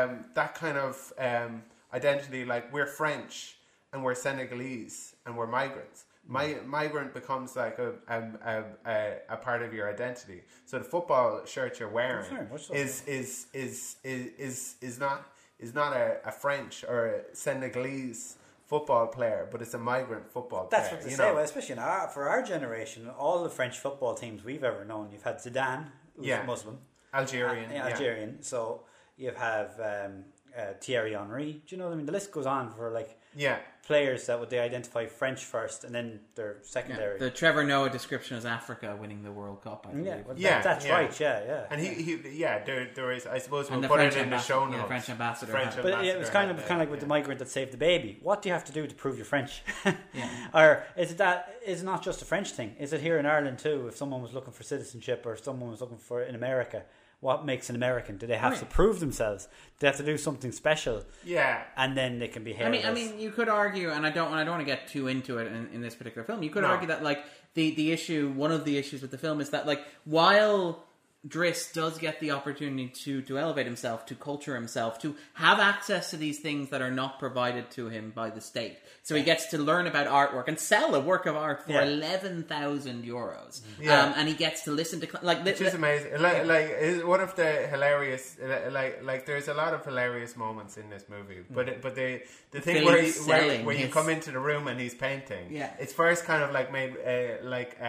um, 0.10 0.26
that 0.34 0.56
kind 0.56 0.78
of 0.78 1.14
um, 1.20 1.64
identity, 1.94 2.46
like 2.46 2.72
we're 2.72 2.88
French 2.88 3.58
and 3.92 4.04
we're 4.04 4.16
Senegalese 4.16 5.16
and 5.26 5.38
we're 5.38 5.48
migrants. 5.48 6.06
My 6.28 6.56
migrant 6.66 7.14
becomes 7.14 7.56
like 7.56 7.78
a 7.80 7.94
a, 8.08 8.64
a, 8.86 9.14
a 9.30 9.38
part 9.38 9.62
of 9.62 9.74
your 9.74 9.92
identity. 9.94 10.42
So 10.66 10.80
the 10.80 10.86
football 10.86 11.46
shirt 11.46 11.80
you're 11.80 11.90
wearing 11.90 12.48
is, 12.74 13.04
is 13.06 13.48
is 13.54 13.98
is 14.04 14.36
is 14.40 14.76
is 14.82 15.00
not 15.00 15.30
is 15.60 15.74
not 15.74 15.94
a, 15.94 16.18
a 16.26 16.32
French 16.32 16.86
or 16.88 17.08
a 17.08 17.36
Senegalese 17.36 18.38
football 18.66 19.08
player, 19.08 19.48
but 19.52 19.62
it's 19.62 19.74
a 19.74 19.78
migrant 19.78 20.28
football 20.32 20.68
That's 20.70 20.90
player. 20.90 20.92
That's 20.92 20.92
what 20.92 21.04
they 21.04 21.10
you 21.12 21.16
say. 21.18 21.24
know? 21.28 21.36
Well, 21.36 21.44
especially 21.44 21.74
in 21.74 21.80
our, 21.80 22.08
for 22.08 22.28
our 22.28 22.42
generation, 22.42 23.10
all 23.18 23.44
the 23.44 23.50
French 23.50 23.78
football 23.80 24.16
teams 24.16 24.44
we've 24.44 24.64
ever 24.64 24.84
known, 24.86 25.10
you've 25.12 25.24
had 25.24 25.38
Zidane, 25.38 25.86
who's 26.16 26.26
Yeah. 26.28 26.44
Muslim, 26.44 26.80
Algerian, 27.14 27.70
uh, 27.72 27.74
yeah. 27.76 27.88
Algerian. 27.88 28.42
So 28.42 28.82
you 29.18 29.32
have 29.32 29.80
um, 29.80 30.26
uh, 30.58 30.74
Thierry 30.82 31.14
Henry. 31.14 31.62
Do 31.66 31.76
you 31.76 31.78
know 31.78 31.86
what 31.88 31.94
I 31.94 31.98
mean? 31.98 32.06
The 32.06 32.12
list 32.12 32.32
goes 32.32 32.46
on 32.46 32.72
for 32.72 32.92
like 32.92 33.20
yeah. 33.36 33.58
players 33.86 34.26
that 34.26 34.40
would 34.40 34.50
they 34.50 34.58
identify 34.60 35.06
French 35.06 35.44
first 35.46 35.84
and 35.84 35.94
then 35.94 36.20
their 36.34 36.54
Yeah, 36.54 36.60
secondary. 36.64 37.20
the 37.20 37.30
Trevor 37.30 37.64
Noah 37.64 37.90
description 37.92 38.36
is 38.38 38.44
Africa 38.46 38.98
winning 39.00 39.22
the 39.24 39.32
World 39.32 39.62
Cup. 39.62 39.86
I 39.88 39.92
believe. 39.92 40.06
yeah, 40.08 40.22
well, 40.26 40.36
Yeah, 40.38 40.50
that, 40.56 40.64
that's 40.64 40.86
yeah. 40.88 40.94
right. 40.94 41.20
Yeah, 41.20 41.44
yeah. 41.46 41.64
And 41.70 41.80
he, 41.82 41.88
he 41.94 42.30
yeah, 42.40 42.64
there, 42.64 42.90
there 42.96 43.12
is. 43.12 43.28
I 43.28 43.38
suppose 43.38 43.66
we'll 43.70 43.76
And 43.76 43.84
the 43.84 43.88
put 43.88 43.98
French 43.98 44.16
it 44.16 44.20
in 44.24 44.30
the 44.30 44.36
ambassador- 44.38 44.54
show 44.54 44.60
yeah, 44.66 44.72
the 44.72 44.78
notes. 44.78 44.88
French 44.88 45.10
ambassador 45.10 45.52
French 45.52 45.76
had- 45.76 45.84
But 45.84 45.90
yeah, 46.04 46.14
it 46.14 46.18
was 46.18 46.28
ambassador 46.30 46.32
kind 46.34 46.52
of 46.52 46.58
the- 46.58 46.64
kind 46.64 46.82
of 46.82 46.88
like 46.88 46.92
with 46.92 47.00
the 47.02 47.06
yeah. 47.06 47.10
migrant 47.10 47.40
that 47.40 47.50
saved 47.50 47.74
the 47.74 47.78
baby. 47.78 48.18
What 48.24 48.42
do 48.42 48.50
you 48.50 48.54
have 48.54 48.66
to 48.66 48.72
do 48.72 48.88
to 48.88 48.96
prove 48.96 49.18
you're 49.18 49.26
French? 49.26 49.62
Yeah. 50.14 50.30
or 50.54 50.84
is 50.98 51.12
it 51.12 51.18
that 51.20 51.56
is 51.66 51.82
it 51.82 51.86
not 51.86 52.02
just 52.04 52.22
a 52.22 52.26
French 52.26 52.52
thing? 52.52 52.76
Is 52.80 52.92
it 52.94 53.02
here 53.02 53.18
in 53.20 53.26
Ireland 53.26 53.60
too? 53.60 53.88
If 53.88 53.98
someone 53.98 54.22
was 54.22 54.34
looking 54.34 54.54
for 54.54 54.64
citizenship 54.64 55.26
or 55.26 55.34
if 55.34 55.44
someone 55.44 55.70
was 55.70 55.82
looking 55.82 55.98
for 55.98 56.22
it 56.22 56.30
in 56.30 56.36
America, 56.36 56.84
what 57.22 57.46
makes 57.46 57.70
an 57.70 57.76
American? 57.76 58.18
Do 58.18 58.28
they 58.28 58.38
have 58.38 58.52
Right. 58.52 58.60
to 58.60 58.66
prove 58.66 59.00
themselves? 59.00 59.46
Do 59.46 59.52
they 59.80 59.88
have 59.88 59.98
to 59.98 60.04
do 60.04 60.18
something 60.18 60.52
special, 60.52 61.04
Yeah, 61.24 61.64
and 61.78 61.98
then 61.98 62.20
they 62.20 62.28
can 62.28 62.44
be 62.44 62.56
I 62.62 62.70
mean, 62.70 62.86
I 62.86 62.92
mean, 62.92 63.20
you 63.20 63.32
could 63.32 63.50
argue, 63.50 63.90
and 63.92 64.06
I 64.06 64.10
don't, 64.12 64.28
and 64.32 64.36
I 64.40 64.44
don't 64.44 64.56
want 64.58 64.62
to 64.68 64.72
get 64.74 64.88
too 64.88 65.08
into 65.08 65.38
it 65.40 65.48
in, 65.48 65.70
in 65.74 65.82
this 65.82 65.96
particular 65.96 66.26
film. 66.26 66.44
You 66.44 66.50
could 66.50 66.64
No. 66.64 66.70
argue 66.70 66.88
that, 66.88 67.04
like, 67.04 67.24
the 67.56 67.74
the 67.76 67.92
issue, 67.92 68.32
one 68.36 68.52
of 68.52 68.66
the 68.66 68.78
issues 68.78 69.02
with 69.02 69.12
the 69.12 69.18
film 69.18 69.42
is 69.42 69.50
that, 69.52 69.66
like, 69.66 69.82
while 70.06 70.86
Driss 71.28 71.74
does 71.74 71.98
get 71.98 72.20
the 72.20 72.32
opportunity 72.32 72.88
to 73.04 73.22
to 73.24 73.40
elevate 73.40 73.66
himself, 73.66 74.06
to 74.08 74.16
culture 74.16 74.54
himself, 74.56 75.00
to 75.00 75.16
have 75.34 75.60
access 75.60 76.12
to 76.12 76.18
these 76.18 76.40
things 76.40 76.70
that 76.70 76.82
are 76.82 76.92
not 76.92 77.18
provided 77.20 77.72
to 77.72 77.90
him 77.90 78.12
by 78.16 78.30
the 78.30 78.42
state, 78.42 78.78
so 79.02 79.16
he 79.16 79.24
gets 79.24 79.48
to 79.48 79.58
learn 79.58 79.88
about 79.88 80.06
artwork 80.08 80.48
and 80.48 80.60
sell 80.60 80.94
a 80.94 81.00
work 81.00 81.26
of 81.26 81.36
art 81.36 81.64
for 81.66 81.72
Yeah. 81.72 81.84
eleven 81.84 82.44
thousand 82.44 83.06
euros, 83.06 83.62
Yeah. 83.80 84.04
um, 84.04 84.14
and 84.18 84.28
he 84.28 84.36
gets 84.36 84.64
to 84.66 84.72
listen 84.72 85.02
to 85.02 85.08
like 85.24 85.44
which 85.44 85.62
is 85.62 85.74
amazing. 85.74 86.22
Like, 86.22 86.46
like 86.46 87.04
one 87.06 87.22
of 87.22 87.36
the 87.36 87.50
hilarious, 87.74 88.38
like, 88.70 89.04
like 89.04 89.26
there's 89.26 89.48
a 89.48 89.54
lot 89.54 89.74
of 89.74 89.84
hilarious 89.84 90.36
moments 90.38 90.78
in 90.78 90.90
this 90.90 91.06
movie. 91.10 91.40
But 91.50 91.82
but 91.82 91.96
the 91.96 92.22
the 92.52 92.62
thing 92.62 92.86
where, 92.86 93.02
he, 93.02 93.12
where, 93.28 93.64
where 93.64 93.76
you 93.76 93.88
come 93.88 94.10
into 94.10 94.32
the 94.32 94.40
room 94.40 94.68
and 94.68 94.80
he's 94.80 94.94
painting, 94.94 95.48
Yeah. 95.50 95.72
it's 95.80 95.92
first 95.94 96.24
kind 96.26 96.44
of 96.44 96.52
like 96.52 96.72
made 96.72 96.96
uh, 96.98 97.44
like 97.44 97.78
uh, 97.82 97.86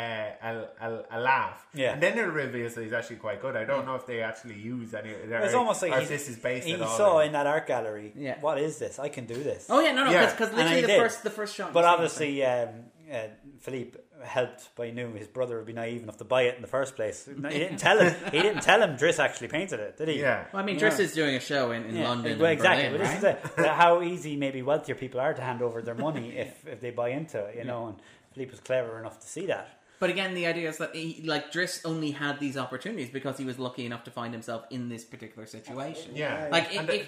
a, 0.50 0.68
a 0.80 1.04
a 1.10 1.20
laugh, 1.20 1.66
Yeah. 1.74 1.92
and 1.92 2.02
then 2.02 2.18
it 2.18 2.22
reveals 2.22 2.74
that 2.74 2.82
he's 2.84 2.92
actually 2.92 3.16
quite 3.26 3.40
good. 3.42 3.56
I 3.56 3.64
don't 3.64 3.84
know 3.86 3.96
if 3.96 4.06
they 4.06 4.22
actually 4.22 4.54
use 4.74 4.94
any. 4.94 5.10
it's 5.10 5.54
almost 5.54 5.82
like 5.82 5.92
or 5.92 6.00
he, 6.00 6.06
this 6.06 6.28
is 6.28 6.36
based 6.36 6.66
he 6.66 6.74
at 6.74 6.80
all. 6.82 6.96
saw 6.96 7.16
on- 7.18 7.26
in 7.26 7.32
that 7.32 7.46
art 7.46 7.66
gallery. 7.66 8.12
Yeah. 8.16 8.36
what 8.40 8.58
is 8.58 8.78
this? 8.78 8.98
I 8.98 9.08
can 9.08 9.24
do 9.26 9.34
this. 9.50 9.66
oh 9.68 9.80
yeah, 9.80 9.92
no, 9.92 10.04
no, 10.04 10.10
Yeah. 10.12 10.30
because 10.30 10.48
And 10.50 10.58
literally 10.58 10.76
he 10.76 10.82
the 10.82 10.86
did. 10.88 11.00
first 11.00 11.22
the 11.24 11.30
first 11.30 11.54
shot, 11.56 11.72
But 11.72 11.84
obviously, 11.84 12.44
um, 12.44 12.68
uh, 13.12 13.18
Philippe 13.60 13.98
helped 14.24 14.74
by 14.76 14.90
knew 14.90 15.12
his 15.12 15.28
brother 15.28 15.56
would 15.58 15.66
be 15.66 15.72
naive 15.72 16.02
enough 16.04 16.16
to 16.18 16.24
buy 16.24 16.42
it 16.42 16.54
in 16.56 16.62
the 16.62 16.68
first 16.78 16.96
place. 16.96 17.28
No, 17.44 17.48
He 17.48 17.58
didn't 17.58 17.78
tell 17.78 17.98
him. 17.98 18.14
He 18.32 18.40
didn't 18.46 18.62
tell 18.62 18.80
him. 18.82 18.96
Driss 18.96 19.18
actually 19.18 19.48
painted 19.48 19.78
it, 19.80 19.96
did 19.98 20.08
he? 20.08 20.20
yeah, 20.20 20.44
Well, 20.52 20.62
I 20.62 20.64
mean, 20.66 20.76
Yeah. 20.78 20.82
Driss 20.88 21.00
is 21.00 21.12
doing 21.14 21.34
a 21.34 21.40
show 21.40 21.72
in, 21.72 21.84
in 21.84 21.96
Yeah, 21.96 22.08
London. 22.08 22.38
Well, 22.38 22.50
and 22.50 22.58
exactly. 22.58 22.88
Berlin, 22.96 23.20
but 23.20 23.24
right? 23.24 23.42
this 23.42 23.58
is 23.58 23.64
a, 23.66 23.72
how 23.74 24.02
easy 24.02 24.36
maybe 24.36 24.62
wealthier 24.62 24.94
people 24.94 25.20
are 25.20 25.34
to 25.34 25.42
hand 25.42 25.60
over 25.62 25.82
their 25.82 25.94
money 25.94 26.28
if, 26.44 26.66
if 26.66 26.80
they 26.80 26.90
buy 26.90 27.10
into 27.10 27.38
it, 27.46 27.56
you 27.58 27.64
know. 27.64 27.88
And 27.88 27.96
Philippe 28.32 28.52
was 28.52 28.60
clever 28.60 28.98
enough 29.00 29.20
to 29.20 29.26
see 29.26 29.46
that. 29.46 29.68
But 29.98 30.10
again, 30.10 30.34
the 30.34 30.46
idea 30.46 30.68
is 30.68 30.78
that 30.78 30.94
he, 30.94 31.22
like 31.24 31.52
Driss 31.52 31.80
only 31.84 32.10
had 32.10 32.38
these 32.38 32.56
opportunities 32.56 33.10
because 33.10 33.38
he 33.38 33.44
was 33.44 33.58
lucky 33.58 33.86
enough 33.86 34.04
to 34.04 34.10
find 34.10 34.32
himself 34.34 34.64
in 34.70 34.88
this 34.88 35.04
particular 35.04 35.46
situation. 35.46 36.12
yeah. 36.14 36.48
Like, 36.50 36.74
And 36.76 36.88
it, 36.90 37.06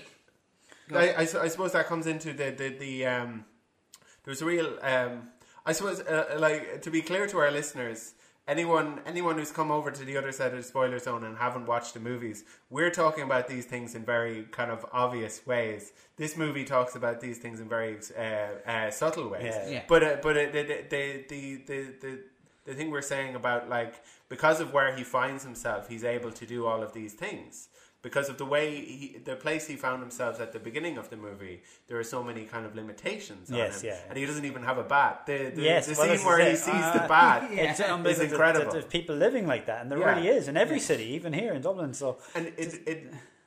the- 0.88 0.94
it, 0.94 1.18
I, 1.18 1.22
I, 1.22 1.42
I 1.44 1.48
suppose 1.48 1.72
that 1.72 1.86
comes 1.86 2.06
into 2.06 2.32
the 2.32 2.50
the, 2.50 2.68
the 2.70 3.06
um, 3.06 3.44
there's 4.24 4.40
a 4.40 4.46
real 4.46 4.78
um, 4.80 5.28
I 5.66 5.72
suppose 5.72 6.00
uh, 6.00 6.36
like 6.38 6.80
to 6.82 6.90
be 6.90 7.02
clear 7.02 7.26
to 7.26 7.38
our 7.38 7.50
listeners, 7.50 8.14
anyone 8.46 9.00
anyone 9.04 9.36
who's 9.36 9.50
come 9.50 9.70
over 9.70 9.90
to 9.90 10.04
the 10.06 10.16
other 10.16 10.32
side 10.32 10.52
of 10.52 10.56
the 10.56 10.62
spoiler 10.62 10.98
zone 10.98 11.24
and 11.24 11.36
haven't 11.36 11.66
watched 11.66 11.92
the 11.92 12.00
movies, 12.00 12.44
we're 12.70 12.90
talking 12.90 13.24
about 13.24 13.48
these 13.48 13.66
things 13.66 13.94
in 13.94 14.02
very 14.06 14.44
kind 14.44 14.70
of 14.70 14.86
obvious 14.92 15.46
ways. 15.46 15.92
This 16.16 16.38
movie 16.38 16.64
talks 16.64 16.96
about 16.96 17.20
these 17.20 17.36
things 17.36 17.60
in 17.60 17.68
very 17.68 17.98
uh, 18.18 18.22
uh, 18.70 18.90
subtle 18.90 19.28
ways. 19.28 19.52
Yeah. 19.54 19.68
Yeah. 19.68 19.82
But 19.86 20.02
uh, 20.02 20.16
but 20.22 20.36
uh, 20.38 20.46
the, 20.52 20.62
the, 20.62 20.84
the, 20.88 21.24
the, 21.28 21.84
the, 22.00 22.18
the 22.68 22.74
the 22.74 22.78
thing 22.78 22.90
we're 22.90 23.02
saying 23.02 23.34
about 23.34 23.68
like 23.68 23.94
because 24.28 24.60
of 24.60 24.72
where 24.72 24.94
he 24.94 25.02
finds 25.04 25.42
himself, 25.44 25.88
he's 25.88 26.04
able 26.04 26.30
to 26.32 26.46
do 26.46 26.66
all 26.66 26.82
of 26.82 26.92
these 26.92 27.14
things. 27.14 27.68
Because 28.00 28.28
of 28.28 28.38
the 28.38 28.44
way 28.44 28.76
he, 28.76 29.18
the 29.24 29.34
place 29.34 29.66
he 29.66 29.74
found 29.74 30.00
himself 30.00 30.40
at 30.40 30.52
the 30.52 30.60
beginning 30.60 30.98
of 30.98 31.10
the 31.10 31.16
movie, 31.16 31.62
there 31.88 31.98
are 31.98 32.04
so 32.04 32.22
many 32.22 32.44
kind 32.44 32.64
of 32.64 32.76
limitations 32.76 33.50
on 33.50 33.56
Yes, 33.56 33.82
him, 33.82 33.88
yeah. 33.90 33.98
and 34.08 34.16
he 34.16 34.24
doesn't 34.24 34.44
even 34.44 34.62
have 34.62 34.78
a 34.78 34.84
bat. 34.84 35.26
The, 35.26 35.50
the, 35.52 35.62
Yes, 35.62 35.86
the 35.86 35.94
well, 35.98 36.16
scene 36.16 36.24
where 36.24 36.38
he 36.38 36.52
it. 36.52 36.58
sees 36.58 36.74
Uh, 36.74 36.92
the 37.02 37.08
bat 37.08 37.50
Yeah. 37.52 37.70
It's 37.70 37.80
unbelievable 37.80 38.24
is 38.26 38.32
incredible. 38.32 38.64
That, 38.66 38.72
there's 38.72 38.84
people 38.84 39.16
living 39.16 39.48
like 39.48 39.66
that, 39.66 39.82
and 39.82 39.90
there 39.90 39.98
Yeah. 39.98 40.14
really 40.14 40.28
is 40.28 40.46
in 40.46 40.56
every 40.56 40.78
city, 40.78 41.06
even 41.18 41.32
here 41.32 41.52
in 41.54 41.60
Dublin. 41.60 41.92
So 41.92 42.18
and 42.36 42.46
it, 42.56 42.70
it 42.86 42.98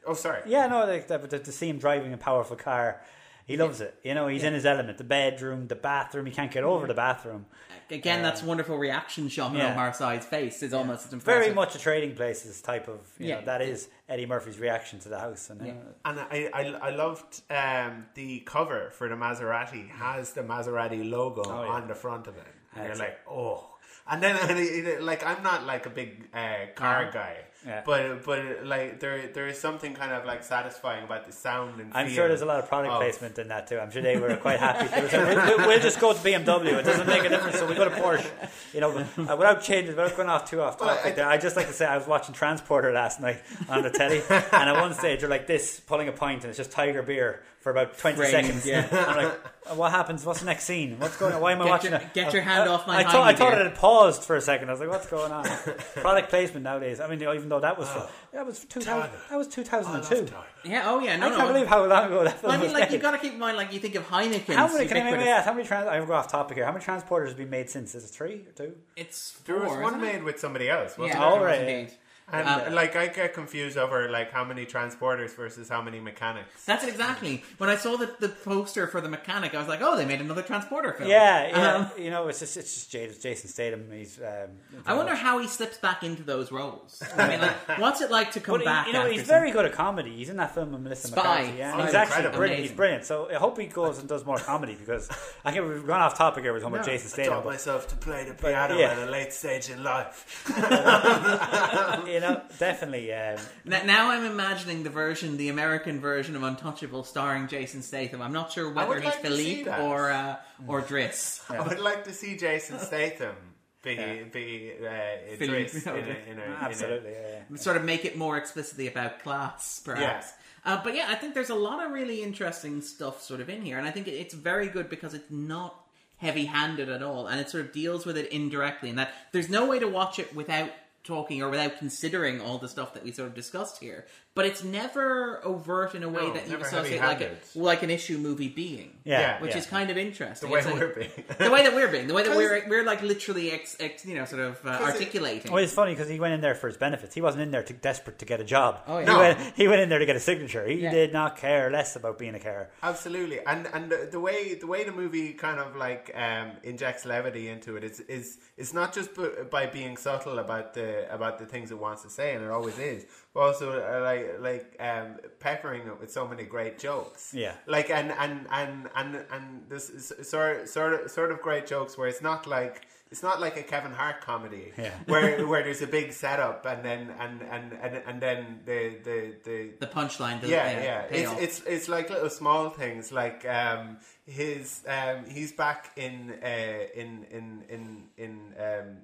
oh 0.06 0.16
sorry 0.16 0.42
yeah, 0.46 0.68
no, 0.68 0.80
like 0.86 1.08
that, 1.08 1.22
but 1.22 1.46
to 1.46 1.52
see 1.60 1.70
him 1.70 1.78
driving 1.80 2.12
a 2.12 2.18
powerful 2.18 2.58
car, 2.58 3.02
he 3.46 3.58
loves 3.58 3.82
it. 3.82 3.96
You 4.04 4.14
know, 4.14 4.28
he's 4.28 4.44
in 4.44 4.54
his 4.54 4.66
element. 4.66 4.98
The 4.98 5.04
bedroom, 5.04 5.68
the 5.68 5.76
bathroom, 5.76 6.26
he 6.26 6.32
can't 6.32 6.52
get 6.52 6.64
over 6.64 6.88
the 6.88 6.94
bathroom. 6.94 7.46
again, 7.90 8.22
that's 8.22 8.42
wonderful 8.42 8.78
reaction 8.78 9.28
shot 9.28 9.54
yeah. 9.54 9.66
on 9.68 9.72
Omar 9.74 9.94
Sy's 9.94 10.26
face 10.26 10.64
is 10.64 10.74
almost 10.74 11.12
as. 11.14 11.22
Very 11.24 11.54
much 11.54 11.76
a 11.76 11.80
trading 11.80 12.16
places 12.16 12.62
type 12.62 12.88
of. 12.88 13.00
You 13.20 13.28
Yeah. 13.30 13.40
know, 13.40 13.46
that 13.46 13.62
is 13.62 13.90
Eddie 14.08 14.26
Murphy's 14.26 14.60
reaction 14.60 15.00
to 15.00 15.10
the 15.10 15.20
house, 15.20 15.50
and 15.50 15.66
Yeah. 15.66 15.74
uh, 15.74 16.10
And 16.10 16.20
I, 16.20 16.50
I, 16.54 16.64
I 16.88 16.90
loved 16.96 17.42
um, 17.50 18.06
the 18.14 18.40
cover 18.42 18.90
for 18.92 19.10
the 19.10 19.16
Maserati 19.16 19.90
has 19.90 20.34
the 20.34 20.42
Maserati 20.44 21.10
logo 21.10 21.44
Oh, 21.46 21.64
yeah. 21.64 21.70
on 21.72 21.88
the 21.88 21.96
front 21.96 22.28
of 22.28 22.38
it, 22.38 22.44
and 22.74 22.84
you're 22.84 22.92
Excellent. 22.92 23.12
like, 23.12 23.20
oh. 23.30 23.68
And 24.10 24.22
then 24.24 24.36
and 24.50 24.58
it, 24.58 24.86
it- 24.88 25.04
like 25.04 25.26
I'm 25.26 25.44
not 25.44 25.66
like 25.66 25.86
a 25.86 25.90
big 25.90 26.30
uh, 26.34 26.68
car 26.76 27.04
Car. 27.04 27.12
guy, 27.12 27.36
Yeah. 27.66 27.84
but 27.86 28.24
but 28.26 28.66
like 28.66 29.00
there 29.00 29.28
there 29.28 29.48
is 29.48 29.60
something 29.60 29.94
kind 29.94 30.12
of 30.12 30.26
like 30.26 30.44
satisfying 30.44 31.04
about 31.04 31.26
the 31.28 31.32
sound 31.32 31.80
and. 31.80 31.92
I'm 31.94 32.10
sure 32.10 32.28
there's 32.28 32.42
a 32.42 32.46
lot 32.46 32.60
of 32.60 32.68
product 32.68 32.94
of- 32.94 33.00
placement 33.00 33.38
in 33.38 33.50
that 33.50 33.68
too. 33.68 33.78
I'm 33.78 33.92
sure 33.92 34.02
they 34.02 34.18
were 34.18 34.36
quite 34.38 34.60
happy. 34.60 34.88
They 34.88 35.02
were 35.04 35.10
saying, 35.10 35.28
we'll, 35.38 35.58
we'll- 35.58 35.68
we'll 35.68 35.80
just 35.80 36.00
go 36.00 36.12
to 36.12 36.20
BMW. 36.20 36.80
It 36.80 36.84
doesn't 36.86 37.06
make 37.08 37.24
a 37.24 37.30
difference. 37.30 37.60
So 37.60 37.68
we 37.68 37.76
go 37.76 37.86
to 37.88 37.92
Porsche. 37.96 38.26
You 38.74 38.80
know, 38.82 38.92
but, 39.16 39.30
uh, 39.32 39.36
without 39.38 39.62
changing, 39.62 39.96
without 39.96 40.16
going 40.18 40.30
off 40.30 40.50
too 40.50 40.60
off 40.62 40.80
Well, 40.80 40.90
topic. 40.96 41.14
I- 41.14 41.16
there, 41.16 41.28
I 41.28 41.38
just 41.38 41.56
like 41.56 41.68
to 41.68 41.74
say 41.74 41.86
I 41.86 41.98
was 41.98 42.08
watching 42.08 42.34
Transporter 42.34 42.92
last 42.94 43.20
night 43.22 43.42
on 43.70 43.84
the 43.84 43.90
telly, 43.92 44.22
and 44.30 44.70
at 44.70 44.74
one 44.82 44.94
stage 44.96 45.20
they're 45.20 45.30
like 45.30 45.46
this, 45.46 45.80
pulling 45.82 46.08
a 46.08 46.12
pint, 46.14 46.42
and 46.42 46.50
it's 46.50 46.58
just 46.58 46.72
Tiger 46.72 47.04
beer 47.04 47.42
for 47.62 47.70
about 47.70 47.98
20 47.98 48.18
Framed, 48.18 48.32
seconds. 48.32 48.66
yeah. 48.66 48.88
I'm 48.92 49.24
like, 49.24 49.40
"Uh, 49.70 49.76
what 49.76 49.92
happens? 49.92 50.26
What's 50.26 50.40
the 50.40 50.48
next 50.48 50.64
scene? 50.66 51.00
What's 51.00 51.16
going 51.18 51.34
on? 51.34 51.42
Why 51.42 51.52
am 51.54 51.62
I 51.62 51.66
watching 51.66 51.92
your- 51.92 52.00
it? 52.02 52.14
get 52.14 52.34
your 52.34 52.42
hand 52.42 52.68
I- 52.68 52.74
off 52.74 52.88
my 52.88 52.98
I, 52.98 53.04
thought, 53.04 53.28
I 53.28 53.34
thought 53.36 53.54
it 53.54 53.62
had 53.64 53.76
paused 53.76 54.24
for 54.24 54.36
a 54.36 54.42
second. 54.42 54.70
I 54.70 54.72
was 54.72 54.80
like, 54.82 54.90
what's 54.90 55.08
going 55.08 55.32
on? 55.32 55.44
Product 55.96 56.30
placement 56.30 56.64
nowadays. 56.64 57.00
I 57.00 57.08
mean, 57.08 57.22
even 57.22 57.50
though 57.50 57.60
that 57.60 57.78
was 57.78 57.88
that 58.34 58.46
was 58.46 58.66
2000, 58.66 59.12
that 59.30 59.38
was 59.38 59.48
2002. 59.48 60.28
Yeah. 60.66 60.84
Oh 60.86 61.00
yeah. 61.00 61.18
No. 61.18 61.28
I 61.28 61.30
no. 61.30 61.36
can't 61.38 61.54
believe 61.54 61.68
how 61.68 61.86
long 61.86 62.06
ago 62.08 62.24
that 62.24 62.40
film 62.40 62.50
Well, 62.50 62.52
I 62.52 62.58
mean, 62.58 62.64
was 62.66 62.74
like 62.74 62.90
made. 62.90 62.94
you've 62.94 63.02
got 63.08 63.12
to 63.12 63.18
keep 63.20 63.34
in 63.34 63.40
mind, 63.40 63.58
like 63.58 63.72
you 63.74 63.80
think 63.80 63.96
of 63.96 64.08
Heineken. 64.08 64.56
How 64.56 64.68
many? 64.72 64.88
Can 64.88 64.98
I 64.98 65.12
maybe 65.12 65.30
ask? 65.30 65.46
How 65.46 65.54
many? 65.54 65.68
Trans- 65.68 65.88
I'll 65.88 66.06
go 66.06 66.14
off 66.14 66.28
topic 66.32 66.58
here. 66.58 66.66
How 66.66 66.72
many 66.72 66.84
transporters 66.84 67.28
have 67.30 67.38
been 67.38 67.50
made 67.52 67.70
since? 67.70 67.94
Is 67.94 68.04
it 68.06 68.08
three 68.10 68.46
or 68.48 68.52
two? 68.56 68.76
It's 68.96 69.32
There 69.46 69.60
was 69.60 69.78
one 69.78 70.02
made 70.02 70.24
with 70.24 70.40
somebody 70.40 70.68
else, 70.70 70.98
wasn't 70.98 71.10
Yeah. 71.16 71.20
there? 71.20 71.30
Oh, 71.30 71.32
there 71.34 71.42
was 71.42 71.60
right, 71.60 71.68
indeed. 71.68 71.94
And 72.34 72.48
Um, 72.48 72.74
like 72.74 72.96
I 72.96 73.08
get 73.08 73.34
confused 73.34 73.78
over 73.78 74.10
like 74.10 74.32
how 74.32 74.44
many 74.46 74.66
transporters 74.66 75.36
versus 75.36 75.68
how 75.68 75.82
many 75.82 76.00
mechanics. 76.00 76.64
That's 76.66 76.86
exactly. 76.86 77.44
When 77.58 77.70
I 77.70 77.76
saw 77.76 77.98
the, 77.98 78.10
the 78.20 78.30
poster 78.30 78.88
for 78.88 79.02
the 79.02 79.10
mechanic, 79.10 79.54
I 79.54 79.60
was 79.60 79.68
like, 79.68 79.82
"Oh, 79.82 79.98
they 79.98 80.06
made 80.06 80.22
another 80.22 80.42
transporter 80.42 80.94
film." 80.94 81.10
Yeah, 81.10 81.48
yeah. 81.50 81.74
Um, 81.76 81.92
you 82.02 82.10
know, 82.10 82.30
it's 82.30 82.40
just 82.40 82.56
it's 82.56 82.74
just 82.74 82.90
Jason, 82.92 83.22
Jason 83.22 83.50
Statham. 83.50 83.92
He's. 83.92 84.18
Um, 84.20 84.50
I 84.86 84.94
wonder 84.94 85.14
how 85.14 85.40
he 85.40 85.48
slips 85.48 85.78
back 85.78 86.04
into 86.04 86.24
those 86.24 86.54
roles. 86.54 87.04
I 87.18 87.28
mean, 87.28 87.42
like, 87.42 87.58
what's 87.80 88.00
it 88.00 88.10
like 88.10 88.32
to 88.32 88.40
come 88.40 88.60
But 88.60 88.66
back? 88.66 88.86
he, 88.86 88.92
you 88.92 88.94
know, 88.94 89.02
after 89.02 89.12
he's 89.12 89.22
some- 89.22 89.28
very 89.28 89.52
good 89.52 89.66
at 89.66 89.74
comedy. 89.74 90.16
He's 90.16 90.30
in 90.30 90.38
that 90.38 90.54
film 90.54 90.72
with 90.72 90.82
Melissa 90.82 91.08
Spy. 91.10 91.16
McCarthy. 91.22 91.58
Yeah, 91.58 91.74
Oh, 91.74 91.78
he's 91.78 91.86
he's 91.88 91.96
actually 91.96 92.16
incredible. 92.16 92.38
brilliant. 92.40 92.62
He's 92.64 92.72
brilliant. 92.72 93.06
So 93.06 93.30
I 93.30 93.34
hope 93.36 93.60
he 93.60 93.66
goes 93.66 93.98
and 94.00 94.08
does 94.08 94.26
more 94.26 94.38
comedy 94.38 94.76
because 94.76 95.10
I 95.44 95.52
think 95.52 95.68
we've 95.68 95.86
gone 95.86 96.00
off 96.02 96.18
topic 96.18 96.44
here 96.46 96.54
with 96.54 96.62
talking 96.62 96.76
about 96.76 96.86
Jason 96.86 97.08
I 97.08 97.12
Statham. 97.12 97.34
taught 97.34 97.44
But, 97.44 97.50
myself 97.50 97.88
to 97.90 97.96
play 97.98 98.24
the 98.24 98.36
piano 98.36 98.78
yeah. 98.78 98.92
at 98.94 99.00
a 99.08 99.12
late 99.12 99.34
stage 99.34 99.70
in 99.70 99.84
life. 99.84 100.56
you 102.22 102.28
know, 102.28 102.42
definitely. 102.60 103.14
Um, 103.14 103.38
N- 103.70 103.86
Now 103.88 104.12
I'm 104.12 104.26
imagining 104.26 104.84
the 104.84 104.90
version, 104.90 105.38
the 105.38 105.50
American 105.50 106.00
version 106.00 106.36
of 106.36 106.44
Untouchable, 106.44 107.04
starring 107.04 107.48
Jason 107.48 107.82
Statham. 107.82 108.22
I'm 108.22 108.34
not 108.34 108.52
sure 108.52 108.70
whether 108.72 108.90
would 108.90 108.98
he's 109.04 109.06
like 109.06 109.22
Philippe 109.22 109.70
or 109.82 110.12
uh, 110.12 110.36
or 110.68 110.82
Driss. 110.82 111.42
I 111.50 111.62
would 111.68 111.80
like 111.80 112.04
to 112.06 112.14
see 112.14 112.38
Jason 112.38 112.80
Statham 112.80 113.36
be 113.84 113.94
Yeah. 113.96 114.24
be 114.32 114.74
uh, 114.80 115.36
Philippe, 115.38 115.44
Idris 115.72 115.86
in 115.86 115.92
a, 115.92 115.96
in 115.96 116.06
a, 116.06 116.32
in 116.32 116.40
a, 116.40 116.58
absolutely. 116.62 117.12
Yeah, 117.12 117.40
yeah. 117.50 117.58
Sort 117.58 117.78
of 117.78 117.84
make 117.84 118.06
it 118.06 118.16
more 118.18 118.38
explicitly 118.38 118.88
about 118.88 119.22
class, 119.24 119.82
perhaps. 119.84 120.32
Uh, 120.64 120.80
but 120.84 120.94
yeah, 120.94 121.08
I 121.10 121.16
think 121.16 121.34
there's 121.34 121.50
a 121.50 121.56
lot 121.56 121.84
of 121.84 121.92
really 121.92 122.22
interesting 122.22 122.82
stuff 122.82 123.24
sort 123.24 123.42
of 123.42 123.50
in 123.50 123.64
here, 123.64 123.80
and 123.80 123.88
I 123.88 123.92
think 123.92 124.08
it's 124.08 124.36
very 124.36 124.68
good 124.68 124.90
because 124.90 125.16
it's 125.16 125.32
not 125.32 125.76
heavy-handed 126.18 126.88
at 126.88 127.02
all, 127.02 127.26
and 127.26 127.40
it 127.42 127.50
sort 127.50 127.66
of 127.66 127.72
deals 127.72 128.06
with 128.06 128.16
it 128.16 128.32
indirectly, 128.32 128.90
and 128.90 129.00
that 129.00 129.12
there's 129.32 129.50
no 129.50 129.66
way 129.66 129.80
to 129.80 129.88
watch 129.88 130.20
it 130.20 130.36
without 130.36 130.70
talking 131.04 131.42
or 131.42 131.50
without 131.50 131.78
considering 131.78 132.42
all 132.42 132.58
the 132.58 132.68
stuff 132.68 132.94
that 132.94 133.04
we 133.04 133.12
sort 133.12 133.30
of 133.30 133.36
discussed 133.36 133.80
here. 133.80 134.06
But 134.34 134.46
it's 134.46 134.64
never 134.64 135.46
overt 135.46 135.94
in 135.94 136.04
a 136.04 136.10
way 136.10 136.22
No, 136.28 136.34
that 136.34 136.48
you 136.48 136.56
associate 136.56 137.02
like 137.02 137.20
a, 137.20 137.32
like 137.54 137.84
an 137.84 137.90
issue 137.90 138.18
movie 138.18 138.48
being. 138.48 138.94
Yeah, 139.04 139.42
which 139.42 139.52
yeah. 139.52 139.58
is 139.58 139.66
kind 139.66 139.90
of 139.90 139.98
interesting. 139.98 140.48
the 140.48 140.54
way 140.54 140.60
It's 140.60 140.68
like- 140.70 140.80
we're 140.80 140.94
being. 140.96 141.12
the 141.38 141.52
way 141.52 141.64
that 141.64 141.76
we're 141.76 141.90
being, 141.90 142.08
the 142.08 142.14
way 142.14 142.24
that 142.24 142.30
'Cause- 142.34 142.38
we're 142.38 142.64
we're 142.70 142.84
like 142.86 143.02
literally 143.02 143.52
ex, 143.52 143.76
ex 143.82 144.06
you 144.06 144.16
know 144.16 144.24
sort 144.24 144.42
of 144.44 144.66
uh, 144.66 144.78
'Cause 144.78 144.90
it- 144.90 144.94
articulating. 144.94 145.52
Well, 145.52 145.62
it's 145.62 145.74
funny 145.74 145.92
because 145.92 146.08
he 146.08 146.18
went 146.18 146.34
in 146.34 146.40
there 146.40 146.56
for 146.56 146.68
his 146.68 146.78
benefits. 146.78 147.14
He 147.14 147.20
wasn't 147.20 147.44
in 147.44 147.52
there 147.52 147.64
to 147.64 147.74
desperate 147.74 148.20
to 148.20 148.26
get 148.26 148.40
a 148.40 148.46
job. 148.46 148.80
Oh, 148.88 149.00
yeah. 149.00 149.02
he, 149.02 149.06
No. 149.12 149.18
went, 149.20 149.54
he 149.58 149.68
went 149.68 149.82
in 149.82 149.90
there 149.90 150.00
to 150.00 150.06
get 150.06 150.16
a 150.16 150.20
signature. 150.22 150.66
He 150.66 150.76
Yeah. 150.76 150.92
did 150.92 151.12
not 151.12 151.36
care 151.36 151.70
less 151.70 151.98
about 151.98 152.18
being 152.18 152.36
a 152.36 152.40
carer. 152.40 152.70
Absolutely, 152.82 153.40
and 153.46 153.68
and 153.74 153.92
the, 153.92 154.08
the 154.10 154.20
way 154.28 154.54
the 154.54 154.68
way 154.68 154.86
the 154.86 154.94
movie 154.94 155.34
kind 155.34 155.60
of 155.60 155.76
like 155.76 156.10
um, 156.16 156.52
injects 156.64 157.04
levity 157.06 157.50
into 157.50 157.76
it 157.76 157.84
is 157.84 158.00
is 158.02 158.38
it's 158.56 158.74
not 158.74 158.94
just 158.94 159.10
by 159.50 159.66
being 159.66 159.98
subtle 159.98 160.40
about 160.40 160.74
the 160.74 161.14
about 161.14 161.38
the 161.38 161.46
things 161.46 161.70
it 161.72 161.80
wants 161.80 162.02
to 162.04 162.10
say, 162.10 162.34
and 162.34 162.46
it 162.46 162.50
always 162.52 162.78
is, 162.80 163.06
but 163.31 163.31
also 163.36 163.72
uh, 163.72 164.02
like 164.02 164.40
like 164.40 164.76
um, 164.80 165.18
peppering 165.40 165.88
it 165.88 166.00
with 166.00 166.12
so 166.12 166.28
many 166.28 166.44
great 166.44 166.78
jokes. 166.80 167.34
Yeah. 167.34 167.54
like 167.68 167.90
and 167.90 168.12
and 168.12 168.48
and 168.52 168.90
and 168.96 169.26
and 169.32 169.64
this 169.70 169.90
is 169.90 170.12
sort 170.28 170.68
sort 170.70 170.94
of 170.94 171.12
sort 171.12 171.32
of 171.32 171.42
great 171.42 171.66
jokes 171.68 171.98
where 171.98 172.08
it's 172.08 172.22
not 172.22 172.48
like. 172.48 172.88
It's 173.14 173.24
not 173.24 173.42
like 173.42 173.58
a 173.58 173.64
Kevin 173.64 173.92
Hart 173.92 174.22
comedy 174.22 174.72
Yeah. 174.78 174.92
where 175.06 175.46
where 175.46 175.64
there's 175.64 175.82
a 175.82 175.88
big 175.88 176.14
setup 176.14 176.66
and 176.66 176.82
then 176.82 177.14
and 177.20 177.42
and 177.42 177.74
and, 177.74 178.02
and 178.08 178.22
then 178.22 178.62
the 178.66 178.96
the 179.04 179.36
the 179.44 179.70
the 179.82 179.88
punchline, 179.88 180.40
the, 180.40 180.48
yeah, 180.48 180.64
uh, 180.64 180.82
yeah. 180.82 181.02
It's, 181.12 181.32
it's 181.42 181.68
it's 181.68 181.90
like 181.90 182.10
little 182.10 182.30
small 182.30 182.70
things, 182.70 183.12
like 183.12 183.46
um, 183.46 183.98
his 184.26 184.84
um, 184.88 185.26
he's 185.30 185.52
back 185.52 185.92
in 185.98 186.34
uh, 186.44 186.48
in 186.96 187.26
in 187.32 187.64
in 187.70 188.04
in 188.18 188.40
um, 188.60 188.98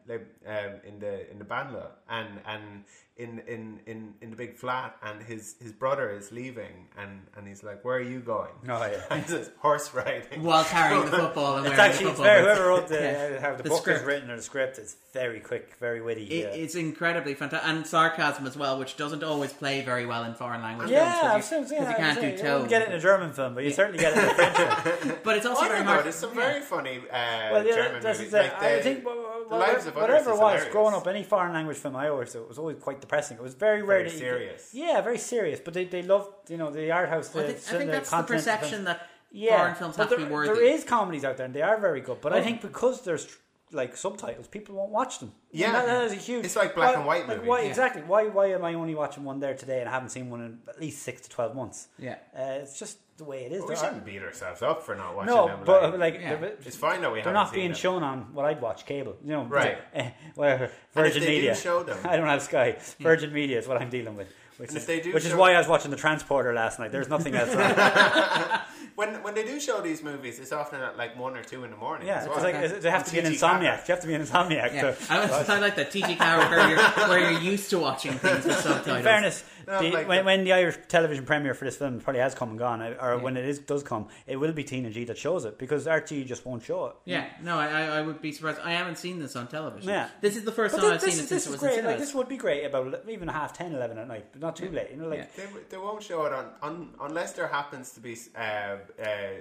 um, 0.48 0.72
in 0.86 1.00
the 1.00 1.30
in 1.32 1.40
the 1.40 1.46
Banlieue 1.46 1.88
and 2.10 2.40
and 2.46 2.84
in, 3.18 3.40
in 3.48 3.80
in 3.88 4.14
in 4.22 4.30
the 4.30 4.36
big 4.36 4.56
flat, 4.58 4.96
and 5.02 5.24
his 5.24 5.56
his 5.60 5.72
brother 5.72 6.12
is 6.12 6.32
leaving, 6.32 6.88
and 6.96 7.22
and 7.36 7.48
he's 7.48 7.64
like, 7.64 7.84
"Where 7.84 7.98
are 7.98 8.02
you 8.02 8.20
going?" 8.20 8.52
Oh, 8.70 8.86
yeah. 8.86 9.02
and 9.10 9.24
he 9.24 9.28
says, 9.28 9.50
"Horse 9.58 9.92
riding." 9.96 10.44
while 10.44 10.64
carrying 10.64 11.06
the 11.06 11.18
football 11.18 11.58
and 11.58 11.66
It's 11.68 11.80
actually 11.80 12.06
the 12.06 12.10
it's 12.12 12.20
football. 12.20 12.24
very, 12.26 12.44
boots. 12.44 12.58
whoever 12.60 12.70
wrote 12.70 12.88
the, 12.88 12.96
Yeah. 13.02 13.38
uh, 13.38 13.42
how 13.42 13.56
the, 13.56 13.64
The 13.64 13.70
book 13.70 13.82
script. 13.82 14.00
is 14.02 14.06
written 14.06 14.30
or 14.30 14.36
the 14.36 14.42
script 14.44 14.78
is 14.78 14.98
very 15.14 15.40
quick, 15.40 15.74
very 15.80 16.00
witty. 16.00 16.26
It, 16.26 16.44
yeah. 16.56 16.62
It's 16.64 16.76
incredibly 16.76 17.34
fantastic, 17.34 17.68
and 17.68 17.88
sarcasm 17.88 18.46
as 18.46 18.56
well, 18.56 18.78
which 18.78 18.98
doesn't 18.98 19.24
always 19.24 19.52
play 19.52 19.82
very 19.82 20.06
well 20.06 20.24
in 20.24 20.36
foreign 20.36 20.62
language 20.62 20.92
yeah, 20.92 21.38
because 21.38 21.52
you, 21.52 21.58
yeah, 21.58 21.64
'cause 21.64 21.90
you 21.90 21.96
can't 21.98 22.16
do 22.22 22.38
seen- 22.38 22.62
you 22.64 22.68
get 22.70 22.84
it 22.84 22.90
in 22.90 22.94
a 22.94 23.00
German 23.00 23.34
film, 23.34 23.56
but 23.56 23.64
you 23.64 23.72
certainly 23.72 23.98
get 23.98 24.16
it 24.16 24.20
in 24.24 24.30
a 24.30 24.34
French 24.36 24.56
film. 24.58 25.17
But 25.24 25.38
it's 25.38 25.46
also 25.46 25.62
I 25.64 25.68
very 25.68 25.78
don't 25.80 25.86
know. 25.88 25.92
hard. 25.94 26.06
There's 26.06 26.16
some 26.16 26.36
yeah. 26.38 26.62
funny 26.62 26.98
uh, 26.98 27.50
Well, 27.52 27.66
yeah, 27.66 27.76
German 27.76 28.02
that's 28.02 28.20
movies. 28.20 28.32
the, 28.32 28.38
Like 28.40 28.62
I 28.62 28.82
think 28.82 29.04
wh- 29.04 29.50
the 29.50 29.56
Lives 29.56 29.86
of 29.88 29.96
whatever 29.96 30.32
it 30.32 30.40
was, 30.40 30.66
growing 30.72 30.94
up, 30.94 31.08
any 31.08 31.24
foreign 31.24 31.54
language 31.54 31.78
film 31.78 31.96
I 31.96 32.10
always 32.10 32.32
thought 32.34 32.42
it 32.44 32.48
was 32.50 32.58
always 32.60 32.78
quite 32.78 33.00
depressing. 33.02 33.38
It 33.38 33.44
was 33.44 33.54
very 33.54 33.82
rare. 33.82 34.00
Very 34.00 34.04
that 34.10 34.14
you- 34.14 34.20
serious. 34.20 34.70
Yeah, 34.74 35.02
very 35.02 35.18
serious. 35.18 35.60
But 35.60 35.74
they, 35.74 35.86
they 35.86 36.02
loved, 36.04 36.50
you 36.50 36.58
know, 36.58 36.70
the 36.72 36.92
art 36.92 37.10
house. 37.10 37.30
The, 37.30 37.40
I 37.44 37.46
think, 37.48 37.58
I 37.58 37.62
cinema, 37.62 37.80
think 37.80 37.92
that's 37.92 38.10
the 38.12 38.24
perception 38.24 38.84
that 38.86 39.08
yeah, 39.32 39.58
foreign 39.58 39.76
films 39.76 39.98
but 39.98 40.10
have 40.10 40.18
to 40.20 40.26
be 40.26 40.32
worthy. 40.32 40.54
There 40.54 40.64
is 40.64 40.84
comedies 40.84 41.24
out 41.26 41.38
there, 41.38 41.46
and 41.46 41.54
they 41.54 41.62
are 41.62 41.78
very 41.80 42.02
good. 42.02 42.22
But 42.22 42.34
I 42.34 42.40
Oh. 42.40 42.44
think 42.44 42.62
because 42.62 43.02
there's 43.02 43.28
like 43.74 43.98
subtitles, 43.98 44.48
people 44.48 44.76
won't 44.76 44.92
watch 44.92 45.20
them. 45.20 45.34
Yeah. 45.52 45.74
that, 45.74 45.86
that 45.88 46.04
is 46.06 46.14
a 46.14 46.16
huge. 46.16 46.46
It's 46.46 46.56
like 46.56 46.74
black 46.74 46.92
why- 46.94 46.96
and 46.98 47.06
white 47.06 47.28
like. 47.28 47.46
Why 47.46 47.62
Yeah. 47.62 47.68
exactly? 47.68 48.02
Why 48.04 48.28
why 48.28 48.48
am 48.52 48.64
I 48.64 48.74
only 48.76 48.96
watching 48.96 49.24
one 49.26 49.40
there 49.42 49.56
today 49.56 49.80
and 49.82 49.90
I 49.90 49.92
haven't 49.92 50.10
seen 50.10 50.30
one 50.30 50.42
in 50.42 50.60
at 50.70 50.80
least 50.80 51.04
six 51.04 51.22
to 51.24 51.30
twelve 51.30 51.54
months? 51.56 51.88
Yeah. 52.00 52.16
uh, 52.34 52.62
it's 52.64 52.80
just 52.80 52.98
the 53.18 53.24
way 53.24 53.44
it 53.46 53.52
is. 53.52 53.64
we 53.68 53.76
shouldn't 53.76 54.06
beat 54.06 54.22
ourselves 54.22 54.62
up 54.62 54.84
for 54.84 54.96
not 54.96 55.16
watching 55.16 55.34
no, 55.34 55.48
them. 55.48 55.60
but 55.66 55.82
like, 55.98 56.14
like, 56.14 56.22
Yeah. 56.22 56.36
they're, 56.36 56.50
it's 56.66 56.76
fine 56.78 57.02
that 57.02 57.12
we 57.12 57.20
have 57.20 57.26
they're 57.26 57.34
haven't 57.34 57.48
not 57.48 57.50
seen 57.50 57.56
being 57.60 57.72
them. 57.72 57.78
shown 57.78 58.04
on 58.04 58.34
what 58.34 58.46
I'd 58.46 58.62
watch 58.62 58.86
cable. 58.86 59.16
You 59.24 59.32
know, 59.32 59.44
Right. 59.46 59.78
whatever 60.36 60.64
And 60.66 60.72
if 60.74 60.80
Virgin 60.94 61.22
they 61.22 61.28
do 61.28 61.36
Media. 61.36 61.56
show 61.56 61.84
them- 61.84 61.98
I 62.06 62.16
don't 62.18 62.28
have 62.28 62.42
Sky. 62.44 62.78
Virgin 63.00 63.34
Media 63.34 63.58
is 63.58 63.68
what 63.68 63.82
I'm 63.82 63.90
dealing 63.90 64.16
with. 64.16 64.28
Which, 64.58 64.70
And 64.70 64.78
is, 64.78 64.84
if 64.84 64.88
they 64.88 65.00
do 65.02 65.14
which 65.14 65.26
is 65.26 65.36
why 65.36 65.54
I 65.54 65.60
was 65.60 65.68
watching 65.68 65.92
the 65.92 65.98
Transporter 65.98 66.52
last 66.54 66.80
night. 66.80 66.92
There's 66.92 67.10
nothing 67.10 67.36
else. 67.36 67.54
on. 67.56 68.60
When 68.96 69.22
when 69.22 69.36
they 69.36 69.44
do 69.46 69.60
show 69.60 69.80
these 69.80 70.02
movies, 70.02 70.40
it's 70.40 70.52
often 70.52 70.82
at 70.82 70.98
like 70.98 71.16
one 71.16 71.38
or 71.38 71.44
two 71.44 71.64
in 71.64 71.70
the 71.70 71.78
morning. 71.78 72.08
Yeah, 72.08 72.22
as 72.22 72.28
well. 72.28 72.42
like 72.42 72.56
it's- 72.56 72.82
they 72.82 72.90
have 72.90 73.06
to 73.06 73.12
be 73.12 73.20
an 73.20 73.26
insomniac. 73.32 73.88
You 73.88 73.94
have 73.94 74.02
to 74.02 74.08
be 74.08 74.16
an 74.16 74.24
insomniac. 74.24 74.74
Yeah, 74.74 74.92
to 74.94 75.14
I, 75.14 75.20
was, 75.28 75.48
I 75.50 75.60
like 75.60 75.76
that 75.76 75.92
TG4 75.92 76.50
where 76.50 76.70
you're, 76.70 77.08
where 77.08 77.32
you're 77.32 77.40
used 77.40 77.70
to 77.70 77.78
watching 77.78 78.14
things 78.14 78.44
with 78.46 78.58
subtitles. 78.58 78.98
In 78.98 79.04
fairness, 79.04 79.44
No, 79.72 79.80
the, 79.82 79.92
like 79.92 80.08
when, 80.08 80.18
the- 80.20 80.24
when 80.24 80.44
the 80.46 80.54
Irish 80.54 80.78
television 80.88 81.26
premiere 81.26 81.54
for 81.54 81.66
this 81.66 81.76
film 81.76 82.00
probably 82.00 82.22
has 82.22 82.34
come 82.34 82.50
and 82.52 82.58
gone, 82.60 82.82
or 82.82 83.18
when 83.20 83.36
it 83.36 83.44
is 83.46 83.60
does 83.60 83.84
come, 83.84 84.08
it 84.26 84.38
will 84.38 84.54
be 84.54 84.64
Tina 84.64 84.90
G 84.90 85.04
that 85.06 85.18
shows 85.18 85.44
it 85.44 85.58
because 85.60 85.86
RTE 85.88 86.26
just 86.26 86.46
won't 86.46 86.64
show 86.64 86.86
it. 86.88 86.96
Yeah, 87.06 87.26
no, 87.44 87.58
I, 87.60 87.68
I 87.68 87.82
I 87.98 88.02
would 88.02 88.22
be 88.22 88.32
surprised. 88.32 88.60
I 88.64 88.72
haven't 88.72 88.98
seen 88.98 89.20
this 89.20 89.36
on 89.36 89.48
television. 89.48 89.90
Yeah. 89.90 90.08
this 90.22 90.38
is 90.38 90.44
the 90.46 90.52
first 90.54 90.74
But 90.76 90.82
time 90.82 90.90
thi- 90.92 90.96
I've 90.96 91.02
this, 91.02 91.16
seen 91.16 91.20
it 91.20 91.24
is- 91.24 91.30
since 91.30 91.44
this 91.44 91.46
it 91.46 91.50
is 91.50 91.52
was 91.52 91.60
great. 91.60 91.80
in 91.80 91.86
Like 91.86 91.98
this 92.00 92.14
would 92.16 92.30
be 92.30 92.38
great 92.38 92.64
about 92.66 93.04
even 93.10 93.28
half 93.28 93.52
10, 93.54 93.74
11 93.76 93.98
at 93.98 94.08
night, 94.08 94.26
but 94.32 94.42
not 94.42 94.56
too 94.56 94.70
late. 94.72 94.92
You 94.92 94.98
know, 94.98 95.08
like 95.10 95.20
Yeah. 95.20 95.26
They, 95.46 95.60
they 95.72 95.78
won't 95.78 96.02
show 96.02 96.26
it 96.26 96.32
on, 96.34 96.46
on 96.62 96.90
unless 97.02 97.34
there 97.34 97.48
happens 97.48 97.92
to 97.92 98.00
be 98.00 98.16
uh, 98.38 98.40
uh, 98.40 98.78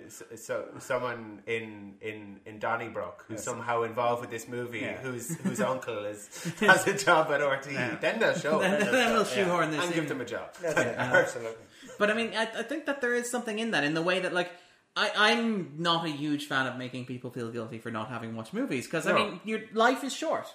so, 0.09 0.25
so, 0.35 0.65
someone 0.81 1.43
in 1.47 1.95
in 2.01 2.41
in 2.47 2.59
Donnybrook 2.59 3.25
who's 3.29 3.43
somehow 3.43 3.83
involved 3.85 4.23
with 4.23 4.31
this 4.31 4.49
movie, 4.49 4.81
Yeah. 4.81 4.97
whose 4.99 5.37
whose 5.39 5.61
uncle 5.73 6.05
is 6.05 6.29
has 6.61 6.87
a 6.89 6.97
job 6.99 7.31
at 7.31 7.41
RTE. 7.41 8.01
Then 8.01 8.19
they'll 8.19 8.35
show 8.35 8.59
it. 8.61 8.63
Then- 8.81 8.93
then 8.93 9.13
we'll 9.13 9.25
shoehorn 9.25 9.71
this 9.71 9.81
and 9.85 9.91
in. 9.95 10.01
give 10.01 10.09
them 10.19 10.27
a 10.27 10.29
job. 10.29 10.51
absolutely. 10.65 11.65
But 11.99 12.11
I 12.11 12.15
mean, 12.15 12.31
I, 12.37 12.43
I 12.43 12.63
think 12.63 12.87
that 12.87 13.01
there 13.01 13.15
is 13.15 13.31
something 13.31 13.59
in 13.59 13.71
that, 13.73 13.85
in 13.85 13.95
the 13.95 14.03
way 14.03 14.21
that, 14.21 14.33
like, 14.33 14.51
I, 14.97 15.11
I'm 15.17 15.75
not 15.79 16.07
a 16.07 16.09
huge 16.09 16.47
fan 16.47 16.67
of 16.67 16.77
making 16.77 17.05
people 17.07 17.31
feel 17.31 17.51
guilty 17.51 17.79
for 17.79 17.91
not 17.91 18.09
having 18.09 18.35
watched 18.35 18.55
movies 18.55 18.87
because 18.87 19.07
I 19.07 19.13
No. 19.13 19.19
mean, 19.19 19.41
your 19.45 19.61
life 19.75 20.03
is 20.05 20.13
short. 20.15 20.47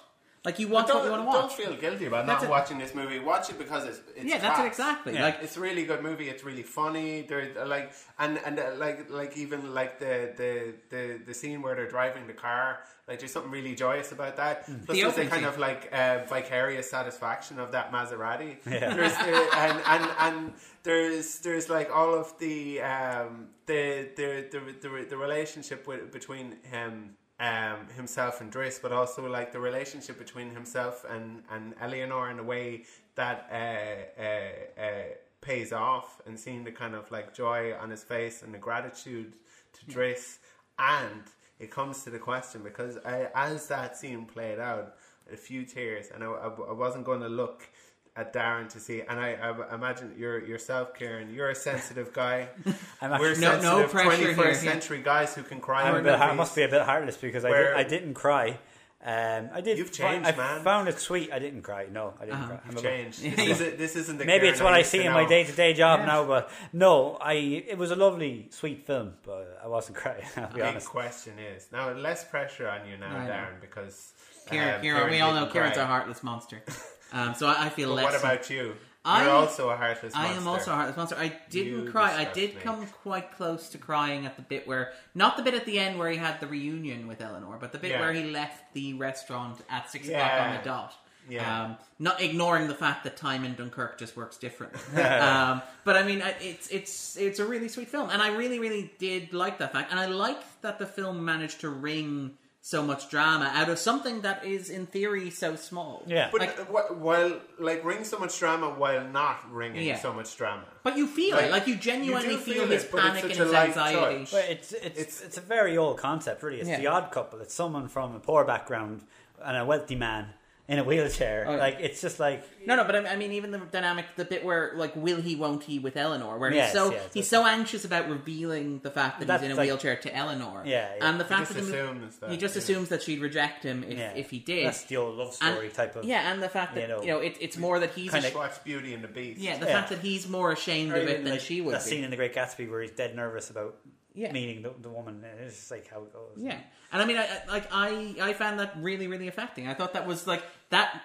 Like 0.44 0.58
you 0.58 0.66
watch 0.66 0.88
what 0.88 1.04
you 1.04 1.10
want 1.12 1.22
to 1.22 1.26
watch. 1.26 1.36
don't 1.40 1.52
feel 1.52 1.76
guilty 1.76 2.06
about 2.06 2.26
That's 2.26 2.42
not 2.42 2.48
it. 2.48 2.50
watching 2.50 2.78
this 2.78 2.96
movie. 2.96 3.20
Watch 3.20 3.50
it 3.50 3.58
because 3.58 3.84
it's, 3.86 4.00
it's 4.16 4.24
yeah, 4.24 4.38
that's 4.38 4.58
it 4.58 4.66
exactly. 4.66 5.14
Yeah. 5.14 5.22
Like 5.26 5.38
It's 5.40 5.56
a 5.56 5.60
really 5.60 5.84
good 5.84 6.02
movie. 6.02 6.28
It's 6.28 6.42
really 6.42 6.64
funny. 6.64 7.22
There's 7.22 7.56
like 7.68 7.92
and 8.18 8.38
and 8.44 8.58
uh, 8.58 8.72
like 8.76 9.08
like 9.08 9.36
even 9.36 9.72
like 9.72 10.00
the, 10.00 10.32
the 10.36 10.74
the 10.90 11.20
the 11.24 11.32
scene 11.34 11.62
where 11.62 11.76
they're 11.76 11.88
driving 11.88 12.26
the 12.26 12.32
car. 12.32 12.80
Like 13.06 13.20
there's 13.20 13.32
something 13.32 13.52
really 13.52 13.76
joyous 13.76 14.10
about 14.10 14.34
that. 14.36 14.64
Plus, 14.64 14.76
Mm. 14.76 14.86
The 14.86 14.92
there's 15.02 15.18
a 15.18 15.26
kind 15.26 15.32
scene. 15.32 15.44
of 15.44 15.58
like 15.58 15.88
uh, 15.92 16.24
vicarious 16.28 16.90
satisfaction 16.90 17.60
of 17.60 17.70
that 17.72 17.92
Maserati. 17.92 18.56
Yeah. 18.66 18.94
There's 18.94 19.12
uh, 19.12 19.46
and 19.56 19.78
and 19.86 20.10
and 20.18 20.52
there's 20.82 21.38
there's 21.38 21.68
like 21.70 21.88
all 21.94 22.14
of 22.14 22.36
the 22.40 22.80
um 22.82 23.46
the 23.66 24.08
the 24.16 24.46
the 24.50 24.88
the, 24.88 25.06
the 25.10 25.16
relationship 25.16 25.86
with, 25.86 26.10
between 26.10 26.56
him. 26.64 27.16
Um, 27.50 27.88
himself 27.96 28.40
and 28.40 28.52
Driss, 28.52 28.80
but 28.80 28.92
also 28.92 29.28
like 29.28 29.50
the 29.50 29.58
relationship 29.58 30.16
between 30.16 30.50
himself 30.50 31.04
and, 31.14 31.42
and 31.50 31.74
Eleanor 31.80 32.30
in 32.30 32.38
a 32.38 32.42
way 32.54 32.84
that 33.16 33.48
uh, 33.50 34.22
uh, 34.22 34.80
uh, 34.80 35.02
pays 35.40 35.72
off, 35.72 36.20
and 36.24 36.38
seeing 36.38 36.62
the 36.62 36.70
kind 36.70 36.94
of 36.94 37.10
like 37.10 37.34
joy 37.34 37.74
on 37.82 37.90
his 37.90 38.04
face 38.04 38.44
and 38.44 38.54
the 38.54 38.58
gratitude 38.58 39.32
to 39.72 39.80
Driss, 39.92 40.38
and 40.78 41.24
it 41.58 41.70
comes 41.72 42.04
to 42.04 42.10
the 42.10 42.18
question 42.30 42.62
because 42.62 42.98
I, 43.04 43.26
as 43.34 43.66
that 43.66 43.96
scene 43.96 44.24
played 44.24 44.60
out, 44.60 44.94
a 45.32 45.36
few 45.36 45.64
tears, 45.64 46.06
and 46.14 46.22
I, 46.22 46.28
I, 46.28 46.48
I 46.48 46.72
wasn't 46.72 47.04
going 47.04 47.22
to 47.22 47.28
look 47.28 47.68
at 48.14 48.32
Darren 48.34 48.68
to 48.70 48.78
see, 48.80 49.00
and 49.00 49.18
I, 49.18 49.32
I 49.34 49.74
imagine 49.74 50.14
you're 50.18 50.44
yourself, 50.44 50.94
Kieran. 50.94 51.32
You're 51.32 51.48
a 51.50 51.54
sensitive 51.54 52.12
guy. 52.12 52.48
I'm 53.00 53.18
We're 53.20 53.34
No- 53.36 53.60
no 53.60 53.86
sensitive 53.86 53.90
pressure 53.90 54.32
21st 54.34 54.46
yeah. 54.46 54.52
century 54.72 55.02
guys 55.02 55.34
who 55.34 55.42
can 55.42 55.60
cry. 55.60 55.84
I'm 55.88 55.94
a 55.94 55.98
in 55.98 56.04
bit, 56.04 56.14
I 56.14 56.26
movies. 56.26 56.36
must 56.36 56.54
be 56.56 56.62
a 56.62 56.68
bit 56.68 56.82
heartless 56.82 57.16
because 57.16 57.44
I, 57.44 57.50
Where- 57.50 57.74
did, 57.76 57.86
I 57.86 57.88
didn't 57.88 58.14
cry. 58.14 58.58
Um, 59.04 59.48
I 59.52 59.60
did. 59.62 59.78
You've 59.78 59.88
fi- 59.88 60.12
changed, 60.12 60.28
I 60.28 60.36
man. 60.36 60.62
found 60.62 60.88
it 60.88 60.96
sweet. 61.00 61.32
I 61.32 61.40
didn't 61.40 61.62
cry. 61.62 61.86
No, 61.90 62.14
I 62.20 62.24
didn't 62.26 62.36
Uh-huh. 62.40 62.46
cry. 62.48 62.60
I'm 62.66 62.70
You've 62.76 62.78
a- 62.84 62.88
changed. 62.88 63.22
This, 63.22 63.38
isn't, 63.60 63.78
this 63.78 63.96
isn't 63.96 64.18
the 64.18 64.24
Maybe 64.26 64.40
Kieran 64.42 64.52
it's 64.52 64.62
what 64.62 64.74
I 64.74 64.78
used 64.78 64.90
see 64.90 64.98
to 64.98 65.04
in 65.06 65.12
my 65.12 65.22
know. 65.22 65.28
day 65.28 65.42
to 65.44 65.52
day 65.52 65.72
job 65.72 66.00
Yes. 66.00 66.06
now, 66.06 66.24
but 66.24 66.50
no, 66.72 67.16
I 67.20 67.32
it 67.32 67.78
was 67.78 67.90
a 67.90 67.96
lovely, 67.96 68.46
sweet 68.50 68.86
film, 68.86 69.14
but 69.24 69.58
I 69.64 69.66
wasn't 69.68 69.96
crying. 69.96 70.22
I'll 70.36 70.48
be 70.48 70.56
Big 70.56 70.62
honest. 70.64 70.88
question 70.88 71.32
is 71.40 71.66
now 71.72 71.90
less 71.94 72.22
pressure 72.24 72.68
on 72.68 72.86
you 72.88 72.96
now, 72.98 73.08
I 73.16 73.24
know. 73.26 73.32
Darren, 73.32 73.60
because 73.60 74.12
Kieran, 74.48 74.74
um, 74.76 74.80
Kieran, 74.82 75.10
we 75.10 75.20
all 75.20 75.32
know 75.34 75.40
didn't 75.40 75.52
Kieran's 75.54 75.74
cry. 75.74 75.82
a 75.82 75.86
heartless 75.86 76.22
monster. 76.22 76.62
Um, 77.12 77.34
so 77.34 77.46
I, 77.46 77.66
I 77.66 77.68
feel 77.68 77.90
But 77.90 77.94
less. 77.96 78.04
what 78.12 78.20
about 78.20 78.50
you? 78.50 78.74
I- 79.04 79.24
You're 79.24 79.32
also 79.32 79.68
a 79.70 79.76
heartless 79.76 80.14
I 80.14 80.28
am 80.28 80.46
also 80.46 80.70
a 80.70 80.74
heartless 80.76 80.96
monster. 80.96 81.16
I 81.18 81.32
didn't 81.50 81.86
You 81.86 81.90
cry. 81.90 82.16
I 82.20 82.32
did 82.32 82.54
me. 82.54 82.60
come 82.60 82.86
quite 83.02 83.32
close 83.36 83.68
to 83.70 83.78
crying 83.78 84.26
at 84.26 84.36
the 84.36 84.42
bit 84.42 84.66
where, 84.68 84.92
not 85.14 85.36
the 85.36 85.42
bit 85.42 85.54
at 85.54 85.66
the 85.66 85.78
end 85.80 85.98
where 85.98 86.08
he 86.08 86.16
had 86.16 86.38
the 86.38 86.46
reunion 86.46 87.08
with 87.08 87.20
Eleanor, 87.20 87.56
but 87.60 87.72
the 87.72 87.78
bit 87.78 87.90
Yeah. 87.92 88.00
where 88.00 88.12
he 88.12 88.30
left 88.30 88.72
the 88.74 88.94
restaurant 88.94 89.58
at 89.68 89.90
six 89.90 90.06
Yeah. 90.06 90.24
o'clock 90.24 90.48
on 90.48 90.56
the 90.56 90.62
dot. 90.64 90.94
Yeah. 91.28 91.62
Um, 91.64 91.76
not 91.98 92.20
ignoring 92.20 92.66
the 92.68 92.74
fact 92.74 93.04
that 93.04 93.16
time 93.16 93.44
in 93.44 93.54
Dunkirk 93.54 93.98
just 93.98 94.16
works 94.16 94.36
differently. 94.36 94.80
um, 95.02 95.62
but 95.84 95.96
I 95.96 96.02
mean, 96.04 96.22
it's 96.40 96.68
it's 96.68 97.16
it's 97.16 97.38
a 97.40 97.44
really 97.44 97.68
sweet 97.68 97.88
film, 97.88 98.10
and 98.10 98.20
I 98.22 98.28
really 98.34 98.58
really 98.60 98.92
did 98.98 99.32
like 99.32 99.58
that 99.58 99.72
fact, 99.72 99.90
and 99.92 100.00
I 100.00 100.06
like 100.06 100.38
that 100.62 100.78
the 100.80 100.86
film 100.86 101.24
managed 101.24 101.60
to 101.60 101.70
wring 101.70 102.36
so 102.64 102.80
much 102.80 103.10
drama 103.10 103.50
out 103.54 103.68
of 103.68 103.76
something 103.76 104.20
that 104.20 104.44
is 104.44 104.70
in 104.70 104.86
theory 104.86 105.30
so 105.30 105.56
small. 105.56 106.04
Yeah. 106.06 106.28
But 106.30 106.40
Like- 106.42 106.60
uh, 106.60 106.64
wh- 106.66 107.02
while 107.02 107.40
like 107.58 107.84
ring 107.84 108.04
so 108.04 108.18
much 108.20 108.38
drama 108.38 108.70
while 108.70 109.04
not 109.04 109.52
ringing 109.52 109.84
Yeah. 109.84 109.98
so 109.98 110.12
much 110.12 110.36
drama. 110.36 110.62
But 110.84 110.96
you 110.96 111.08
feel 111.08 111.36
Like, 111.36 111.46
it, 111.46 111.50
like 111.50 111.66
you 111.66 111.74
you 111.74 111.80
genuinely 111.80 112.28
do 112.36 112.38
feel, 112.38 112.54
feel 112.54 112.66
his 112.68 112.84
it, 112.84 112.92
but 112.92 112.98
it's 112.98 113.06
panic 113.06 113.24
and 113.24 113.32
his 113.32 113.50
light 113.50 113.68
anxiety. 113.70 114.18
touch. 114.24 114.32
Well, 114.32 114.44
it's, 114.48 114.72
it's 114.72 114.84
It's- 115.02 115.20
it's 115.22 115.36
a 115.38 115.40
very 115.40 115.76
old 115.76 115.98
concept, 115.98 116.40
really. 116.44 116.60
It's 116.60 116.68
Yeah. 116.68 116.78
the 116.78 116.86
odd 116.86 117.10
couple. 117.10 117.40
It's 117.40 117.52
someone 117.52 117.88
from 117.88 118.14
a 118.14 118.20
poor 118.20 118.44
background 118.44 119.02
and 119.44 119.56
a 119.56 119.64
wealthy 119.64 119.96
man 119.96 120.34
in 120.72 120.78
a 120.78 120.84
wheelchair. 120.84 121.44
Oh, 121.46 121.52
yeah. 121.52 121.58
Like 121.58 121.76
it's 121.80 122.00
just 122.00 122.18
like 122.18 122.42
No, 122.66 122.76
no, 122.76 122.84
but 122.84 122.96
I 122.96 123.12
I 123.12 123.16
mean, 123.16 123.32
even 123.32 123.50
the 123.50 123.58
dynamic, 123.58 124.06
the 124.16 124.24
bit 124.24 124.44
where 124.44 124.72
like, 124.74 124.96
will 124.96 125.20
he, 125.20 125.36
won't 125.36 125.62
he, 125.64 125.78
with 125.78 125.96
Eleanor, 125.96 126.38
where 126.38 126.52
Yes, 126.52 126.72
he's 126.72 126.80
so 126.80 126.90
yes, 126.92 127.02
he's 127.12 127.16
yes. 127.16 127.28
so 127.28 127.46
anxious 127.46 127.84
about 127.84 128.08
revealing 128.08 128.78
the 128.80 128.90
fact 128.90 129.18
that 129.20 129.26
That's 129.26 129.42
he's 129.42 129.50
in 129.50 129.56
a 129.56 129.58
like- 129.58 129.66
wheelchair 129.66 129.96
to 129.96 130.16
Eleanor, 130.16 130.62
Yeah, 130.64 130.88
yeah. 130.96 131.08
and 131.08 131.20
the 131.20 131.24
fact 131.24 131.52
just 131.52 131.54
that 131.54 131.60
the, 131.66 131.84
assumes 131.84 132.16
that. 132.18 132.30
he 132.30 132.36
just 132.36 132.54
yeah. 132.56 132.58
assumes 132.62 132.88
that 132.88 133.02
she'd 133.02 133.20
reject 133.20 133.62
him 133.64 133.84
if, 133.84 133.98
yeah, 133.98 134.12
if 134.14 134.30
he 134.30 134.38
did. 134.38 134.66
That's 134.66 134.84
the 134.84 134.96
old 134.96 135.16
love 135.16 135.34
story 135.34 135.66
and, 135.66 135.74
type 135.74 135.94
of 135.96 136.04
yeah, 136.04 136.32
and 136.32 136.42
the 136.42 136.48
fact 136.48 136.74
that 136.74 136.88
you 136.88 136.94
you 137.02 137.06
know, 137.08 137.14
know, 137.14 137.18
it, 137.18 137.36
it's 137.40 137.56
more 137.58 137.78
that 137.80 137.90
he's 137.92 138.10
kinda- 138.10 138.36
ash- 138.38 138.58
Beauty 138.64 138.94
and 138.94 139.04
the 139.04 139.08
Beast. 139.08 139.40
yeah, 139.40 139.58
the 139.58 139.66
Yeah. 139.66 139.72
fact 139.72 139.90
that 139.90 139.98
he's 139.98 140.28
more 140.28 140.52
ashamed 140.52 140.92
Or 140.92 140.96
of 140.96 141.08
it 141.08 141.22
than 141.24 141.32
like, 141.32 141.40
she 141.40 141.60
would 141.60 141.74
That 141.74 141.84
be. 141.84 141.90
scene 141.90 142.04
in 142.04 142.10
The 142.10 142.16
Great 142.16 142.34
Gatsby 142.34 142.70
where 142.70 142.80
he's 142.80 142.92
dead 142.92 143.14
nervous 143.14 143.50
about 143.50 143.76
Yeah. 144.14 144.32
meeting 144.32 144.62
the, 144.62 144.72
the 144.80 144.88
woman. 144.88 145.22
It's 145.44 145.56
just 145.56 145.70
like 145.70 145.88
how 145.88 146.02
it 146.02 146.12
goes. 146.12 146.36
Yeah, 146.36 146.58
and 146.92 147.02
I 147.02 147.04
mean, 147.06 147.16
I, 147.16 147.24
I- 147.24 147.50
like 147.52 147.68
I, 147.72 148.14
I 148.20 148.32
found 148.34 148.58
that 148.60 148.74
really, 148.78 149.06
really 149.06 149.28
affecting. 149.28 149.68
I 149.68 149.74
thought 149.74 149.94
that 149.94 150.06
was 150.06 150.26
like 150.26 150.42
that 150.70 151.00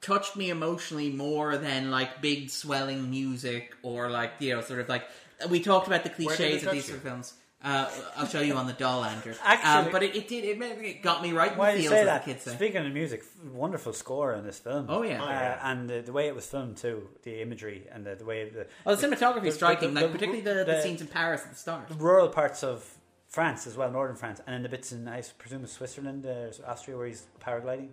touched 0.00 0.36
me 0.36 0.50
emotionally 0.50 1.10
more 1.10 1.56
than 1.56 1.90
like 1.90 2.20
big 2.20 2.50
swelling 2.50 3.10
music 3.10 3.74
or 3.82 4.10
like 4.10 4.32
you 4.40 4.54
know, 4.54 4.60
sort 4.60 4.80
of 4.80 4.88
like 4.88 5.04
we 5.48 5.60
talked 5.60 5.86
about 5.86 6.02
the 6.04 6.08
did 6.08 6.20
it 6.20 6.26
cliches 6.26 6.62
of 6.62 6.64
touch 6.64 6.72
these 6.74 6.84
you? 6.88 6.94
sort 6.94 6.96
of 6.98 7.02
films. 7.04 7.34
Uh, 7.64 7.88
I'll 8.16 8.26
show 8.26 8.40
you 8.40 8.54
on 8.54 8.66
the 8.66 8.72
doll, 8.72 9.04
Andrew. 9.04 9.34
Actually- 9.44 9.86
um, 9.86 9.92
but 9.92 10.02
it, 10.02 10.16
it 10.16 10.26
did. 10.26 10.44
It, 10.44 10.58
made- 10.58 10.78
it 10.78 11.00
got 11.02 11.22
me 11.22 11.32
right 11.32 11.52
in 11.52 11.58
Why 11.58 11.72
the 11.72 11.78
do 11.78 11.82
you 11.84 11.88
say 11.90 12.04
that? 12.04 12.24
kids 12.24 12.42
say. 12.42 12.54
Speaking 12.54 12.84
of 12.84 12.92
music, 12.92 13.22
wonderful 13.52 13.92
score 13.92 14.32
in 14.34 14.44
this 14.44 14.58
film. 14.58 14.86
Oh, 14.88 15.02
yeah. 15.02 15.22
Uh, 15.22 15.26
Oh, 15.26 15.28
yeah. 15.30 15.70
and 15.70 15.88
the, 15.88 16.00
the 16.02 16.12
way 16.12 16.26
it 16.26 16.34
was 16.34 16.44
filmed 16.46 16.76
too, 16.76 17.08
the 17.22 17.40
imagery 17.40 17.86
and 17.92 18.04
the, 18.04 18.16
the 18.16 18.24
way 18.24 18.48
the, 18.48 18.66
Oh, 18.84 18.96
the 18.96 19.06
cinematography 19.06 19.46
is 19.46 19.54
striking, 19.54 19.94
the- 19.94 20.00
like 20.00 20.10
the- 20.10 20.18
particularly 20.18 20.40
the, 20.42 20.54
the, 20.64 20.72
the- 20.72 20.82
scenes 20.82 21.00
in 21.00 21.06
Paris 21.06 21.42
at 21.44 21.50
the 21.50 21.56
start. 21.56 21.88
the 21.88 21.94
rural 21.94 22.28
parts 22.28 22.64
of 22.64 22.84
France 23.28 23.66
as 23.68 23.76
well, 23.76 23.90
northern 23.92 24.16
France, 24.16 24.40
and 24.46 24.54
then 24.54 24.62
the 24.64 24.68
bits 24.68 24.90
in 24.90 25.06
I 25.06 25.22
presume 25.38 25.64
Switzerland, 25.66 26.26
uh, 26.26 26.50
Austria, 26.66 26.96
where 26.96 27.06
he's 27.06 27.26
paragliding. 27.40 27.90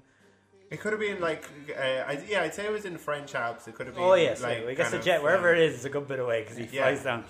It 0.71 0.79
could 0.81 0.93
have 0.93 0.99
been 0.99 1.19
like, 1.21 1.47
uh, 1.75 1.81
I, 1.81 2.21
yeah, 2.27 2.41
I'd 2.43 2.53
say 2.53 2.65
it 2.65 2.71
was 2.71 2.85
in 2.85 2.97
French 2.97 3.33
Alps. 3.35 3.67
It 3.67 3.73
could 3.75 3.85
have 3.87 3.95
been. 3.95 4.03
Oh 4.03 4.13
yes, 4.15 4.43
like, 4.43 4.65
I 4.67 4.73
guess 4.73 4.85
kind 4.89 4.93
the 4.93 4.97
of, 4.99 5.05
jet 5.05 5.23
wherever 5.23 5.49
um, 5.49 5.55
it 5.57 5.61
is 5.63 5.75
is 5.79 5.85
a 5.85 5.89
good 5.89 6.07
bit 6.07 6.19
away 6.19 6.41
because 6.41 6.57
he 6.57 6.65
Yeah. 6.71 6.83
flies 6.83 7.03
down 7.03 7.23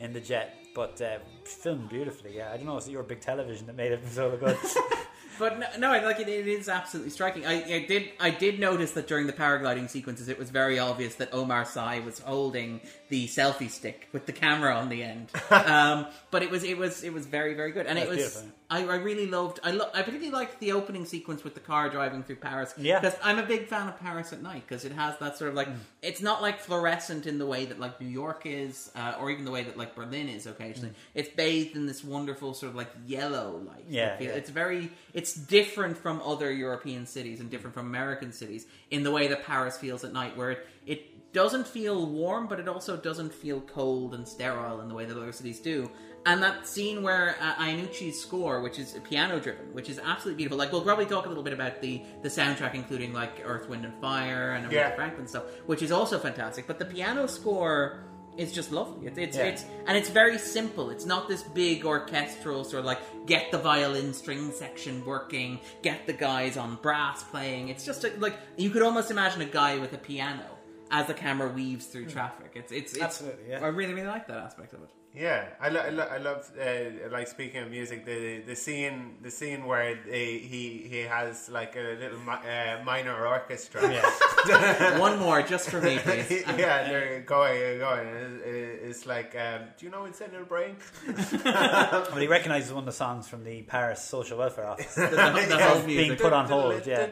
in 0.00 0.12
the 0.12 0.20
jet. 0.20 0.54
But 0.74 1.00
uh, 1.00 1.18
filmed 1.44 1.88
beautifully. 1.88 2.36
Yeah, 2.36 2.50
I 2.52 2.56
don't 2.56 2.66
know. 2.66 2.76
It's 2.76 2.88
your 2.88 3.02
big 3.02 3.20
television 3.20 3.66
that 3.66 3.76
made 3.76 3.92
it 3.92 4.00
so 4.08 4.36
good. 4.36 4.56
But 5.38 5.58
no, 5.58 5.66
no 5.78 6.06
like 6.06 6.20
it. 6.20 6.28
It 6.28 6.46
is 6.46 6.68
absolutely 6.68 7.10
striking. 7.10 7.46
I, 7.46 7.76
I 7.76 7.86
did, 7.86 8.10
I 8.20 8.30
did 8.30 8.60
notice 8.60 8.92
that 8.92 9.06
during 9.08 9.26
the 9.26 9.32
paragliding 9.32 9.88
sequences, 9.88 10.28
it 10.28 10.38
was 10.38 10.50
very 10.50 10.78
obvious 10.78 11.14
that 11.16 11.32
Omar 11.32 11.64
Sy 11.64 12.00
was 12.00 12.18
holding 12.18 12.80
the 13.08 13.26
selfie 13.26 13.70
stick 13.70 14.08
with 14.12 14.26
the 14.26 14.32
camera 14.32 14.76
on 14.76 14.88
the 14.88 15.02
end. 15.02 15.30
um, 15.50 16.06
but 16.30 16.42
it 16.42 16.50
was, 16.50 16.64
it 16.64 16.76
was, 16.76 17.02
it 17.02 17.12
was 17.12 17.26
very, 17.26 17.54
very 17.54 17.72
good, 17.72 17.86
and 17.86 17.98
it 17.98 18.08
was. 18.08 18.18
beautiful. 18.18 18.42
I, 18.72 18.86
I 18.86 18.94
really 18.96 19.26
loved. 19.26 19.60
I, 19.62 19.72
lo- 19.72 19.90
I 19.92 20.00
particularly 20.00 20.30
liked 20.30 20.58
the 20.58 20.72
opening 20.72 21.04
sequence 21.04 21.44
with 21.44 21.52
the 21.52 21.60
car 21.60 21.90
driving 21.90 22.22
through 22.22 22.36
Paris. 22.36 22.72
Yeah. 22.78 23.00
because 23.00 23.18
I'm 23.22 23.38
a 23.38 23.42
big 23.42 23.66
fan 23.66 23.86
of 23.86 24.00
Paris 24.00 24.32
at 24.32 24.42
night 24.42 24.64
because 24.66 24.86
it 24.86 24.92
has 24.92 25.18
that 25.18 25.36
sort 25.36 25.50
of 25.50 25.54
like. 25.54 25.68
Mm. 25.68 25.76
It's 26.00 26.22
not 26.22 26.40
like 26.40 26.58
fluorescent 26.58 27.26
in 27.26 27.36
the 27.38 27.44
way 27.44 27.66
that 27.66 27.78
like 27.78 28.00
New 28.00 28.08
York 28.08 28.42
is, 28.46 28.90
uh, 28.96 29.16
or 29.20 29.30
even 29.30 29.44
the 29.44 29.50
way 29.50 29.62
that 29.62 29.76
like 29.76 29.94
Berlin 29.94 30.30
is 30.30 30.46
occasionally. 30.46 30.90
Mm. 30.90 30.94
It's 31.14 31.28
bathed 31.28 31.76
in 31.76 31.84
this 31.84 32.02
wonderful 32.02 32.54
sort 32.54 32.70
of 32.70 32.76
like 32.76 32.88
yellow 33.06 33.62
light. 33.66 33.84
Yeah, 33.90 34.16
yeah. 34.18 34.30
It's 34.30 34.48
very. 34.48 34.90
It's 35.12 35.34
different 35.34 35.98
from 35.98 36.22
other 36.22 36.50
European 36.50 37.04
cities 37.04 37.40
and 37.40 37.50
different 37.50 37.74
from 37.74 37.86
American 37.86 38.32
cities 38.32 38.64
in 38.90 39.02
the 39.02 39.10
way 39.10 39.28
that 39.28 39.44
Paris 39.44 39.76
feels 39.76 40.02
at 40.02 40.14
night, 40.14 40.34
where 40.34 40.52
it, 40.52 40.66
it 40.86 41.32
doesn't 41.34 41.66
feel 41.66 42.06
warm, 42.06 42.46
but 42.46 42.60
it 42.60 42.68
also 42.68 42.96
doesn't 42.96 43.34
feel 43.34 43.60
cold 43.60 44.14
and 44.14 44.26
sterile 44.26 44.80
in 44.80 44.88
the 44.88 44.94
way 44.94 45.04
that 45.04 45.16
other 45.16 45.32
cities 45.32 45.60
do. 45.60 45.90
And 46.24 46.40
that 46.42 46.68
scene 46.68 47.02
where 47.02 47.34
uh, 47.40 47.54
Einaudi's 47.54 48.20
score, 48.20 48.60
which 48.60 48.78
is 48.78 48.96
piano 49.02 49.40
driven, 49.40 49.72
which 49.74 49.88
is 49.90 49.98
absolutely 49.98 50.36
beautiful. 50.38 50.56
Like 50.56 50.70
we'll 50.70 50.82
probably 50.82 51.06
talk 51.06 51.26
a 51.26 51.28
little 51.28 51.42
bit 51.42 51.52
about 51.52 51.80
the 51.80 52.02
the 52.22 52.28
soundtrack, 52.28 52.74
including 52.74 53.12
like 53.12 53.42
Earth, 53.44 53.68
Wind 53.68 53.84
and 53.84 53.94
Fire 54.00 54.52
and 54.52 54.66
Aretha 54.66 54.72
Yeah. 54.72 54.94
Franklin 54.94 55.26
stuff, 55.26 55.44
which 55.66 55.82
is 55.82 55.90
also 55.90 56.18
fantastic. 56.20 56.66
But 56.68 56.78
the 56.78 56.84
piano 56.84 57.26
score 57.26 58.04
is 58.36 58.52
just 58.52 58.70
lovely. 58.70 59.08
It's 59.08 59.18
it's, 59.18 59.36
Yeah. 59.36 59.42
it's 59.44 59.64
and 59.86 59.96
it's 59.98 60.10
very 60.10 60.38
simple. 60.38 60.90
It's 60.90 61.04
not 61.04 61.28
this 61.28 61.42
big 61.42 61.84
orchestral 61.84 62.62
sort 62.62 62.80
of 62.80 62.84
like 62.86 63.00
get 63.26 63.50
the 63.50 63.58
violin 63.58 64.14
string 64.14 64.52
section 64.52 65.04
working, 65.04 65.58
get 65.82 66.06
the 66.06 66.12
guys 66.12 66.56
on 66.56 66.76
brass 66.82 67.24
playing. 67.24 67.68
It's 67.68 67.84
just 67.84 68.04
a, 68.04 68.12
like 68.18 68.38
you 68.56 68.70
could 68.70 68.82
almost 68.82 69.10
imagine 69.10 69.42
a 69.42 69.46
guy 69.46 69.78
with 69.78 69.92
a 69.92 69.98
piano 69.98 70.46
as 70.92 71.08
the 71.08 71.14
camera 71.14 71.48
weaves 71.48 71.86
through 71.86 72.06
traffic. 72.06 72.52
It's 72.54 72.70
it's, 72.70 72.92
it's 72.92 73.02
Absolutely, 73.02 73.50
yeah. 73.50 73.58
I 73.64 73.66
really 73.66 73.92
really 73.92 74.06
like 74.06 74.28
that 74.28 74.38
aspect 74.38 74.72
of 74.72 74.82
it. 74.84 74.90
Yeah, 75.14 75.44
I, 75.60 75.68
lo- 75.68 75.80
I, 75.82 75.90
lo- 75.90 76.08
I 76.10 76.16
love 76.16 76.50
uh, 76.58 77.10
like 77.10 77.28
speaking 77.28 77.60
of 77.62 77.70
music, 77.70 78.06
the 78.06 78.40
the 78.46 78.56
scene 78.56 79.16
the 79.20 79.30
scene 79.30 79.66
where 79.66 79.98
they, 80.08 80.38
he 80.38 80.86
he 80.88 81.00
has 81.00 81.50
like 81.50 81.76
a 81.76 81.98
little 82.00 82.18
mi- 82.20 82.32
uh, 82.48 82.82
minor 82.82 83.26
orchestra. 83.26 83.82
One 84.98 85.18
more 85.18 85.42
just 85.42 85.68
for 85.68 85.82
me, 85.82 85.98
please. 85.98 86.30
yeah, 86.56 86.88
they're 86.88 87.20
going, 87.20 87.78
going. 87.78 88.06
It's, 88.08 88.96
it's 88.98 89.06
like, 89.06 89.36
um, 89.36 89.62
do 89.78 89.84
you 89.84 89.92
know 89.92 90.06
Insane 90.06 90.28
Little 90.32 90.46
Brain? 90.46 90.76
well, 91.44 92.16
he 92.16 92.26
recognises 92.26 92.72
one 92.72 92.80
of 92.80 92.86
the 92.86 92.92
songs 92.92 93.28
from 93.28 93.44
the 93.44 93.62
Paris 93.62 94.02
Social 94.02 94.38
Welfare 94.38 94.66
Office 94.66 94.94
The, 94.94 95.02
the, 95.08 95.46
the 95.48 95.58
whole 95.62 95.82
being 95.82 95.98
music. 96.08 96.20
put 96.20 96.32
on 96.32 96.46
hold. 96.46 96.86
Yeah. 96.86 97.08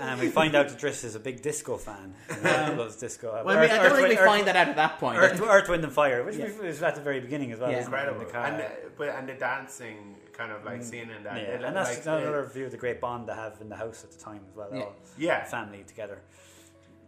And 0.00 0.20
we 0.20 0.28
find 0.28 0.54
out 0.54 0.68
that 0.68 0.78
Driss 0.78 1.04
is 1.04 1.14
a 1.16 1.20
big 1.20 1.42
disco 1.42 1.76
fan. 1.76 2.14
He 2.28 2.34
loves 2.76 2.96
disco. 2.96 3.42
Well, 3.44 3.56
I, 3.58 3.60
mean, 3.62 3.70
I 3.70 3.82
don't 3.88 3.96
think 3.96 4.08
we 4.10 4.16
Earth- 4.16 4.24
find 4.26 4.46
that 4.46 4.56
out 4.56 4.68
at 4.68 4.76
that 4.76 4.98
point. 4.98 5.18
Earth, 5.18 5.40
Earth, 5.42 5.68
Wind 5.68 5.84
and 5.84 5.92
Fire, 5.92 6.22
which 6.24 6.36
Yeah. 6.36 6.48
was 6.62 6.82
at 6.82 6.94
the 6.94 7.00
very 7.00 7.15
beginning 7.20 7.52
as 7.52 7.58
well. 7.60 7.70
Yeah. 7.70 7.78
isn't 7.78 7.92
in 7.92 7.98
Incredible, 7.98 8.24
the 8.26 8.32
car. 8.32 8.44
and 8.46 8.60
uh, 8.62 8.64
but 8.96 9.08
and 9.10 9.28
the 9.28 9.34
dancing 9.34 10.16
kind 10.32 10.52
of 10.52 10.64
like 10.64 10.82
seeing 10.82 11.10
in 11.10 11.22
that. 11.24 11.34
Mm. 11.34 11.42
Yeah, 11.42 11.54
It- 11.54 11.64
and 11.64 11.76
that's 11.76 11.96
like, 12.06 12.06
another 12.06 12.40
uh, 12.44 12.48
view 12.48 12.66
of 12.66 12.70
the 12.72 12.76
great 12.76 13.00
bond 13.00 13.28
they 13.28 13.34
have 13.34 13.58
in 13.60 13.68
the 13.68 13.76
house 13.76 14.04
at 14.04 14.10
the 14.12 14.18
time 14.18 14.42
as 14.48 14.54
well. 14.54 14.68
Yeah. 14.72 14.82
All 14.82 14.94
Yeah. 15.18 15.44
family 15.44 15.82
together. 15.86 16.20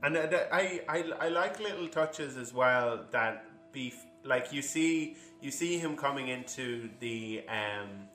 And 0.02 0.16
uh, 0.16 0.26
the- 0.26 0.55
I, 0.55 0.80
I, 0.89 1.05
I 1.20 1.28
like 1.28 1.59
little 1.60 1.89
touches 1.89 2.36
as 2.36 2.55
well 2.55 3.05
that 3.10 3.44
beef 3.72 4.05
like 4.24 4.52
you 4.52 4.62
see 4.62 5.16
you 5.40 5.51
see 5.51 5.78
him 5.78 5.97
coming 5.97 6.28
into 6.28 6.89
the 7.01 7.43
um 7.48 8.09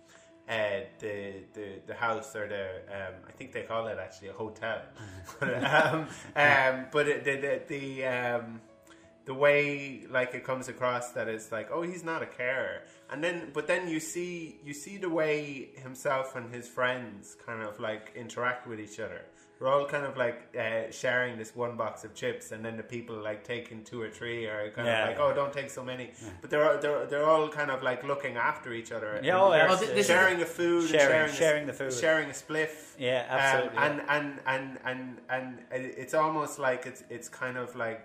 uh, 0.49 0.81
the, 0.99 1.35
the 1.53 1.67
the 1.87 1.93
house 1.93 2.35
or 2.35 2.47
the 2.49 2.65
um, 2.93 3.13
I 3.27 3.31
think 3.31 3.53
they 3.53 3.61
call 3.63 3.87
it 3.87 3.97
actually 3.97 4.27
a 4.27 4.33
hotel, 4.33 4.81
but, 5.39 5.63
um, 5.63 6.07
um, 6.35 6.85
but 6.91 7.07
it, 7.07 7.23
the 7.23 7.35
the, 7.37 7.61
the 7.67 8.05
um, 8.05 8.59
the 9.25 9.33
way 9.33 10.03
like 10.09 10.33
it 10.33 10.43
comes 10.43 10.67
across 10.67 11.11
that 11.11 11.27
it's 11.27 11.51
like 11.51 11.69
oh 11.71 11.81
he's 11.81 12.03
not 12.03 12.21
a 12.21 12.25
carer. 12.25 12.81
And 13.09 13.23
then 13.23 13.51
but 13.53 13.67
then 13.67 13.87
you 13.87 13.99
see 13.99 14.59
you 14.63 14.73
see 14.73 14.97
the 14.97 15.09
way 15.09 15.69
himself 15.75 16.35
and 16.35 16.53
his 16.53 16.67
friends 16.67 17.35
kind 17.45 17.61
of 17.63 17.79
like 17.79 18.11
interact 18.15 18.67
with 18.67 18.79
each 18.79 18.99
other 18.99 19.21
we're 19.63 19.69
all 19.71 19.85
kind 19.85 20.05
of 20.05 20.17
like 20.17 20.53
uh, 20.59 20.91
sharing 20.91 21.37
this 21.37 21.55
one 21.55 21.77
box 21.77 22.03
of 22.03 22.13
chips 22.13 22.51
and 22.51 22.65
then 22.65 22.75
the 22.75 22.83
people 22.83 23.15
like 23.15 23.45
taking 23.45 23.81
two 23.83 24.01
or 24.01 24.09
three 24.09 24.45
are 24.45 24.69
kind 24.71 24.87
Yeah. 24.87 25.03
of 25.03 25.09
like 25.09 25.19
oh 25.21 25.33
don't 25.33 25.53
take 25.53 25.69
so 25.69 25.83
many 25.85 26.11
but 26.41 26.49
they're, 26.49 26.69
all- 26.69 26.77
they're 26.79 27.05
they're 27.05 27.25
all 27.33 27.47
kind 27.47 27.71
of 27.71 27.81
like 27.81 28.03
looking 28.03 28.35
after 28.35 28.73
each 28.73 28.91
other 28.91 29.21
Yeah, 29.23 29.39
oh, 29.39 29.53
yeah. 29.53 29.67
Oh, 29.69 29.75
this 29.77 30.07
sharing 30.07 30.37
the 30.39 30.45
food 30.45 30.89
Sharing- 30.89 31.21
and 31.29 31.31
sharing, 31.31 31.33
sharing 31.33 31.63
a, 31.63 31.67
the 31.67 31.73
food. 31.73 31.93
sharing 31.93 32.27
a 32.29 32.33
spliff 32.33 32.73
Yeah, 32.99 33.21
um, 33.29 33.39
absolutely, 33.39 33.77
and, 33.85 33.95
and 34.15 34.27
and 34.53 34.65
and 35.31 35.57
and 35.71 35.85
it's 36.03 36.13
almost 36.13 36.59
like 36.59 36.81
it's 36.85 37.03
it's 37.15 37.29
kind 37.29 37.57
of 37.57 37.67
like 37.85 38.03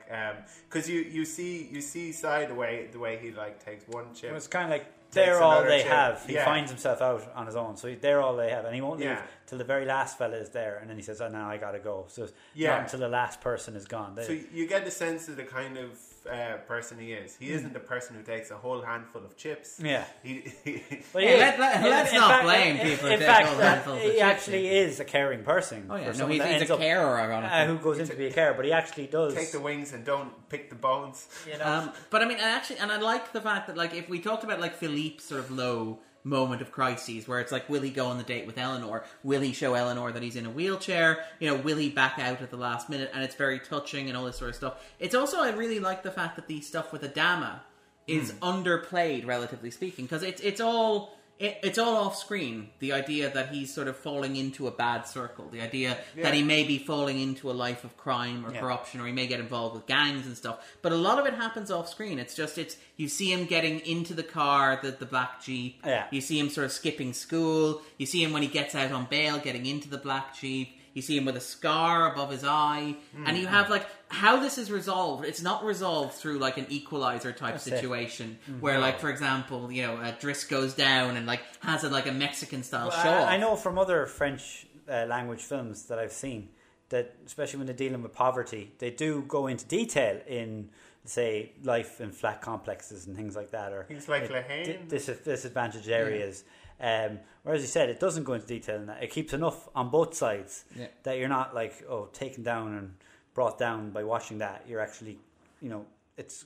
because 0.68 0.88
you 0.92 1.00
you 1.16 1.24
see 1.24 1.68
you 1.74 1.80
see 1.80 2.12
side 2.12 2.46
the 2.52 2.54
way 2.62 2.88
the 2.92 3.00
way 3.06 3.18
he 3.22 3.28
like 3.32 3.56
takes 3.68 3.84
one 3.98 4.06
chip. 4.14 4.30
It 4.30 4.34
was 4.34 4.46
kind 4.56 4.66
of 4.66 4.70
like 4.70 4.86
Takes 4.86 4.97
they're 5.12 5.42
all 5.42 5.64
they 5.64 5.82
have. 5.82 6.24
He 6.26 6.34
Yeah. 6.34 6.44
finds 6.44 6.70
himself 6.70 7.00
out 7.00 7.22
on 7.34 7.46
his 7.46 7.56
own, 7.56 7.76
so 7.76 7.94
they're 7.94 8.20
all 8.20 8.36
they 8.36 8.50
have, 8.50 8.64
and 8.64 8.74
he 8.74 8.80
won't 8.80 8.98
leave 9.00 9.08
Yeah. 9.10 9.22
till 9.46 9.58
the 9.58 9.64
very 9.64 9.84
last 9.84 10.18
fella 10.18 10.36
is 10.36 10.50
there, 10.50 10.76
and 10.78 10.88
then 10.88 10.96
he 10.96 11.02
says, 11.02 11.20
"Oh, 11.20 11.28
now 11.28 11.48
I 11.48 11.56
gotta 11.56 11.78
go." 11.78 12.04
So 12.08 12.28
Yeah. 12.54 12.70
not 12.72 12.80
until 12.82 13.00
the 13.00 13.08
last 13.08 13.40
person 13.40 13.74
is 13.76 13.86
gone. 13.86 14.14
They, 14.14 14.24
so 14.26 14.32
you 14.32 14.66
get 14.66 14.84
the 14.84 14.90
sense 14.90 15.28
of 15.28 15.36
the 15.36 15.44
kind 15.44 15.76
of 15.78 15.98
uh, 16.30 16.56
person 16.66 16.98
he 16.98 17.12
is. 17.12 17.36
He 17.36 17.50
isn't 17.50 17.72
the 17.72 17.80
person 17.80 18.16
who 18.16 18.22
takes 18.22 18.50
a 18.50 18.56
whole 18.56 18.82
handful 18.82 19.24
of 19.24 19.36
chips. 19.36 19.78
Hmm. 19.78 19.86
yeah. 19.86 20.04
He, 20.22 20.52
he, 20.64 20.82
But 21.12 21.22
Hey, 21.22 21.38
let, 21.40 21.58
let, 21.58 21.82
let's 21.82 22.10
in 22.12 22.18
not 22.18 22.30
fact- 22.30 22.44
blame 22.44 22.76
in- 22.76 22.86
people 22.88 23.06
In 23.06 23.12
who 23.12 23.18
take 23.18 23.26
fact, 23.26 23.46
whole 23.48 23.56
that- 23.58 23.74
handfuls 23.74 23.96
of 23.96 24.02
he 24.02 24.08
chips, 24.10 24.22
actually 24.22 24.68
is 24.68 25.00
a 25.00 25.04
caring 25.04 25.42
person. 25.42 25.86
Oh 25.90 25.96
yeah, 25.96 26.06
no, 26.06 26.12
someone 26.12 26.30
he's, 26.32 26.40
that 26.42 26.52
he's 26.52 26.60
ends 26.62 26.70
a 26.70 26.74
up- 26.74 26.80
carer, 26.80 27.20
ironically. 27.20 27.56
uh, 27.58 27.66
who 27.66 27.78
goes 27.78 27.98
into 27.98 28.14
be 28.16 28.26
a 28.26 28.32
carer, 28.32 28.54
but 28.54 28.64
he 28.64 28.72
actually 28.72 29.06
does. 29.06 29.34
take 29.34 29.52
the 29.52 29.60
wings 29.60 29.92
and 29.92 30.04
don't 30.04 30.32
pick 30.48 30.68
the 30.70 30.76
bones. 30.76 31.26
you 31.50 31.58
know, 31.58 31.64
Um, 31.64 31.92
but 32.10 32.22
I 32.22 32.26
mean, 32.26 32.38
I 32.38 32.50
actually, 32.50 32.78
and 32.78 32.90
I 32.92 32.98
like 32.98 33.32
the 33.32 33.40
fact 33.40 33.66
that, 33.68 33.76
like, 33.76 33.94
if 33.94 34.08
we 34.08 34.18
talked 34.20 34.44
about 34.44 34.60
like 34.60 34.74
Philippe 34.74 35.18
sort 35.20 35.40
of 35.40 35.50
low 35.50 36.00
moment 36.28 36.62
of 36.62 36.70
crises, 36.70 37.26
where 37.26 37.40
it's 37.40 37.50
like, 37.50 37.68
will 37.68 37.82
he 37.82 37.90
go 37.90 38.06
on 38.06 38.18
the 38.18 38.24
date 38.24 38.46
with 38.46 38.58
Eleanor? 38.58 39.04
Will 39.22 39.40
he 39.40 39.52
show 39.52 39.74
Eleanor 39.74 40.12
that 40.12 40.22
he's 40.22 40.36
in 40.36 40.46
a 40.46 40.50
wheelchair? 40.50 41.24
You 41.40 41.48
know, 41.48 41.56
will 41.56 41.76
he 41.76 41.88
back 41.88 42.18
out 42.18 42.42
at 42.42 42.50
the 42.50 42.56
last 42.56 42.88
minute? 42.88 43.10
And 43.14 43.24
it's 43.24 43.34
very 43.34 43.58
touching 43.58 44.08
and 44.08 44.16
all 44.16 44.24
this 44.24 44.36
sort 44.36 44.50
of 44.50 44.56
stuff. 44.56 44.84
It's 44.98 45.14
also 45.14 45.40
I 45.40 45.50
really 45.50 45.80
like 45.80 46.02
the 46.02 46.10
fact 46.10 46.36
that 46.36 46.46
the 46.46 46.60
stuff 46.60 46.92
with 46.92 47.02
Adama 47.02 47.60
is 48.06 48.30
hmm. 48.30 48.44
underplayed, 48.44 49.26
relatively 49.26 49.70
speaking, 49.70 50.04
because 50.04 50.22
it's 50.22 50.40
it's 50.40 50.60
all. 50.60 51.17
It, 51.38 51.58
it's 51.62 51.78
all 51.78 51.96
off 51.96 52.16
screen. 52.16 52.70
The 52.80 52.92
idea 52.92 53.30
that 53.30 53.50
he's 53.50 53.72
sort 53.72 53.86
of 53.86 53.96
falling 53.96 54.34
into 54.36 54.66
a 54.66 54.70
bad 54.72 55.02
circle. 55.02 55.48
The 55.48 55.60
idea 55.60 55.96
that 56.16 56.34
he 56.34 56.42
may 56.42 56.64
be 56.64 56.78
falling 56.78 57.20
into 57.20 57.48
a 57.50 57.52
life 57.52 57.84
of 57.84 57.96
crime 57.96 58.44
or 58.44 58.52
Yeah. 58.52 58.60
corruption, 58.60 59.00
or 59.00 59.06
he 59.06 59.12
may 59.12 59.26
get 59.28 59.38
involved 59.38 59.76
with 59.76 59.86
gangs 59.86 60.26
and 60.26 60.36
stuff. 60.36 60.58
But 60.82 60.92
a 60.92 60.96
lot 60.96 61.18
of 61.18 61.26
it 61.26 61.34
happens 61.34 61.70
off 61.70 61.88
screen. 61.88 62.18
It's 62.18 62.34
just 62.34 62.58
it's 62.58 62.76
you 62.96 63.08
see 63.08 63.32
him 63.32 63.44
getting 63.46 63.80
into 63.80 64.14
the 64.14 64.22
car, 64.24 64.78
the 64.82 64.90
the 64.90 65.06
black 65.06 65.42
jeep. 65.42 65.80
Yeah. 65.86 66.06
You 66.10 66.20
see 66.20 66.38
him 66.38 66.48
sort 66.50 66.64
of 66.64 66.72
skipping 66.72 67.12
school. 67.12 67.82
You 67.98 68.06
see 68.06 68.22
him 68.22 68.32
when 68.32 68.42
he 68.42 68.48
gets 68.48 68.74
out 68.74 68.90
on 68.92 69.04
bail, 69.06 69.38
getting 69.38 69.66
into 69.66 69.88
the 69.88 69.98
black 69.98 70.34
jeep. 70.36 70.77
You 70.98 71.02
see 71.02 71.16
him 71.16 71.26
with 71.26 71.36
a 71.36 71.40
scar 71.40 72.12
above 72.12 72.28
his 72.32 72.42
eye, 72.42 72.96
and 73.24 73.38
you 73.38 73.46
have 73.46 73.70
like 73.70 73.86
how 74.08 74.40
this 74.40 74.58
is 74.58 74.68
resolved. 74.68 75.24
It's 75.24 75.40
not 75.40 75.64
resolved 75.64 76.14
through 76.14 76.38
like 76.40 76.56
an 76.58 76.66
equalizer 76.70 77.30
type 77.32 77.52
That's 77.54 77.68
it. 77.68 77.70
situation 77.70 78.36
where, 78.58 78.80
like, 78.80 78.98
for 78.98 79.08
example, 79.08 79.70
you 79.70 79.82
know, 79.86 79.94
uh, 79.94 80.10
Driss 80.20 80.48
goes 80.48 80.74
down 80.74 81.16
and 81.16 81.24
like 81.24 81.42
has 81.60 81.84
a 81.84 81.88
like 81.88 82.08
a 82.08 82.12
Mexican 82.12 82.64
style 82.64 82.90
show. 82.90 83.08
I, 83.08 83.34
I 83.34 83.36
know 83.36 83.54
from 83.54 83.78
other 83.78 84.06
French 84.06 84.66
uh, 84.90 85.06
language 85.06 85.42
films 85.42 85.84
that 85.84 86.00
I've 86.00 86.12
seen 86.12 86.48
that, 86.88 87.14
especially 87.26 87.58
when 87.58 87.66
they're 87.68 87.76
dealing 87.76 88.02
with 88.02 88.12
poverty, 88.12 88.72
they 88.78 88.90
do 88.90 89.22
go 89.28 89.46
into 89.46 89.64
detail 89.66 90.20
in, 90.26 90.70
say, 91.04 91.52
life 91.62 92.00
in 92.00 92.10
flat 92.10 92.40
complexes 92.40 93.06
and 93.06 93.14
things 93.14 93.36
like 93.36 93.50
that, 93.52 93.72
or 93.72 93.84
Things 93.84 94.08
like 94.08 94.28
La 94.30 94.40
Haine. 94.40 94.64
di- 94.64 94.78
dis- 94.88 95.20
disadvantaged 95.24 95.88
areas. 95.88 96.42
Um, 96.80 97.18
whereas 97.42 97.62
you 97.62 97.68
said, 97.68 97.88
it 97.88 97.98
doesn't 98.00 98.24
go 98.24 98.34
into 98.34 98.46
detail 98.46 98.76
in 98.76 98.86
that. 98.86 99.02
It 99.02 99.10
keeps 99.10 99.32
enough 99.32 99.68
on 99.74 99.90
both 99.90 100.14
sides 100.14 100.64
Yeah. 100.76 100.86
that 101.02 101.18
you're 101.18 101.28
not 101.28 101.54
like, 101.54 101.84
oh, 101.88 102.06
taken 102.12 102.42
down 102.44 102.74
and 102.74 102.94
brought 103.34 103.58
down 103.58 103.90
by 103.90 104.04
watching 104.04 104.38
that. 104.38 104.64
You're 104.68 104.80
actually, 104.80 105.18
you 105.60 105.68
know, 105.68 105.86
it's, 106.16 106.44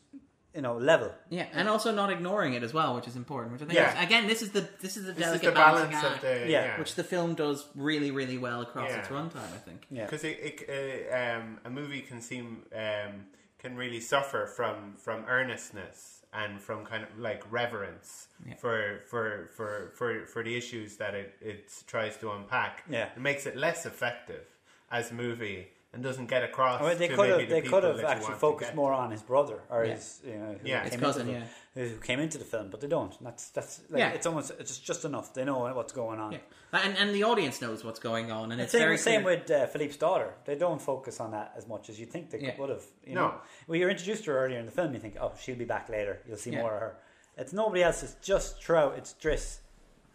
you 0.55 0.61
know, 0.61 0.77
level. 0.77 1.11
Yeah, 1.31 1.47
and 1.53 1.69
also 1.69 1.93
not 1.93 2.11
ignoring 2.11 2.53
it 2.55 2.63
as 2.63 2.75
well, 2.75 2.95
which 2.95 3.07
is 3.09 3.17
important. 3.17 3.53
Which 3.53 3.63
I 3.63 3.65
think, 3.67 3.79
Yeah. 3.79 3.99
is, 3.99 4.05
again, 4.07 4.27
this 4.27 4.43
is 4.43 4.51
the 4.53 4.69
this 4.81 4.97
is 4.99 5.07
the 5.07 5.13
This 5.13 5.19
is 5.27 5.41
delicate 5.41 5.47
the 5.47 5.53
balance 5.53 5.95
act, 5.95 6.15
of 6.17 6.21
the 6.21 6.39
Yeah. 6.41 6.47
yeah. 6.67 6.79
which 6.79 6.95
the 6.95 7.05
film 7.05 7.35
does 7.35 7.67
really, 7.75 8.11
really 8.11 8.37
well 8.39 8.61
across 8.63 8.91
Yeah. 8.91 8.99
its 9.01 9.09
runtime. 9.09 9.37
I 9.55 9.59
think. 9.65 9.87
Yeah. 9.91 10.05
because 10.05 10.25
it, 10.25 10.39
it, 10.69 11.11
uh, 11.11 11.39
um, 11.41 11.59
a 11.65 11.71
movie 11.71 12.03
can 12.03 12.21
seem 12.21 12.65
um, 12.75 13.27
can 13.59 13.77
really 13.77 14.01
suffer 14.01 14.47
from 14.47 14.97
from 14.97 15.25
earnestness 15.27 16.22
and 16.33 16.61
from 16.61 16.85
kind 16.85 17.03
of 17.05 17.19
like 17.19 17.43
reverence 17.51 18.29
Yeah. 18.47 18.55
for, 18.57 19.01
for 19.07 19.51
for 19.57 19.93
for 19.95 20.27
for 20.27 20.43
the 20.43 20.57
issues 20.57 20.97
that 20.97 21.15
it, 21.15 21.35
it 21.41 21.71
tries 21.87 22.17
to 22.19 22.31
unpack. 22.33 22.85
Yeah. 22.89 23.09
it 23.15 23.21
makes 23.21 23.47
it 23.47 23.57
less 23.57 23.85
effective 23.87 24.47
as 24.91 25.11
a 25.11 25.15
movie 25.15 25.69
and 25.95 26.03
doesn't 26.03 26.27
get 26.27 26.43
across. 26.43 26.81
I 26.81 26.89
mean, 26.89 26.99
they 26.99 27.09
to 27.09 27.17
could 27.17 27.29
maybe 27.29 27.41
have 27.43 27.49
the 27.51 27.55
they 27.61 27.69
could 27.69 27.85
have 27.85 28.03
actually 28.05 28.35
focused 28.37 28.75
more 28.75 28.93
on 28.95 29.11
his 29.11 29.23
brother 29.23 29.61
or 29.69 29.85
Yeah. 29.85 29.95
his 29.95 30.21
you 30.25 30.39
know 30.39 30.53
who 30.61 30.67
Yeah. 30.67 30.77
came 30.79 30.85
His 30.85 30.95
into 30.95 31.05
cousin, 31.07 31.27
the- 31.27 31.33
yeah. 31.33 31.45
who 31.89 31.97
came 31.99 32.21
into 32.21 32.39
the 32.39 32.45
film, 32.45 32.71
but 32.71 32.81
they 32.81 32.87
don't. 32.87 33.15
That's 33.23 33.49
that's 33.51 33.81
like, 33.91 33.99
Yeah. 34.01 34.09
it's 34.13 34.27
almost 34.27 34.53
it's 34.59 34.79
just 34.79 35.05
enough. 35.05 35.35
They 35.35 35.45
know 35.45 35.59
what's 35.75 35.93
going 35.93 36.19
on. 36.19 36.33
Yeah, 36.33 36.39
and 36.73 36.97
and 36.97 37.15
the 37.15 37.25
audience 37.25 37.61
knows 37.61 37.85
what's 37.85 38.01
going 38.01 38.31
on, 38.33 38.51
and 38.53 38.59
The 38.59 38.65
it's 38.65 38.73
same, 38.73 38.81
very 38.81 38.97
same 38.99 39.23
clear. 39.23 39.39
with 39.41 39.51
uh, 39.51 39.67
Philippe's 39.67 39.97
daughter. 39.99 40.35
They 40.47 40.55
don't 40.57 40.81
focus 40.81 41.21
on 41.21 41.31
that 41.33 41.53
as 41.57 41.67
much 41.69 41.91
as 41.91 42.01
you 42.01 42.07
think 42.07 42.31
they 42.31 42.39
Yeah. 42.41 42.57
would 42.59 42.71
have. 42.71 42.85
You 43.05 43.15
No. 43.17 43.21
know, 43.29 43.35
well, 43.67 43.77
you're 43.79 43.91
introduced 43.91 44.25
to 44.25 44.31
her 44.33 44.39
earlier 44.47 44.59
in 44.61 44.67
the 44.67 44.73
film. 44.73 44.95
You 44.95 45.01
think, 45.01 45.17
oh, 45.21 45.33
she'll 45.39 45.57
be 45.57 45.67
back 45.67 45.89
later. 45.91 46.23
You'll 46.27 46.39
see 46.39 46.53
Yeah. 46.53 46.63
more 46.63 46.75
of 46.75 46.81
her. 46.81 46.97
It's 47.37 47.53
nobody 47.53 47.83
else. 47.83 48.03
It's 48.03 48.15
just 48.23 48.63
throughout. 48.63 48.97
It's 48.97 49.15
Driss 49.21 49.59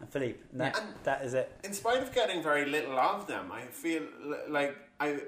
and 0.00 0.08
Philippe. 0.10 0.38
And 0.52 0.60
that, 0.60 0.74
Yeah. 0.76 0.84
that 1.04 1.24
is 1.24 1.34
it. 1.34 1.52
in 1.64 1.72
spite 1.72 2.02
of 2.02 2.12
getting 2.14 2.42
very 2.42 2.66
little 2.66 2.98
of 2.98 3.26
them, 3.26 3.50
I 3.52 3.62
feel 3.62 4.02
like 4.48 4.76
I 5.00 5.20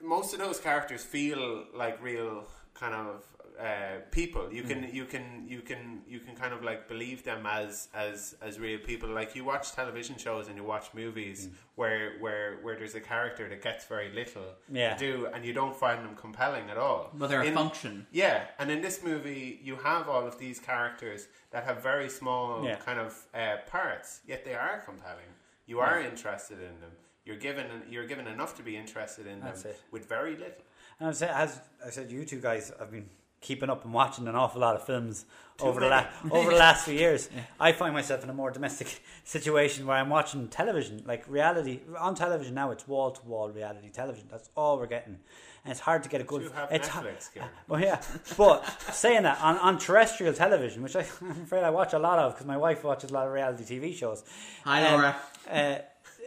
most 0.00 0.32
of 0.34 0.38
those 0.40 0.58
characters 0.58 1.02
feel 1.04 1.64
like 1.74 2.02
real 2.02 2.46
kind 2.74 2.94
of 2.94 3.24
uh, 3.60 4.00
people. 4.10 4.52
You 4.52 4.62
can 4.62 4.88
you 4.92 5.04
can 5.04 5.44
you 5.46 5.60
can 5.60 6.02
you 6.08 6.20
can 6.20 6.34
kind 6.36 6.52
of 6.54 6.62
like 6.62 6.88
believe 6.88 7.24
them 7.24 7.44
as 7.46 7.88
as 7.94 8.36
as 8.40 8.58
real 8.58 8.78
people. 8.78 9.08
Like 9.08 9.34
you 9.36 9.44
watch 9.44 9.72
television 9.72 10.16
shows 10.16 10.48
and 10.48 10.56
you 10.56 10.64
watch 10.64 10.86
movies 10.94 11.48
where 11.74 12.12
where 12.20 12.58
where 12.62 12.76
there's 12.78 12.94
a 12.94 13.00
character 13.00 13.48
that 13.48 13.62
gets 13.62 13.84
very 13.86 14.10
little 14.12 14.54
Yeah. 14.70 14.94
to 14.94 14.98
do, 14.98 15.26
and 15.32 15.44
you 15.44 15.52
don't 15.52 15.74
find 15.76 16.04
them 16.04 16.14
compelling 16.16 16.70
at 16.70 16.78
all. 16.78 17.10
But 17.14 17.28
they're 17.30 17.42
a 17.42 17.52
function. 17.52 18.06
yeah, 18.12 18.44
and 18.58 18.70
in 18.70 18.80
this 18.82 19.02
movie, 19.02 19.60
you 19.62 19.76
have 19.76 20.08
all 20.08 20.26
of 20.26 20.38
these 20.38 20.58
characters 20.60 21.28
that 21.50 21.64
have 21.64 21.82
very 21.82 22.08
small 22.08 22.64
Yeah. 22.64 22.76
kind 22.76 22.98
of 23.00 23.12
uh, 23.34 23.56
parts, 23.70 24.20
yet 24.26 24.44
they 24.44 24.54
are 24.54 24.78
compelling. 24.84 25.30
You 25.66 25.80
are 25.80 26.00
interested 26.00 26.58
in 26.58 26.80
them. 26.80 26.92
You're 27.24 27.36
given 27.36 27.66
you're 27.90 28.06
given 28.06 28.26
enough 28.26 28.56
to 28.56 28.62
be 28.62 28.74
interested 28.76 29.26
in 29.26 29.40
That's 29.40 29.62
them 29.62 29.72
it. 29.72 29.80
with 29.90 30.08
very 30.08 30.32
little. 30.36 30.62
And 30.98 31.08
I've 31.08 31.16
said, 31.16 31.30
as 31.30 31.60
I 31.86 31.90
said, 31.90 32.10
you 32.10 32.24
two 32.24 32.40
guys 32.40 32.72
have 32.78 32.90
been 32.90 33.08
keeping 33.40 33.70
up 33.70 33.84
and 33.84 33.92
watching 33.94 34.26
an 34.28 34.34
awful 34.34 34.60
lot 34.60 34.74
of 34.74 34.84
films 34.84 35.24
Too 35.58 35.64
over 35.66 35.80
the 35.80 35.88
many. 35.88 36.06
la- 36.30 36.36
over 36.38 36.50
the 36.50 36.56
last 36.56 36.84
few 36.84 36.94
years. 36.98 37.28
I 37.60 37.72
find 37.72 37.94
myself 37.94 38.24
in 38.24 38.30
a 38.30 38.34
more 38.34 38.50
domestic 38.50 39.00
situation 39.24 39.86
where 39.86 39.96
I'm 39.96 40.08
watching 40.10 40.48
television, 40.48 41.02
like 41.06 41.24
reality 41.28 41.80
on 41.98 42.14
television 42.14 42.54
now. 42.54 42.70
It's 42.72 42.86
wall 42.88 43.10
to 43.12 43.22
wall 43.24 43.50
reality 43.50 43.90
television. 43.90 44.26
That's 44.30 44.50
all 44.56 44.78
we're 44.78 44.86
getting, 44.86 45.18
and 45.64 45.70
it's 45.70 45.80
hard 45.80 46.02
to 46.02 46.08
get 46.08 46.20
a 46.20 46.24
good. 46.24 46.42
you 46.42 46.50
have 46.50 46.68
it's 46.72 46.88
Netflix, 46.88 47.32
Kieran. 47.32 47.48
well, 47.68 47.80
yeah, 47.80 48.00
but 48.36 48.64
saying 48.92 49.22
that 49.22 49.40
on, 49.40 49.56
on 49.58 49.78
terrestrial 49.78 50.32
television, 50.34 50.82
which 50.82 50.96
I, 50.96 51.04
I'm 51.20 51.42
afraid 51.42 51.62
I 51.62 51.70
watch 51.70 51.92
a 51.92 51.98
lot 51.98 52.18
of 52.18 52.34
because 52.34 52.46
my 52.46 52.56
wife 52.56 52.82
watches 52.82 53.10
a 53.10 53.14
lot 53.14 53.26
of 53.26 53.32
reality 53.32 53.62
TV 53.64 53.94
shows. 53.94 54.24
Hi, 54.64 54.84
Um, 54.84 55.00
Laura. 55.00 55.16
uh, 55.50 55.78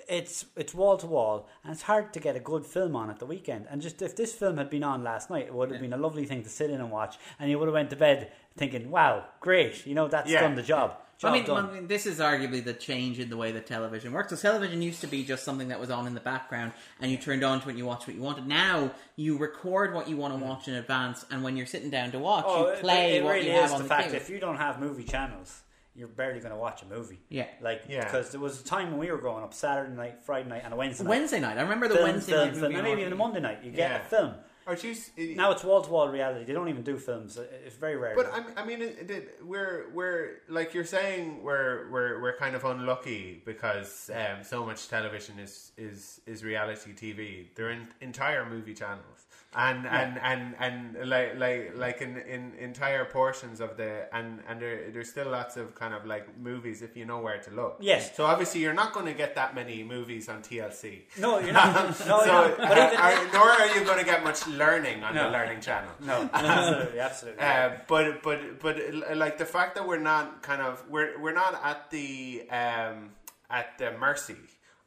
it's 0.08 0.46
it's 0.56 0.74
wall 0.74 0.98
to 0.98 1.08
wall, 1.08 1.48
and 1.64 1.72
it's 1.74 1.84
hard 1.84 2.14
to 2.14 2.20
get 2.20 2.36
a 2.36 2.40
good 2.40 2.66
film 2.66 2.96
on 2.96 3.10
at 3.10 3.20
the 3.20 3.26
weekend. 3.26 3.68
And 3.70 3.82
just 3.82 4.02
if 4.02 4.16
this 4.16 4.34
film 4.34 4.58
had 4.58 4.70
been 4.70 4.84
on 4.84 5.04
last 5.04 5.30
night, 5.30 5.46
it 5.48 5.54
would 5.54 5.70
have 5.72 5.78
Yeah. 5.82 5.90
been 5.90 5.94
a 5.94 6.02
lovely 6.02 6.26
thing 6.26 6.44
to 6.44 6.50
sit 6.50 6.70
in 6.70 6.80
and 6.80 6.92
watch, 6.92 7.18
and 7.40 7.50
you 7.50 7.58
would 7.60 7.68
have 7.68 7.74
went 7.74 7.90
to 7.92 7.96
bed 7.96 8.32
thinking, 8.58 8.90
"Wow, 8.92 9.26
great! 9.40 9.86
You 9.86 9.96
know 9.96 10.08
that's 10.08 10.30
Yeah. 10.30 10.42
done 10.42 10.56
the 10.56 10.64
job." 10.64 10.98
Job 11.18 11.30
I 11.30 11.34
mean, 11.36 11.46
done. 11.46 11.70
I 11.70 11.72
mean, 11.74 11.88
this 11.88 12.08
is 12.08 12.18
arguably 12.20 12.64
the 12.64 12.74
change 12.74 13.20
in 13.20 13.30
the 13.30 13.38
way 13.38 13.52
that 13.52 13.68
television 13.68 14.12
works. 14.12 14.32
So 14.32 14.36
television 14.36 14.82
used 14.82 15.02
to 15.02 15.08
be 15.08 15.24
just 15.24 15.44
something 15.44 15.68
that 15.68 15.80
was 15.80 15.92
on 15.92 16.08
in 16.08 16.16
the 16.16 16.20
background, 16.20 16.72
and 17.00 17.12
you 17.12 17.18
turned 17.18 17.44
on 17.44 17.62
to 17.62 17.68
it 17.68 17.74
and 17.74 17.78
you 17.78 17.86
watched 17.86 18.08
what 18.08 18.16
you 18.16 18.24
wanted. 18.24 18.48
Now 18.48 18.90
you 19.16 19.38
record 19.38 19.94
what 19.94 20.10
you 20.10 20.18
want 20.18 20.34
to 20.40 20.44
watch 20.44 20.68
in 20.68 20.74
advance, 20.74 21.24
and 21.30 21.44
when 21.44 21.56
you're 21.58 21.68
sitting 21.68 21.92
down 21.92 22.12
to 22.14 22.20
watch, 22.20 22.46
Oh, 22.48 22.66
you 22.66 22.74
it- 22.74 22.80
play 22.80 23.18
it, 23.18 23.24
what 23.24 23.34
really 23.36 23.48
you 23.50 23.54
have 23.54 23.66
is 23.66 23.72
on 23.72 23.78
the 23.78 23.84
the 23.84 23.90
fact 23.90 24.08
queue. 24.10 24.18
if 24.18 24.32
you 24.32 24.40
don't 24.40 24.58
have 24.58 24.80
movie 24.80 25.04
channels, 25.04 25.62
you're 25.96 26.08
barely 26.08 26.40
going 26.40 26.52
to 26.54 26.58
watch 26.60 26.82
a 26.84 26.86
movie. 26.86 27.20
Yeah. 27.30 27.48
like 27.62 27.84
Yeah. 27.90 28.04
because 28.06 28.32
there 28.32 28.40
was 28.40 28.62
a 28.62 28.64
time 28.64 28.92
when 28.92 29.00
we 29.00 29.12
were 29.12 29.18
growing 29.18 29.44
up, 29.44 29.54
Saturday 29.54 29.94
night, 29.94 30.22
Friday 30.24 30.48
night, 30.50 30.62
and 30.64 30.74
a 30.74 30.78
Wednesday 30.78 31.04
night. 31.04 31.10
Wednesday 31.10 31.40
night. 31.40 31.58
I 31.58 31.62
remember 31.62 31.88
the 31.88 31.96
Film, 31.96 32.10
Wednesday 32.12 32.32
film, 32.32 32.46
night 32.48 32.54
film, 32.54 32.64
movie. 32.64 32.76
and 32.76 32.84
maybe 32.88 33.02
even 33.02 33.14
a 33.14 33.16
Monday 33.16 33.40
night. 33.42 33.60
You 33.64 33.72
get 33.72 33.92
Yeah. 33.92 33.98
a 33.98 34.04
film. 34.06 34.34
Or 34.68 34.76
do 34.76 34.88
you, 34.88 34.94
s- 34.94 35.10
Now 35.18 35.52
it's 35.52 35.64
wall 35.64 35.82
to 35.82 35.90
wall 35.90 36.08
reality. 36.10 36.46
They 36.46 36.54
don't 36.54 36.70
even 36.70 36.84
do 36.84 36.96
films. 36.98 37.36
It's 37.66 37.76
very 37.76 37.98
rare. 37.98 38.14
But 38.16 38.32
I, 38.32 38.62
I 38.62 38.66
mean, 38.66 38.82
it, 38.84 39.10
it, 39.10 39.40
we're 39.44 39.90
we're 39.92 40.42
like 40.50 40.76
you're 40.76 40.86
saying 40.86 41.42
we're 41.42 41.90
we're 41.90 42.22
we're 42.22 42.38
kind 42.38 42.56
of 42.56 42.64
unlucky 42.64 43.42
because 43.44 44.12
um, 44.14 44.44
so 44.44 44.64
much 44.64 44.88
television 44.88 45.40
is 45.40 45.72
is 45.80 46.22
is 46.28 46.44
reality 46.44 46.94
TV. 46.94 47.48
They're 47.56 47.76
entire 48.02 48.48
movie 48.48 48.76
channels, 48.76 49.21
and 49.54 49.86
and 49.86 50.18
and 50.24 50.56
and 50.60 51.10
like 51.10 51.38
like 51.38 51.74
like 51.76 52.02
in, 52.02 52.16
in 52.18 52.54
entire 52.58 53.04
portions 53.04 53.60
of 53.60 53.76
the 53.76 54.08
and 54.16 54.40
and 54.48 54.62
there, 54.62 54.90
there's 54.92 55.10
still 55.10 55.30
lots 55.30 55.58
of 55.58 55.76
kind 55.76 55.94
of 55.94 56.06
like 56.06 56.38
movies 56.40 56.82
if 56.82 56.96
you 56.96 57.04
know 57.06 57.20
where 57.20 57.38
to 57.40 57.52
look. 57.52 57.78
Yes. 57.82 58.16
So 58.16 58.24
obviously 58.26 58.62
you're 58.62 58.74
not 58.74 58.94
going 58.94 59.08
to 59.08 59.14
get 59.14 59.36
that 59.36 59.54
many 59.54 59.84
movies 59.84 60.30
on 60.30 60.42
TLC. 60.42 61.02
no, 61.20 61.40
you're 61.40 61.52
not. 61.52 61.88
No, 62.08 62.20
so 62.24 62.48
you're 62.48 62.58
not. 62.60 62.60
Uh, 62.60 62.64
even, 62.86 62.98
are, 62.98 63.34
nor 63.34 63.50
are 63.50 63.68
you 63.78 63.84
going 63.84 64.00
to 64.00 64.06
get 64.06 64.24
much 64.24 64.48
learning 64.48 65.04
on 65.04 65.16
No. 65.16 65.26
the 65.26 65.32
Learning 65.32 65.60
Channel. 65.60 65.92
no, 66.00 66.30
absolutely, 66.34 67.00
absolutely. 67.00 67.44
Uh, 67.44 67.70
but 67.88 68.24
but 68.24 68.60
but 68.62 68.80
uh, 68.80 69.16
like 69.16 69.38
the 69.38 69.46
fact 69.46 69.76
that 69.76 69.86
we're 69.86 70.00
not 70.00 70.42
kind 70.44 70.62
of 70.62 70.82
we're 70.90 71.20
we're 71.20 71.34
not 71.34 71.60
at 71.62 71.90
the 71.92 72.48
um, 72.50 73.10
at 73.50 73.78
the 73.78 73.92
mercy 74.00 74.36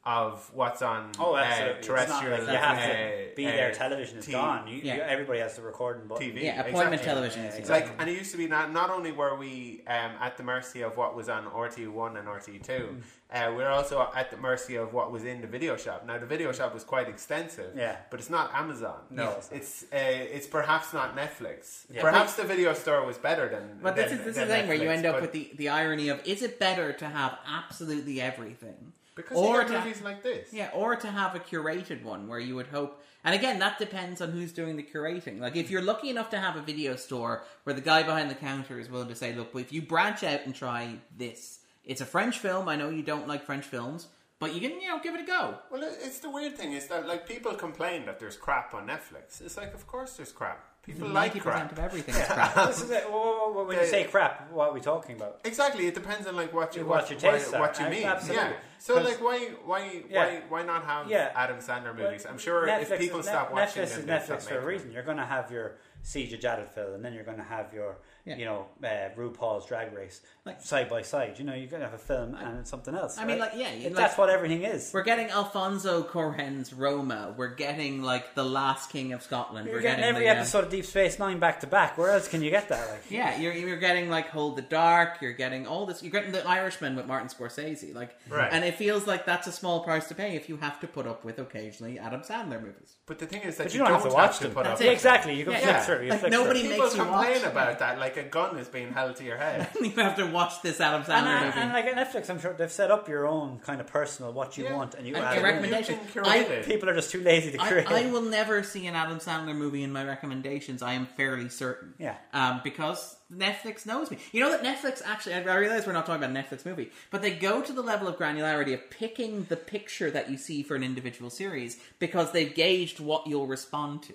of 0.06 0.50
what's 0.52 0.82
on 0.82 1.10
Oh, 1.18 1.34
uh, 1.34 1.38
absolutely. 1.38 1.78
It's 1.78 1.86
terrestrial. 1.86 2.38
like 2.40 2.48
you 2.50 2.56
have 2.56 2.78
uh, 2.78 2.82
to 2.92 3.28
be 3.36 3.46
uh, 3.46 3.50
there. 3.50 3.72
Television 3.72 4.18
is 4.18 4.26
T- 4.26 4.32
gone. 4.32 4.68
You, 4.68 4.80
Yeah. 4.82 4.96
you, 4.96 5.00
everybody 5.02 5.38
has 5.40 5.56
the 5.56 5.62
recording 5.62 6.06
button. 6.06 6.28
TV. 6.30 6.42
Yeah, 6.42 6.60
appointment 6.60 6.94
exactly. 6.94 7.06
television. 7.08 7.42
Yeah, 7.44 7.48
is 7.48 7.56
exactly. 7.56 7.90
like, 7.92 8.00
and 8.00 8.10
it 8.10 8.18
used 8.18 8.30
to 8.32 8.36
be 8.36 8.46
not 8.46 8.70
not 8.72 8.90
only 8.90 9.12
were 9.12 9.34
we 9.36 9.82
um, 9.86 10.12
at 10.20 10.36
the 10.36 10.42
mercy 10.42 10.82
of 10.82 10.96
what 10.98 11.16
was 11.16 11.28
on 11.30 11.46
RT 11.46 11.88
one 11.90 12.16
and 12.18 12.28
RT 12.28 12.62
two, 12.62 12.98
uh, 13.32 13.52
we 13.56 13.62
are 13.64 13.70
also 13.70 14.06
at 14.14 14.30
the 14.30 14.36
mercy 14.36 14.76
of 14.76 14.92
what 14.92 15.10
was 15.10 15.24
in 15.24 15.40
the 15.40 15.46
video 15.46 15.74
shop. 15.76 16.04
Now 16.06 16.18
the 16.18 16.26
video 16.26 16.52
shop 16.52 16.74
was 16.74 16.84
quite 16.84 17.08
extensive, 17.08 17.72
Yeah. 17.74 17.96
but 18.10 18.20
it's 18.20 18.30
not 18.30 18.52
Amazon. 18.54 19.00
No, 19.10 19.30
it's 19.38 19.50
it's 19.52 19.82
uh, 19.84 19.96
it's 19.96 20.46
perhaps 20.46 20.92
not 20.92 21.16
Netflix. 21.16 21.86
Yeah. 21.90 22.02
Perhaps 22.02 22.34
the 22.34 22.44
video 22.44 22.74
store 22.74 23.06
was 23.06 23.16
better 23.16 23.48
than. 23.48 23.78
But 23.82 23.96
this 23.96 24.12
is 24.12 24.18
this 24.18 24.28
is 24.28 24.34
the 24.36 24.46
thing 24.46 24.68
where 24.68 24.76
you 24.76 24.90
end 24.90 25.06
up 25.06 25.14
but- 25.14 25.22
with 25.22 25.32
the, 25.32 25.50
the 25.56 25.70
irony 25.70 26.10
of 26.10 26.20
is 26.26 26.42
it 26.42 26.58
better 26.58 26.92
to 26.92 27.06
have 27.08 27.38
absolutely 27.48 28.20
everything 28.20 28.92
because 29.14 29.36
or 29.36 29.64
to 29.64 29.78
movies 29.78 30.02
like 30.02 30.22
this. 30.22 30.52
yeah 30.52 30.70
or 30.74 30.96
to 30.96 31.08
have 31.08 31.34
a 31.34 31.40
curated 31.40 32.02
one 32.02 32.26
where 32.28 32.38
you 32.38 32.54
would 32.54 32.66
hope 32.68 33.02
and 33.24 33.34
again 33.34 33.58
that 33.58 33.78
depends 33.78 34.20
on 34.20 34.30
who's 34.32 34.52
doing 34.52 34.76
the 34.76 34.82
curating 34.82 35.40
like 35.40 35.56
if 35.56 35.70
you're 35.70 35.82
lucky 35.82 36.10
enough 36.10 36.30
to 36.30 36.38
have 36.38 36.56
a 36.56 36.62
video 36.62 36.96
store 36.96 37.44
where 37.64 37.74
the 37.74 37.80
guy 37.80 38.02
behind 38.02 38.30
the 38.30 38.34
counter 38.34 38.78
is 38.78 38.90
willing 38.90 39.08
to 39.08 39.14
say 39.14 39.34
look 39.34 39.54
if 39.54 39.72
you 39.72 39.82
branch 39.82 40.22
out 40.24 40.40
and 40.44 40.54
try 40.54 40.94
this 41.16 41.60
it's 41.84 42.00
a 42.00 42.06
French 42.06 42.38
film 42.38 42.68
I 42.68 42.76
know 42.76 42.90
you 42.90 43.02
don't 43.02 43.28
like 43.28 43.44
French 43.44 43.64
films 43.64 44.08
but 44.40 44.54
you 44.54 44.60
can 44.60 44.80
you 44.80 44.88
know 44.88 44.98
give 45.00 45.14
it 45.14 45.20
a 45.22 45.26
go 45.26 45.54
Well, 45.70 45.82
it's 45.84 46.18
the 46.18 46.30
weird 46.30 46.56
thing 46.56 46.72
is 46.72 46.88
that 46.88 47.06
like 47.06 47.26
people 47.26 47.54
complain 47.54 48.04
that 48.06 48.18
there's 48.18 48.36
crap 48.36 48.74
on 48.74 48.86
Netflix. 48.86 49.40
It's 49.40 49.56
like, 49.56 49.74
of 49.74 49.86
course, 49.86 50.16
there's 50.16 50.32
crap. 50.32 50.66
People 50.86 51.08
like 51.08 51.40
crap. 51.40 51.72
of 51.72 51.78
everything 51.78 52.14
is 52.14 52.26
crap 52.26 52.54
This 52.68 52.82
is 52.82 52.90
it. 52.90 53.04
Whoa, 53.04 53.64
When 53.66 53.76
you 53.76 53.82
The- 53.82 53.88
say 53.88 54.04
crap, 54.04 54.50
what 54.52 54.68
are 54.68 54.72
we 54.74 54.80
talking 54.80 55.16
about? 55.16 55.40
Exactly, 55.44 55.86
it 55.86 55.94
depends 55.94 56.26
on 56.26 56.36
like 56.36 56.52
what 56.52 56.76
you 56.76 56.84
What 56.84 57.02
what, 57.02 57.10
your 57.10 57.18
tastes 57.18 57.52
what, 57.52 57.78
you 57.80 57.88
mean. 57.88 58.04
Absolutely. 58.04 58.42
Yeah. 58.50 58.52
So 58.78 58.94
'Cause- 58.96 59.04
like, 59.06 59.22
why 59.22 59.38
why 59.64 60.02
Yeah. 60.10 60.24
why 60.24 60.42
why 60.48 60.62
not 60.62 60.84
have 60.84 61.08
Yeah. 61.08 61.32
Adam 61.34 61.56
Sandler 61.58 61.96
Well, 61.96 62.06
movies? 62.08 62.26
I'm 62.28 62.36
sure 62.38 62.68
if 62.68 62.98
people 62.98 63.20
is, 63.20 63.26
stop 63.26 63.48
Net- 63.48 63.52
watching 63.68 63.82
Netflix 63.82 63.88
them, 63.90 64.00
is 64.00 64.06
they'll 64.06 64.20
stop 64.20 64.38
Netflix 64.38 64.42
for 64.42 64.50
a 64.50 64.56
making 64.56 64.68
reason. 64.68 64.92
You're 64.92 65.02
going 65.04 65.16
to 65.16 65.24
have 65.26 65.50
your 65.50 65.76
Siege 66.06 66.34
of 66.34 66.40
Jadotville, 66.40 66.94
and 66.94 67.02
then 67.04 67.14
you're 67.14 67.24
going 67.24 67.38
to 67.38 67.42
have 67.42 67.72
your, 67.72 67.96
Yeah. 68.26 68.36
you 68.36 68.44
know, 68.44 68.66
uh, 68.84 69.08
RuPaul's 69.18 69.64
Drag 69.66 69.90
Race, 69.94 70.20
Like- 70.44 70.60
side 70.60 70.90
by 70.90 71.00
side. 71.00 71.38
You 71.38 71.46
know, 71.46 71.54
you're 71.54 71.66
going 71.66 71.80
to 71.82 71.86
have 71.88 71.94
a 71.94 71.98
film 72.02 72.34
and 72.34 72.68
something 72.68 72.94
else. 72.94 73.16
I 73.18 73.24
mean, 73.24 73.38
like, 73.38 73.52
yeah, 73.56 73.70
like- 73.84 73.94
that's 73.94 74.18
what 74.18 74.28
everything 74.28 74.64
is. 74.64 74.90
We're 74.92 75.02
getting 75.02 75.30
Alfonso 75.30 76.02
Cuarón's 76.02 76.74
Roma. 76.74 77.34
We're 77.36 77.54
getting 77.54 78.02
like 78.02 78.34
the 78.34 78.44
Last 78.44 78.90
King 78.90 79.14
of 79.14 79.22
Scotland. 79.22 79.66
You're 79.66 79.76
We're 79.76 79.80
getting 79.82 80.04
every 80.04 80.24
the, 80.24 80.30
uh, 80.30 80.34
episode 80.34 80.64
of 80.64 80.70
Deep 80.70 80.84
Space 80.84 81.18
Nine 81.18 81.38
back 81.38 81.60
to 81.60 81.66
back. 81.66 81.96
Where 81.96 82.10
else 82.10 82.28
can 82.28 82.42
you 82.42 82.50
get 82.50 82.68
that? 82.68 82.90
Like, 82.90 83.10
Yeah, 83.10 83.38
you're 83.40 83.54
you're 83.54 83.78
getting 83.78 84.10
like 84.10 84.28
Hold 84.28 84.56
the 84.56 84.62
Dark. 84.62 85.22
You're 85.22 85.32
getting 85.32 85.66
all 85.66 85.86
this. 85.86 86.02
You're 86.02 86.12
getting 86.12 86.32
the 86.32 86.46
Irishman 86.46 86.96
with 86.96 87.06
Martin 87.06 87.28
Scorsese. 87.28 87.94
Like, 87.94 88.14
Right. 88.28 88.52
and 88.52 88.62
it 88.62 88.74
feels 88.74 89.06
like 89.06 89.24
that's 89.24 89.46
a 89.46 89.52
small 89.52 89.82
price 89.82 90.06
to 90.08 90.14
pay 90.14 90.36
if 90.36 90.50
you 90.50 90.58
have 90.58 90.80
to 90.80 90.86
put 90.86 91.06
up 91.06 91.24
with 91.24 91.38
occasionally 91.38 91.98
Adam 91.98 92.20
Sandler 92.20 92.60
movies. 92.62 92.96
But 93.06 93.18
the 93.18 93.26
thing 93.26 93.40
is 93.42 93.56
that 93.56 93.64
but 93.64 93.72
you, 93.74 93.80
you 93.80 93.84
don't, 93.86 93.94
have 93.94 94.02
to 94.04 94.14
watch 94.14 94.38
them. 94.38 94.52
put 94.52 94.66
up 94.66 94.78
it. 94.80 94.84
With 94.84 94.92
exactly. 94.92 95.34
You 95.34 95.44
can 95.44 95.54
Yeah, 95.54 95.58
flip 95.60 95.76
yeah. 95.76 95.82
Through. 95.96 96.04
You 96.06 96.10
Like, 96.10 96.20
flick 96.20 96.32
nobody 96.32 96.60
through. 96.60 96.70
People 96.70 96.84
makes 96.86 96.96
you 96.96 97.02
complain 97.02 97.32
watch. 97.42 97.50
about 97.50 97.78
that, 97.80 97.98
like 97.98 98.16
a 98.16 98.22
gun 98.22 98.56
is 98.58 98.68
being 98.68 98.92
held 98.92 99.16
to 99.16 99.24
your 99.24 99.36
head. 99.36 99.68
you 99.80 99.90
have 99.90 100.16
to 100.16 100.26
watch 100.26 100.62
this 100.62 100.80
Adam 100.80 101.02
Sandler 101.02 101.40
uh, 101.40 101.44
movie. 101.46 101.58
and 101.58 101.72
like 101.72 101.84
at 101.86 101.94
Netflix, 101.96 102.30
I'm 102.30 102.40
sure 102.40 102.52
they've 102.52 102.70
set 102.70 102.90
up 102.90 103.08
your 103.08 103.26
own 103.26 103.58
kind 103.60 103.80
of 103.80 103.86
personal 103.86 104.32
what 104.32 104.56
you 104.58 104.64
Yeah. 104.64 104.76
want, 104.76 104.94
and 104.94 105.06
you 105.06 105.14
And 105.14 105.24
add 105.24 105.34
your 105.34 105.44
recommendation- 105.44 105.94
You 105.94 106.00
can 106.00 106.08
curate 106.24 106.28
I- 106.28 106.62
People 106.64 106.88
are 106.88 106.94
just 106.94 107.10
too 107.10 107.20
lazy 107.22 107.52
to 107.52 107.60
I, 107.62 107.68
create. 107.68 107.86
I 107.90 108.10
will 108.10 108.22
never 108.22 108.62
see 108.62 108.86
an 108.86 108.94
Adam 108.94 109.18
Sandler 109.18 109.54
movie 109.56 109.82
in 109.82 109.92
my 109.92 110.04
recommendations. 110.04 110.82
I 110.82 110.92
am 110.94 111.06
fairly 111.06 111.48
certain. 111.48 111.94
Yeah. 111.98 112.16
Um, 112.32 112.60
because 112.64 113.16
Netflix 113.32 113.84
knows 113.86 114.10
me. 114.10 114.18
You 114.32 114.40
know 114.40 114.50
that 114.50 114.62
Netflix 114.62 115.02
actually. 115.04 115.34
I 115.34 115.54
realize 115.56 115.86
we're 115.86 115.92
not 115.92 116.06
talking 116.06 116.22
about 116.22 116.36
a 116.36 116.40
Netflix 116.40 116.64
movie, 116.64 116.90
but 117.10 117.22
they 117.22 117.32
go 117.32 117.60
to 117.62 117.72
the 117.72 117.82
level 117.82 118.06
of 118.06 118.16
granularity 118.16 118.74
of 118.74 118.88
picking 118.90 119.44
the 119.48 119.56
picture 119.56 120.10
that 120.10 120.30
you 120.30 120.36
see 120.36 120.62
for 120.62 120.74
an 120.76 120.82
individual 120.82 121.30
series 121.30 121.78
because 121.98 122.32
they've 122.32 122.54
gauged 122.54 123.00
what 123.00 123.26
you'll 123.26 123.46
respond 123.46 124.02
to. 124.04 124.12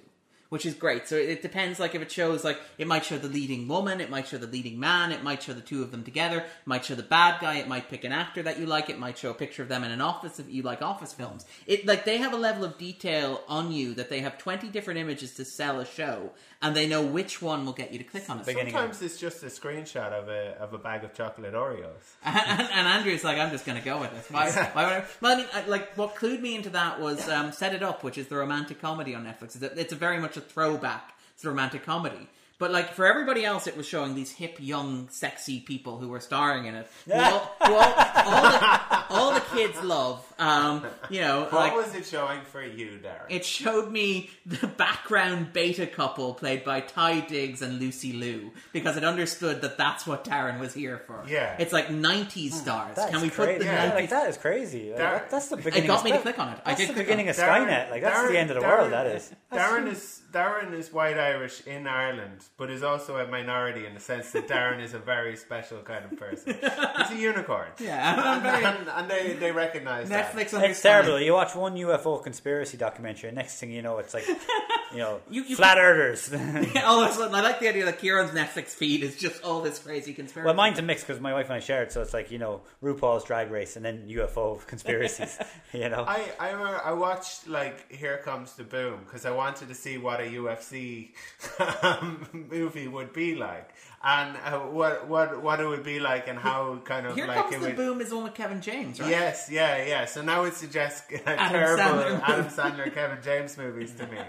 Which 0.49 0.65
is 0.65 0.73
great. 0.73 1.07
So 1.07 1.15
it 1.15 1.43
depends. 1.43 1.79
Like 1.79 1.93
if 1.93 2.01
it 2.01 2.11
shows, 2.11 2.43
like 2.43 2.59
it 2.79 2.87
might 2.87 3.05
show 3.05 3.19
the 3.19 3.27
leading 3.27 3.67
woman, 3.67 4.01
it 4.01 4.09
might 4.09 4.27
show 4.27 4.39
the 4.39 4.47
leading 4.47 4.79
man, 4.79 5.11
it 5.11 5.21
might 5.21 5.43
show 5.43 5.53
the 5.53 5.61
two 5.61 5.83
of 5.83 5.91
them 5.91 6.03
together, 6.03 6.39
it 6.39 6.47
might 6.65 6.83
show 6.83 6.95
the 6.95 7.03
bad 7.03 7.39
guy, 7.39 7.57
it 7.57 7.67
might 7.67 7.87
pick 7.87 8.03
an 8.03 8.11
actor 8.11 8.41
that 8.41 8.59
you 8.59 8.65
like, 8.65 8.89
it 8.89 8.97
might 8.97 9.17
show 9.17 9.29
a 9.29 9.35
picture 9.35 9.61
of 9.61 9.69
them 9.69 9.83
in 9.83 9.91
an 9.91 10.01
office 10.01 10.39
if 10.39 10.49
you 10.49 10.63
like 10.63 10.81
office 10.81 11.13
films. 11.13 11.45
It 11.67 11.85
like 11.85 12.03
they 12.03 12.17
have 12.17 12.33
a 12.33 12.37
level 12.37 12.65
of 12.65 12.79
detail 12.79 13.41
on 13.47 13.71
you 13.71 13.93
that 13.93 14.09
they 14.09 14.21
have 14.21 14.39
twenty 14.39 14.69
different 14.69 14.99
images 14.99 15.35
to 15.35 15.45
sell 15.45 15.79
a 15.79 15.85
show, 15.85 16.31
and 16.61 16.75
they 16.75 16.87
know 16.87 17.01
which 17.01 17.41
one 17.41 17.65
will 17.65 17.73
get 17.73 17.91
you 17.91 17.97
to 17.99 18.03
click 18.03 18.29
on 18.29 18.39
it. 18.39 18.45
Beginning 18.45 18.73
Sometimes 18.73 19.01
it's 19.01 19.17
just 19.17 19.43
a 19.43 19.47
screenshot 19.47 20.11
of 20.11 20.27
a 20.27 20.57
of 20.59 20.73
a 20.73 20.77
bag 20.77 21.03
of 21.03 21.13
chocolate 21.13 21.53
Oreos. 21.53 21.93
and, 22.23 22.35
and, 22.35 22.69
and 22.71 22.87
Andrew's 22.87 23.23
like, 23.23 23.37
I'm 23.37 23.51
just 23.51 23.65
going 23.65 23.77
to 23.77 23.83
go 23.83 23.99
with 23.99 24.11
this. 24.11 24.29
Why? 24.29 24.51
why 24.73 24.83
would 24.85 24.93
I? 24.93 25.05
Well, 25.21 25.33
I 25.33 25.37
mean, 25.37 25.47
I- 25.53 25.65
like 25.67 25.95
what 25.95 26.15
clued 26.15 26.41
me 26.41 26.55
into 26.55 26.69
that 26.71 26.99
was 26.99 27.27
um, 27.29 27.51
Set 27.51 27.73
It 27.73 27.83
Up, 27.83 28.03
which 28.03 28.17
is 28.17 28.27
the 28.27 28.35
romantic 28.35 28.81
comedy 28.81 29.15
on 29.15 29.23
Netflix. 29.23 29.55
It's, 29.55 29.63
a, 29.63 29.79
it's 29.79 29.93
a 29.93 29.97
very 29.97 30.19
much 30.19 30.35
a 30.37 30.41
throwback 30.41 31.17
to 31.37 31.43
the 31.43 31.49
romantic 31.49 31.85
comedy. 31.85 32.27
But 32.59 32.71
like 32.71 32.93
for 32.93 33.05
everybody 33.05 33.45
else, 33.45 33.67
it 33.67 33.75
was 33.77 33.87
showing 33.87 34.15
these 34.15 34.31
hip, 34.31 34.57
young, 34.59 35.07
sexy 35.09 35.61
people 35.61 35.97
who 35.97 36.09
were 36.09 36.19
starring 36.19 36.65
in 36.65 36.75
it. 36.75 36.87
Who 37.05 37.13
all, 37.13 37.55
who 37.65 37.73
all, 37.73 37.93
all, 38.15 38.41
the, 38.51 39.05
all 39.09 39.33
the 39.33 39.43
kids 39.55 39.81
love. 39.81 40.25
Um, 40.37 40.85
you 41.09 41.21
know, 41.21 41.41
What 41.43 41.53
like 41.53 41.73
was 41.75 41.95
it 41.95 42.05
showing 42.05 42.41
for 42.43 42.61
you, 42.63 42.99
Darren? 43.03 43.25
it 43.29 43.43
showed 43.45 43.89
me 43.91 44.29
the 44.45 44.67
background 44.67 45.51
beta 45.53 45.87
couple 45.87 46.33
played 46.33 46.63
by 46.63 46.81
Taye 46.81 47.27
Diggs 47.27 47.61
and 47.61 47.79
Lucy 47.79 48.13
Liu 48.13 48.51
because 48.73 48.97
it 48.97 49.03
understood 49.03 49.61
that 49.61 49.77
that's 49.77 50.05
what 50.05 50.23
Darren 50.25 50.59
was 50.59 50.73
here 50.73 50.97
for. 51.07 51.23
Yeah. 51.27 51.55
it's 51.59 51.71
like 51.73 51.87
'90s 51.87 52.51
stars. 52.51 52.95
That 52.97 53.07
Can 53.09 53.17
is 53.17 53.23
we 53.23 53.29
put 53.29 53.59
the 53.59 53.65
yeah, 53.65 53.91
90s? 53.91 53.95
like 53.95 54.09
that 54.09 54.29
is 54.29 54.37
crazy. 54.37 54.89
Like, 54.89 54.97
Dar- 54.99 55.11
that- 55.19 55.29
that's 55.31 55.47
the 55.47 55.57
beginning. 55.57 55.83
It 55.85 55.87
got 55.87 55.99
of 55.99 56.05
me 56.05 56.11
to 56.11 56.19
click 56.19 56.39
on 56.39 56.49
it. 56.53 56.59
I 56.65 56.71
That's 56.71 56.81
did 56.81 56.89
the 56.89 56.93
beginning 57.01 57.29
of 57.29 57.37
it. 57.37 57.41
Skynet. 57.41 57.89
Like 57.89 58.01
that's 58.01 58.29
the 58.29 58.37
end 58.37 58.51
of 58.51 58.55
the 58.61 58.67
world. 58.67 58.91
That 58.91 59.07
is. 59.07 59.31
Darren 59.51 59.87
is 59.91 60.21
Darren 60.31 60.73
is 60.73 60.91
white 60.93 61.17
Irish 61.17 61.65
in 61.65 61.87
Ireland, 61.87 62.45
but 62.57 62.69
is 62.69 62.83
also 62.83 63.15
a 63.17 63.25
minority 63.27 63.85
in 63.85 63.93
the 63.93 63.99
sense 64.01 64.31
that 64.31 64.47
Darren 64.47 64.81
is 64.83 64.93
a 64.93 64.99
very 64.99 65.37
special 65.37 65.77
kind 65.79 66.03
of 66.03 66.17
person. 66.19 66.53
He's 66.97 67.11
a 67.11 67.15
unicorn. 67.17 67.69
Yeah, 67.79 68.15
I'm, 68.17 68.19
I'm 68.37 68.41
very 68.43 68.65
and, 68.65 68.89
and 68.89 69.09
they, 69.09 69.33
they 69.33 69.51
recognize 69.51 70.09
that. 70.09 70.33
Netflix. 70.33 70.41
It's 70.41 70.53
understands. 70.55 70.81
terrible. 70.81 71.21
You 71.21 71.33
watch 71.33 71.55
one 71.55 71.75
UFO 71.75 72.21
conspiracy 72.21 72.75
documentary, 72.77 73.29
and 73.29 73.37
next 73.37 73.59
thing 73.59 73.71
you 73.71 73.81
know, 73.81 73.99
it's 73.99 74.13
like, 74.13 74.27
you 74.27 74.97
know, 74.97 75.21
You- 75.29 75.43
you 75.43 75.55
flat 75.55 75.77
earthers. 75.77 76.33
All 76.83 77.01
of 77.03 77.09
a 77.09 77.13
sudden, 77.13 77.33
I 77.33 77.41
like 77.41 77.59
the 77.61 77.69
idea 77.69 77.85
that 77.85 77.99
Kieran's 77.99 78.31
Netflix 78.31 78.69
feed 78.71 79.03
is 79.03 79.15
just 79.15 79.41
all 79.43 79.61
this 79.61 79.79
crazy 79.79 80.13
conspiracy. 80.13 80.45
well, 80.45 80.53
mine's 80.55 80.79
a 80.79 80.81
mix 80.81 81.01
because 81.03 81.21
my 81.21 81.31
wife 81.33 81.45
and 81.45 81.53
I 81.53 81.59
share 81.59 81.83
it, 81.83 81.91
so 81.93 82.01
it's 82.01 82.13
like 82.13 82.29
you 82.31 82.39
know, 82.39 82.61
RuPaul's 82.83 83.23
Drag 83.23 83.51
Race 83.51 83.75
and 83.77 83.85
then 83.85 84.05
UFO 84.09 84.65
conspiracies. 84.67 85.37
you 85.73 85.87
know, 85.87 86.03
I, 86.05 86.25
I 86.39 86.49
remember 86.51 86.81
I 86.83 86.91
watched 86.91 87.47
like 87.47 87.89
Here 87.91 88.17
Comes 88.25 88.53
the 88.55 88.63
Boom 88.63 88.99
because 89.05 89.25
I 89.25 89.31
wanted 89.31 89.69
to 89.69 89.75
see 89.75 89.97
what 89.97 90.19
a 90.19 90.23
UFC 90.23 91.11
um, 91.83 92.38
movie 92.49 92.87
would 92.87 93.13
be 93.13 93.35
like 93.35 93.69
and 94.03 94.37
uh, 94.45 94.59
what 94.59 95.07
what 95.07 95.41
what 95.43 95.59
it 95.59 95.67
would 95.67 95.83
be 95.83 95.99
like 95.99 96.27
and 96.27 96.39
how 96.39 96.79
kind 96.85 97.05
of 97.05 97.15
Here 97.15 97.27
like 97.27 97.37
comes 97.49 97.55
it 97.55 97.59
the 97.59 97.65
would. 97.67 97.75
boom 97.75 98.01
is 98.01 98.13
one 98.13 98.23
with 98.23 98.33
Kevin 98.33 98.61
James, 98.61 98.99
right? 98.99 99.09
Yes, 99.09 99.49
yeah, 99.51 99.83
yeah. 99.85 100.05
So 100.05 100.21
now 100.21 100.43
it 100.45 100.53
suggests 100.53 101.03
Adam 101.25 101.51
terrible 101.51 101.83
Sandler 101.83 102.21
Adam 102.23 102.45
Sandler, 102.45 102.93
Kevin 102.93 103.17
James 103.23 103.57
movies 103.57 103.93
to 103.95 104.07
me. 104.07 104.17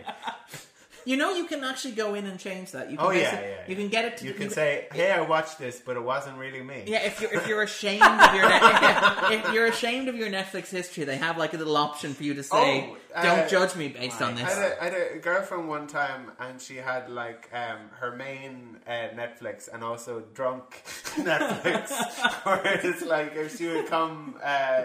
You 1.07 1.17
know, 1.17 1.35
you 1.35 1.47
can 1.47 1.65
actually 1.65 1.95
go 1.95 2.13
in 2.13 2.27
and 2.27 2.39
change 2.39 2.73
that. 2.73 2.91
You 2.91 2.99
can 2.99 3.07
Oh 3.07 3.11
yeah, 3.11 3.35
basi- 3.35 3.43
yeah. 3.43 3.63
You 3.69 3.75
can 3.75 3.89
get 3.89 4.05
it. 4.05 4.19
To 4.19 4.27
You 4.27 4.35
can 4.35 4.51
say, 4.51 4.87
"Hey, 4.93 5.11
I 5.11 5.23
watched 5.23 5.59
this, 5.59 5.81
but 5.81 5.97
it 5.97 6.03
wasn't 6.03 6.37
really 6.37 6.61
me." 6.61 6.85
Yeah, 6.87 6.99
if 7.05 7.23
you're 7.23 7.33
if 7.33 7.47
you're 7.49 7.63
ashamed 7.63 8.03
of 8.03 8.35
your 8.35 8.45
if 9.33 9.53
you're 9.55 9.67
ashamed 9.67 10.09
of 10.09 10.17
your 10.17 10.29
Netflix 10.29 10.69
history, 10.69 11.05
they 11.05 11.17
have 11.17 11.39
like 11.39 11.55
a 11.55 11.57
little 11.57 11.79
option 11.79 12.13
for 12.13 12.23
you 12.23 12.35
to 12.35 12.43
say, 12.43 12.91
Oh, 12.91 12.97
Don't 13.23 13.49
judge 13.49 13.77
me 13.77 13.89
based 13.89 14.21
on 14.23 14.33
I 14.35 14.43
this. 14.43 14.55
had, 14.55 14.63
a, 14.73 14.81
I 14.83 14.85
had 14.85 14.95
a 15.17 15.19
girlfriend 15.19 15.69
one 15.69 15.87
time, 15.87 16.31
and 16.39 16.61
she 16.61 16.77
had 16.77 17.11
like 17.11 17.49
um, 17.53 17.79
her 17.99 18.15
main 18.15 18.79
uh, 18.87 18.91
Netflix 19.15 19.69
and 19.73 19.83
also 19.83 20.23
drunk 20.35 20.83
Netflix, 21.17 21.91
where 22.47 22.81
it's 22.85 23.03
like 23.03 23.35
if 23.37 23.57
she 23.59 23.67
would 23.69 23.87
come, 23.87 24.37
uh, 24.43 24.83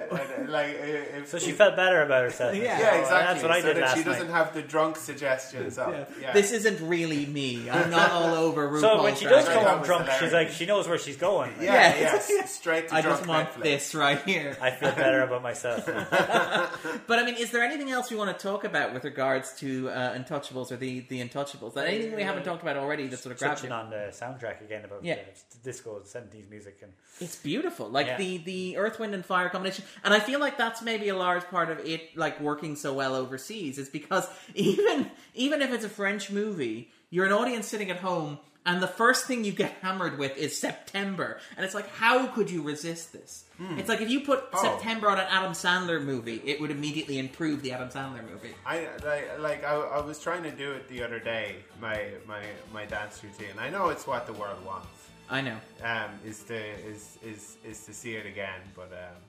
like 0.48 0.70
uh, 0.70 1.18
if 1.18 1.28
So 1.30 1.38
she 1.40 1.52
felt 1.52 1.76
better 1.76 2.02
about 2.02 2.24
herself. 2.24 2.56
Yeah. 2.56 2.80
yeah, 2.80 2.96
exactly. 2.96 3.18
That's 3.34 3.42
what 3.44 3.52
I 3.52 3.62
so 3.62 3.68
did 3.68 3.78
that 3.78 3.82
last 3.84 3.98
she 3.98 4.04
doesn't 4.04 4.28
night. 4.28 4.34
have 4.38 4.54
the 4.54 4.62
drunk 4.62 4.98
suggestions 4.98 5.78
up. 5.78 6.10
Yeah. 6.20 6.34
This 6.34 6.52
isn't 6.52 6.80
really 6.88 7.26
me. 7.26 7.70
I'm 7.70 7.90
not 7.90 8.12
all 8.12 8.34
over 8.36 8.68
RuPaul's 8.70 8.82
So 8.82 9.04
when 9.04 9.16
she 9.16 9.26
does 9.26 9.46
come 9.46 9.64
That 9.64 9.70
home 9.70 9.80
was 9.80 9.88
drunk, 9.88 10.10
she's 10.20 10.34
like, 10.34 10.50
she 10.50 10.66
knows 10.66 10.88
where 10.88 10.98
she's 10.98 11.18
going. 11.18 11.52
yeah, 11.62 11.96
Yeah. 11.96 12.22
yes, 12.30 12.56
straight 12.56 12.90
to 12.90 12.96
I 12.96 13.02
drunk 13.02 13.18
just 13.20 13.30
want 13.30 13.50
Netflix. 13.52 13.62
this 13.64 13.96
right 13.96 14.22
here. 14.24 14.58
I 14.62 14.72
feel 14.72 14.92
better 14.92 15.22
about 15.22 15.44
myself. 15.44 15.86
But 15.86 17.20
I 17.20 17.26
mean, 17.26 17.36
is 17.36 17.52
there 17.52 17.64
anything 17.64 17.92
else 17.92 18.10
we 18.16 18.26
want 18.26 18.38
to 18.38 18.42
talk 18.48 18.64
about 18.64 18.94
with 18.94 19.04
regards 19.04 19.54
to 19.60 19.90
uh, 19.90 20.18
Untouchables 20.18 20.72
or 20.72 20.78
the 20.78 21.02
the 21.02 21.20
Untouchables? 21.22 21.74
That 21.74 21.88
anything 21.88 22.16
we 22.16 22.22
haven't 22.24 22.44
talked 22.44 22.62
about 22.62 22.78
already 22.78 23.08
that 23.08 23.18
sort 23.18 23.34
of 23.34 23.40
grabbed 23.40 23.58
Touching 23.58 23.72
you? 23.72 23.76
on 23.76 23.90
the 23.90 24.08
soundtrack 24.12 24.62
again 24.62 24.86
about 24.86 25.04
Yeah. 25.04 25.16
the 25.16 25.58
disco, 25.64 26.02
seventies 26.04 26.46
music, 26.50 26.80
and 26.82 26.94
It's 27.20 27.36
beautiful, 27.36 27.90
like 27.90 28.08
Yeah. 28.08 28.18
the 28.18 28.38
the 28.38 28.78
Earth, 28.78 29.00
Wind, 29.00 29.14
and 29.14 29.26
Fire 29.26 29.50
combination, 29.50 29.86
and 30.04 30.14
I 30.14 30.20
feel 30.20 30.40
like 30.40 30.58
that's 30.58 30.82
maybe 30.82 31.10
a 31.10 31.16
large 31.18 31.44
part 31.46 31.70
of 31.70 31.80
it, 31.86 32.16
like 32.18 32.40
working 32.40 32.76
so 32.76 32.94
well 32.94 33.16
overseas, 33.16 33.78
is 33.78 33.90
because 33.90 34.28
even 34.56 35.12
even 35.34 35.62
if 35.62 35.72
it's 35.74 35.84
a 35.86 35.90
French 35.90 36.32
movie, 36.32 36.92
you're 37.10 37.26
an 37.26 37.34
audience 37.34 37.68
sitting 37.68 37.90
at 37.92 37.98
home, 37.98 38.38
and 38.66 38.82
the 38.82 38.88
first 38.88 39.26
thing 39.26 39.44
you 39.44 39.52
get 39.52 39.72
hammered 39.82 40.18
with 40.18 40.38
is 40.38 40.58
September, 40.60 41.40
and 41.56 41.66
it's 41.66 41.74
like, 41.76 41.90
how 41.96 42.28
could 42.28 42.50
you 42.52 42.62
resist 42.62 43.14
this? 43.14 43.45
It's 43.78 43.88
like 43.88 44.02
if 44.02 44.10
you 44.10 44.20
put 44.22 44.44
Oh. 44.54 44.62
September 44.62 45.10
on 45.10 45.18
an 45.18 45.28
Adam 45.30 45.54
Sandler 45.54 46.04
movie, 46.04 46.42
it 46.46 46.60
would 46.60 46.72
immediately 46.72 47.18
improve 47.20 47.62
the 47.62 47.72
Adam 47.72 47.90
Sandler 47.90 48.28
movie. 48.30 48.54
I 48.66 48.88
like, 49.06 49.40
like 49.40 49.64
I, 49.64 49.76
I 49.76 50.02
was 50.02 50.20
trying 50.20 50.44
to 50.44 50.52
do 50.52 50.72
it 50.74 50.88
the 50.90 51.04
other 51.04 51.20
day. 51.20 51.58
My 51.82 52.10
my 52.28 52.44
my 52.74 52.86
dance 52.86 53.24
routine. 53.24 53.56
I 53.60 53.70
know 53.70 53.90
it's 53.90 54.06
what 54.06 54.26
the 54.28 54.34
world 54.34 54.64
wants. 54.66 54.88
I 55.30 55.42
know. 55.42 55.58
Um, 55.84 56.12
is 56.26 56.44
to 56.44 56.56
is 56.56 57.18
is 57.24 57.58
is 57.64 57.86
to 57.86 57.94
see 57.94 58.16
it 58.16 58.26
again, 58.26 58.62
but 58.76 58.92
um, 58.92 59.22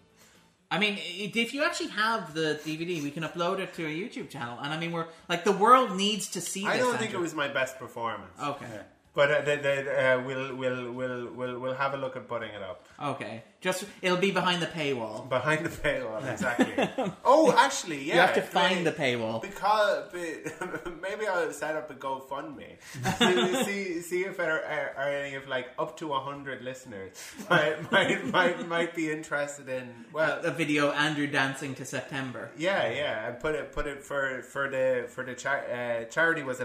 I 0.70 0.78
mean, 0.80 0.98
if 1.00 1.54
you 1.54 1.62
actually 1.62 1.90
have 1.90 2.34
the 2.34 2.60
DVD, 2.64 3.00
we 3.02 3.12
can 3.12 3.22
upload 3.22 3.60
it 3.60 3.72
to 3.74 3.86
a 3.86 3.88
YouTube 3.88 4.28
channel, 4.28 4.58
and 4.60 4.72
I 4.72 4.78
mean, 4.78 4.90
we're 4.90 5.06
like 5.28 5.44
the 5.44 5.52
world 5.52 5.96
needs 5.96 6.28
to 6.30 6.40
see. 6.40 6.66
I 6.66 6.76
this, 6.78 6.80
don't 6.84 6.92
think 6.98 7.10
Andrew. 7.10 7.20
it 7.20 7.22
was 7.22 7.34
my 7.34 7.48
best 7.48 7.78
performance. 7.78 8.32
Okay. 8.42 8.66
Yeah. 8.70 8.82
But 9.16 9.30
uh, 9.30 9.40
they, 9.46 9.56
they, 9.56 9.78
uh, 9.96 10.20
we'll 10.20 10.54
we'll 10.54 10.92
we'll 10.92 11.26
we'll 11.38 11.58
we'll 11.58 11.74
have 11.74 11.94
a 11.94 11.96
look 11.96 12.14
at 12.16 12.28
putting 12.28 12.50
it 12.50 12.62
up 12.62 12.84
Okay, 13.02 13.42
just 13.62 13.84
it'll 14.02 14.18
be 14.28 14.30
behind 14.30 14.60
the 14.60 14.66
paywall. 14.66 15.26
behind 15.28 15.64
the 15.64 15.70
paywall. 15.70 16.20
Exactly. 16.30 16.74
oh, 17.24 17.52
actually, 17.56 18.00
yeah. 18.04 18.14
you 18.14 18.20
have 18.20 18.34
to 18.34 18.42
find 18.42 18.86
the 18.86 18.92
paywall. 18.92 19.40
Because 19.42 20.12
maybe 21.02 21.26
I'll 21.26 21.50
set 21.52 21.76
up 21.76 21.90
a 21.90 21.94
GoFundMe. 21.94 22.76
see, 23.18 23.64
see, 23.64 24.00
see 24.02 24.20
if 24.24 24.36
there 24.36 24.64
are, 24.64 25.04
are 25.06 25.10
any 25.10 25.34
of 25.34 25.48
like 25.48 25.68
up 25.78 25.96
to 25.98 26.12
hundred 26.12 26.62
listeners 26.62 27.12
might, 27.50 27.90
might 27.90 28.24
might 28.26 28.68
might 28.68 28.94
be 28.94 29.10
interested 29.10 29.68
in. 29.68 29.88
Well, 30.12 30.40
A 30.44 30.50
video 30.50 30.90
Andrew 30.92 31.26
dancing 31.26 31.74
to 31.76 31.84
September. 31.84 32.50
yeah, 32.58 32.90
yeah, 32.90 33.28
and 33.28 33.40
put 33.40 33.54
it 33.54 33.72
put 33.72 33.86
it 33.86 34.02
for 34.02 34.42
for 34.42 34.68
the 34.68 35.06
for 35.08 35.24
the 35.24 35.34
char- 35.34 35.64
uh, 35.72 36.04
charity 36.04 36.42
was 36.42 36.60
a 36.60 36.64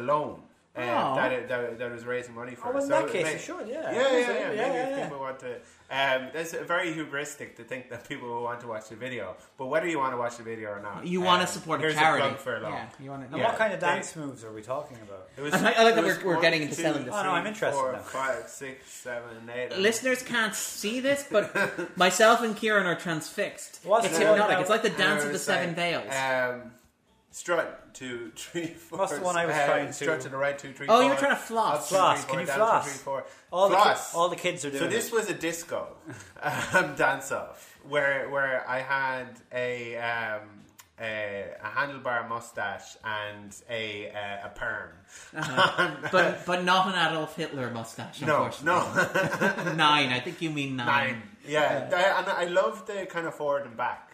loan. 0.77 0.87
Uh, 0.87 1.11
Oh. 1.11 1.15
that, 1.15 1.31
it- 1.33 1.47
that 1.49 1.79
that 1.79 1.91
was 1.91 2.05
raising 2.05 2.33
money 2.35 2.55
for. 2.55 2.73
Oh, 2.73 2.77
in 2.77 2.81
So 2.83 2.87
that 2.87 3.09
case, 3.11 3.23
may- 3.25 3.33
you 3.33 3.39
should, 3.39 3.67
yeah. 3.67 3.91
yeah, 3.91 3.91
yeah, 3.91 4.07
Is 4.07 4.27
yeah. 4.27 4.33
it? 4.33 4.47
Maybe 4.47 4.57
Yeah, 4.57 4.73
if 4.85 4.97
yeah, 4.97 5.03
people 5.03 5.19
want 5.19 5.39
to. 5.39 5.55
Um, 5.93 6.29
that's 6.33 6.53
very 6.53 6.93
hubristic 6.93 7.57
to 7.57 7.63
think 7.65 7.89
that 7.89 8.07
people 8.07 8.29
will 8.29 8.43
want 8.43 8.61
to 8.61 8.67
watch 8.67 8.87
the 8.87 8.95
video. 8.95 9.35
But 9.57 9.65
whether 9.65 9.85
you 9.87 9.99
want 9.99 10.13
to 10.13 10.17
watch 10.17 10.37
the 10.37 10.43
video 10.43 10.69
or 10.69 10.79
not, 10.81 11.05
You 11.05 11.19
um, 11.19 11.25
want 11.25 11.41
to 11.45 11.47
support 11.51 11.79
a 11.79 11.83
here's 11.83 11.95
charity. 11.95 12.25
plug 12.25 12.37
for 12.39 12.55
a 12.55 12.59
loan. 12.61 12.71
yeah, 12.71 12.85
you 13.01 13.09
want 13.09 13.23
to. 13.23 13.27
And 13.27 13.37
Yeah. 13.37 13.47
what 13.49 13.57
kind 13.57 13.73
of 13.73 13.81
they- 13.81 13.87
dance 13.87 14.15
moves 14.15 14.45
are 14.45 14.53
we 14.53 14.61
talking 14.61 14.97
about? 15.01 15.27
It 15.35 15.41
was, 15.41 15.53
I 15.53 15.59
like- 15.59 15.77
I 15.77 15.83
like 15.83 15.91
it 15.91 15.95
that 15.95 16.03
was 16.05 16.13
we're- 16.15 16.25
we're 16.27 16.33
one, 16.35 16.41
getting 16.41 16.61
into 16.61 16.75
two, 16.77 16.81
selling 16.83 17.03
this. 17.03 17.13
Oh, 17.13 17.23
no, 17.23 17.31
I'm 17.31 17.45
interested 17.45 17.77
four, 17.77 17.91
now. 17.91 17.99
five, 17.99 18.47
six, 18.47 18.89
seven, 18.89 19.49
eight. 19.53 19.77
Listeners 19.77 20.23
can't 20.23 20.55
see 20.55 21.01
this, 21.01 21.25
but 21.29 21.53
myself 21.97 22.41
and 22.41 22.55
Kieran 22.55 22.85
are 22.85 22.95
transfixed. 22.95 23.81
What's 23.83 24.05
it's 24.05 24.17
hypnotic. 24.17 24.59
It's 24.59 24.69
like 24.69 24.83
the 24.83 24.89
dance 24.89 25.25
of 25.25 25.33
the 25.33 25.39
seven 25.39 25.67
like, 25.67 25.75
veils. 25.75 26.71
Um, 27.31 27.35
strut, 27.35 27.93
two, 27.93 28.31
three, 28.35 28.67
four. 28.67 28.99
What's 28.99 29.13
the 29.17 29.21
one 29.23 29.37
I 29.37 29.45
was 29.45 29.55
uh, 29.55 29.65
trying 29.65 29.87
to- 29.87 29.93
Strut 29.93 30.21
to 30.21 30.29
the 30.29 30.37
right, 30.37 30.57
two, 30.59 30.73
three, 30.73 30.87
Oh, 30.89 30.99
you 30.99 31.05
four. 31.07 31.09
were 31.15 31.19
trying 31.19 31.35
to 31.35 31.41
floss. 31.41 31.83
Up, 31.91 31.97
Floss. 31.97 32.23
three, 32.25 32.31
Can 32.31 32.39
you 32.41 32.45
down, 32.47 32.57
floss? 32.57 32.85
Two, 32.85 32.91
three, 32.91 32.97
four. 32.99 33.23
All 33.51 33.69
the 33.69 33.75
floss. 33.75 34.11
ki- 34.11 34.17
all 34.17 34.29
the 34.29 34.35
kids 34.35 34.65
are 34.65 34.69
doing 34.69 34.83
So 34.83 34.87
this 34.89 35.07
it. 35.07 35.13
was 35.13 35.29
a 35.29 35.33
disco 35.33 35.87
um, 36.41 36.95
dance 36.95 37.31
off 37.31 37.77
where 37.87 38.29
where 38.29 38.63
I 38.69 38.79
had 38.79 39.27
a 39.53 39.97
um, 39.97 40.41
a, 40.99 41.45
a 41.63 41.67
handlebar 41.67 42.29
mustache 42.29 42.95
and 43.03 43.55
a 43.69 44.09
uh, 44.11 44.47
a 44.47 44.49
perm. 44.49 44.89
but 46.11 46.45
but 46.45 46.63
not 46.63 46.87
an 46.93 47.11
Adolf 47.11 47.35
Hitler 47.35 47.71
mustache. 47.71 48.21
no, 48.21 48.43
unfortunately. 48.45 49.65
no, 49.65 49.73
nine. 49.73 50.09
I 50.11 50.19
think 50.19 50.41
you 50.41 50.49
mean 50.51 50.75
nine. 50.75 50.87
nine. 50.87 51.21
Yeah, 51.47 51.87
that- 51.89 52.19
and 52.19 52.27
I 52.29 52.45
love 52.45 52.85
the 52.85 53.05
kind 53.07 53.25
of 53.25 53.33
forward 53.35 53.65
and 53.65 53.75
back 53.75 54.10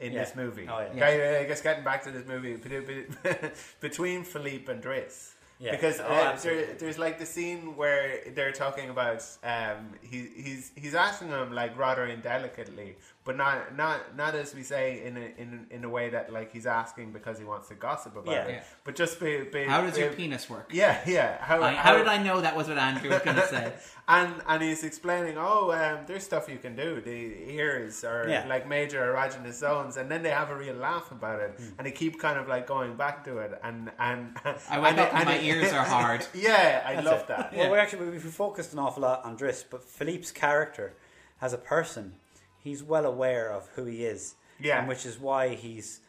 in 0.00 0.12
Yeah. 0.12 0.20
this 0.24 0.34
movie. 0.34 0.66
Oh, 0.68 0.78
yeah. 0.80 0.86
Okay, 1.04 1.40
I 1.40 1.44
guess 1.44 1.60
getting 1.62 1.84
back 1.84 2.02
to 2.04 2.10
this 2.10 2.26
movie 2.26 2.56
be- 2.56 2.80
be- 2.80 3.06
between 3.80 4.24
Philippe 4.24 4.70
and 4.72 4.82
Driss. 4.82 5.32
Yeah. 5.58 5.72
Because 5.72 6.00
Oh, 6.00 6.04
uh, 6.04 6.36
there, 6.36 6.72
there's 6.78 6.98
like 6.98 7.18
the 7.18 7.26
scene 7.26 7.76
where 7.76 8.20
they're 8.34 8.50
talking 8.52 8.88
about 8.88 9.22
um, 9.44 9.90
he, 10.00 10.18
he's 10.34 10.72
he's 10.74 10.94
asking 10.94 11.28
him 11.28 11.52
like 11.52 11.76
rather 11.78 12.06
indelicately, 12.06 12.96
but 13.22 13.36
not 13.36 13.76
not 13.76 14.16
not 14.16 14.34
as 14.34 14.54
we 14.54 14.62
say 14.62 15.04
in 15.04 15.16
a 15.16 15.26
in 15.36 15.66
in 15.70 15.84
a 15.84 15.88
way 15.88 16.08
that 16.08 16.32
like 16.32 16.50
he's 16.52 16.66
asking 16.66 17.12
because 17.12 17.38
he 17.38 17.44
wants 17.44 17.68
to 17.68 17.74
gossip 17.74 18.16
about 18.16 18.32
Yeah. 18.32 18.44
it, 18.46 18.50
Yeah. 18.54 18.62
but 18.84 18.96
just 18.96 19.20
be, 19.20 19.44
be 19.52 19.64
How 19.64 19.82
does 19.82 19.94
be- 19.94 20.00
your 20.00 20.12
penis 20.12 20.48
work? 20.48 20.70
Yeah, 20.72 20.98
yeah. 21.06 21.36
How, 21.38 21.62
I, 21.62 21.72
how 21.74 21.96
did 21.98 22.06
I 22.06 22.22
know 22.22 22.40
that 22.40 22.56
was 22.56 22.68
what 22.68 22.78
Andrew 22.78 23.10
was 23.10 23.20
going 23.20 23.36
to 23.36 23.46
say? 23.46 23.72
and 24.08 24.34
and 24.48 24.62
he's 24.62 24.82
explaining, 24.84 25.36
oh, 25.38 25.70
um, 25.72 26.06
there's 26.06 26.24
stuff 26.24 26.48
you 26.48 26.56
can 26.58 26.74
do. 26.74 27.00
The 27.02 27.52
ears 27.52 28.04
are 28.04 28.26
Yeah. 28.26 28.46
like 28.48 28.66
major 28.66 29.00
erogenous 29.12 29.52
zones, 29.54 29.98
and 29.98 30.10
then 30.10 30.22
they 30.22 30.30
have 30.30 30.48
a 30.50 30.56
real 30.56 30.76
laugh 30.76 31.10
about 31.12 31.40
it, 31.40 31.52
Hmm. 31.58 31.68
and 31.76 31.86
they 31.86 31.92
keep 31.92 32.18
kind 32.18 32.38
of 32.38 32.48
like 32.48 32.66
going 32.66 32.96
back 32.96 33.22
to 33.24 33.38
it, 33.38 33.52
and 33.62 33.90
and 33.98 34.34
I 34.70 34.78
wake 34.80 34.92
and 34.92 35.00
up 35.00 35.08
it- 35.08 35.14
and 35.14 35.24
my 35.26 35.34
it- 35.36 35.44
ears 35.44 35.72
are 35.74 35.84
hard. 35.84 36.26
yeah, 36.34 36.82
I 36.86 36.94
That's 36.94 37.06
love 37.06 37.20
it. 37.20 37.28
that. 37.28 37.54
Well, 37.54 37.70
we 37.70 37.78
actually 37.78 38.06
we 38.06 38.12
we 38.12 38.18
focused 38.18 38.72
an 38.72 38.78
awful 38.78 39.02
lot 39.02 39.24
on 39.26 39.36
Driss, 39.36 39.62
but 39.70 39.84
Philippe's 39.84 40.32
character 40.32 40.94
as 41.42 41.52
a 41.52 41.58
person, 41.58 42.14
he's 42.62 42.82
well 42.82 43.06
aware 43.06 43.50
of 43.52 43.68
who 43.74 43.84
he 43.84 44.04
is, 44.04 44.34
Yeah. 44.60 44.78
and 44.78 44.88
which 44.88 45.04
is 45.06 45.18
why 45.18 45.54
he's 45.54 46.00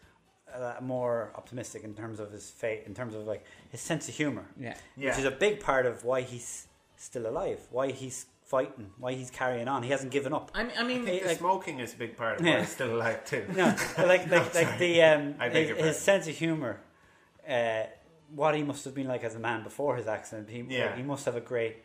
uh, 0.54 0.76
more 0.82 1.32
optimistic 1.36 1.84
in 1.84 1.94
terms 1.94 2.20
of 2.20 2.32
his 2.32 2.50
fate, 2.50 2.84
in 2.86 2.94
terms 2.94 3.16
of 3.16 3.26
like 3.26 3.44
his 3.70 3.80
sense 3.82 4.10
of 4.10 4.16
humor, 4.16 4.46
Yeah. 4.60 4.76
Yeah. 4.98 5.10
which 5.10 5.20
is 5.20 5.26
a 5.26 5.32
big 5.32 5.60
part 5.62 5.86
of 5.86 6.04
why 6.04 6.22
he's 6.22 6.68
still 6.98 7.26
alive, 7.28 7.60
why 7.72 7.92
he's 7.92 8.26
fighting, 8.44 8.92
why 8.98 9.14
he's 9.14 9.32
carrying 9.32 9.70
on. 9.70 9.82
He 9.82 9.90
hasn't 9.92 10.12
given 10.12 10.34
up. 10.34 10.52
I 10.54 10.64
mean, 10.64 10.74
I 10.78 10.84
mean 10.84 11.02
I 11.04 11.06
think 11.06 11.22
the 11.22 11.28
like- 11.30 11.38
smoking 11.38 11.80
is 11.80 11.94
a 11.94 11.98
big 11.98 12.18
part 12.18 12.40
of 12.40 12.46
Yeah. 12.46 12.54
why 12.56 12.60
I'm 12.60 12.66
still 12.66 12.94
alive 12.96 13.24
too. 13.24 13.46
No, 13.56 13.74
but 13.96 14.08
like 14.08 14.30
like 14.36 14.54
like 14.54 14.78
the 14.78 15.02
um, 15.04 15.36
I 15.40 15.48
beg 15.50 15.70
his, 15.70 15.78
his 15.86 15.98
sense 15.98 16.28
of 16.28 16.36
humor, 16.36 16.82
uh, 17.48 17.84
what 18.36 18.54
he 18.56 18.64
must 18.64 18.84
have 18.86 18.94
been 18.94 19.08
like 19.08 19.24
as 19.24 19.36
a 19.36 19.40
man 19.40 19.64
before 19.64 19.96
his 19.96 20.08
accident. 20.08 20.50
He 20.50 20.60
Yeah. 20.68 20.96
he 20.98 21.04
must 21.04 21.24
have 21.26 21.36
a 21.38 21.42
great, 21.42 21.78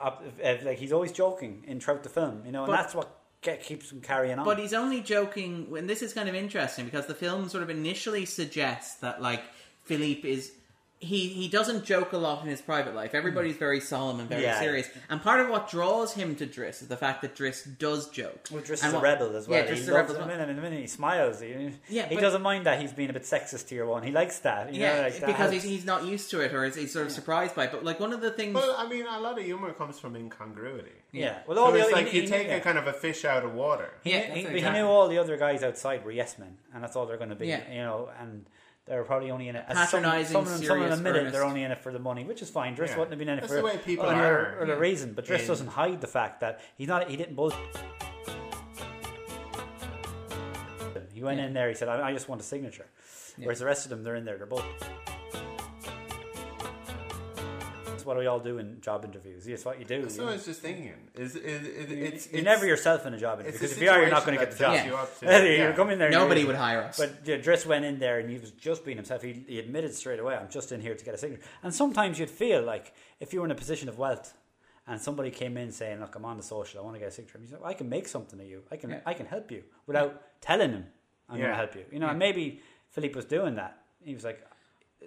uh, 0.00 0.10
like 0.62 0.78
he's 0.78 0.92
always 0.92 1.12
joking 1.12 1.64
in 1.66 1.80
throughout 1.80 2.02
the 2.02 2.08
film, 2.10 2.42
you 2.44 2.52
know, 2.52 2.64
and 2.64 2.72
that's 2.74 2.94
what 2.94 3.08
get, 3.42 3.62
keeps 3.62 3.92
him 3.92 4.00
carrying 4.00 4.38
on. 4.38 4.44
But 4.44 4.58
he's 4.58 4.72
only 4.72 5.00
joking, 5.00 5.68
and 5.76 5.88
this 5.88 6.00
is 6.02 6.12
kind 6.12 6.28
of 6.28 6.34
interesting 6.34 6.84
because 6.86 7.06
the 7.06 7.14
film 7.14 7.48
sort 7.48 7.62
of 7.62 7.70
initially 7.70 8.24
suggests 8.24 8.94
that 9.00 9.20
like 9.20 9.42
Philippe 9.84 10.28
is 10.28 10.52
he 11.02 11.28
he 11.28 11.48
doesn't 11.48 11.84
joke 11.84 12.12
a 12.12 12.16
lot 12.16 12.42
in 12.42 12.48
his 12.48 12.60
private 12.62 12.94
life. 12.94 13.14
Everybody's 13.14 13.56
mm. 13.56 13.58
very 13.58 13.80
solemn 13.80 14.20
and 14.20 14.28
very 14.28 14.42
Yeah. 14.42 14.60
serious. 14.60 14.88
And 15.10 15.20
part 15.20 15.40
of 15.40 15.48
what 15.48 15.68
draws 15.68 16.14
him 16.14 16.36
to 16.36 16.46
Driss 16.46 16.80
is 16.80 16.88
the 16.88 16.96
fact 16.96 17.22
that 17.22 17.34
Driss 17.34 17.66
does 17.78 18.08
joke. 18.08 18.48
well, 18.50 18.62
Driss 18.62 18.82
And 18.82 18.88
is 18.88 18.92
a 18.92 18.96
what- 18.96 19.02
rebel 19.02 19.36
as 19.36 19.48
well. 19.48 19.58
Yeah, 19.58 19.66
Driss 19.70 19.74
he 19.74 19.80
is 19.80 19.88
a 19.88 19.92
loves 19.94 20.08
rebel. 20.10 20.14
it 20.14 20.24
a 20.24 20.28
well. 20.28 20.38
minute, 20.38 20.50
in 20.50 20.58
a 20.58 20.62
minute 20.62 20.80
he 20.80 20.86
smiles. 20.86 21.40
He, 21.40 21.72
Yeah, 21.88 22.06
he 22.08 22.14
but- 22.14 22.20
doesn't 22.20 22.42
mind 22.42 22.66
that 22.66 22.80
he's 22.80 22.92
being 22.92 23.10
a 23.10 23.12
bit 23.12 23.24
sexist 23.24 23.68
to 23.68 23.74
your 23.74 23.86
one. 23.86 24.02
He 24.04 24.12
likes 24.12 24.38
that. 24.40 24.72
You 24.72 24.80
Yeah, 24.80 24.96
know, 24.96 25.02
like 25.02 25.18
that 25.18 25.26
because 25.26 25.50
helps. 25.50 25.52
he's, 25.54 25.62
he's 25.64 25.84
not 25.84 26.04
used 26.04 26.30
to 26.30 26.40
it, 26.40 26.54
or 26.54 26.64
he's, 26.64 26.76
he's 26.76 26.92
sort 26.92 27.06
of 27.06 27.12
surprised 27.12 27.54
by 27.56 27.64
it. 27.64 27.72
But 27.72 27.84
like 27.84 27.98
one 28.00 28.12
of 28.12 28.20
the 28.20 28.30
things, 28.30 28.54
Well, 28.54 28.74
I 28.78 28.88
mean, 28.88 29.04
a 29.06 29.20
lot 29.20 29.38
of 29.38 29.44
humor 29.44 29.72
comes 29.72 29.98
from 29.98 30.14
incongruity. 30.14 30.92
yeah. 31.10 31.38
Well, 31.46 31.56
So 31.56 31.64
all 31.64 31.72
the 31.72 31.78
it's 31.78 31.86
other, 31.88 31.96
like 31.96 32.06
he- 32.08 32.18
you 32.18 32.22
he- 32.22 32.28
take 32.28 32.46
yeah. 32.46 32.56
a 32.56 32.60
kind 32.60 32.78
of 32.78 32.86
a 32.86 32.92
fish 32.92 33.24
out 33.24 33.44
of 33.44 33.52
water. 33.54 33.90
He, 34.04 34.10
Yeah, 34.10 34.18
knew- 34.18 34.22
that's 34.26 34.36
he, 34.36 34.42
but 34.44 34.52
exactly. 34.54 34.78
he 34.80 34.82
knew 34.84 34.88
all 34.88 35.08
the 35.08 35.18
other 35.18 35.36
guys 35.36 35.62
outside 35.64 36.04
were 36.04 36.12
yes 36.12 36.38
men, 36.38 36.58
and 36.72 36.82
that's 36.82 36.94
all 36.96 37.06
they're 37.06 37.16
going 37.16 37.30
to 37.30 37.36
be. 37.36 37.48
Yeah. 37.48 37.68
You 37.70 37.78
know, 37.82 38.10
and 38.20 38.46
they're 38.86 39.04
probably 39.04 39.30
only 39.30 39.48
in 39.48 39.56
it. 39.56 39.64
as 39.68 39.76
some- 39.90 40.02
Patronising, 40.02 40.32
Some, 40.32 40.42
of 40.42 40.48
them, 40.48 40.62
some 40.62 40.62
of 40.62 40.68
them 40.68 40.78
serious, 40.80 40.98
admit 40.98 41.16
it, 41.16 41.32
they're 41.32 41.44
only 41.44 41.62
in 41.62 41.70
it 41.70 41.78
for 41.78 41.92
the 41.92 41.98
money, 41.98 42.24
which 42.24 42.42
is 42.42 42.50
fine. 42.50 42.74
Driss 42.76 42.88
Yeah. 42.88 42.98
wouldn't 42.98 43.10
have 43.12 43.18
been 43.18 43.28
in 43.28 43.38
it 43.38 43.42
That's 43.42 43.52
for 43.52 43.58
the 43.58 43.64
way 43.64 43.78
people 43.78 44.06
any 44.06 44.20
are. 44.20 44.24
other, 44.24 44.62
other 44.62 44.72
Yeah. 44.74 44.78
reason. 44.80 45.12
But 45.14 45.24
Driss 45.24 45.40
In- 45.42 45.46
doesn't 45.46 45.66
hide 45.68 46.00
the 46.00 46.06
fact 46.06 46.40
that 46.40 46.60
he's 46.76 46.88
not. 46.88 47.08
He 47.08 47.16
didn't 47.16 47.34
bull. 47.36 47.52
He 51.12 51.22
went 51.22 51.38
Yeah. 51.38 51.46
in 51.46 51.52
there. 51.52 51.68
He 51.68 51.74
said, 51.74 51.88
"I, 51.88 52.08
I 52.08 52.12
just 52.12 52.28
want 52.28 52.40
a 52.40 52.44
signature." 52.44 52.86
Yeah. 53.38 53.46
Whereas 53.46 53.60
the 53.60 53.66
rest 53.66 53.86
of 53.86 53.90
them, 53.90 54.02
they're 54.02 54.16
in 54.16 54.24
there. 54.24 54.36
They're 54.38 54.46
both. 54.46 54.64
That's 58.02 58.06
what 58.08 58.16
we 58.18 58.26
all 58.26 58.40
do 58.40 58.58
in 58.58 58.80
job 58.80 59.04
interviews. 59.04 59.46
It's 59.46 59.64
what 59.64 59.78
you 59.78 59.84
do. 59.84 60.02
That's 60.02 60.16
you 60.16 60.22
what 60.24 60.30
I 60.30 60.32
was 60.34 60.44
just 60.44 60.60
thinking. 60.60 60.92
Is, 61.14 61.36
is, 61.36 61.66
is, 61.68 61.90
You- 61.90 61.96
it's, 62.04 62.26
you're 62.26 62.38
it's, 62.38 62.44
never 62.44 62.66
yourself 62.66 63.06
in 63.06 63.14
a 63.14 63.18
job 63.18 63.38
interview 63.38 63.52
because 63.52 63.72
if 63.76 63.80
you 63.80 63.90
are, 63.90 64.00
you're 64.00 64.10
not 64.10 64.26
going 64.26 64.36
to 64.36 64.44
get 64.44 64.52
the 64.52 64.58
job. 64.58 64.84
you 64.84 64.96
up 64.96 65.18
to- 65.20 65.26
you're 65.26 65.46
yeah. 65.68 65.72
coming 65.72 65.98
there. 66.00 66.10
Nobody 66.10 66.40
you're- 66.40 66.48
would 66.52 66.56
hire 66.56 66.82
us. 66.82 66.98
But 66.98 67.20
yeah, 67.24 67.36
Driss 67.36 67.64
went 67.64 67.84
in 67.84 68.00
there 68.00 68.18
and 68.18 68.28
he 68.28 68.38
was 68.38 68.50
just 68.50 68.84
being 68.84 68.96
himself. 68.96 69.22
He, 69.22 69.44
he 69.46 69.60
admitted 69.60 69.94
straight 69.94 70.18
away, 70.18 70.34
"I'm 70.34 70.48
just 70.48 70.72
in 70.72 70.80
here 70.80 70.96
to 70.96 71.04
get 71.04 71.14
a 71.14 71.18
signature." 71.18 71.44
And 71.62 71.72
sometimes 71.72 72.18
you'd 72.18 72.28
feel 72.30 72.62
like 72.62 72.92
if 73.20 73.32
you 73.32 73.38
were 73.40 73.46
in 73.46 73.52
a 73.52 73.60
position 73.64 73.88
of 73.88 73.98
wealth 73.98 74.34
and 74.88 75.00
somebody 75.00 75.30
came 75.30 75.56
in 75.56 75.70
saying, 75.70 76.00
"Look, 76.00 76.16
I'm 76.16 76.24
on 76.24 76.36
the 76.38 76.42
social. 76.42 76.80
I 76.80 76.82
want 76.84 76.96
to 76.96 76.98
get 76.98 77.08
a 77.08 77.12
signature," 77.12 77.38
and 77.38 77.44
you 77.46 77.50
said, 77.54 77.60
"I 77.64 77.74
can 77.74 77.88
make 77.88 78.08
something 78.08 78.40
of 78.40 78.46
you. 78.46 78.62
I 78.72 78.76
can, 78.76 78.90
Yeah. 78.90 79.00
I 79.06 79.14
can 79.14 79.26
help 79.26 79.50
you," 79.52 79.62
without 79.86 80.20
telling 80.40 80.72
him, 80.72 80.86
"I'm 81.28 81.38
going 81.38 81.50
to 81.50 81.56
help 81.56 81.76
you." 81.76 81.84
You 81.92 82.00
know, 82.00 82.06
Yeah. 82.06 82.10
and 82.10 82.18
maybe 82.18 82.60
Philippe 82.90 83.14
was 83.14 83.26
doing 83.26 83.54
that. 83.54 83.78
He 84.04 84.12
was 84.14 84.24
like, 84.24 84.44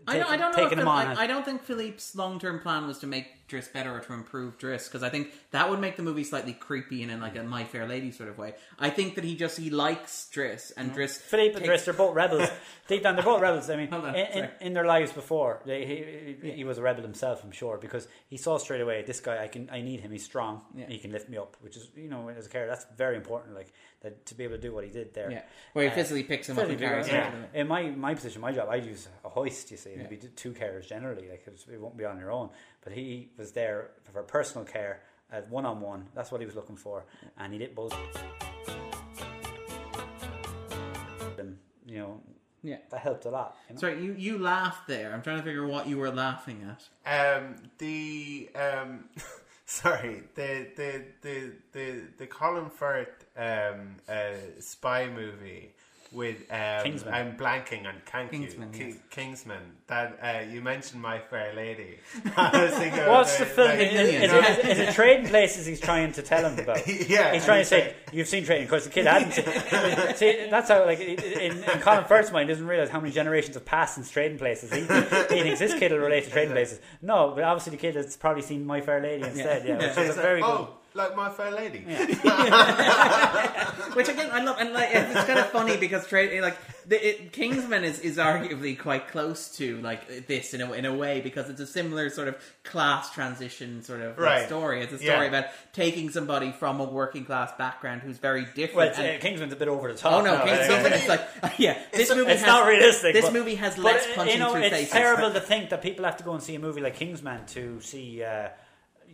I 0.07 0.17
don't, 0.17 0.29
I 0.29 0.37
don't 0.37 0.55
know. 0.55 0.69
Phil-. 0.69 0.87
I, 0.89 1.15
I 1.15 1.27
don't 1.27 1.45
think 1.45 1.63
Philippe's 1.63 2.15
long 2.15 2.39
term 2.39 2.59
plan 2.59 2.87
was 2.87 2.99
to 2.99 3.07
make 3.07 3.44
Driss 3.47 3.71
better 3.71 3.95
or 3.95 3.99
to 3.99 4.13
improve 4.13 4.57
Driss 4.57 4.85
because 4.85 5.03
I 5.03 5.09
think 5.09 5.31
that 5.51 5.69
would 5.69 5.79
make 5.79 5.97
the 5.97 6.03
movie 6.03 6.23
slightly 6.23 6.53
creepy 6.53 7.03
and 7.03 7.11
in 7.11 7.21
like 7.21 7.35
a 7.35 7.43
My 7.43 7.63
Fair 7.63 7.87
Lady 7.87 8.11
sort 8.11 8.29
of 8.29 8.37
way. 8.37 8.55
I 8.79 8.89
think 8.89 9.15
that 9.15 9.23
he 9.23 9.35
just 9.35 9.57
he 9.57 9.69
likes 9.69 10.29
Driss 10.33 10.71
and 10.75 10.93
Driss. 10.93 11.17
Philippe 11.19 11.55
and 11.55 11.65
Driss, 11.65 11.85
they're 11.85 11.93
both 11.93 12.15
rebels. 12.15 12.49
Deep 12.87 13.03
down, 13.03 13.15
they're 13.15 13.23
both 13.23 13.41
rebels. 13.41 13.69
I 13.69 13.75
mean, 13.75 13.93
on, 13.93 14.15
in, 14.15 14.25
in, 14.43 14.49
in 14.61 14.73
their 14.73 14.85
lives 14.85 15.11
before, 15.11 15.61
they, 15.65 15.85
he, 15.85 16.47
he, 16.49 16.51
he 16.57 16.63
was 16.63 16.77
a 16.77 16.81
rebel 16.81 17.03
himself, 17.03 17.43
I'm 17.43 17.51
sure, 17.51 17.77
because 17.77 18.07
he 18.27 18.37
saw 18.37 18.57
straight 18.57 18.81
away, 18.81 19.03
this 19.03 19.19
guy, 19.19 19.43
I 19.43 19.47
can, 19.47 19.69
I 19.71 19.81
need 19.81 19.99
him. 19.99 20.11
He's 20.11 20.23
strong. 20.25 20.61
Yeah. 20.75 20.85
He 20.87 20.97
can 20.97 21.11
lift 21.11 21.29
me 21.29 21.37
up, 21.37 21.55
which 21.61 21.77
is, 21.77 21.87
you 21.95 22.09
know, 22.09 22.29
as 22.29 22.45
a 22.47 22.49
character, 22.49 22.71
that's 22.75 22.85
very 22.97 23.15
important. 23.15 23.55
Like 23.55 23.71
that 24.01 24.25
to 24.27 24.35
be 24.35 24.43
able 24.43 24.55
to 24.55 24.61
do 24.61 24.73
what 24.73 24.83
he 24.83 24.89
did 24.89 25.13
there. 25.13 25.31
Yeah, 25.31 25.41
where 25.73 25.85
he 25.85 25.91
Uh, 25.91 25.95
physically 25.95 26.23
picks 26.23 26.49
him 26.49 26.57
up 26.59 26.67
and 26.67 26.77
carries 26.79 27.07
yeah. 27.07 27.31
him. 27.31 27.45
In 27.53 27.67
my 27.67 27.83
my 27.89 28.13
position, 28.13 28.41
my 28.41 28.51
job, 28.51 28.69
I'd 28.69 28.85
use 28.85 29.07
a 29.23 29.29
hoist. 29.29 29.71
You 29.71 29.77
see, 29.77 29.91
Yeah. 29.91 30.03
it'd 30.05 30.09
be 30.09 30.27
two 30.35 30.51
carers 30.51 30.87
generally. 30.87 31.27
Like 31.29 31.45
it 31.47 31.79
won't 31.81 31.97
be 31.97 32.05
on 32.05 32.19
your 32.19 32.31
own. 32.31 32.49
But 32.85 32.93
he 32.93 33.31
was 33.37 33.51
there 33.51 33.89
for 34.13 34.23
personal 34.23 34.63
care, 34.65 35.01
at 35.31 35.49
one 35.49 35.65
on 35.65 35.81
one. 35.81 36.05
That's 36.15 36.31
what 36.31 36.39
he 36.39 36.45
was 36.45 36.55
looking 36.55 36.77
for, 36.77 37.05
and 37.37 37.51
he 37.51 37.59
did 37.59 37.75
both. 37.75 37.93
And, 41.37 41.57
you 41.85 41.97
know, 41.99 42.21
Yeah. 42.63 42.77
that 42.89 42.99
helped 43.01 43.25
a 43.25 43.29
lot. 43.29 43.57
You 43.69 43.75
know? 43.75 43.81
Sorry, 43.81 44.03
you 44.03 44.13
you 44.17 44.37
laughed 44.37 44.87
there. 44.87 45.13
I'm 45.13 45.21
trying 45.21 45.37
to 45.37 45.43
figure 45.43 45.65
what 45.67 45.87
you 45.87 45.97
were 45.97 46.11
laughing 46.11 46.63
at. 47.05 47.37
Um, 47.37 47.55
the 47.77 48.49
um, 48.55 49.09
sorry, 49.65 50.23
the 50.35 50.67
the 50.75 51.03
the 51.21 51.51
the 51.73 52.01
the 52.17 52.27
Colin 52.27 52.69
Firth 52.69 53.25
um, 53.37 53.97
uh, 54.09 54.33
spy 54.59 55.07
movie 55.09 55.74
with 56.15 56.37
um, 56.49 56.83
Kingsman. 56.83 57.13
I'm 57.13 57.37
blanking 57.37 57.85
on 57.85 57.95
thank 58.05 58.31
Kingsman, 58.31 58.73
you, 58.73 58.79
Ki- 58.79 58.85
yes. 58.91 58.97
Kingsman. 59.09 59.61
That 59.87 60.17
uh, 60.21 60.51
you 60.51 60.61
mentioned 60.61 61.01
My 61.01 61.19
Fair 61.19 61.53
Lady. 61.53 61.99
I 62.37 62.63
was 62.63 62.73
thinking 62.73 63.01
of 63.01 63.07
What's 63.09 63.37
the 63.37 63.45
film? 63.45 63.67
like- 63.67 63.79
Is, 63.79 63.93
Millions, 63.93 64.23
is, 64.23 64.31
yeah. 64.31 64.51
it, 64.53 64.65
is 64.65 64.79
it 64.79 64.93
Trading 64.93 65.27
Places 65.27 65.65
he's 65.65 65.79
trying 65.79 66.13
to 66.13 66.21
tell 66.21 66.49
him 66.49 66.57
about? 66.57 66.87
Yeah, 66.87 67.33
He's 67.33 67.45
trying 67.45 67.61
to 67.61 67.65
say, 67.65 67.93
you've 68.13 68.27
seen 68.27 68.45
Trading, 68.45 68.65
because 68.65 68.85
the 68.85 68.89
kid 68.89 69.05
hadn't 69.05 69.33
seen 69.33 70.15
See, 70.15 70.47
that's 70.49 70.69
how, 70.69 70.85
like, 70.85 70.99
in, 70.99 71.19
in 71.19 71.63
Colin 71.81 72.05
Firth's 72.05 72.31
mind, 72.31 72.47
doesn't 72.49 72.65
realise 72.65 72.89
how 72.89 72.99
many 72.99 73.11
generations 73.11 73.55
have 73.55 73.65
passed 73.65 73.95
since 73.95 74.09
Trading 74.09 74.37
Places. 74.37 74.71
He, 74.71 74.81
he 74.81 75.41
thinks 75.43 75.59
this 75.59 75.73
kid 75.73 75.91
will 75.91 75.99
relate 75.99 76.23
to 76.23 76.31
Trading 76.31 76.53
Places. 76.53 76.79
No, 77.01 77.33
but 77.35 77.43
obviously 77.43 77.71
the 77.71 77.77
kid 77.77 77.95
has 77.95 78.15
probably 78.15 78.41
seen 78.41 78.65
My 78.65 78.81
Fair 78.81 79.01
Lady 79.01 79.23
instead, 79.23 79.67
yeah, 79.67 79.77
which 79.77 79.97
is 79.97 80.17
a 80.17 80.21
very 80.21 80.41
like, 80.41 80.51
good... 80.51 80.67
oh, 80.69 80.77
like 80.95 81.15
My 81.15 81.29
Fair 81.29 81.51
Lady. 81.51 81.79
Which 83.95 84.09
again, 84.09 84.29
I 84.31 84.41
love, 84.43 84.57
and 84.59 84.73
like 84.73 84.89
it's 84.91 85.23
kind 85.25 85.39
of 85.39 85.47
funny 85.51 85.77
because 85.77 86.05
tra- 86.07 86.41
like 86.41 86.57
the, 86.87 87.07
it, 87.07 87.31
Kingsman 87.31 87.83
is, 87.85 87.99
is 87.99 88.17
arguably 88.17 88.77
quite 88.77 89.07
close 89.07 89.55
to 89.57 89.77
like 89.81 90.27
this 90.27 90.53
in 90.53 90.61
a 90.61 90.71
in 90.73 90.85
a 90.85 90.93
way 90.93 91.21
because 91.21 91.49
it's 91.49 91.61
a 91.61 91.67
similar 91.67 92.09
sort 92.09 92.27
of 92.27 92.35
class 92.63 93.11
transition 93.13 93.83
sort 93.83 94.01
of 94.01 94.17
like, 94.17 94.25
Right. 94.25 94.47
story. 94.47 94.81
It's 94.83 94.91
a 94.93 94.97
story 94.97 95.07
Yeah. 95.27 95.39
about 95.39 95.45
taking 95.73 96.09
somebody 96.09 96.51
from 96.51 96.81
a 96.81 96.85
working 96.85 97.23
class 97.25 97.51
background 97.57 98.01
who's 98.01 98.17
very 98.17 98.45
different. 98.55 98.75
Well, 98.97 99.05
and- 99.05 99.17
uh, 99.17 99.21
Kingsman's 99.21 99.53
a 99.53 99.55
bit 99.55 99.67
over 99.69 99.91
the 99.91 99.97
top. 99.97 100.13
Oh 100.13 100.21
no, 100.21 100.35
now. 100.37 100.43
Kings- 100.43 100.59
uh, 100.59 100.67
Kingsman 100.67 100.93
is 100.93 101.07
like 101.07 101.21
yeah. 101.59 101.77
This 101.93 102.09
movie 102.13 102.31
it's 102.31 102.41
has, 102.41 102.47
not 102.47 102.67
realistic. 102.67 103.13
This 103.13 103.25
but- 103.25 103.33
movie 103.33 103.55
has 103.55 103.77
less 103.77 104.05
punching 104.15 104.33
you 104.33 104.39
know, 104.39 104.51
through 104.51 104.63
it's 104.63 104.75
faces. 104.75 104.91
terrible 104.91 105.31
to 105.31 105.39
think 105.39 105.69
that 105.69 105.81
people 105.81 106.03
have 106.05 106.17
to 106.17 106.23
go 106.23 106.33
and 106.33 106.43
see 106.43 106.55
a 106.55 106.59
movie 106.59 106.81
like 106.81 106.95
Kingsman 106.95 107.45
to 107.47 107.79
see 107.81 108.23
uh, 108.23 108.49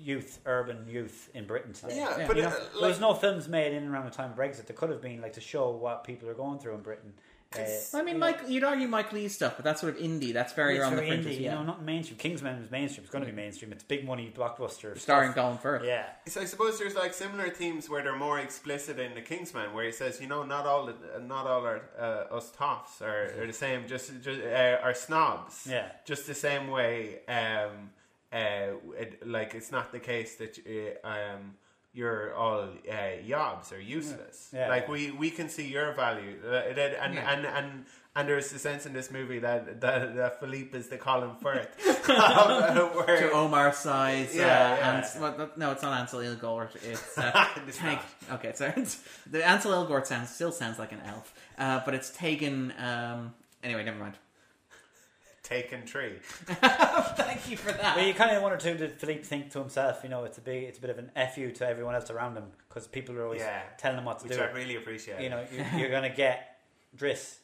youth, 0.03 0.39
urban 0.45 0.87
youth 0.87 1.29
in 1.33 1.45
Britain. 1.45 1.73
today. 1.73 1.97
Yeah, 1.97 2.17
Yeah. 2.17 2.27
but 2.27 2.35
You 2.35 2.43
know, 2.43 2.49
uh, 2.49 2.51
there 2.51 2.81
like, 2.81 2.89
was 2.89 2.99
no 2.99 3.13
films 3.13 3.47
made 3.47 3.73
in 3.73 3.83
and 3.83 3.93
around 3.93 4.05
the 4.05 4.11
time 4.11 4.31
of 4.31 4.37
Brexit. 4.37 4.65
There 4.67 4.75
could 4.75 4.89
have 4.89 5.01
been 5.01 5.21
like 5.21 5.33
to 5.33 5.41
show 5.41 5.71
what 5.71 6.03
people 6.03 6.29
are 6.29 6.33
going 6.33 6.59
through 6.59 6.75
in 6.75 6.81
Britain. 6.81 7.13
Uh, 7.53 7.65
I 7.93 8.01
mean, 8.01 8.17
Mike, 8.17 8.43
you'd 8.47 8.63
argue 8.63 8.87
Mike 8.87 9.11
Leigh's 9.11 9.35
stuff, 9.35 9.57
but 9.57 9.65
that's 9.65 9.81
sort 9.81 9.93
of 9.93 10.01
indie. 10.01 10.31
That's 10.31 10.53
very 10.53 10.77
it's 10.77 10.85
on 10.85 10.91
the 10.91 11.01
very 11.01 11.09
fringes. 11.09 11.35
indie, 11.35 11.41
yeah. 11.41 11.51
you 11.51 11.57
know, 11.57 11.63
not 11.63 11.83
mainstream. 11.83 12.17
Kingsman 12.17 12.61
is 12.63 12.71
mainstream. 12.71 13.03
It's 13.03 13.11
going 13.11 13.25
to 13.25 13.29
be 13.29 13.35
mainstream. 13.35 13.73
It's 13.73 13.83
big 13.83 14.05
money 14.05 14.31
blockbuster. 14.33 14.97
Starring 14.97 15.33
stuff. 15.33 15.43
Colin 15.43 15.57
Firth. 15.57 15.83
Yeah, 15.83 16.05
So 16.27 16.39
I 16.39 16.45
suppose 16.45 16.79
there's 16.79 16.95
like 16.95 17.13
similar 17.13 17.49
themes 17.49 17.89
where 17.89 18.01
they're 18.03 18.15
more 18.15 18.39
explicit 18.39 18.99
in 18.99 19.15
the 19.15 19.21
Kingsman, 19.21 19.73
where 19.73 19.83
he 19.83 19.91
says, 19.91 20.21
you 20.21 20.27
know, 20.27 20.43
not 20.43 20.65
all 20.65 20.85
the, 20.85 20.95
not 21.19 21.45
all 21.45 21.65
our 21.65 21.81
uh, 21.99 22.33
us 22.33 22.53
toffs 22.57 23.01
are, 23.01 23.41
are 23.41 23.47
the 23.47 23.51
same, 23.51 23.85
just 23.85 24.13
just 24.23 24.39
uh, 24.39 24.77
are 24.81 24.93
snobs. 24.93 25.67
Yeah. 25.69 25.87
Just 26.05 26.27
the 26.27 26.33
same 26.33 26.69
way, 26.69 27.19
um, 27.27 27.89
uh, 28.33 28.75
it, 28.97 29.27
like 29.27 29.53
it's 29.55 29.71
not 29.71 29.91
the 29.91 29.99
case 29.99 30.35
that 30.35 30.57
uh, 31.03 31.07
um, 31.07 31.55
you're 31.93 32.33
all 32.35 32.61
uh, 32.89 32.93
yobs 33.27 33.71
or 33.73 33.79
useless. 33.79 34.49
Yeah. 34.53 34.69
Like 34.69 34.87
we, 34.87 35.11
we 35.11 35.29
can 35.29 35.49
see 35.49 35.67
your 35.67 35.93
value, 35.93 36.37
uh, 36.45 36.51
that- 36.73 36.97
and, 37.03 37.13
Yeah. 37.15 37.31
and 37.33 37.45
and. 37.45 37.85
And 38.13 38.27
there's 38.27 38.51
a 38.51 38.59
sense 38.59 38.85
in 38.85 38.91
this 38.91 39.09
movie 39.09 39.39
that 39.39 39.79
that, 39.79 40.17
that 40.17 40.41
Philippe 40.41 40.77
is 40.77 40.89
the 40.89 40.97
Colin 40.97 41.33
Firth, 41.41 41.69
where, 43.05 43.19
to 43.21 43.31
Omar 43.31 43.71
Sy's. 43.71 44.35
Yeah, 44.35 44.43
uh, 44.43 44.75
yeah. 44.75 44.97
Ans- 44.97 45.17
well, 45.17 45.33
th- 45.33 45.49
no, 45.55 45.71
it's 45.71 45.81
not 45.81 45.97
Ansel 45.97 46.19
Elgort. 46.19 46.75
It's 46.83 47.17
uh, 47.17 47.45
It's 47.67 47.77
Tag- 47.77 47.99
Okay, 48.33 48.51
sorry. 48.53 48.73
the 49.31 49.47
Ansel 49.47 49.71
Elgort 49.71 50.05
sounds 50.07 50.29
still 50.29 50.51
sounds 50.51 50.77
like 50.77 50.91
an 50.91 50.99
elf, 51.05 51.33
uh, 51.57 51.79
but 51.85 51.93
it's 51.93 52.09
Tegan. 52.09 52.73
Um, 52.77 53.33
anyway, 53.63 53.85
never 53.85 53.97
mind. 53.97 54.15
Taken 55.51 55.85
tree. 55.85 56.13
Thank 56.45 57.49
you 57.49 57.57
for 57.57 57.71
that. 57.71 57.95
Well, 57.95 58.05
you 58.05 58.13
kind 58.13 58.35
of 58.35 58.41
wonder 58.41 58.57
too. 58.57 58.75
Did 58.75 58.93
Philippe 58.93 59.23
think 59.23 59.51
to 59.51 59.59
himself, 59.59 59.99
you 60.03 60.09
know, 60.09 60.23
it's 60.23 60.37
a 60.37 60.41
big, 60.41 60.63
it's 60.63 60.77
a 60.77 60.81
bit 60.81 60.89
of 60.89 60.97
an 60.99 61.11
fu 61.33 61.51
to 61.51 61.67
everyone 61.67 61.95
else 61.95 62.09
around 62.09 62.35
him 62.35 62.45
because 62.67 62.87
people 62.87 63.17
are 63.17 63.23
always 63.25 63.41
Yeah. 63.41 63.61
telling 63.77 63.97
him 63.97 64.05
what 64.05 64.19
to 64.19 64.27
Which 64.27 64.37
do. 64.37 64.43
I 64.43 64.51
really 64.51 64.75
appreciate. 64.77 65.21
you 65.21 65.29
know, 65.29 65.45
you, 65.51 65.63
you're 65.79 65.89
going 65.89 66.09
to 66.09 66.15
get 66.15 66.57
Driss 66.97 67.35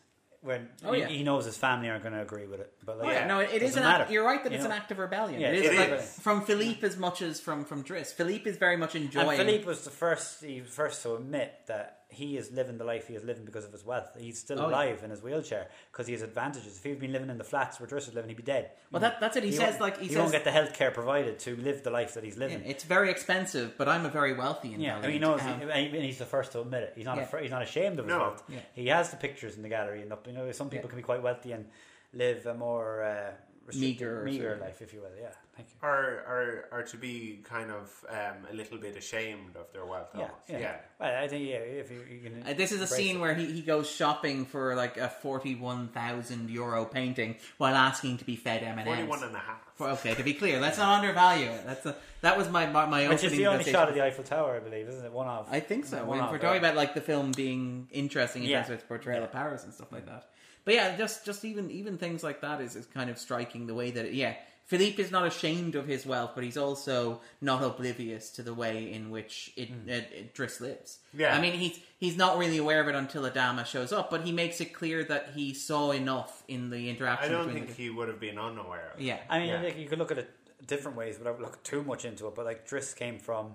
when 0.41 0.69
Oh, 0.85 0.93
he, 0.93 1.01
yeah. 1.01 1.07
he 1.07 1.23
knows 1.23 1.45
his 1.45 1.57
family 1.57 1.89
aren't 1.89 2.03
going 2.03 2.13
to 2.13 2.21
agree 2.21 2.45
with 2.47 2.59
it. 2.61 2.71
But 2.85 2.99
like, 2.99 3.07
Oh, 3.07 3.11
yeah, 3.11 3.27
no, 3.27 3.39
it, 3.39 3.49
it 3.53 3.61
is 3.63 3.71
doesn't 3.71 3.83
an 3.83 3.89
act, 3.89 3.99
matter, 4.01 4.13
You're 4.13 4.25
right 4.25 4.43
that 4.43 4.51
you 4.51 4.55
it's 4.57 4.65
know. 4.65 4.71
an 4.71 4.77
act 4.77 4.91
of 4.91 4.99
rebellion. 4.99 5.41
Yeah, 5.41 5.49
it 5.49 5.55
is 5.65 5.71
it 5.71 5.77
like 5.91 5.99
is. 5.99 6.19
from 6.19 6.41
Philippe 6.45 6.85
as 6.85 6.95
much 6.97 7.21
as 7.21 7.39
from 7.41 7.65
from 7.65 7.83
Driss. 7.83 8.13
Philippe 8.13 8.49
is 8.49 8.57
very 8.57 8.77
much 8.77 8.95
enjoying. 8.95 9.27
And 9.29 9.37
Philippe 9.37 9.65
was 9.65 9.83
the 9.83 9.89
first. 9.89 10.43
He 10.43 10.61
was 10.61 10.69
first 10.69 11.01
to 11.03 11.15
admit 11.15 11.53
that 11.67 11.96
he 12.09 12.37
is 12.37 12.51
living 12.51 12.77
the 12.77 12.85
life 12.85 13.07
he 13.07 13.15
is 13.15 13.23
living 13.25 13.43
because 13.43 13.65
of 13.65 13.71
his 13.73 13.85
wealth. 13.85 14.09
He's 14.17 14.39
still 14.39 14.59
Oh, 14.59 14.63
yeah. 14.69 14.75
alive 14.75 15.03
in 15.03 15.09
his 15.09 15.21
wheelchair 15.21 15.67
because 15.91 16.07
he 16.07 16.13
has 16.13 16.21
advantages. 16.21 16.77
If 16.77 16.83
he'd 16.83 16.99
been 16.99 17.11
living 17.11 17.29
in 17.29 17.37
the 17.37 17.43
flats 17.43 17.79
where 17.79 17.87
Driss 17.87 18.05
was 18.07 18.13
living, 18.13 18.29
he'd 18.29 18.37
be 18.37 18.43
dead. 18.43 18.71
Well, 18.91 19.01
that, 19.01 19.19
that's 19.19 19.35
it. 19.35 19.43
He, 19.43 19.51
says 19.51 19.71
won't- 19.71 19.81
like 19.81 19.97
he, 19.97 20.03
he 20.07 20.09
says 20.13 20.17
won't 20.19 20.31
get 20.31 20.45
the 20.45 20.51
health 20.51 20.73
care 20.73 20.89
provided 20.91 21.37
to 21.39 21.57
live 21.57 21.83
the 21.83 21.89
life 21.91 22.13
that 22.13 22.23
he's 22.23 22.35
yeah, 22.37 22.45
living. 22.45 22.63
it's 22.65 22.85
very 22.85 23.11
expensive, 23.11 23.77
but 23.77 23.89
I'm 23.89 24.05
a 24.05 24.09
very 24.09 24.33
wealthy 24.33 24.73
and 24.73 24.81
Yeah, 24.81 24.97
and 25.03 25.11
he 25.11 25.19
knows, 25.19 25.41
Um, 25.41 25.61
and 25.69 25.93
he's 25.95 26.17
the 26.17 26.25
first 26.25 26.53
to 26.53 26.61
admit 26.61 26.83
it. 26.83 26.93
He's 26.95 27.05
not, 27.05 27.17
Yeah. 27.17 27.23
afraid, 27.23 27.41
he's 27.43 27.51
not 27.51 27.61
ashamed 27.61 27.99
of 27.99 28.05
his 28.05 28.13
No. 28.13 28.19
wealth. 28.19 28.43
Yeah. 28.47 28.59
He 28.73 28.87
has 28.87 29.09
the 29.11 29.17
pictures 29.17 29.57
in 29.57 29.61
the 29.61 29.69
gallery, 29.69 30.01
and 30.01 30.11
you 30.25 30.31
know, 30.33 30.49
some 30.53 30.69
people 30.69 30.85
Yeah. 30.85 30.89
can 30.91 30.97
be 30.97 31.03
quite 31.03 31.21
wealthy 31.21 31.51
and 31.51 31.65
live 32.13 32.45
a 32.45 32.53
more 32.53 33.03
uh, 33.03 33.07
restricted- 33.07 33.46
Meager 33.75 34.21
or 34.21 34.25
meager 34.25 34.51
something. 34.51 34.67
life, 34.67 34.81
if 34.81 34.93
you 34.93 35.01
will. 35.01 35.09
Yeah, 35.19 35.29
thank 35.55 35.69
you. 35.69 35.87
Or, 35.87 35.91
or, 35.91 36.65
or 36.71 36.83
to 36.83 36.97
be 36.97 37.39
kind 37.43 37.71
of 37.71 38.05
um, 38.09 38.47
a 38.51 38.53
little 38.53 38.77
bit 38.77 38.95
ashamed 38.95 39.55
of 39.55 39.71
their 39.73 39.85
wealth. 39.85 40.09
Yeah, 40.13 40.21
almost. 40.21 40.41
yeah. 40.49 40.59
yeah. 40.59 40.75
Well, 40.99 41.23
I 41.23 41.27
think 41.27 41.47
yeah, 41.49 41.55
if 41.55 41.91
you, 41.91 42.03
you 42.09 42.19
can. 42.19 42.43
Uh, 42.47 42.53
this 42.53 42.71
is 42.71 42.81
a 42.81 42.87
scene 42.87 43.17
it. 43.17 43.19
where 43.19 43.33
he, 43.35 43.45
he 43.45 43.61
goes 43.61 43.89
shopping 43.89 44.45
for 44.45 44.75
like 44.75 44.97
a 44.97 45.09
forty-one 45.09 45.89
thousand 45.89 46.49
euro 46.49 46.85
painting 46.85 47.35
while 47.57 47.75
asking 47.75 48.17
to 48.19 48.25
be 48.25 48.35
fed 48.35 48.63
M 48.63 48.77
and 48.79 48.87
Forty-one 48.87 49.19
M's. 49.19 49.27
and 49.27 49.35
a 49.35 49.39
half. 49.39 49.61
Okay, 49.79 50.15
to 50.15 50.23
be 50.23 50.33
clear, 50.33 50.59
let's 50.59 50.79
not 50.79 51.03
undervalue 51.03 51.49
it. 51.49 51.61
That's 51.65 51.85
a, 51.85 51.95
that 52.21 52.35
was 52.35 52.49
my 52.49 52.65
my, 52.65 52.85
my 52.87 53.07
Which 53.09 53.19
is 53.19 53.25
opening 53.25 53.39
the 53.39 53.45
only 53.47 53.63
shot 53.63 53.89
of 53.89 53.93
the 53.95 54.03
Eiffel 54.03 54.23
Tower, 54.23 54.55
I 54.55 54.59
believe, 54.59 54.87
isn't 54.87 55.05
it? 55.05 55.11
One 55.11 55.27
of. 55.27 55.47
I 55.51 55.59
think 55.59 55.85
so. 55.85 55.97
One 56.03 56.17
We're, 56.17 56.23
of, 56.23 56.31
we're 56.31 56.37
yeah. 56.37 56.41
talking 56.41 56.59
about 56.59 56.75
like 56.75 56.95
the 56.95 57.01
film 57.01 57.31
being 57.31 57.87
interesting 57.91 58.43
in 58.43 58.49
Yeah. 58.49 58.57
terms 58.61 58.69
of 58.69 58.75
its 58.75 58.83
portrayal 58.87 59.23
of 59.23 59.31
Paris 59.31 59.63
and 59.65 59.73
stuff 59.73 59.91
like 59.91 60.07
that. 60.07 60.29
But 60.67 60.75
yeah, 60.75 60.97
just 60.97 61.23
just 61.23 61.45
even 61.45 61.71
even 61.71 61.97
things 61.97 62.23
like 62.23 62.41
that 62.41 62.59
is, 62.59 62.75
is 62.75 62.85
kind 62.87 63.09
of 63.09 63.17
striking 63.17 63.67
the 63.67 63.73
way 63.73 63.89
that 63.89 64.05
it, 64.07 64.13
yeah, 64.13 64.33
Philippe 64.65 65.01
is 65.01 65.11
not 65.11 65.25
ashamed 65.25 65.75
of 65.75 65.87
his 65.87 66.05
wealth, 66.05 66.31
but 66.35 66.43
he's 66.43 66.57
also 66.57 67.21
not 67.39 67.63
oblivious 67.63 68.29
to 68.31 68.43
the 68.43 68.53
way 68.53 68.91
in 68.91 69.09
which 69.09 69.53
it, 69.55 69.69
it, 69.87 70.11
it 70.11 70.35
Driss 70.35 70.59
lives. 70.59 70.99
Yeah. 71.13 71.33
I 71.33 71.39
mean 71.39 71.53
he's 71.53 71.79
he's 71.97 72.17
not 72.17 72.37
really 72.37 72.57
aware 72.57 72.81
of 72.81 72.89
it 72.89 72.95
until 72.95 73.23
Adama 73.23 73.65
shows 73.65 73.93
up, 73.93 74.09
but 74.09 74.23
he 74.23 74.33
makes 74.33 74.59
it 74.59 74.73
clear 74.73 75.05
that 75.05 75.29
he 75.33 75.53
saw 75.53 75.91
enough 75.91 76.43
in 76.49 76.69
the 76.69 76.89
interaction. 76.89 77.33
I 77.33 77.37
don't 77.37 77.53
think 77.53 77.67
the, 77.67 77.73
he 77.73 77.89
would 77.89 78.09
have 78.09 78.19
been 78.19 78.37
unaware 78.37 78.91
of 78.93 78.99
it. 78.99 79.05
Yeah, 79.05 79.19
I 79.29 79.39
mean, 79.39 79.47
Yeah. 79.47 79.61
like, 79.61 79.77
you 79.77 79.87
could 79.87 79.99
look 79.99 80.11
at 80.11 80.17
it 80.17 80.29
different 80.67 80.97
ways 80.97 81.17
without 81.17 81.39
looking 81.39 81.59
too 81.63 81.81
much 81.83 82.03
into 82.03 82.27
it. 82.27 82.35
But 82.35 82.43
like 82.43 82.67
Driss 82.67 82.93
came 82.93 83.19
from 83.19 83.53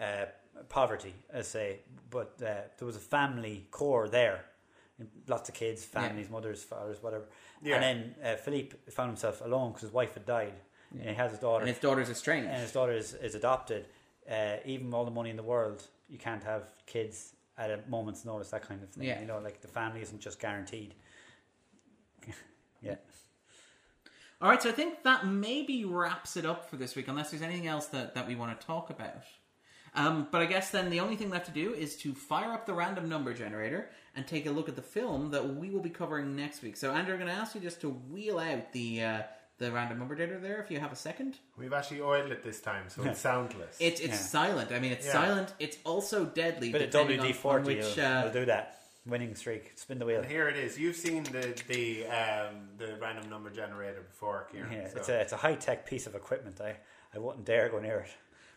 uh, 0.00 0.26
poverty, 0.68 1.14
I 1.36 1.42
say, 1.42 1.80
but 2.10 2.34
uh, 2.40 2.70
there 2.78 2.86
was 2.86 2.94
a 2.94 3.00
family 3.00 3.66
core 3.72 4.08
there, 4.08 4.44
lots 5.28 5.48
of 5.48 5.54
kids, 5.54 5.84
families, 5.84 6.30
mothers, 6.30 6.62
fathers, 6.62 7.02
whatever. 7.02 7.24
Yeah. 7.62 7.76
And 7.76 7.82
then 7.82 8.14
uh, 8.24 8.36
Philippe 8.36 8.76
found 8.90 9.10
himself 9.10 9.40
alone 9.44 9.70
because 9.70 9.82
his 9.82 9.92
wife 9.92 10.14
had 10.14 10.26
died. 10.26 10.54
Yeah, 10.96 11.10
he 11.10 11.14
has 11.14 11.32
his 11.32 11.40
daughter, 11.40 11.64
and 11.64 11.68
his 11.68 11.80
daughter's 11.80 12.08
estranged. 12.08 12.48
and 12.48 12.62
his 12.62 12.72
daughter 12.72 12.92
is, 12.92 13.14
is 13.14 13.34
adopted. 13.34 13.88
Uh, 14.30 14.56
even 14.64 14.94
all 14.94 15.04
the 15.04 15.10
money 15.10 15.30
in 15.30 15.36
the 15.36 15.42
world, 15.42 15.82
you 16.08 16.18
can't 16.18 16.42
have 16.44 16.62
kids 16.86 17.34
at 17.58 17.70
a 17.70 17.80
moment's 17.88 18.24
notice. 18.24 18.50
That 18.50 18.66
kind 18.66 18.82
of 18.82 18.90
thing. 18.90 19.04
Yeah. 19.04 19.20
You 19.20 19.26
know, 19.26 19.38
like 19.38 19.60
the 19.60 19.68
family 19.68 20.02
isn't 20.02 20.20
just 20.20 20.38
guaranteed. 20.38 20.94
yeah. 22.82 22.96
All 24.40 24.50
right, 24.50 24.62
so 24.62 24.68
I 24.68 24.72
think 24.72 25.02
that 25.04 25.26
maybe 25.26 25.84
wraps 25.84 26.36
it 26.36 26.44
up 26.44 26.68
for 26.68 26.76
this 26.76 26.94
week, 26.94 27.08
unless 27.08 27.30
there's 27.30 27.42
anything 27.42 27.66
else 27.66 27.86
that, 27.86 28.14
that 28.14 28.26
we 28.28 28.34
want 28.34 28.60
to 28.60 28.66
talk 28.66 28.90
about. 28.90 29.22
Um, 29.96 30.26
but 30.32 30.40
I 30.42 30.46
guess 30.46 30.70
then 30.70 30.90
the 30.90 31.00
only 31.00 31.14
thing 31.16 31.30
left 31.30 31.46
to 31.46 31.52
do 31.52 31.72
is 31.72 31.96
to 31.98 32.14
fire 32.14 32.52
up 32.52 32.66
the 32.66 32.74
random 32.74 33.08
number 33.08 33.32
generator 33.32 33.90
and 34.16 34.26
take 34.26 34.46
a 34.46 34.50
look 34.50 34.68
at 34.68 34.74
the 34.76 34.82
film 34.82 35.30
that 35.30 35.54
we 35.56 35.70
will 35.70 35.80
be 35.82 35.90
covering 35.90 36.34
next 36.34 36.62
week. 36.62 36.76
So, 36.76 36.90
Andrew, 36.92 37.14
I'm 37.14 37.20
going 37.20 37.32
to 37.32 37.40
ask 37.40 37.54
you 37.54 37.60
just 37.60 37.80
to 37.82 37.90
wheel 37.90 38.38
out 38.38 38.72
the 38.72 39.02
uh, 39.02 39.22
the 39.58 39.70
random 39.70 40.00
number 40.00 40.16
generator 40.16 40.40
there, 40.40 40.60
if 40.60 40.68
you 40.68 40.80
have 40.80 40.90
a 40.92 40.96
second. 40.96 41.38
We've 41.56 41.72
actually 41.72 42.00
oiled 42.00 42.32
it 42.32 42.42
this 42.42 42.60
time, 42.60 42.86
so 42.88 43.04
it's 43.04 43.20
soundless. 43.20 43.76
It's 43.78 44.00
it's 44.00 44.08
Yeah. 44.10 44.16
silent. 44.16 44.72
I 44.72 44.80
mean, 44.80 44.90
it's 44.90 45.06
Yeah. 45.06 45.12
silent. 45.12 45.54
It's 45.60 45.76
also 45.84 46.24
deadly. 46.24 46.72
But 46.72 46.82
of 46.82 46.90
depending 46.90 47.20
on- 47.20 47.26
WD 47.26 47.32
forty 47.36 47.76
will 47.76 48.04
uh, 48.04 48.22
will 48.24 48.32
do 48.32 48.44
that. 48.46 48.80
Winning 49.06 49.34
streak. 49.36 49.72
Spin 49.76 49.98
the 49.98 50.06
wheel. 50.06 50.20
and 50.22 50.26
here 50.28 50.48
it 50.48 50.56
is. 50.56 50.76
You've 50.78 50.96
seen 50.96 51.22
the 51.24 51.54
the 51.68 52.06
um, 52.06 52.70
the 52.78 52.96
random 53.00 53.30
number 53.30 53.50
generator 53.50 54.00
before, 54.00 54.48
Kieran. 54.50 54.72
Yeah, 54.72 54.88
so- 54.88 54.96
it's 54.96 55.08
a 55.08 55.20
it's 55.20 55.32
a 55.32 55.36
high 55.36 55.54
tech 55.54 55.86
piece 55.86 56.06
of 56.08 56.16
equipment. 56.16 56.60
I, 56.60 56.74
I 57.14 57.18
wouldn't 57.18 57.44
dare 57.44 57.68
go 57.68 57.78
near 57.78 57.98
it. 58.00 58.10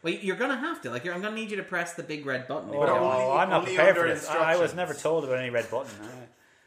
Well, 0.04 0.14
you're 0.14 0.36
going 0.36 0.52
to 0.52 0.58
have 0.58 0.82
to. 0.84 0.90
Like, 0.90 1.04
you're, 1.04 1.14
I'm 1.14 1.22
going 1.22 1.34
to 1.34 1.40
need 1.40 1.50
you 1.52 1.58
to 1.58 1.64
press 1.64 1.94
the 1.94 2.04
big 2.04 2.26
red 2.26 2.48
button. 2.48 2.70
if 2.70 2.76
you 2.76 2.82
Oh, 2.82 3.36
I'm 3.38 3.50
not 3.50 3.66
prepared 3.66 3.96
for 3.98 4.08
this. 4.08 4.28
I 4.30 4.54
I 4.54 4.58
was 4.58 4.74
never 4.76 4.94
told 4.94 5.24
about 5.24 5.38
any 5.40 5.50
red 5.50 5.70
button. 5.72 5.92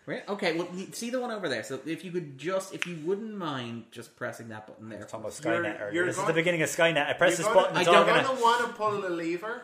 Right? 0.07 0.29
Okay, 0.29 0.57
well, 0.59 0.67
see 0.93 1.11
the 1.11 1.21
one 1.21 1.31
over 1.31 1.49
there. 1.49 1.63
So 1.63 1.79
if 1.87 2.05
you 2.05 2.11
could 2.11 2.37
just, 2.37 2.75
if 2.75 2.87
you 2.87 2.99
wouldn't 3.05 3.37
mind 3.37 3.85
just 3.93 4.17
pressing 4.17 4.49
that 4.49 4.67
button 4.67 4.89
there. 4.89 5.05
talking 5.05 5.21
about 5.27 5.41
You're- 5.45 5.57
Skynet. 5.59 5.81
earlier. 5.81 5.93
you're 5.93 6.07
this 6.07 6.19
is 6.19 6.25
the 6.25 6.33
beginning 6.33 6.63
of 6.63 6.69
Skynet. 6.69 7.07
I 7.07 7.13
press 7.13 7.31
You're 7.31 7.37
this 7.37 7.47
gonna- 7.47 7.61
button. 7.61 7.77
It's 7.77 7.89
I 7.89 7.93
don't 7.93 8.07
gonna. 8.07 8.23
gonna 8.25 8.41
want 8.41 8.67
to 8.67 8.73
pull 8.73 9.01
the 9.01 9.11
lever. 9.11 9.63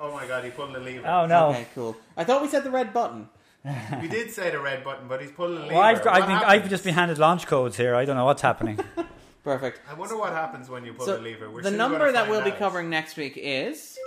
Oh 0.00 0.12
my 0.12 0.26
god, 0.26 0.44
he 0.44 0.50
pulled 0.50 0.74
the 0.74 0.80
lever. 0.80 1.06
Oh 1.06 1.26
no! 1.26 1.50
Okay, 1.50 1.66
cool. 1.74 1.96
I 2.16 2.24
thought 2.24 2.42
we 2.42 2.48
said 2.48 2.64
the 2.64 2.70
red 2.70 2.92
button. 2.92 3.28
We 4.00 4.08
did 4.08 4.30
say 4.32 4.50
the 4.50 4.58
red 4.58 4.82
button, 4.82 5.06
but 5.06 5.20
he's 5.20 5.30
pulling 5.30 5.54
the 5.54 5.60
lever. 5.62 5.74
Well, 5.74 5.82
I've, 5.82 6.02
got, 6.02 6.14
I've, 6.16 6.22
been, 6.22 6.30
happens? 6.30 6.52
I've 6.64 6.70
just 6.70 6.82
been 6.84 6.94
handed 6.94 7.18
launch 7.18 7.46
codes 7.46 7.76
here. 7.76 7.94
I 7.94 8.04
don't 8.04 8.16
know 8.16 8.24
what's 8.24 8.42
happening. 8.42 8.80
Perfect. 9.44 9.80
I 9.90 9.94
wonder 9.94 10.16
what 10.16 10.32
happens 10.32 10.68
when 10.68 10.84
you 10.84 10.92
pull 10.92 11.06
So 11.06 11.16
the 11.16 11.22
lever. 11.22 11.50
We're 11.50 11.62
the 11.62 11.70
number 11.72 12.12
that 12.12 12.28
we'll 12.28 12.44
be 12.44 12.52
covering 12.52 12.88
next 12.90 13.16
week 13.16 13.34
is 13.36 13.98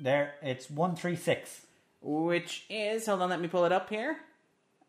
there, 0.00 0.34
it's 0.42 0.70
one 0.70 0.94
three 0.96 1.16
six. 1.16 1.62
which 2.00 2.64
is 2.70 3.06
hold 3.06 3.20
on, 3.22 3.30
let 3.30 3.40
me 3.40 3.48
pull 3.48 3.64
it 3.64 3.72
up 3.72 3.90
here. 3.90 4.16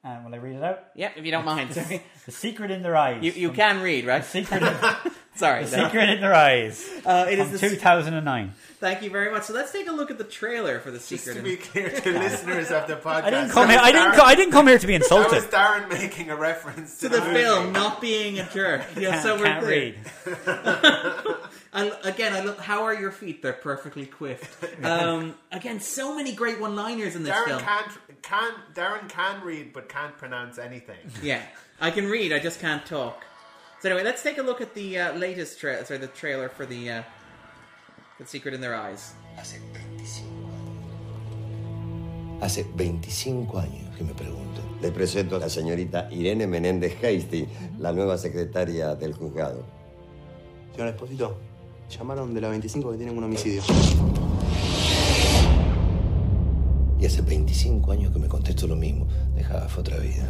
And 0.03 0.23
will 0.23 0.33
I 0.33 0.37
read 0.37 0.55
it 0.55 0.63
out? 0.63 0.85
Yeah, 0.95 1.09
if 1.15 1.25
you 1.25 1.31
don't 1.31 1.43
mind. 1.43 1.73
Sorry. 1.73 2.01
The 2.25 2.31
secret 2.31 2.71
in 2.71 2.81
their 2.83 2.95
eyes. 2.95 3.21
You 3.23 3.31
you 3.33 3.51
can 3.51 3.81
read, 3.81 4.05
right? 4.05 4.23
Secret. 4.23 4.61
In, 4.63 4.73
Sorry. 5.39 5.65
the 5.65 5.77
no. 5.77 5.83
secret 5.85 6.09
in 6.09 6.21
their 6.21 6.33
eyes. 6.33 6.85
Uh, 7.05 7.25
it 7.29 7.39
is 7.39 7.47
From 7.47 7.57
the, 7.57 7.69
two 7.69 7.75
thousand 7.77 8.13
and 8.13 8.25
nine. 8.25 8.51
Thank 8.79 9.01
you 9.01 9.09
very 9.09 9.31
much. 9.31 9.43
So 9.43 9.53
let's 9.53 9.71
take 9.71 9.87
a 9.87 9.91
look 9.91 10.11
at 10.11 10.17
the 10.17 10.23
trailer 10.23 10.79
for 10.79 10.91
the 10.91 10.97
Just 10.99 11.09
secret. 11.09 11.35
to 11.35 11.41
be 11.41 11.55
clear 11.57 11.89
to 11.89 12.11
listeners 12.19 12.71
of 12.71 12.87
the 12.87 12.95
podcast, 12.97 13.23
I 13.23 13.29
didn't 13.31 13.49
come 13.49 13.69
here. 13.69 13.79
I 13.81 13.91
didn't. 13.91 14.11
Darren- 14.11 14.15
Co- 14.17 14.23
I 14.23 14.35
didn't 14.35 14.51
come 14.51 14.67
here 14.67 14.77
to 14.77 14.85
be 14.87 14.93
That 14.93 15.03
insulted. 15.03 15.35
was 15.35 15.45
Darren 15.45 15.89
making 15.89 16.29
a 16.29 16.35
reference 16.35 16.99
to, 16.99 17.09
to 17.09 17.15
the 17.15 17.21
movie. 17.21 17.33
film, 17.39 17.71
not 17.71 17.99
being 18.01 18.37
a 18.39 18.47
jerk. 18.51 18.83
Yeah, 18.97 19.11
Can't, 19.11 19.23
so 19.23 19.37
we're 19.37 19.45
can't 19.45 19.63
clear. 19.63 19.95
read. 20.25 21.35
And 21.71 21.93
again, 22.03 22.33
I 22.33 22.41
look. 22.41 22.59
How 22.59 22.83
are 22.83 22.93
your 22.93 23.11
feet? 23.11 23.41
They're 23.41 23.53
perfectly 23.53 24.05
quiffed. 24.05 24.83
Um, 24.83 25.35
again, 25.51 25.79
so 25.79 26.15
many 26.15 26.33
great 26.33 26.59
one-liners 26.59 27.15
in 27.15 27.23
this 27.23 27.33
Darren 27.33 27.45
film. 27.47 27.61
can't 27.61 27.91
can 28.21 28.51
Darren 28.73 29.07
can 29.09 29.41
read 29.41 29.73
but 29.73 29.87
can't 29.89 30.17
pronounce 30.17 30.57
anything. 30.57 30.97
Yeah, 31.23 31.41
I 31.79 31.91
can 31.91 32.07
read. 32.09 32.33
I 32.33 32.39
just 32.39 32.59
can't 32.59 32.85
talk. 32.85 33.23
So 33.81 33.87
anyway, 33.87 34.03
let's 34.03 34.21
take 34.21 34.37
a 34.37 34.43
look 34.43 34.59
at 34.59 34.73
the 34.73 34.99
uh, 34.99 35.13
latest 35.13 35.57
trailer. 35.57 35.85
Sorry, 35.85 35.99
the 35.99 36.07
trailer 36.07 36.49
for 36.49 36.65
the 36.65 36.89
uh, 36.89 37.03
the 38.19 38.25
secret 38.25 38.53
in 38.53 38.59
their 38.59 38.75
eyes. 38.75 39.13
Hace 39.37 39.61
25 39.71 40.25
Hace 42.41 42.65
25 42.75 43.57
años 43.57 43.95
que 43.97 44.03
me 44.03 44.13
pregunto. 44.13 44.61
Le 44.81 44.91
presento 44.91 45.37
a 45.37 45.39
la 45.39 45.49
señorita 45.49 46.09
Irene 46.11 46.45
Menéndez 46.45 47.01
Hasty, 47.01 47.47
la 47.79 47.93
nueva 47.93 48.17
secretaria 48.17 48.95
del 48.95 49.13
juzgado. 49.13 49.63
Señor 50.73 50.89
Esposito, 50.89 51.37
llamaron 51.89 52.33
de 52.33 52.41
la 52.41 52.49
25 52.49 52.91
que 52.91 52.97
tienen 52.97 53.17
un 53.17 53.23
homicidio. 53.23 53.61
Y 56.99 57.05
hace 57.05 57.21
25 57.21 57.93
años 57.93 58.11
que 58.11 58.19
me 58.19 58.27
contesto 58.27 58.67
lo 58.67 58.75
mismo. 58.75 59.07
Dejaba, 59.35 59.69
fue 59.69 59.81
otra 59.81 59.97
vida. 59.99 60.29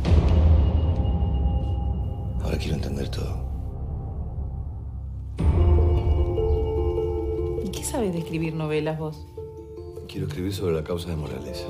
Ahora 2.44 2.58
quiero 2.58 2.76
entender 2.76 3.10
todo. 3.10 3.50
¿Y 7.64 7.70
qué 7.70 7.84
sabes 7.84 8.14
de 8.14 8.20
escribir 8.20 8.56
novelas 8.56 9.00
vos? 9.00 9.26
Quiero 10.08 10.28
escribir 10.28 10.54
sobre 10.54 10.76
la 10.76 10.84
causa 10.84 11.10
de 11.10 11.16
Morales. 11.16 11.68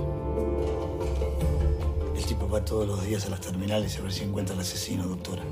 El 2.16 2.26
tipo 2.26 2.48
va 2.48 2.64
todos 2.64 2.88
los 2.88 3.04
días 3.06 3.26
a 3.26 3.30
las 3.30 3.42
terminales 3.42 3.98
a 3.98 4.02
ver 4.02 4.12
si 4.12 4.24
encuentra 4.24 4.56
al 4.56 4.62
asesino, 4.62 5.08
doctora. 5.08 5.44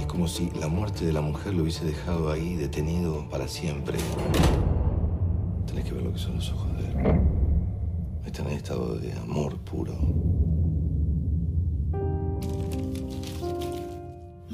Es 0.00 0.06
como 0.06 0.28
si 0.28 0.50
la 0.58 0.68
muerte 0.68 1.04
de 1.04 1.12
la 1.12 1.20
mujer 1.20 1.54
lo 1.54 1.62
hubiese 1.62 1.84
dejado 1.84 2.30
ahí 2.30 2.54
detenido 2.54 3.28
para 3.28 3.48
siempre. 3.48 3.98
Tenés 5.66 5.84
que 5.84 5.92
ver 5.92 6.02
lo 6.02 6.12
que 6.12 6.18
son 6.18 6.36
los 6.36 6.50
ojos 6.52 6.76
de 6.78 6.84
él. 6.86 7.20
Están 8.24 8.46
en 8.46 8.52
estado 8.52 8.96
de 8.96 9.12
amor 9.12 9.58
puro. 9.58 9.94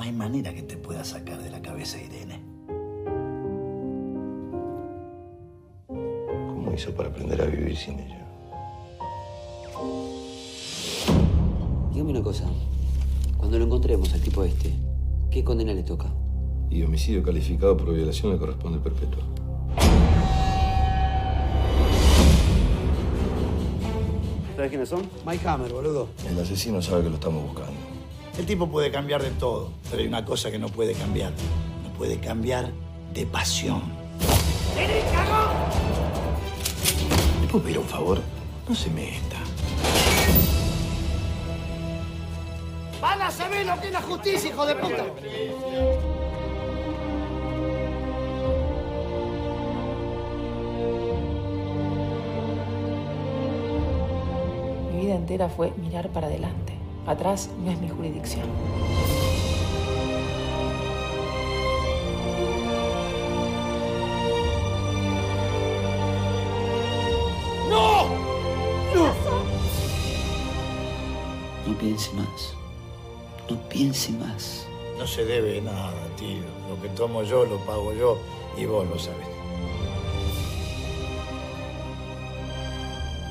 Hay 0.09 0.15
manera 0.15 0.55
que 0.55 0.63
te 0.63 0.79
pueda 0.79 1.05
sacar 1.05 1.43
de 1.43 1.51
la 1.51 1.61
cabeza 1.61 1.99
Irene. 2.01 2.41
¿Cómo 5.87 6.73
hizo 6.75 6.95
para 6.95 7.11
aprender 7.11 7.43
a 7.43 7.45
vivir 7.45 7.77
sin 7.77 8.01
ella? 8.01 8.27
Dígame 11.93 12.11
una 12.11 12.23
cosa. 12.23 12.45
Cuando 13.37 13.59
lo 13.59 13.67
encontremos 13.67 14.11
al 14.15 14.23
tipo 14.23 14.45
este, 14.45 14.73
¿qué 15.31 15.45
condena 15.45 15.75
le 15.75 15.83
toca? 15.83 16.07
Y 16.71 16.83
homicidio 16.83 17.23
calificado 17.23 17.77
por 17.77 17.93
violación 17.93 18.33
le 18.33 18.39
corresponde 18.39 18.79
perpetua. 18.79 19.23
¿Sabes 24.57 24.71
quiénes 24.71 24.89
son? 24.89 25.03
Mike 25.27 25.47
Hammer, 25.47 25.71
boludo. 25.71 26.09
El 26.27 26.39
asesino 26.41 26.81
sabe 26.81 27.03
que 27.03 27.11
lo 27.11 27.17
estamos 27.17 27.43
buscando. 27.43 27.78
El 28.39 28.47
tipo 28.47 28.69
puede 28.69 28.93
cambiar 28.93 29.21
de 29.21 29.31
todo, 29.33 29.73
pero 29.91 30.01
hay 30.01 30.07
una 30.07 30.25
cosa 30.25 30.49
que 30.53 30.61
no 30.61 30.69
puede 30.69 30.93
cambiar. 30.93 31.33
No 31.83 31.91
puede 31.99 32.21
cambiar 32.21 32.71
de 33.13 33.27
pasión. 33.27 33.83
¿Le 37.43 37.49
puedo 37.49 37.65
pedir 37.65 37.79
un 37.81 37.87
favor? 37.87 38.21
No 38.69 38.75
se 38.77 38.91
meta. 38.91 39.37
¡Van 43.03 43.21
a 43.23 43.31
saber 43.33 43.67
lo 43.67 43.81
que 43.81 43.89
es 43.89 43.93
la 43.93 44.03
justicia, 44.03 44.51
hijo 44.51 44.67
de 44.67 44.75
puta! 44.77 45.05
Mi 54.93 55.01
vida 55.01 55.17
entera 55.17 55.49
fue 55.49 55.73
mirar 55.77 56.09
para 56.11 56.29
adelante. 56.29 56.78
Atrás 57.09 57.49
no 57.65 57.71
es 57.71 57.81
mi 57.81 57.89
jurisdicción. 57.89 58.47
No 71.67 71.75
piense 71.79 72.13
más. 72.13 72.55
No 73.49 73.57
piense 73.69 74.13
más. 74.13 74.67
No 74.99 75.07
se 75.07 75.25
debe 75.25 75.61
nada, 75.61 75.93
tío. 76.17 76.43
Lo 76.69 76.81
que 76.83 76.89
tomo 76.91 77.23
yo 77.23 77.45
lo 77.45 77.57
pago 77.59 77.93
yo 77.93 78.19
y 78.57 78.67
vos 78.67 78.87
lo 78.87 78.99
sabés. 78.99 79.27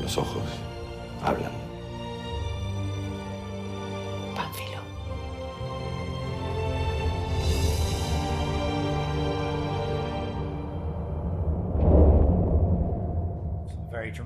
Los 0.01 0.17
ojos 0.17 0.43
hablan. 1.23 1.66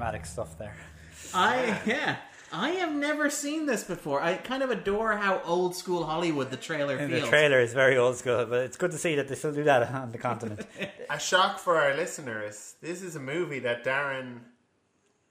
Dramatic 0.02 0.26
stuff 0.26 0.58
there. 0.58 0.76
I 1.34 1.80
yeah. 1.86 2.16
I 2.54 2.72
have 2.72 2.92
never 2.92 3.30
seen 3.30 3.66
this 3.66 3.84
before. 3.86 4.22
I 4.22 4.34
kind 4.36 4.62
of 4.62 4.72
adore 4.72 5.16
how 5.16 5.42
old 5.46 5.74
school 5.74 6.04
Hollywood 6.04 6.50
the 6.52 6.58
trailer 6.58 6.98
And 6.98 7.10
feels. 7.10 7.24
the 7.24 7.30
trailer 7.30 7.60
is 7.62 7.74
very 7.74 7.96
old 7.98 8.18
school, 8.18 8.46
but 8.46 8.64
it's 8.66 8.76
good 8.76 8.92
to 8.92 8.98
see 8.98 9.16
that 9.16 9.30
they 9.30 9.36
still 9.36 9.54
do 9.54 9.64
that 9.64 9.90
on 9.94 10.12
the 10.12 10.18
continent. 10.18 10.66
A 11.10 11.18
shock 11.20 11.60
for 11.60 11.78
our 11.80 11.96
listeners. 11.96 12.76
This 12.82 13.02
is 13.04 13.16
a 13.16 13.22
movie 13.22 13.60
that 13.60 13.86
Darren 13.86 14.40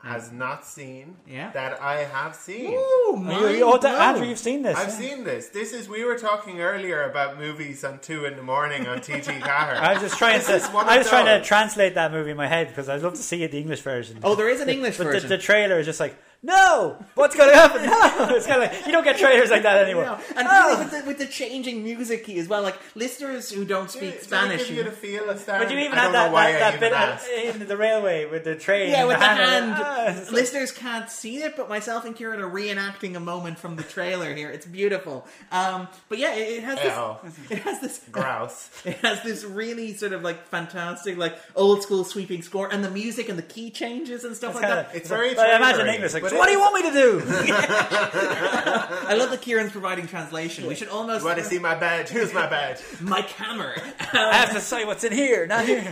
has 0.03 0.33
not 0.33 0.65
seen 0.65 1.17
Yeah. 1.29 1.51
that 1.51 1.81
I 1.83 2.05
have 2.05 2.35
seen. 2.35 2.73
Ooh, 2.73 2.77
Oh, 2.79 3.17
you- 3.49 3.57
you- 3.59 3.65
oh, 3.65 3.71
mind 3.73 3.83
that- 3.83 4.01
Andrew, 4.01 4.21
blown. 4.21 4.29
you've 4.31 4.39
seen 4.39 4.63
this. 4.63 4.77
I've 4.79 4.89
yeah. 4.89 4.95
seen 4.95 5.25
this. 5.25 5.49
This 5.49 5.73
is 5.75 5.89
we 5.91 6.05
were 6.05 6.17
talking 6.17 6.61
earlier 6.63 7.03
about 7.03 7.39
movies 7.39 7.85
on 7.85 7.99
two 7.99 8.25
in 8.25 8.37
the 8.37 8.43
morning 8.43 8.87
on 8.87 9.01
TG 9.01 9.41
Car. 9.43 9.75
I 9.77 9.93
was 9.93 10.03
just 10.03 10.17
trying 10.17 10.39
This 10.43 10.67
to. 10.69 10.77
I 10.79 10.97
was 10.99 11.09
trying 11.09 11.27
to 11.27 11.45
translate 11.47 11.95
that 11.97 12.13
movie 12.13 12.31
in 12.31 12.37
my 12.39 12.47
head 12.49 12.69
because 12.69 12.89
I'd 12.89 13.03
love 13.03 13.13
to 13.15 13.23
see 13.23 13.43
it 13.43 13.51
the 13.51 13.59
English 13.59 13.83
version. 13.83 14.19
Oh, 14.23 14.35
there 14.35 14.49
is 14.49 14.61
an 14.63 14.69
English 14.77 14.97
but 14.97 15.05
version. 15.05 15.29
The, 15.29 15.37
the 15.37 15.43
trailer 15.43 15.79
is 15.79 15.85
just 15.87 16.01
like, 16.01 16.17
no, 16.43 16.97
what's 17.17 17.37
going 17.37 17.51
to 17.51 17.55
happen? 17.57 17.83
No, 17.85 18.35
it's 18.37 18.47
kind 18.47 18.63
of 18.63 18.73
like 18.73 18.87
you 18.87 18.93
don't 18.93 19.05
get 19.05 19.19
trailers 19.19 19.51
like 19.51 19.63
that 19.65 19.85
anymore. 19.85 20.05
Yeah. 20.05 20.21
And 20.37 20.49
Oh. 20.51 20.69
really 20.69 20.79
with, 20.85 20.91
the, 20.91 21.07
with 21.07 21.19
the 21.19 21.27
changing 21.27 21.85
music 21.85 22.25
key 22.25 22.39
as 22.39 22.49
well, 22.49 22.63
like 22.63 22.79
listeners 22.95 23.51
who 23.51 23.65
don't 23.67 23.91
speak 23.91 24.13
Did 24.15 24.23
Spanish. 24.23 24.67
give 24.69 24.77
you 24.77 24.85
the 24.85 24.91
feel 24.91 25.29
of 25.29 25.39
Star? 25.39 25.59
But 25.59 25.71
you 25.71 25.79
even 25.79 25.99
I 25.99 26.03
had 26.03 26.15
that, 26.15 26.33
that, 26.33 26.59
that 26.59 26.69
even 26.75 26.81
bit 26.81 26.93
asked. 26.93 27.29
in 27.63 27.69
the 27.69 27.77
railway 27.77 28.25
with 28.25 28.45
the 28.45 28.55
train. 28.57 28.91
yeah, 28.91 29.05
with 29.05 29.19
the 29.19 29.25
hand. 29.27 29.73
Ah, 29.77 30.05
it's 30.09 30.19
like- 30.29 30.33
Listeners 30.33 30.73
can't 30.73 31.11
see 31.11 31.43
it, 31.43 31.57
but 31.57 31.69
myself 31.69 32.07
and 32.07 32.17
Kieran 32.17 32.41
are 32.41 32.51
reenacting 32.51 33.17
a 33.17 33.21
moment 33.21 33.59
from 33.59 33.77
the 33.77 33.83
trailer 33.83 34.35
here. 34.35 34.51
It's 34.51 34.65
beautiful. 34.67 35.27
Um, 35.53 35.89
but 36.09 36.19
yeah, 36.19 36.35
it, 36.35 36.59
it 36.59 36.65
has 36.65 36.79
this. 36.81 36.93
Oh. 36.97 37.21
It 37.51 37.59
has 37.59 37.81
this. 37.81 38.01
Grouse. 38.11 38.71
It 38.87 38.97
has 38.99 39.23
this 39.23 39.45
really 39.45 39.93
sort 39.95 40.13
of 40.13 40.23
like 40.23 40.47
fantastic, 40.47 41.17
like 41.19 41.39
old 41.55 41.83
school 41.83 42.05
sweeping 42.05 42.41
score, 42.43 42.73
and 42.73 42.83
the 42.85 42.91
music 42.91 43.29
and 43.29 43.39
the 43.39 43.43
key 43.43 43.71
changes 43.71 44.25
and 44.25 44.35
stuff 44.35 44.53
It's 44.53 44.61
like 44.63 44.69
kinda- 44.71 44.89
that. 44.91 44.97
It's 44.97 45.09
very. 45.09 45.35
But 45.35 45.51
I 45.51 45.57
imagine 45.57 45.81
trailery, 45.81 45.95
English 45.97 46.15
like, 46.15 46.23
but 46.23 46.30
so 46.31 46.39
what 46.39 46.47
do 46.47 46.53
you 46.53 46.61
want 46.61 46.75
me 46.75 46.83
to 46.83 46.93
do? 46.93 47.23
I 47.27 49.15
love 49.19 49.31
that 49.31 49.43
Kieran's 49.43 49.73
providing 49.73 50.07
translation. 50.07 50.67
We 50.67 50.75
should 50.75 50.89
almost 50.89 51.23
You 51.23 51.27
want 51.27 51.39
to 51.39 51.45
see 51.45 51.59
my 51.59 51.75
badge? 51.75 52.09
Here's 52.09 52.33
my 52.33 52.47
badge. 52.47 52.81
my 53.01 53.23
camera. 53.23 53.75
I 54.13 54.37
have 54.37 54.53
to 54.53 54.61
say 54.61 54.85
what's 54.85 55.05
in 55.05 55.13
here, 55.13 55.47
not 55.47 55.65
here. 55.67 55.83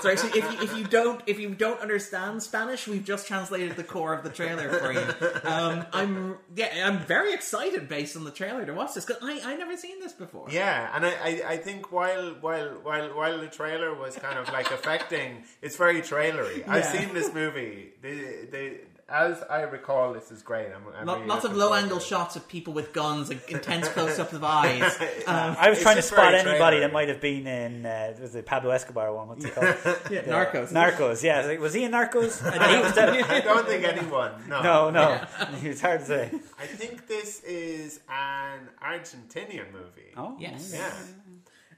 Sorry, 0.00 0.16
so 0.16 0.28
if 0.28 0.34
you, 0.34 0.62
if 0.62 0.76
you 0.76 0.84
don't 0.84 1.20
if 1.26 1.38
you 1.38 1.50
don't 1.54 1.80
understand 1.80 2.42
Spanish, 2.42 2.86
we've 2.86 3.04
just 3.04 3.26
translated 3.26 3.76
the 3.76 3.84
core 3.84 4.14
of 4.14 4.22
the 4.24 4.30
trailer 4.30 4.70
for 4.70 4.92
you. 4.92 5.06
Um, 5.44 5.86
I'm 5.92 6.38
yeah, 6.54 6.86
I'm 6.86 7.00
very 7.00 7.32
excited 7.34 7.88
based 7.88 8.16
on 8.16 8.24
the 8.24 8.30
trailer 8.30 8.64
to 8.64 8.72
watch 8.72 8.94
this 8.94 9.04
because 9.04 9.22
I 9.22 9.40
I 9.44 9.56
never 9.56 9.76
seen 9.76 10.00
this 10.00 10.12
before. 10.12 10.48
Yeah, 10.50 10.90
and 10.94 11.04
I, 11.06 11.10
I, 11.10 11.42
I 11.52 11.56
think 11.56 11.92
while 11.92 12.34
while 12.40 12.68
while 12.82 13.08
while 13.16 13.38
the 13.38 13.48
trailer 13.48 13.94
was 13.94 14.16
kind 14.16 14.38
of 14.38 14.48
like 14.52 14.70
affecting, 14.78 15.44
it's 15.62 15.76
very 15.76 16.02
trailery. 16.02 16.64
I've 16.66 16.84
seen 16.84 17.14
this 17.14 17.32
movie. 17.32 17.92
The, 18.02 18.08
the, 18.50 18.72
as 19.10 19.42
I 19.48 19.62
recall, 19.62 20.12
this 20.12 20.30
is 20.30 20.42
great. 20.42 20.66
I'm, 20.66 20.82
I'm 20.94 21.06
Lo- 21.06 21.14
really 21.14 21.26
lots 21.26 21.44
of 21.46 21.56
low 21.56 21.72
angle 21.72 21.98
shots 21.98 22.36
of 22.36 22.46
people 22.46 22.74
with 22.74 22.92
guns, 22.92 23.30
like, 23.30 23.50
intense 23.58 23.88
close 23.88 24.18
ups 24.18 24.32
of 24.34 24.44
eyes. 24.44 24.82
Um, 25.26 25.56
I 25.58 25.68
was 25.68 25.78
It's 25.78 25.82
trying 25.82 25.96
to 25.96 26.02
spot 26.02 26.34
anybody 26.34 26.80
that 26.80 26.90
might 26.92 27.08
have 27.08 27.20
been 27.20 27.46
in 27.46 27.84
uh, 27.84 28.14
was 28.18 28.34
it 28.34 28.46
Pablo 28.46 28.70
Escobar 28.70 29.12
one? 29.14 29.28
What's 29.28 29.44
it 29.44 29.54
called? 29.54 29.66
yeah, 30.10 30.22
Narcos. 30.22 30.72
Narcos. 30.72 31.22
Yeah, 31.22 31.42
Like, 31.46 31.60
was 31.60 31.74
he 31.74 31.84
in 31.84 31.92
Narcos? 31.92 32.42
I 32.44 32.76
he 32.76 32.82
was 32.82 32.94
dead- 32.94 33.10
I 33.24 33.40
don't 33.40 33.66
think 33.66 33.84
anyone. 33.84 34.32
No, 34.48 34.62
no, 34.62 34.90
no, 34.90 35.20
it's 35.62 35.80
hard 35.82 36.00
to 36.00 36.06
say. 36.06 36.30
I 36.58 36.64
think 36.66 37.06
this 37.06 37.42
is 37.44 38.00
an 38.08 38.68
Argentinian 38.82 39.70
movie. 39.72 40.12
Oh, 40.16 40.36
Yes. 40.38 40.72
Yeah. 40.74 40.90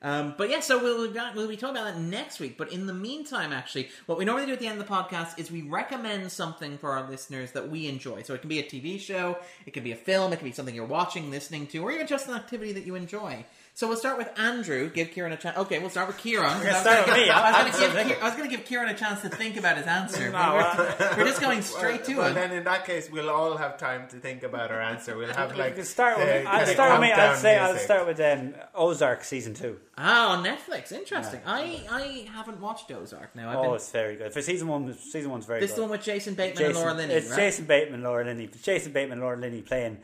Um, 0.02 0.34
but 0.38 0.48
yeah, 0.48 0.60
so 0.60 0.82
we'll, 0.82 1.12
we'll 1.34 1.48
be 1.48 1.56
talking 1.56 1.76
about 1.76 1.94
that 1.94 2.00
next 2.00 2.40
week. 2.40 2.56
But 2.56 2.72
in 2.72 2.86
the 2.86 2.94
meantime, 2.94 3.52
actually, 3.52 3.88
what 4.06 4.18
we 4.18 4.24
normally 4.24 4.46
do 4.46 4.52
at 4.52 4.58
the 4.58 4.66
end 4.66 4.80
of 4.80 4.86
the 4.86 4.92
podcast 4.92 5.38
is 5.38 5.50
we 5.50 5.62
recommend 5.62 6.32
something 6.32 6.78
for 6.78 6.92
our 6.92 7.08
listeners 7.08 7.52
that 7.52 7.68
we 7.68 7.86
enjoy. 7.86 8.22
So 8.22 8.32
it 8.34 8.40
can 8.40 8.48
be 8.48 8.60
a 8.60 8.62
TV 8.62 8.98
show, 8.98 9.38
it 9.66 9.72
can 9.72 9.84
be 9.84 9.92
a 9.92 9.96
film, 9.96 10.32
it 10.32 10.36
can 10.36 10.48
be 10.48 10.52
something 10.52 10.74
you're 10.74 10.86
watching, 10.86 11.30
listening 11.30 11.66
to, 11.68 11.78
or 11.78 11.92
even 11.92 12.06
just 12.06 12.28
an 12.28 12.34
activity 12.34 12.72
that 12.72 12.86
you 12.86 12.94
enjoy. 12.94 13.44
So 13.80 13.88
we'll 13.88 13.96
start 13.96 14.18
with 14.18 14.28
Andrew. 14.38 14.90
Give 14.90 15.10
Kieran 15.10 15.32
a 15.32 15.38
chance. 15.38 15.56
Okay, 15.56 15.78
we'll 15.78 15.88
start 15.88 16.06
with 16.06 16.18
Kieran. 16.18 16.58
We're 16.58 16.64
gonna 16.64 16.80
start 16.82 17.06
with 17.06 17.16
me. 17.16 17.30
I 17.30 17.64
was 17.64 17.74
going 17.80 17.88
to 17.88 18.04
give, 18.04 18.14
Ki- 18.14 18.20
I 18.20 18.24
was 18.28 18.34
gonna 18.36 18.50
give 18.50 18.64
Kieran 18.66 18.88
a 18.90 18.94
chance 18.94 19.22
to 19.22 19.30
think 19.30 19.56
about 19.56 19.78
his 19.78 19.86
answer. 19.86 20.26
No, 20.26 20.32
but 20.32 21.00
we're, 21.00 21.16
we're 21.16 21.24
just 21.24 21.40
going 21.40 21.62
straight 21.62 22.04
to 22.04 22.14
well, 22.16 22.26
it. 22.30 22.34
then 22.34 22.52
in 22.52 22.64
that 22.64 22.84
case, 22.84 23.10
we'll 23.10 23.30
all 23.30 23.56
have 23.56 23.78
time 23.78 24.06
to 24.08 24.16
think 24.16 24.42
about 24.42 24.70
our 24.70 24.82
answer. 24.82 25.16
We'll 25.16 25.32
have 25.32 25.56
like 25.56 25.70
You 25.70 25.76
can 25.76 25.84
start 25.86 26.18
with. 26.18 26.26
the 26.26 26.50
I'll 26.50 26.66
start 26.66 26.92
with 26.92 27.08
me. 27.08 27.12
I'll 27.12 27.16
countdown 27.16 27.36
say 27.40 27.56
I'll 27.56 27.76
start 27.78 28.06
with 28.06 28.20
um, 28.20 28.54
Ozark 28.74 29.24
season 29.24 29.54
two. 29.54 29.78
Ah, 29.96 30.36
on 30.36 30.44
Netflix. 30.44 30.92
Interesting. 30.92 31.40
I, 31.46 31.80
I 31.90 32.28
haven't 32.34 32.60
watched 32.60 32.92
Ozark 32.92 33.34
now. 33.34 33.48
I've 33.48 33.56
Oh, 33.56 33.62
been, 33.62 33.74
it's 33.76 33.90
very 33.90 34.16
good. 34.16 34.30
For 34.34 34.42
season 34.42 34.68
one, 34.68 34.92
season 34.92 35.30
one's 35.30 35.46
very 35.46 35.60
good. 35.60 35.70
this 35.70 35.74
good. 35.74 35.78
the 35.78 35.82
one 35.84 35.90
with 35.92 36.02
Jason 36.02 36.34
Bateman 36.34 36.66
Jason, 36.66 36.76
and 36.76 36.84
Laura 36.84 36.94
Linney, 36.94 37.14
it's 37.14 37.30
right? 37.30 37.36
Jason 37.36 37.64
Bateman, 37.64 38.02
Laura 38.02 38.26
Linney. 38.26 38.50
Jason 38.62 38.92
Bateman, 38.92 39.20
Laura 39.20 39.38
Linney 39.38 39.62
playing 39.62 39.96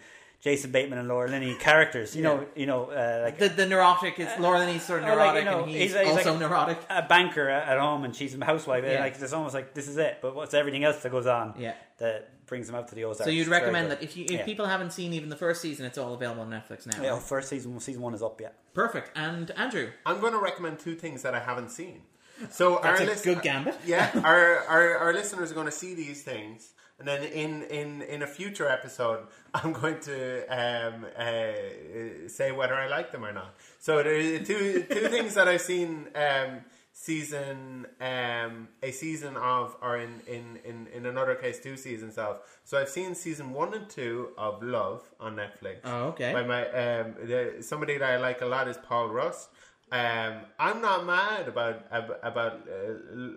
Jason 0.47 0.71
Bateman 0.71 0.99
and 1.01 1.09
Laura 1.09 1.29
Linney 1.29 1.55
characters. 1.69 2.15
You 2.15 2.23
know, 2.23 2.47
you 2.55 2.67
know, 2.71 2.83
uh, 2.91 3.23
like 3.25 3.37
The, 3.39 3.49
the 3.49 3.67
neurotic 3.67 4.15
is 4.21 4.29
Laura 4.39 4.59
Linney's 4.61 4.85
sort 4.91 5.03
of 5.03 5.09
Uh, 5.09 5.17
like, 5.17 5.19
neurotic, 5.19 5.45
you 5.45 5.51
know, 5.51 5.63
and 5.65 5.71
he's, 5.71 5.93
he's- 5.93 6.07
he's 6.07 6.17
also 6.19 6.31
like- 6.33 6.41
neurotic. 6.41 6.79
a 6.89 7.03
banker 7.03 7.49
at 7.57 7.63
at 7.73 7.79
home 7.87 8.05
and 8.05 8.15
she's 8.15 8.33
a 8.35 8.45
housewife. 8.45 8.85
Yeah. 8.87 9.01
Like 9.01 9.15
it's 9.21 9.33
almost 9.33 9.55
like 9.59 9.75
this 9.75 9.89
is 9.89 9.97
it. 9.97 10.19
But 10.23 10.31
what's 10.37 10.55
everything 10.55 10.85
else 10.85 10.99
that 11.03 11.11
goes 11.11 11.27
on? 11.27 11.55
Yeah. 11.59 11.75
that 11.99 12.47
brings 12.47 12.67
them 12.69 12.77
out 12.77 12.87
to 12.89 12.95
the 12.95 13.03
Ozarks. 13.05 13.25
So 13.25 13.31
you'd 13.31 13.49
recommend 13.49 13.91
that 13.91 14.01
if 14.07 14.17
you 14.17 14.25
if 14.27 14.31
Yeah. 14.31 14.45
people 14.45 14.67
haven't 14.67 14.93
seen 14.93 15.13
even 15.19 15.29
the 15.31 15.41
first 15.47 15.61
season, 15.67 15.85
it's 15.89 15.99
all 15.99 16.15
available 16.15 16.43
on 16.43 16.51
Netflix 16.51 16.87
now. 16.87 17.03
Yeah, 17.03 17.11
right? 17.15 17.23
first 17.35 17.49
season, 17.49 17.81
season 17.81 18.03
one 18.03 18.15
is 18.15 18.23
up 18.23 18.41
yet. 18.41 18.53
Perfect. 18.75 19.11
And 19.17 19.51
Andrew, 19.65 19.89
I'm 20.09 20.21
going 20.21 20.35
to 20.39 20.39
recommend 20.51 20.79
two 20.79 20.95
things 20.95 21.23
that 21.23 21.35
I 21.35 21.41
haven't 21.41 21.71
seen. 21.71 22.03
So 22.51 22.79
That's 22.83 23.01
our 23.01 23.07
a 23.07 23.11
list- 23.11 23.25
good 23.25 23.41
gambit. 23.43 23.77
Yeah, 23.87 24.11
our, 24.23 24.59
our 24.75 24.99
our 25.05 25.13
listeners 25.15 25.51
are 25.51 25.55
going 25.55 25.67
to 25.75 25.79
see 25.83 25.95
these 25.95 26.23
things, 26.23 26.75
and 26.99 27.07
then 27.09 27.25
in 27.25 27.63
in 27.65 28.03
in 28.03 28.23
a 28.23 28.27
future 28.27 28.69
episode, 28.69 29.27
I'm 29.55 29.73
going 29.73 30.01
to 30.01 30.47
um, 30.49 31.05
uh, 31.17 32.29
say 32.29 32.53
whether 32.53 32.75
I 32.75 32.89
like 32.89 33.13
them 33.13 33.25
or 33.25 33.33
not. 33.33 33.55
So 33.79 34.03
there 34.03 34.15
are 34.17 34.39
two 34.45 34.85
two 34.89 35.09
things 35.09 35.35
that 35.35 35.49
I've 35.49 35.61
seen. 35.63 36.09
Um, 36.15 36.61
season 36.99 37.87
um 38.01 38.69
a 38.83 38.91
season 38.91 39.37
of 39.37 39.77
or 39.83 39.99
in, 39.99 40.19
in 40.27 40.59
in 40.65 40.87
in 40.95 41.05
another 41.05 41.35
case 41.35 41.61
two 41.61 41.77
seasons 41.77 42.17
of 42.17 42.41
so 42.65 42.79
i've 42.81 42.89
seen 42.89 43.15
season 43.15 43.53
one 43.53 43.75
and 43.75 43.87
two 43.91 44.31
of 44.39 44.63
love 44.63 45.03
on 45.21 45.37
netflix 45.37 45.77
Oh, 45.85 46.07
okay. 46.13 46.33
by 46.33 46.43
my 46.43 46.63
um 46.69 47.15
the, 47.23 47.57
somebody 47.61 47.99
that 47.99 48.11
i 48.11 48.17
like 48.17 48.41
a 48.41 48.47
lot 48.47 48.67
is 48.67 48.79
Paul 48.79 49.09
Rust 49.11 49.51
um 49.93 50.37
i'm 50.59 50.81
not 50.81 51.05
mad 51.05 51.47
about 51.49 51.85
about 52.23 52.67
uh, 52.67 52.95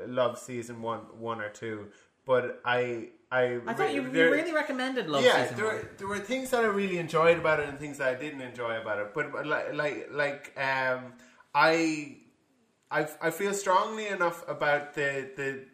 love 0.07 0.39
season 0.39 0.81
one 0.81 1.01
one 1.19 1.41
or 1.41 1.49
two 1.49 1.87
but 2.25 2.61
i 2.63 3.09
i 3.31 3.59
I 3.67 3.73
thought 3.73 3.93
you, 3.93 4.03
you 4.03 4.09
there- 4.09 4.31
really 4.31 4.53
recommended 4.53 5.07
Love 5.07 5.23
yeah, 5.23 5.43
season 5.43 5.57
there, 5.57 5.89
there 5.97 6.07
were 6.07 6.19
things 6.19 6.49
that 6.49 6.63
I 6.63 6.67
really 6.67 6.97
enjoyed 6.97 7.37
about 7.37 7.59
it 7.59 7.69
and 7.69 7.77
things 7.77 7.97
that 7.99 8.09
I 8.09 8.15
didn't 8.15 8.41
enjoy 8.41 8.79
about 8.81 8.99
it. 8.99 9.13
But, 9.13 9.31
but 9.31 9.45
like, 9.45 9.73
like, 9.73 10.09
like, 10.11 10.53
um, 10.59 11.13
I, 11.53 12.17
I, 12.91 13.07
I 13.21 13.29
feel 13.29 13.53
strongly 13.53 14.07
enough 14.07 14.47
about 14.47 14.93
the 14.93 15.29
the. 15.35 15.65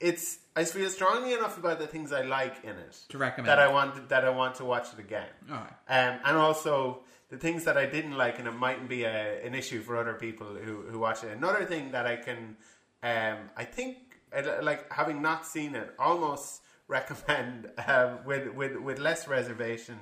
It's 0.00 0.38
I 0.56 0.64
feel 0.64 0.90
strongly 0.90 1.32
enough 1.32 1.56
about 1.56 1.78
the 1.78 1.86
things 1.86 2.12
I 2.12 2.22
like 2.22 2.62
in 2.64 2.76
it 2.76 2.98
To 3.10 3.18
recommend 3.18 3.48
that 3.48 3.58
I 3.58 3.68
want 3.72 4.08
that 4.08 4.24
I 4.24 4.30
want 4.30 4.56
to 4.56 4.64
watch 4.64 4.88
it 4.92 4.98
again. 4.98 5.28
Alright. 5.50 5.72
Um, 5.88 6.20
and 6.24 6.36
also 6.36 7.04
the 7.30 7.38
things 7.38 7.64
that 7.64 7.76
I 7.78 7.86
didn't 7.86 8.16
like, 8.16 8.38
and 8.38 8.46
it 8.46 8.52
mightn't 8.52 8.88
be 8.88 9.04
a, 9.04 9.44
an 9.46 9.54
issue 9.54 9.80
for 9.82 9.96
other 9.96 10.14
people 10.14 10.48
who, 10.48 10.82
who 10.82 10.98
watch 10.98 11.24
it. 11.24 11.30
Another 11.30 11.64
thing 11.64 11.92
that 11.92 12.06
I 12.06 12.16
can, 12.16 12.56
um, 13.02 13.38
I 13.56 13.64
think, 13.64 13.96
uh, 14.36 14.42
like 14.62 14.92
having 14.92 15.22
not 15.22 15.46
seen 15.46 15.74
it, 15.74 15.94
almost 15.98 16.60
recommend 16.88 17.70
um, 17.86 18.18
with, 18.24 18.48
with 18.54 18.76
with 18.76 18.98
less 18.98 19.26
reservation 19.28 19.98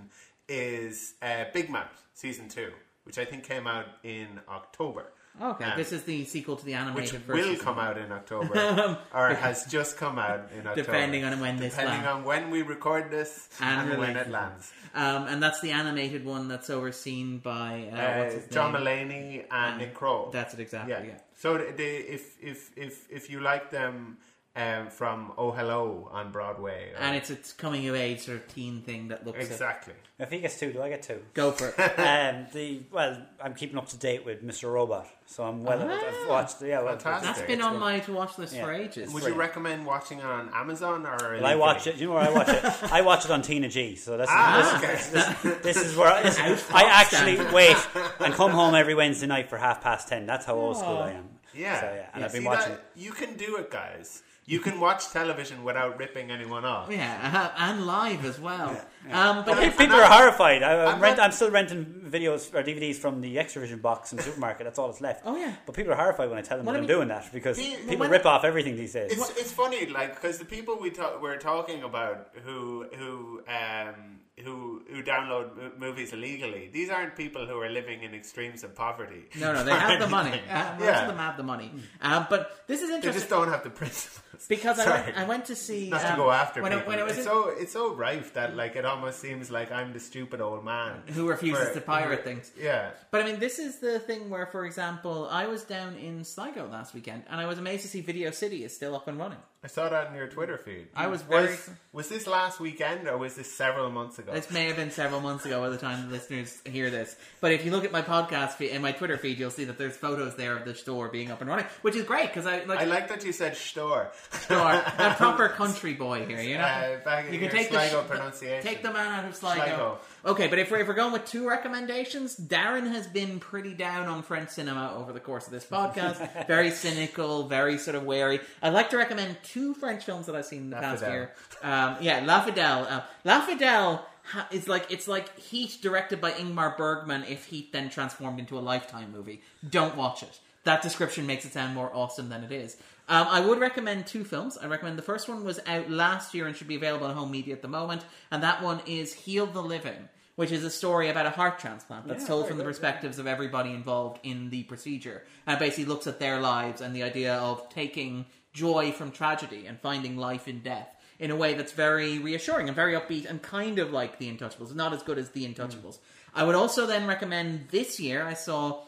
is 0.48 1.14
uh, 1.22 1.44
Big 1.52 1.70
Mouth 1.70 2.04
season 2.14 2.48
two, 2.48 2.70
which 3.04 3.18
I 3.18 3.24
think 3.24 3.44
came 3.44 3.66
out 3.66 3.86
in 4.02 4.40
October. 4.48 5.12
Okay, 5.40 5.64
Um, 5.64 5.72
this 5.78 5.92
is 5.92 6.02
the 6.02 6.26
sequel 6.26 6.56
to 6.56 6.64
the 6.66 6.74
animated 6.74 7.26
which 7.26 7.46
will 7.46 7.56
come 7.56 7.78
out 7.78 7.96
in 7.96 8.12
October, 8.12 8.98
or 9.14 9.28
has 9.32 9.64
just 9.64 9.96
come 9.96 10.18
out 10.18 10.50
in 10.52 10.58
October, 10.66 10.82
Depending 10.82 11.24
on 11.24 11.40
when 11.40 11.56
this 11.56 11.72
depending 11.74 12.02
lands. 12.04 12.18
on 12.18 12.24
when 12.24 12.50
we 12.50 12.60
record 12.60 13.10
this 13.10 13.48
And 13.58 13.88
and, 13.92 13.98
when 13.98 14.14
it 14.18 14.28
lands. 14.28 14.70
Um, 14.94 15.26
and 15.28 15.42
that's 15.42 15.62
the 15.62 15.70
animated 15.70 16.26
one 16.26 16.48
that's 16.48 16.68
overseen 16.68 17.38
by 17.38 17.88
uh, 17.90 17.96
Uh, 17.96 18.18
what's 18.18 18.34
his 18.34 18.46
John? 18.48 18.74
Mulaney 18.74 19.46
and 19.50 19.78
Nick 19.78 19.94
Kroll. 19.94 20.28
That's 20.30 20.52
it 20.52 20.60
exactly. 20.60 20.92
yeah. 20.92 21.02
Yeah. 21.02 21.18
So 21.38 21.56
the, 21.56 22.12
if 22.16 22.36
if 22.42 22.70
if 22.76 23.10
if 23.10 23.30
you 23.30 23.40
like 23.40 23.70
them 23.70 24.18
um, 24.54 24.88
from 24.90 25.32
Oh 25.38 25.50
Hello 25.50 26.08
on 26.12 26.30
Broadway, 26.30 26.90
or- 26.92 26.98
And 27.00 27.16
it's 27.16 27.30
a 27.30 27.36
coming 27.56 27.88
of 27.88 27.94
age 27.94 28.20
sort 28.20 28.36
of 28.38 28.48
teen 28.54 28.82
thing 28.82 29.08
that 29.08 29.24
looks 29.26 29.38
at- 29.38 29.44
exactly. 29.50 29.94
If 30.18 30.30
he 30.30 30.38
gets 30.40 30.60
two, 30.60 30.72
do 30.72 30.82
I 30.82 30.88
get 30.90 31.02
two? 31.02 31.20
Go 31.34 31.52
for 31.52 31.68
it. 31.68 31.78
um, 31.98 32.46
the 32.52 32.82
well, 32.92 33.16
I'm 33.42 33.54
keeping 33.54 33.78
up 33.78 33.88
to 33.88 33.96
date 33.96 34.24
with 34.26 34.44
Mr. 34.44 34.70
Robot, 34.72 35.08
so 35.26 35.42
I'm 35.44 35.64
well. 35.64 35.78
Ah. 35.82 36.00
I've 36.22 36.28
watched. 36.28 36.62
Yeah, 36.62 36.82
well, 36.82 36.92
Fantastic. 36.98 37.24
That's 37.34 37.40
been 37.46 37.58
it's 37.60 37.66
on 37.66 37.72
good. 37.72 37.80
my 37.80 37.98
to 38.00 38.12
watch 38.12 38.38
list 38.38 38.54
Yeah. 38.54 38.64
for 38.64 38.72
ages. 38.72 39.12
Would 39.12 39.24
you 39.24 39.32
recommend 39.34 39.86
watching 39.86 40.18
it 40.18 40.24
on 40.24 40.50
Amazon 40.54 41.06
or? 41.06 41.16
Well, 41.40 41.46
I 41.46 41.54
watch 41.56 41.86
it. 41.86 41.96
You 41.96 42.08
know 42.08 42.12
where 42.14 42.22
I 42.24 42.30
watch 42.30 42.48
it? 42.50 42.92
I 42.92 43.00
watch 43.00 43.24
it 43.24 43.30
on 43.30 43.40
Tina 43.42 43.68
G. 43.68 43.96
So 43.96 44.16
that's 44.18 44.30
Ah, 44.32 44.78
this, 44.80 45.08
okay. 45.12 45.50
this, 45.50 45.62
this 45.62 45.76
is 45.90 45.96
where 45.96 46.08
I, 46.12 46.22
this, 46.22 46.38
I 46.70 46.84
actually 46.84 47.38
wait 47.52 47.76
and 48.20 48.34
come 48.34 48.50
home 48.52 48.74
every 48.74 48.94
Wednesday 48.94 49.26
night 49.26 49.48
for 49.48 49.56
half 49.56 49.80
past 49.82 50.08
ten. 50.08 50.26
That's 50.26 50.44
how 50.44 50.54
old 50.56 50.76
school 50.76 50.98
I 50.98 51.12
am. 51.12 51.24
Yeah, 51.54 51.80
So, 51.80 51.86
yeah, 51.86 52.06
and 52.14 52.20
Yeah, 52.20 52.26
I've 52.26 52.32
been 52.32 52.42
See 52.42 52.46
watching. 52.48 52.72
that? 52.72 52.84
You 52.96 53.10
can 53.12 53.36
do 53.36 53.56
it, 53.56 53.70
guys. 53.70 54.22
You 54.44 54.58
can 54.58 54.80
watch 54.80 55.08
television 55.10 55.62
without 55.62 55.98
ripping 55.98 56.32
anyone 56.32 56.64
off. 56.64 56.90
Yeah, 56.90 57.52
uh, 57.56 57.62
and 57.70 57.86
live 57.86 58.24
as 58.24 58.40
well. 58.40 58.70
Um, 59.10 59.44
but 59.44 59.56
Pe- 59.56 59.70
People 59.70 59.94
are 59.96 60.04
horrified. 60.10 60.64
I, 60.64 60.72
I'm 60.86 60.94
I'm, 60.96 61.00
rent, 61.00 61.16
not- 61.18 61.24
I'm 61.26 61.32
still 61.32 61.50
renting 61.50 61.84
videos 62.10 62.52
or 62.52 62.62
DVDs 62.64 62.96
from 62.96 63.20
the 63.20 63.36
Xtra-vision 63.36 63.78
box 63.78 64.10
in 64.12 64.16
the 64.16 64.24
supermarket. 64.24 64.64
That's 64.64 64.80
all 64.80 64.88
that's 64.88 65.00
left. 65.00 65.22
Oh, 65.24 65.36
yeah. 65.36 65.54
But 65.64 65.76
people 65.76 65.92
are 65.92 65.96
horrified 65.96 66.28
when 66.28 66.38
I 66.38 66.42
tell 66.42 66.56
them 66.56 66.66
Well, 66.66 66.72
that 66.74 66.78
I 66.80 66.82
I'm 66.82 66.88
mean- 66.88 66.96
doing 66.96 67.08
that 67.08 67.32
because 67.32 67.56
Pe- 67.56 67.76
people 67.82 67.98
when- 67.98 68.10
rip 68.10 68.26
off 68.26 68.42
everything 68.44 68.74
these 68.76 68.92
days. 68.94 69.12
It's, 69.12 69.30
it's 69.38 69.52
funny, 69.52 69.86
like 69.86 70.14
because 70.16 70.38
the 70.38 70.44
people 70.44 70.76
we 70.80 70.90
ta- 70.90 71.18
we're 71.22 71.38
talking 71.38 71.84
about 71.84 72.30
who 72.44 72.86
who 72.98 73.42
um, 73.48 74.18
who 74.42 74.82
who 74.90 75.02
download 75.02 75.56
mo- 75.56 75.72
movies 75.78 76.12
illegally. 76.12 76.70
These 76.72 76.88
aren't 76.88 77.16
people 77.16 77.46
who 77.46 77.58
are 77.60 77.68
living 77.68 78.02
in 78.02 78.14
extremes 78.14 78.64
of 78.64 78.74
poverty. 78.74 79.24
no, 79.38 79.52
no, 79.52 79.62
they 79.62 79.72
have 79.72 80.00
the 80.00 80.08
money. 80.08 80.40
Uh, 80.50 80.74
most 80.78 80.84
Yeah. 80.86 81.02
of 81.02 81.08
them 81.08 81.18
have 81.18 81.36
the 81.36 81.42
money. 81.42 81.70
Um, 82.00 82.26
but 82.30 82.64
this 82.66 82.80
is 82.80 82.88
interesting. 82.88 83.12
They 83.12 83.18
just 83.18 83.28
don't 83.30 83.48
have 83.48 83.62
the 83.62 83.70
principles. 83.70 84.20
because 84.48 84.78
I 84.78 84.88
went, 84.90 85.18
I 85.18 85.24
went 85.24 85.44
to 85.46 85.56
see 85.56 85.90
Not 85.90 86.00
to 86.00 86.12
um, 86.12 86.16
go 86.16 86.30
after 86.30 86.62
when, 86.62 86.72
people. 86.72 86.88
when 86.88 86.98
I 86.98 87.02
was 87.02 87.12
it's 87.18 87.20
in, 87.20 87.24
so 87.32 87.48
it's 87.50 87.72
so 87.72 87.94
rife 87.94 88.32
that 88.34 88.56
like 88.56 88.74
it 88.74 88.84
almost 88.86 89.20
seems 89.20 89.50
like 89.50 89.70
I'm 89.70 89.92
the 89.92 90.00
stupid 90.00 90.40
old 90.40 90.64
man 90.64 91.02
who 91.08 91.28
refuses 91.28 91.68
For- 91.68 91.74
to 91.74 91.80
pirate 91.82 92.24
things. 92.24 92.50
Yeah, 92.58 92.90
But 93.10 93.20
I 93.22 93.24
mean, 93.26 93.38
this 93.38 93.58
is 93.58 93.78
the 93.80 93.98
thing 94.00 94.30
where, 94.30 94.46
for 94.46 94.64
example, 94.64 95.28
I 95.30 95.46
was 95.46 95.62
down 95.64 95.96
in 95.96 96.24
Sligo 96.24 96.66
last 96.68 96.94
weekend, 96.94 97.24
and 97.30 97.38
I 97.40 97.46
was 97.46 97.58
amazed 97.58 97.82
to 97.82 97.88
see 97.88 98.00
Video 98.00 98.30
City 98.30 98.64
is 98.64 98.74
still 98.74 98.96
up 98.96 99.06
and 99.08 99.18
running. 99.18 99.38
I 99.64 99.68
saw 99.68 99.88
that 99.88 100.08
in 100.08 100.16
your 100.16 100.26
Twitter 100.26 100.58
feed. 100.58 100.88
I 100.92 101.06
was 101.06 101.22
very- 101.22 101.46
Was, 101.46 101.70
was 101.92 102.08
this 102.08 102.26
last 102.26 102.58
weekend 102.58 103.06
or 103.06 103.16
was 103.16 103.36
this 103.36 103.52
several 103.52 103.90
months 103.90 104.18
ago? 104.18 104.32
This 104.32 104.50
may 104.50 104.66
have 104.66 104.74
been 104.74 104.90
several 104.90 105.20
months 105.20 105.46
ago 105.46 105.60
by 105.60 105.68
the 105.68 105.76
time 105.78 106.04
the 106.08 106.12
listeners 106.12 106.58
hear 106.64 106.90
this. 106.90 107.14
But 107.40 107.52
if 107.52 107.64
you 107.64 107.70
look 107.70 107.84
at 107.84 107.92
my 107.92 108.02
podcast 108.02 108.54
feed 108.54 108.70
and 108.70 108.82
my 108.82 108.90
Twitter 108.90 109.16
feed, 109.16 109.38
you'll 109.38 109.50
see 109.52 109.62
that 109.66 109.78
there's 109.78 109.96
photos 109.96 110.34
there 110.34 110.56
of 110.56 110.64
the 110.64 110.74
store 110.74 111.08
being 111.10 111.30
up 111.30 111.40
and 111.42 111.48
running, 111.48 111.66
which 111.82 111.94
is 111.94 112.02
great 112.04 112.26
because 112.26 112.44
I 112.44 112.64
like. 112.64 112.80
I 112.80 112.84
like 112.86 113.06
that 113.08 113.24
you 113.24 113.30
said 113.32 113.56
store. 113.56 114.10
store. 114.32 114.72
A 114.98 115.14
proper 115.16 115.48
country 115.50 115.92
boy 115.94 116.26
here, 116.26 116.40
you 116.40 116.58
know. 116.58 116.64
Uh, 116.64 117.22
you 117.30 117.38
can 117.38 117.50
take 117.50 117.70
the 117.70 117.78
Sligo 117.78 118.02
sh- 118.02 118.08
pronunciation. 118.08 118.66
Take 118.66 118.82
the 118.82 118.92
man 118.92 119.06
out 119.20 119.24
of 119.26 119.36
Sligo. 119.36 119.62
Sligo. 119.62 119.98
Okay, 120.24 120.48
but 120.48 120.58
if 120.58 120.70
we're, 120.72 120.78
if 120.78 120.88
we're 120.88 120.94
going 120.94 121.12
with 121.12 121.24
two 121.26 121.48
recommendations, 121.48 122.36
Darren 122.36 122.90
has 122.90 123.06
been 123.06 123.38
pretty 123.38 123.74
down 123.74 124.08
on 124.08 124.22
French 124.22 124.50
cinema 124.50 124.94
over 124.96 125.12
the 125.12 125.20
course 125.20 125.46
of 125.46 125.52
this 125.52 125.64
podcast. 125.64 126.46
very 126.48 126.70
cynical, 126.70 127.44
very 127.48 127.78
sort 127.78 127.94
of 127.96 128.04
wary. 128.04 128.40
I'd 128.62 128.72
like 128.72 128.90
to 128.90 128.96
recommend 128.96 129.36
two 129.52 129.74
French 129.74 130.04
films 130.04 130.26
that 130.26 130.36
I've 130.36 130.46
seen 130.46 130.62
in 130.62 130.70
the 130.70 130.76
La 130.76 130.82
past 130.82 131.02
Fidèle. 131.02 131.12
year. 131.12 131.32
Um, 131.62 131.96
yeah, 132.00 132.20
La 132.24 132.44
Fidèle. 132.44 132.90
Uh, 132.90 133.00
La 133.24 133.46
Fidèle 133.46 134.00
ha- 134.24 134.48
is 134.50 134.68
like 134.68 134.90
it's 134.90 135.06
like 135.08 135.36
Heat 135.38 135.78
directed 135.82 136.20
by 136.20 136.32
Ingmar 136.32 136.76
Bergman. 136.76 137.24
If 137.24 137.46
Heat 137.46 137.72
then 137.72 137.90
transformed 137.90 138.38
into 138.40 138.58
a 138.58 138.60
Lifetime 138.60 139.12
movie, 139.12 139.42
don't 139.68 139.96
watch 139.96 140.22
it. 140.22 140.38
That 140.64 140.80
description 140.82 141.26
makes 141.26 141.44
it 141.44 141.52
sound 141.52 141.74
more 141.74 141.90
awesome 141.92 142.28
than 142.28 142.44
it 142.44 142.52
is. 142.52 142.76
Um, 143.08 143.26
I 143.28 143.40
would 143.40 143.58
recommend 143.58 144.06
two 144.06 144.22
films. 144.24 144.56
I 144.56 144.66
recommend 144.66 144.96
the 144.96 145.02
first 145.02 145.28
one 145.28 145.44
was 145.44 145.58
out 145.66 145.90
last 145.90 146.34
year 146.34 146.46
and 146.46 146.54
should 146.56 146.68
be 146.68 146.76
available 146.76 147.06
on 147.08 147.16
home 147.16 147.32
media 147.32 147.52
at 147.52 147.62
the 147.62 147.68
moment, 147.68 148.04
and 148.30 148.42
that 148.44 148.62
one 148.62 148.80
is 148.86 149.12
Heal 149.12 149.46
the 149.46 149.60
Living, 149.60 150.08
which 150.36 150.52
is 150.52 150.62
a 150.62 150.70
story 150.70 151.08
about 151.10 151.26
a 151.26 151.30
heart 151.30 151.58
transplant 151.58 152.06
that's 152.06 152.22
Yeah, 152.22 152.28
told 152.28 152.46
from 152.46 152.58
the 152.58 152.64
perspectives 152.64 153.18
of 153.18 153.26
everybody 153.26 153.70
involved 153.70 154.20
in 154.22 154.50
the 154.50 154.62
procedure, 154.62 155.24
and 155.48 155.58
basically 155.58 155.86
looks 155.86 156.06
at 156.06 156.20
their 156.20 156.38
lives 156.40 156.80
and 156.80 156.94
the 156.94 157.02
idea 157.02 157.34
of 157.34 157.68
taking 157.70 158.24
joy 158.52 158.92
from 158.92 159.10
tragedy 159.10 159.66
and 159.66 159.80
finding 159.80 160.16
life 160.16 160.48
in 160.48 160.60
death 160.60 160.88
in 161.18 161.30
a 161.30 161.36
way 161.36 161.54
that's 161.54 161.72
very 161.72 162.18
reassuring 162.18 162.68
and 162.68 162.76
very 162.76 162.94
upbeat 162.94 163.28
and 163.28 163.42
kind 163.42 163.78
of 163.78 163.92
like 163.92 164.18
The 164.18 164.28
Untouchables, 164.28 164.74
not 164.74 164.92
as 164.92 165.02
good 165.02 165.18
as 165.18 165.30
The 165.30 165.46
Untouchables. 165.46 165.98
I 166.34 166.44
would 166.44 166.54
also 166.54 166.86
then 166.86 167.06
recommend 167.06 167.68
this 167.70 168.00
year 168.00 168.24
I 168.24 168.34
saw 168.34 168.80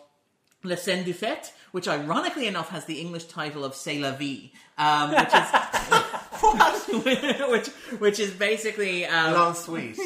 Le 0.63 0.77
Scène 0.77 1.05
du 1.05 1.13
Fête, 1.13 1.53
which 1.73 1.87
ironically 1.87 2.47
enough 2.47 2.71
has 2.71 2.87
the 2.87 3.01
English 3.01 3.25
title 3.25 3.65
of 3.65 3.75
C'est 3.75 3.99
la 4.01 4.13
vie, 4.13 4.53
um, 4.79 5.11
which 5.11 5.33
is 5.33 5.49
which 7.49 7.69
which 7.99 8.19
is 8.21 8.33
basically 8.33 9.05
um, 9.05 9.33
Long 9.35 9.55
sweet. 9.55 9.97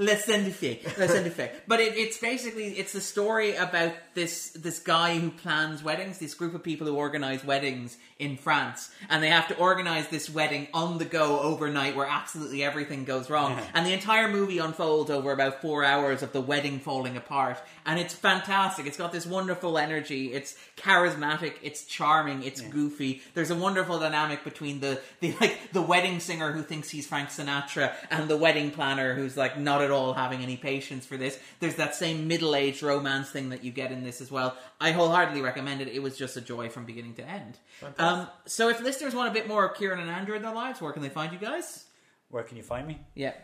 Le 0.00 0.16
Fête, 0.16 0.82
Le 0.96 1.30
Fête. 1.30 1.50
But 1.68 1.80
it, 1.80 1.94
it's 1.94 2.16
basically 2.16 2.68
it's 2.78 2.92
the 2.92 3.02
story 3.02 3.54
about 3.54 3.92
this 4.14 4.50
this 4.50 4.78
guy 4.78 5.18
who 5.18 5.30
plans 5.30 5.84
weddings, 5.84 6.18
this 6.18 6.32
group 6.32 6.54
of 6.54 6.62
people 6.62 6.86
who 6.86 6.96
organize 6.96 7.44
weddings 7.44 7.98
in 8.18 8.36
France, 8.38 8.90
and 9.10 9.22
they 9.22 9.28
have 9.28 9.48
to 9.48 9.56
organize 9.58 10.08
this 10.08 10.30
wedding 10.30 10.68
on 10.72 10.98
the 10.98 11.04
go 11.04 11.40
overnight, 11.40 11.96
where 11.96 12.06
absolutely 12.06 12.64
everything 12.64 13.04
goes 13.04 13.28
wrong, 13.28 13.60
and 13.74 13.86
the 13.86 13.92
entire 13.92 14.28
movie 14.28 14.58
unfolds 14.58 15.10
over 15.10 15.32
about 15.32 15.60
four 15.60 15.84
hours 15.84 16.22
of 16.22 16.32
the 16.32 16.40
wedding 16.40 16.78
falling 16.78 17.16
apart, 17.18 17.58
and 17.84 17.98
it's 17.98 18.14
fantastic. 18.14 18.86
It's 18.86 18.96
got 18.96 19.12
this 19.12 19.26
wonderful 19.26 19.76
energy. 19.76 20.32
It's 20.32 20.56
charismatic. 20.78 21.54
It's 21.62 21.84
charming. 21.84 22.42
It's 22.42 22.62
goofy. 22.62 23.20
There's 23.34 23.50
a 23.50 23.54
wonderful 23.54 23.98
dynamic 23.98 24.44
between 24.44 24.80
the 24.80 24.98
the 25.20 25.34
like 25.40 25.72
the 25.72 25.82
wedding 25.82 26.20
singer 26.20 26.52
who 26.52 26.62
thinks 26.62 26.88
he's 26.88 27.06
Frank 27.06 27.28
Sinatra 27.28 27.92
and 28.10 28.28
the 28.28 28.36
wedding 28.36 28.70
planner 28.70 29.14
who's 29.14 29.36
like 29.36 29.58
not 29.58 29.82
at 29.82 29.89
all 29.90 30.12
having 30.12 30.42
any 30.42 30.56
patience 30.56 31.06
for 31.06 31.16
this. 31.16 31.38
There's 31.60 31.76
that 31.76 31.94
same 31.94 32.28
middle 32.28 32.54
aged 32.54 32.82
romance 32.82 33.30
thing 33.30 33.50
that 33.50 33.64
you 33.64 33.70
get 33.70 33.92
in 33.92 34.02
this 34.02 34.20
as 34.20 34.30
well. 34.30 34.56
I 34.80 34.92
wholeheartedly 34.92 35.42
recommend 35.42 35.80
it. 35.80 35.88
It 35.88 36.02
was 36.02 36.16
just 36.16 36.36
a 36.36 36.40
joy 36.40 36.68
from 36.68 36.84
beginning 36.84 37.14
to 37.14 37.28
end. 37.28 37.58
Um, 37.98 38.28
so 38.46 38.68
if 38.68 38.80
listeners 38.80 39.14
want 39.14 39.30
a 39.30 39.32
bit 39.32 39.48
more 39.48 39.66
of 39.66 39.76
Kieran 39.76 40.00
and 40.00 40.10
Andrew 40.10 40.34
in 40.34 40.42
their 40.42 40.54
lives, 40.54 40.80
where 40.80 40.92
can 40.92 41.02
they 41.02 41.08
find 41.08 41.32
you 41.32 41.38
guys? 41.38 41.84
Where 42.28 42.42
can 42.42 42.56
you 42.56 42.62
find 42.62 42.86
me? 42.86 43.00
Yeah. 43.14 43.34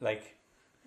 Like, 0.00 0.34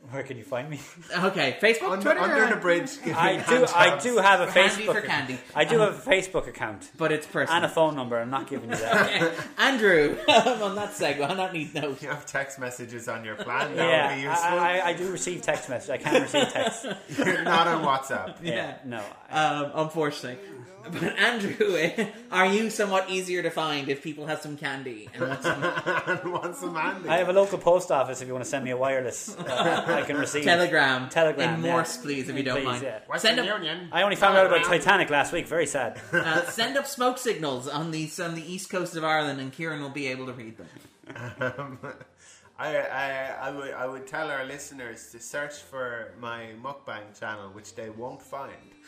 where 0.10 0.24
can 0.24 0.38
you 0.38 0.44
find 0.44 0.70
me? 0.70 0.80
Okay, 1.16 1.58
Facebook, 1.62 1.92
Under, 1.92 2.04
Twitter, 2.04 2.20
under 2.20 2.56
the 2.56 2.60
bridge. 2.60 2.98
giving 2.98 3.14
I 3.16 3.38
do. 3.38 3.66
I 3.74 3.90
handjobs. 3.92 4.04
do 4.04 4.18
have 4.18 4.42
a 4.42 4.48
For 4.48 4.60
handy 4.60 4.84
Facebook. 4.84 4.94
for 4.94 5.02
candy. 5.02 5.38
I 5.56 5.64
do 5.64 5.80
have 5.80 6.06
a 6.06 6.10
Facebook 6.10 6.48
account 6.48 6.90
but 6.98 7.12
it's 7.12 7.28
personal. 7.28 7.58
and 7.58 7.66
a 7.66 7.70
phone 7.70 7.96
number. 7.96 8.18
I'm 8.20 8.30
not 8.30 8.50
giving 8.50 8.72
you 8.72 8.76
that. 8.78 9.34
Andrew, 9.58 10.18
on 10.28 10.76
that 10.76 10.92
segue, 10.92 11.30
on 11.30 11.38
that 11.38 11.54
neat 11.54 11.74
note. 11.74 12.02
You 12.02 12.10
have 12.10 12.26
text 12.26 12.60
messages 12.60 13.08
on 13.08 13.24
your 13.24 13.36
plan. 13.36 13.76
That 13.76 13.88
yeah, 13.88 14.10
would 14.10 14.16
be 14.16 14.22
useful. 14.22 14.60
I, 14.60 14.80
I, 14.80 14.88
I 14.90 14.94
do 14.94 15.12
receive 15.12 15.42
text 15.44 15.70
messages. 15.70 15.90
I 15.92 15.98
can 15.98 16.22
receive 16.22 16.50
text. 16.52 16.86
You're 17.18 17.44
not 17.44 17.68
on 17.68 17.84
WhatsApp. 17.84 18.38
Yeah. 18.42 18.78
No. 18.84 19.04
Um, 19.30 19.72
unfortunately. 19.76 20.40
But 20.84 21.04
Andrew, 21.20 21.92
are 22.32 22.48
you 22.48 22.72
somewhat 22.72 23.10
easier 23.10 23.44
to 23.44 23.52
find 23.52 23.88
if 23.88 24.02
people 24.02 24.26
have 24.26 24.42
some 24.42 24.58
candy 24.58 25.10
and 25.14 25.28
want 25.28 25.44
some 25.44 25.64
and 25.64 26.34
want 26.34 26.56
some 26.56 26.76
Andy. 26.76 27.08
I 27.08 27.18
have 27.18 27.30
a 27.30 27.34
local 27.34 27.60
post 27.60 27.92
office. 27.92 28.20
If 28.22 28.28
you 28.28 28.34
want 28.34 28.46
to 28.46 28.50
send 28.50 28.66
me 28.66 28.72
a 28.72 28.78
wireless, 28.78 29.38
uh, 29.38 29.84
I 29.94 30.02
can 30.04 30.18
receive. 30.18 30.44
telegram? 30.44 31.10
Telegram, 31.10 31.56
in 31.60 31.66
yeah. 31.66 31.72
Morse, 31.72 31.98
please, 31.98 32.30
if 32.30 32.36
you 32.36 32.44
don't 32.44 32.58
Please, 32.58 32.66
mind. 32.66 32.84
yeah. 32.84 33.00
Western 33.08 33.36
Send 33.36 33.40
up, 33.50 33.58
Union. 33.58 33.90
I 33.92 34.02
only 34.04 34.16
found 34.16 34.38
out 34.38 34.46
about 34.48 34.64
Telegram. 34.64 34.80
Titanic 34.80 35.10
last 35.10 35.32
week. 35.34 35.48
Very 35.48 35.68
sad. 35.68 36.00
uh, 36.14 36.46
send 36.46 36.78
up 36.78 36.88
smoke 36.88 37.18
signals 37.18 37.68
on 37.68 37.92
the 37.92 38.10
on 38.22 38.36
the 38.36 38.44
east 38.54 38.70
coast 38.70 38.96
of 38.96 39.04
Ireland, 39.04 39.40
and 39.40 39.52
Kieran 39.52 39.82
will 39.82 39.90
be 39.90 40.08
able 40.08 40.26
to 40.28 40.34
read 40.34 40.58
them. 40.58 40.68
Um, 41.40 41.80
I, 42.60 42.78
I, 42.78 43.48
I, 43.48 43.52
would, 43.52 43.74
I 43.74 43.88
would 43.88 44.06
tell 44.06 44.30
our 44.30 44.46
listeners 44.46 45.10
to 45.14 45.20
search 45.20 45.56
for 45.56 46.14
my 46.20 46.50
mukbang 46.62 47.20
channel, 47.20 47.50
which 47.50 47.74
they 47.74 47.90
won't 47.90 48.22
find, 48.22 48.52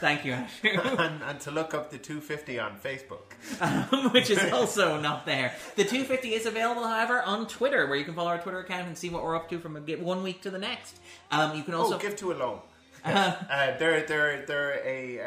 Thank 0.00 0.24
you, 0.24 0.32
Andrew. 0.32 0.80
and, 0.98 1.22
and 1.22 1.40
to 1.40 1.50
look 1.50 1.74
up 1.74 1.90
the 1.90 1.98
250 1.98 2.58
on 2.58 2.78
Facebook. 2.78 3.32
Um, 3.60 4.10
which 4.12 4.30
is 4.30 4.52
also 4.52 5.00
not 5.00 5.26
there. 5.26 5.52
The 5.76 5.84
250 5.84 6.34
is 6.34 6.46
available, 6.46 6.86
however, 6.86 7.22
on 7.22 7.46
Twitter, 7.46 7.86
where 7.86 7.96
you 7.96 8.04
can 8.04 8.14
follow 8.14 8.30
our 8.30 8.38
Twitter 8.38 8.60
account 8.60 8.86
and 8.86 8.96
see 8.96 9.10
what 9.10 9.22
we're 9.22 9.36
up 9.36 9.48
to 9.50 9.58
from 9.58 9.76
a, 9.76 9.80
one 9.96 10.22
week 10.22 10.42
to 10.42 10.50
the 10.50 10.58
next. 10.58 10.98
Um, 11.30 11.56
you 11.56 11.62
can 11.62 11.74
also 11.74 11.96
oh, 11.96 11.98
give 11.98 12.16
to 12.16 12.32
ALONE. 12.32 12.60
uh, 13.04 13.76
they're 13.78 14.06
they're 14.06 14.46
they're 14.46 14.80
a, 14.82 15.20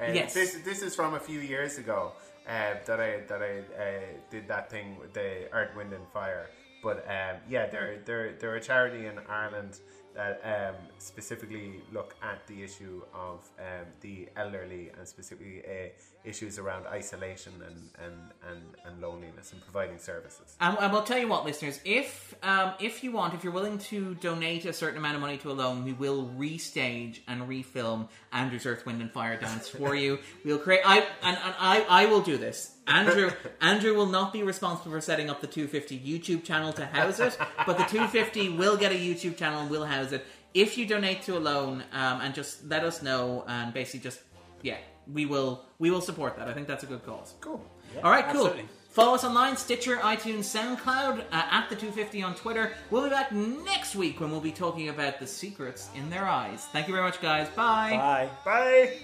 uh, 0.00 0.12
Yes. 0.12 0.34
This 0.34 0.54
this 0.64 0.82
is 0.82 0.96
from 0.96 1.14
a 1.14 1.20
few 1.20 1.38
years 1.38 1.78
ago 1.78 2.12
uh, 2.48 2.74
that 2.84 3.00
I 3.00 3.20
that 3.28 3.42
I 3.42 3.58
uh, 3.80 4.00
did 4.30 4.48
that 4.48 4.70
thing 4.70 4.98
with 4.98 5.12
the 5.14 5.48
Earth, 5.52 5.76
Wind 5.76 5.92
and 5.92 6.06
Fire. 6.08 6.50
But 6.82 7.06
um, 7.08 7.36
yeah, 7.48 7.66
they're 7.66 8.00
they're 8.04 8.32
they're 8.32 8.56
a 8.56 8.60
charity 8.60 9.06
in 9.06 9.18
Ireland 9.28 9.78
that 10.14 10.40
um, 10.44 10.76
specifically 10.98 11.80
look 11.92 12.14
at 12.22 12.46
the 12.46 12.62
issue 12.62 13.02
of 13.14 13.48
um, 13.58 13.86
the 14.00 14.28
elderly 14.36 14.90
and 14.98 15.06
specifically 15.06 15.62
uh, 15.64 16.21
issues 16.24 16.58
around 16.58 16.86
isolation 16.86 17.52
and, 17.66 17.90
and, 18.04 18.14
and, 18.48 18.60
and 18.84 19.00
loneliness 19.00 19.52
and 19.52 19.60
providing 19.62 19.98
services. 19.98 20.56
And, 20.60 20.76
and 20.78 20.92
we'll 20.92 21.02
tell 21.02 21.18
you 21.18 21.28
what, 21.28 21.44
listeners, 21.44 21.80
if 21.84 22.34
um, 22.42 22.74
if 22.80 23.02
you 23.04 23.12
want, 23.12 23.34
if 23.34 23.44
you're 23.44 23.52
willing 23.52 23.78
to 23.78 24.14
donate 24.16 24.64
a 24.64 24.72
certain 24.72 24.98
amount 24.98 25.16
of 25.16 25.20
money 25.20 25.38
to 25.38 25.50
ALONE, 25.50 25.84
we 25.84 25.92
will 25.92 26.30
restage 26.36 27.20
and 27.28 27.42
refilm 27.42 28.08
Andrew's 28.32 28.66
Earth, 28.66 28.86
Wind, 28.86 29.00
and 29.00 29.10
Fire 29.10 29.38
dance 29.38 29.68
for 29.78 29.94
you. 29.94 30.18
We'll 30.44 30.58
create. 30.58 30.82
I 30.84 30.98
and, 31.22 31.36
and 31.44 31.54
I 31.58 31.86
I 31.88 32.06
will 32.06 32.22
do 32.22 32.36
this. 32.36 32.76
Andrew 32.86 33.30
Andrew 33.60 33.94
will 33.94 34.06
not 34.06 34.32
be 34.32 34.42
responsible 34.42 34.92
for 34.92 35.00
setting 35.00 35.30
up 35.30 35.40
the 35.40 35.46
250 35.46 35.98
YouTube 35.98 36.44
channel 36.44 36.72
to 36.74 36.86
house 36.86 37.20
it, 37.20 37.36
but 37.66 37.78
the 37.78 37.84
250 37.84 38.48
will 38.56 38.76
get 38.76 38.92
a 38.92 38.96
YouTube 38.96 39.36
channel 39.36 39.60
and 39.60 39.70
will 39.70 39.84
house 39.84 40.12
it. 40.12 40.24
If 40.54 40.76
you 40.76 40.86
donate 40.86 41.22
to 41.22 41.36
ALONE 41.36 41.82
um, 41.92 42.20
and 42.20 42.34
just 42.34 42.68
let 42.68 42.84
us 42.84 43.02
know 43.02 43.44
and 43.48 43.72
basically 43.72 44.00
just 44.00 44.20
yeah, 44.62 44.76
we 45.10 45.26
will 45.26 45.64
we 45.78 45.90
will 45.90 46.00
support 46.00 46.36
that. 46.36 46.48
I 46.48 46.52
think 46.52 46.66
that's 46.66 46.84
a 46.84 46.86
good 46.86 47.04
cause. 47.04 47.34
Cool. 47.40 47.64
Yeah, 47.94 48.02
All 48.02 48.10
right, 48.10 48.24
absolutely. 48.24 48.60
cool. 48.60 48.68
Follow 48.90 49.14
us 49.14 49.24
online, 49.24 49.56
Stitcher, 49.56 49.96
iTunes, 49.96 50.44
SoundCloud, 50.44 51.20
uh, 51.20 51.24
at 51.32 51.70
the 51.70 51.76
250 51.76 52.22
on 52.22 52.34
Twitter. 52.34 52.74
We'll 52.90 53.04
be 53.04 53.08
back 53.08 53.32
next 53.32 53.96
week 53.96 54.20
when 54.20 54.30
we'll 54.30 54.40
be 54.40 54.52
talking 54.52 54.90
about 54.90 55.18
the 55.18 55.26
secrets 55.26 55.88
in 55.94 56.10
their 56.10 56.26
eyes. 56.26 56.66
Thank 56.72 56.88
you 56.88 56.94
very 56.94 57.04
much, 57.04 57.20
guys. 57.22 57.48
Bye. 57.50 57.96
Bye. 57.96 58.28
Bye. 58.44 58.96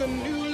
A 0.00 0.06
new 0.06 0.49